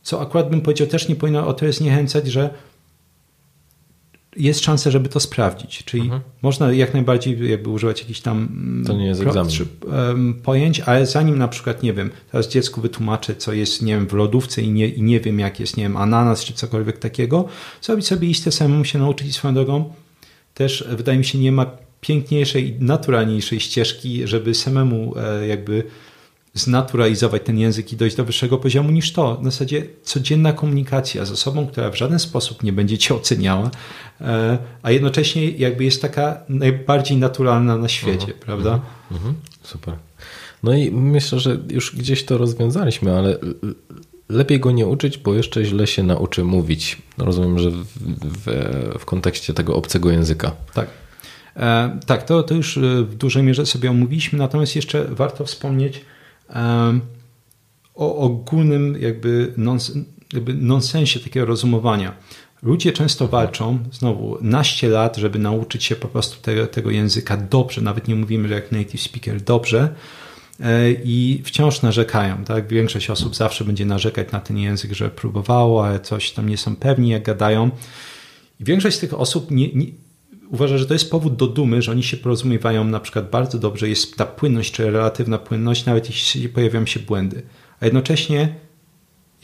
co 0.02 0.20
akurat 0.20 0.50
bym 0.50 0.60
powiedział, 0.60 0.86
też 0.86 1.08
nie 1.08 1.16
powinno 1.16 1.46
o 1.46 1.54
to 1.54 1.72
zniechęcać, 1.72 2.26
że 2.26 2.50
jest 4.36 4.60
szansa, 4.60 4.90
żeby 4.90 5.09
to 5.09 5.20
sprawdzić. 5.20 5.84
Czyli 5.84 6.02
mhm. 6.02 6.20
można 6.42 6.72
jak 6.72 6.94
najbardziej 6.94 7.50
jakby 7.50 7.70
używać 7.70 8.00
jakichś 8.00 8.20
tam 8.20 8.48
mm, 8.52 8.84
to 8.86 8.92
nie 8.92 9.06
jest 9.06 9.22
egzamin. 9.22 9.50
pojęć, 10.42 10.80
ale 10.80 11.06
zanim 11.06 11.38
na 11.38 11.48
przykład, 11.48 11.82
nie 11.82 11.92
wiem, 11.92 12.10
teraz 12.32 12.48
dziecku 12.48 12.80
wytłumaczę, 12.80 13.34
co 13.36 13.52
jest, 13.52 13.82
nie 13.82 13.94
wiem, 13.94 14.06
w 14.06 14.12
lodówce 14.12 14.62
i 14.62 14.68
nie, 14.68 14.88
i 14.88 15.02
nie 15.02 15.20
wiem, 15.20 15.38
jak 15.38 15.60
jest, 15.60 15.76
nie 15.76 15.82
wiem, 15.82 15.96
ananas 15.96 16.44
czy 16.44 16.52
cokolwiek 16.52 16.98
takiego, 16.98 17.44
zrobić 17.82 18.06
sobie 18.06 18.28
listę 18.28 18.52
samemu 18.52 18.84
się 18.84 18.98
nauczyć 18.98 19.34
swoją 19.34 19.54
drogą. 19.54 19.92
Też 20.54 20.88
wydaje 20.90 21.18
mi 21.18 21.24
się, 21.24 21.38
nie 21.38 21.52
ma 21.52 21.66
piękniejszej, 22.00 22.76
naturalniejszej 22.80 23.60
ścieżki, 23.60 24.26
żeby 24.26 24.54
samemu 24.54 25.14
e, 25.16 25.46
jakby 25.46 25.84
znaturalizować 26.54 27.42
ten 27.44 27.58
język 27.58 27.92
i 27.92 27.96
dojść 27.96 28.16
do 28.16 28.24
wyższego 28.24 28.58
poziomu 28.58 28.90
niż 28.90 29.12
to. 29.12 29.36
W 29.40 29.44
zasadzie 29.44 29.86
codzienna 30.02 30.52
komunikacja 30.52 31.24
z 31.24 31.32
osobą, 31.32 31.66
która 31.66 31.90
w 31.90 31.96
żaden 31.96 32.18
sposób 32.18 32.62
nie 32.62 32.72
będzie 32.72 32.98
cię 32.98 33.14
oceniała, 33.14 33.70
e, 34.20 34.58
a 34.82 34.90
jednocześnie 34.90 35.50
jakby 35.50 35.84
jest 35.84 36.02
taka 36.02 36.40
najbardziej 36.48 37.16
naturalna 37.16 37.76
na 37.76 37.88
świecie, 37.88 38.16
uh 38.16 38.22
mhm. 38.22 38.38
-huh, 38.38 38.44
prawda? 38.44 38.80
Uh 39.10 39.16
-huh. 39.16 39.32
Super. 39.62 39.94
No 40.62 40.74
i 40.74 40.90
myślę, 40.90 41.40
że 41.40 41.58
już 41.70 41.96
gdzieś 41.96 42.24
to 42.24 42.38
rozwiązaliśmy, 42.38 43.18
ale 43.18 43.38
lepiej 44.28 44.60
go 44.60 44.70
nie 44.70 44.86
uczyć, 44.86 45.18
bo 45.18 45.34
jeszcze 45.34 45.64
źle 45.64 45.86
się 45.86 46.02
nauczy 46.02 46.44
mówić. 46.44 47.02
Rozumiem, 47.18 47.58
że 47.58 47.70
w, 47.70 47.86
w, 48.22 48.46
w 48.98 49.04
kontekście 49.04 49.54
tego 49.54 49.76
obcego 49.76 50.10
języka. 50.10 50.52
Tak. 50.74 50.88
E, 51.56 51.98
tak, 52.06 52.22
to, 52.22 52.42
to 52.42 52.54
już 52.54 52.78
w 53.02 53.14
dużej 53.14 53.42
mierze 53.42 53.66
sobie 53.66 53.90
omówiliśmy, 53.90 54.38
natomiast 54.38 54.76
jeszcze 54.76 55.04
warto 55.04 55.44
wspomnieć, 55.44 56.00
o 57.94 58.16
ogólnym 58.16 58.97
jakby, 59.01 59.52
nons, 59.56 59.93
jakby 60.32 60.55
nonsensie 60.55 61.20
takiego 61.20 61.47
rozumowania. 61.47 62.14
Ludzie 62.62 62.93
często 62.93 63.28
walczą, 63.28 63.78
znowu, 63.93 64.39
naście 64.40 64.89
lat, 64.89 65.16
żeby 65.16 65.39
nauczyć 65.39 65.85
się 65.85 65.97
po 65.97 66.09
prostu 66.09 66.43
tego, 66.43 66.66
tego 66.66 66.90
języka 66.90 67.36
dobrze, 67.36 67.81
nawet 67.81 68.09
nie 68.09 68.14
mówimy, 68.14 68.48
że 68.48 68.55
jak 68.55 68.73
native 68.73 69.01
speaker 69.01 69.40
dobrze, 69.40 69.94
e, 70.60 70.93
i 70.93 71.43
wciąż 71.44 71.82
narzekają. 71.82 72.44
Tak? 72.44 72.69
Większość 72.69 73.10
osób 73.10 73.36
zawsze 73.36 73.64
będzie 73.64 73.86
narzekać 73.86 74.32
na 74.32 74.40
ten 74.40 74.59
język, 74.59 74.93
że 74.93 75.10
próbowało, 75.10 75.86
ale 75.86 76.01
coś 76.01 76.31
tam 76.31 76.48
nie 76.48 76.56
są 76.56 76.77
pewni, 76.77 77.09
jak 77.09 77.23
gadają. 77.23 77.70
I 78.60 78.64
większość 78.64 78.97
z 78.97 79.01
tych 79.01 79.14
osób 79.14 79.51
nie, 79.51 79.73
nie, 79.73 79.86
uważa, 80.51 80.78
że 80.78 80.86
to 80.86 80.94
jest 80.94 81.10
powód 81.10 81.36
do 81.36 81.47
dumy, 81.47 81.82
że 81.82 81.93
oni 81.93 82.02
się 82.02 82.16
porozumiewają 82.16 82.85
na 82.85 83.01
przykład 83.01 83.31
bardzo 83.31 83.59
dobrze, 83.59 83.89
jest 83.89 84.16
ta 84.16 84.27
płynność 84.27 84.73
czy 84.73 84.90
relatywna 84.90 85.39
płynność, 85.39 85.86
nawet 85.86 86.06
jeśli 86.06 86.48
pojawiają 86.48 86.86
się 86.86 87.01
błędy. 87.01 87.43
A 87.81 87.85
jednocześnie 87.85 88.55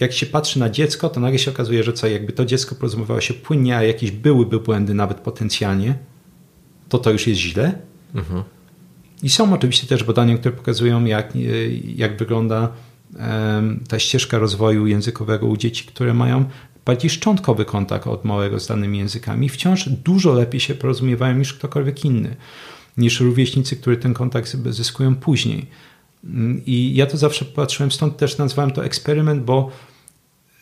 jak 0.00 0.12
się 0.12 0.26
patrzy 0.26 0.58
na 0.58 0.70
dziecko, 0.70 1.08
to 1.08 1.20
nagle 1.20 1.38
się 1.38 1.50
okazuje, 1.50 1.84
że 1.84 1.92
co, 1.92 2.06
jakby 2.06 2.32
to 2.32 2.44
dziecko 2.44 2.74
porozumiewało 2.74 3.20
się 3.20 3.34
płynnie, 3.34 3.76
a 3.76 3.82
jakieś 3.82 4.10
byłyby 4.10 4.60
błędy 4.60 4.94
nawet 4.94 5.20
potencjalnie, 5.20 5.98
to 6.88 6.98
to 6.98 7.10
już 7.10 7.26
jest 7.26 7.40
źle. 7.40 7.78
Mhm. 8.14 8.42
I 9.22 9.30
są 9.30 9.52
oczywiście 9.52 9.86
też 9.86 10.04
badania, 10.04 10.38
które 10.38 10.56
pokazują, 10.56 11.04
jak, 11.04 11.32
jak 11.96 12.18
wygląda 12.18 12.72
ta 13.88 13.98
ścieżka 13.98 14.38
rozwoju 14.38 14.86
językowego 14.86 15.46
u 15.46 15.56
dzieci, 15.56 15.84
które 15.84 16.14
mają 16.14 16.44
bardziej 16.88 17.10
szczątkowy 17.10 17.64
kontakt 17.64 18.06
od 18.06 18.24
małego 18.24 18.60
z 18.60 18.66
danymi 18.66 18.98
językami. 18.98 19.48
Wciąż 19.48 19.88
dużo 19.88 20.32
lepiej 20.32 20.60
się 20.60 20.74
porozumiewają 20.74 21.38
niż 21.38 21.54
ktokolwiek 21.54 22.04
inny, 22.04 22.36
niż 22.96 23.20
rówieśnicy, 23.20 23.76
którzy 23.76 23.96
ten 23.96 24.14
kontakt 24.14 24.56
zyskują 24.70 25.16
później. 25.16 25.66
I 26.66 26.94
ja 26.94 27.06
to 27.06 27.16
zawsze 27.16 27.44
patrzyłem, 27.44 27.90
stąd 27.90 28.16
też 28.16 28.38
nazwałem 28.38 28.70
to 28.70 28.84
eksperyment, 28.84 29.42
bo 29.44 29.70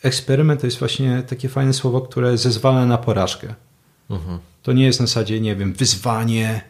eksperyment 0.03 0.61
to 0.61 0.67
jest 0.67 0.79
właśnie 0.79 1.23
takie 1.29 1.49
fajne 1.49 1.73
słowo, 1.73 2.01
które 2.01 2.39
zezwala 2.39 2.87
na 2.87 2.99
porażkę. 2.99 3.55
Mhm. 4.11 4.39
To 4.63 4.73
nie 4.73 4.85
jest 4.85 5.01
na 5.01 5.07
zasadzie, 5.07 5.41
nie 5.41 5.57
wiem, 5.57 5.73
wyzwanie, 5.73 6.61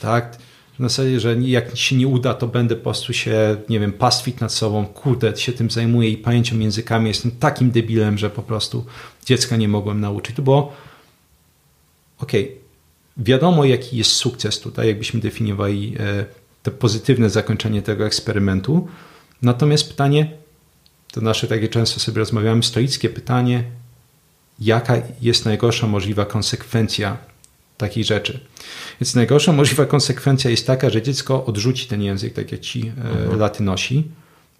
tak? 0.00 0.38
Na 0.78 0.88
zasadzie, 0.88 1.20
że 1.20 1.34
jak 1.34 1.76
się 1.76 1.96
nie 1.96 2.08
uda, 2.08 2.34
to 2.34 2.46
będę 2.46 2.76
po 2.76 2.82
prostu 2.82 3.12
się, 3.12 3.56
nie 3.68 3.80
wiem, 3.80 3.92
pastwić 3.92 4.40
nad 4.40 4.52
sobą, 4.52 4.86
kurde, 4.86 5.36
się 5.36 5.52
tym 5.52 5.70
zajmuję 5.70 6.08
i 6.08 6.16
pamięcią 6.16 6.58
językami 6.58 7.08
jestem 7.08 7.30
takim 7.30 7.70
debilem, 7.70 8.18
że 8.18 8.30
po 8.30 8.42
prostu 8.42 8.84
dziecka 9.24 9.56
nie 9.56 9.68
mogłem 9.68 10.00
nauczyć. 10.00 10.40
Było, 10.40 10.72
okej, 12.18 12.44
okay, 12.44 12.56
wiadomo 13.16 13.64
jaki 13.64 13.96
jest 13.96 14.10
sukces 14.10 14.60
tutaj, 14.60 14.86
jakbyśmy 14.86 15.20
definiowali 15.20 15.94
e, 16.00 16.24
to 16.62 16.70
pozytywne 16.70 17.30
zakończenie 17.30 17.82
tego 17.82 18.06
eksperymentu. 18.06 18.88
Natomiast 19.42 19.88
pytanie, 19.88 20.32
to 21.12 21.20
nasze 21.20 21.46
takie 21.46 21.68
często 21.68 22.00
sobie 22.00 22.18
rozmawiamy, 22.18 22.62
stoickie 22.62 23.08
pytanie, 23.08 23.64
jaka 24.60 25.02
jest 25.20 25.44
najgorsza 25.44 25.86
możliwa 25.86 26.24
konsekwencja 26.24 27.16
takich 27.76 28.04
rzeczy. 28.04 28.40
Więc 29.02 29.14
najgorsza 29.14 29.52
możliwa 29.52 29.86
konsekwencja 29.86 30.50
jest 30.50 30.66
taka, 30.66 30.90
że 30.90 31.02
dziecko 31.02 31.44
odrzuci 31.44 31.86
ten 31.86 32.02
język, 32.02 32.32
tak 32.32 32.52
jak 32.52 32.60
ci 32.60 32.86
e, 32.86 32.90
mhm. 32.90 33.38
latynosi. 33.38 34.04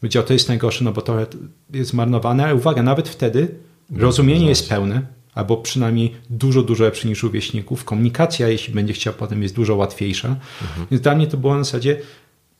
Powiedział, 0.01 0.23
to 0.23 0.32
jest 0.32 0.48
najgorsze, 0.48 0.85
no 0.85 0.93
bo 0.93 1.02
to 1.02 1.27
jest 1.73 1.90
zmarnowane, 1.90 2.44
ale 2.44 2.55
uwaga, 2.55 2.82
nawet 2.82 3.09
wtedy 3.09 3.48
rozumienie 3.97 4.48
jest 4.48 4.69
pełne, 4.69 5.02
albo 5.35 5.56
przynajmniej 5.56 6.14
dużo, 6.31 6.62
dużo 6.62 6.85
lepsze 6.85 7.09
niż 7.09 7.24
u 7.24 7.31
wieśników. 7.31 7.85
Komunikacja, 7.85 8.48
jeśli 8.48 8.74
będzie 8.74 8.93
chciał 8.93 9.14
potem, 9.14 9.43
jest 9.43 9.55
dużo 9.55 9.77
łatwiejsza. 9.77 10.28
Mhm. 10.62 10.86
Więc 10.90 11.02
dla 11.02 11.14
mnie 11.14 11.27
to 11.27 11.36
było 11.36 11.56
na 11.56 11.64
zasadzie 11.64 12.01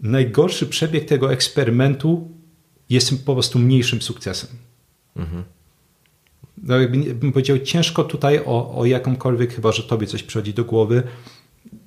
najgorszy 0.01 0.67
przebieg 0.67 1.05
tego 1.05 1.33
eksperymentu 1.33 2.29
jest 2.91 3.27
po 3.27 3.33
prostu 3.33 3.59
mniejszym 3.59 4.03
sukcesem. 4.03 4.51
Mhm. 5.17 5.45
No, 6.63 6.75
bym 7.15 7.33
powiedział, 7.33 7.59
ciężko 7.59 8.05
tutaj 8.05 8.41
o, 8.47 8.79
o 8.79 8.85
jakąkolwiek, 8.87 9.55
chyba 9.55 9.73
że 9.73 9.83
tobie 9.83 10.07
coś 10.07 10.23
przychodzi 10.23 10.55
do 10.55 10.65
głowy, 10.65 11.03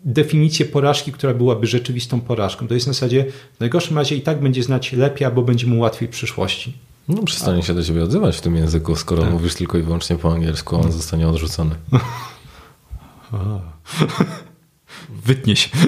definicję 0.06 0.66
porażki, 0.66 1.12
która 1.12 1.34
byłaby 1.34 1.68
rzeczywistą 1.68 2.22
porażką. 2.22 2.68
To 2.68 2.74
jest 2.74 2.88
na 2.88 2.94
zasadzie 2.94 3.26
w 3.58 3.60
najgorszym 3.60 3.98
razie 3.98 4.16
i 4.16 4.22
tak 4.22 4.42
będzie 4.42 4.64
znać 4.64 4.94
lepiej, 4.94 5.26
albo 5.26 5.42
będzie 5.42 5.68
mu 5.68 5.80
łatwiej 5.80 6.08
w 6.08 6.12
przyszłości. 6.12 6.74
No 7.08 7.24
przestanie 7.24 7.64
się 7.64 7.74
do 7.74 7.84
ciebie 7.84 8.04
odzywać 8.04 8.38
w 8.38 8.42
tym 8.42 8.56
języku, 8.56 8.96
skoro 8.96 9.22
tak. 9.22 9.32
mówisz 9.32 9.56
tylko 9.56 9.78
i 9.78 9.82
wyłącznie 9.82 10.16
po 10.16 10.34
angielsku, 10.34 10.76
on 10.76 10.92
zostanie 10.92 11.28
odrzucony. 11.28 11.76
Wytnie 15.26 15.56
się. 15.56 15.70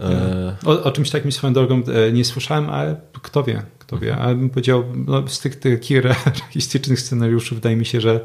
E, 0.00 0.56
o, 0.64 0.82
o, 0.82 0.92
czymś 0.92 1.10
takim 1.10 1.32
swoją 1.32 1.52
drogą 1.52 1.82
e, 2.08 2.12
nie 2.12 2.24
słyszałem, 2.24 2.70
ale 2.70 3.00
kto 3.22 3.42
wie, 3.42 3.62
kto 3.78 3.98
wie. 3.98 4.16
Ale 4.16 4.34
bym 4.34 4.50
powiedział, 4.50 4.84
no, 5.06 5.28
z 5.28 5.40
tych 5.40 5.56
takich 5.56 6.02
realistycznych 6.04 7.00
scenariuszy 7.00 7.54
wydaje 7.54 7.76
mi 7.76 7.86
się, 7.86 8.00
że 8.00 8.14
no 8.14 8.20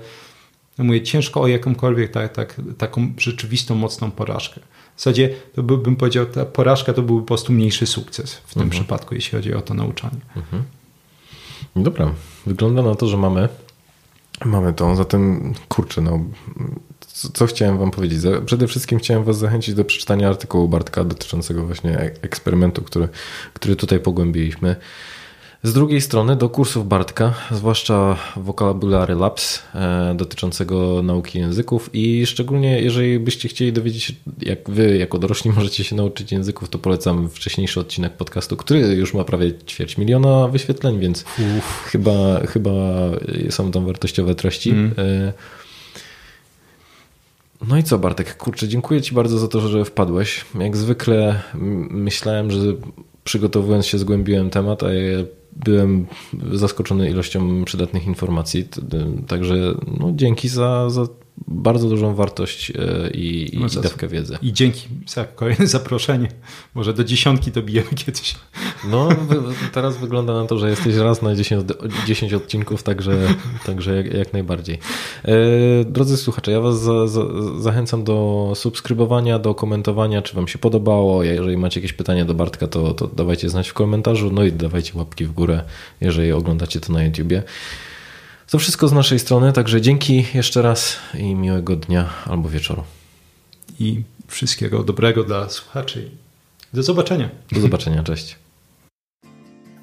mówię, 0.83 1.01
ciężko 1.01 1.41
o 1.41 1.47
jakąkolwiek 1.47 2.11
tak, 2.11 2.33
tak, 2.33 2.61
taką 2.77 3.13
rzeczywistą, 3.17 3.75
mocną 3.75 4.11
porażkę. 4.11 4.61
W 4.95 4.99
zasadzie 4.99 5.29
to 5.55 5.63
by, 5.63 5.77
bym 5.77 5.95
powiedział, 5.95 6.25
ta 6.25 6.45
porażka 6.45 6.93
to 6.93 7.01
byłby 7.01 7.21
po 7.21 7.27
prostu 7.27 7.53
mniejszy 7.53 7.85
sukces 7.85 8.33
w 8.33 8.53
tym 8.53 8.63
mhm. 8.63 8.69
przypadku, 8.69 9.15
jeśli 9.15 9.31
chodzi 9.31 9.53
o 9.53 9.61
to 9.61 9.73
nauczanie. 9.73 10.19
Mhm. 10.35 10.63
Dobra, 11.75 12.11
wygląda 12.45 12.81
na 12.81 12.95
to, 12.95 13.07
że 13.07 13.17
mamy 13.17 13.49
mamy 14.45 14.73
to, 14.73 14.95
zatem 14.95 15.53
kurczę, 15.69 16.01
no 16.01 16.19
co, 16.99 17.29
co 17.29 17.45
chciałem 17.45 17.77
wam 17.77 17.91
powiedzieć? 17.91 18.21
Przede 18.45 18.67
wszystkim 18.67 18.99
chciałem 18.99 19.23
was 19.23 19.37
zachęcić 19.37 19.75
do 19.75 19.85
przeczytania 19.85 20.29
artykułu 20.29 20.67
Bartka 20.67 21.03
dotyczącego 21.03 21.65
właśnie 21.65 21.97
eksperymentu, 22.21 22.81
który, 22.81 23.09
który 23.53 23.75
tutaj 23.75 23.99
pogłębiliśmy. 23.99 24.75
Z 25.65 25.73
drugiej 25.73 26.01
strony 26.01 26.35
do 26.35 26.49
kursów 26.49 26.87
Bartka, 26.87 27.33
zwłaszcza 27.51 28.17
Vocabulary 28.35 29.15
Labs 29.15 29.63
e, 29.75 30.13
dotyczącego 30.15 31.01
nauki 31.03 31.39
języków 31.39 31.89
i 31.93 32.25
szczególnie 32.25 32.81
jeżeli 32.81 33.19
byście 33.19 33.49
chcieli 33.49 33.73
dowiedzieć 33.73 34.03
się, 34.03 34.13
jak 34.41 34.69
wy 34.69 34.97
jako 34.97 35.19
dorośli 35.19 35.51
możecie 35.51 35.83
się 35.83 35.95
nauczyć 35.95 36.31
języków, 36.31 36.69
to 36.69 36.79
polecam 36.79 37.29
wcześniejszy 37.29 37.79
odcinek 37.79 38.13
podcastu, 38.13 38.57
który 38.57 38.79
już 38.79 39.13
ma 39.13 39.23
prawie 39.23 39.53
ćwierć 39.53 39.97
miliona 39.97 40.47
wyświetleń, 40.47 40.99
więc 40.99 41.23
chyba, 41.85 42.39
chyba 42.47 42.71
są 43.49 43.71
tam 43.71 43.85
wartościowe 43.85 44.35
treści. 44.35 44.69
Mm. 44.69 44.93
E, 44.97 45.33
no 47.67 47.77
i 47.77 47.83
co, 47.83 47.99
Bartek? 47.99 48.37
Kurczę, 48.37 48.67
dziękuję 48.67 49.01
Ci 49.01 49.15
bardzo 49.15 49.39
za 49.39 49.47
to, 49.47 49.67
że 49.67 49.85
wpadłeś. 49.85 50.45
Jak 50.59 50.77
zwykle 50.77 51.41
myślałem, 51.89 52.51
że 52.51 52.59
przygotowując 53.23 53.85
się 53.85 53.97
zgłębiłem 53.97 54.49
temat, 54.49 54.83
a 54.83 54.87
byłem 55.55 56.05
zaskoczony 56.51 57.09
ilością 57.09 57.65
przydatnych 57.65 58.05
informacji. 58.07 58.67
Także 59.27 59.55
no, 59.99 60.11
dzięki 60.15 60.49
za, 60.49 60.89
za 60.89 61.07
bardzo 61.47 61.89
dużą 61.89 62.15
wartość 62.15 62.71
e, 62.71 63.09
i, 63.09 63.55
i, 63.55 63.59
no, 63.59 63.81
dawkę 63.81 64.07
wiedzy. 64.07 64.37
I 64.41 64.53
dzięki 64.53 64.87
za 65.07 65.25
kolejne 65.25 65.67
zaproszenie. 65.77 66.27
Może 66.75 66.93
do 66.93 67.03
dziesiątki 67.03 67.51
dobijemy 67.51 67.89
kiedyś. 68.05 68.35
No, 68.89 69.09
teraz 69.73 69.97
wygląda 69.97 70.33
na 70.33 70.45
to, 70.45 70.57
że 70.57 70.69
jesteś 70.69 70.95
raz 70.95 71.21
na 71.21 71.35
10, 71.35 71.71
10 72.07 72.33
odcinków, 72.33 72.83
także, 72.83 73.27
także 73.65 73.95
jak, 73.95 74.13
jak 74.13 74.33
najbardziej. 74.33 74.79
E, 75.25 75.35
drodzy 75.85 76.17
słuchacze, 76.17 76.51
ja 76.51 76.61
Was 76.61 76.81
za, 76.81 77.07
za, 77.07 77.21
zachęcam 77.59 78.03
do 78.03 78.51
subskrybowania, 78.55 79.39
do 79.39 79.55
komentowania, 79.55 80.21
czy 80.21 80.35
Wam 80.35 80.47
się 80.47 80.57
podobało. 80.57 81.23
Jeżeli 81.23 81.57
macie 81.57 81.79
jakieś 81.79 81.93
pytania 81.93 82.25
do 82.25 82.33
Bartka, 82.33 82.67
to, 82.67 82.93
to 82.93 83.07
dawajcie 83.07 83.49
znać 83.49 83.69
w 83.69 83.73
komentarzu. 83.73 84.31
No 84.31 84.43
i 84.43 84.51
dawajcie 84.51 84.91
łapki 84.95 85.25
w 85.25 85.31
górę, 85.31 85.63
jeżeli 86.01 86.31
oglądacie 86.31 86.79
to 86.79 86.93
na 86.93 87.03
YouTubie. 87.03 87.43
To 88.55 88.59
wszystko 88.59 88.87
z 88.87 88.93
naszej 88.93 89.19
strony, 89.19 89.53
także 89.53 89.81
dzięki 89.81 90.25
jeszcze 90.33 90.61
raz 90.61 90.97
i 91.13 91.35
miłego 91.35 91.75
dnia 91.75 92.09
albo 92.25 92.49
wieczoru. 92.49 92.83
I 93.79 94.03
wszystkiego 94.27 94.83
dobrego 94.83 95.23
dla 95.23 95.49
słuchaczy. 95.49 96.11
Do 96.73 96.83
zobaczenia. 96.83 97.29
Do 97.51 97.61
zobaczenia, 97.61 98.03
cześć. 98.03 98.35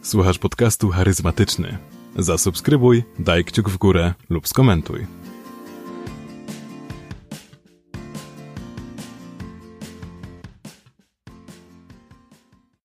Słuchasz 0.02 0.38
podcastu 0.38 0.88
charyzmatyczny. 0.88 1.78
Zasubskrybuj, 2.18 3.04
daj 3.18 3.44
kciuk 3.44 3.70
w 3.70 3.78
górę 3.78 4.14
lub 4.30 4.48
skomentuj. 4.48 5.06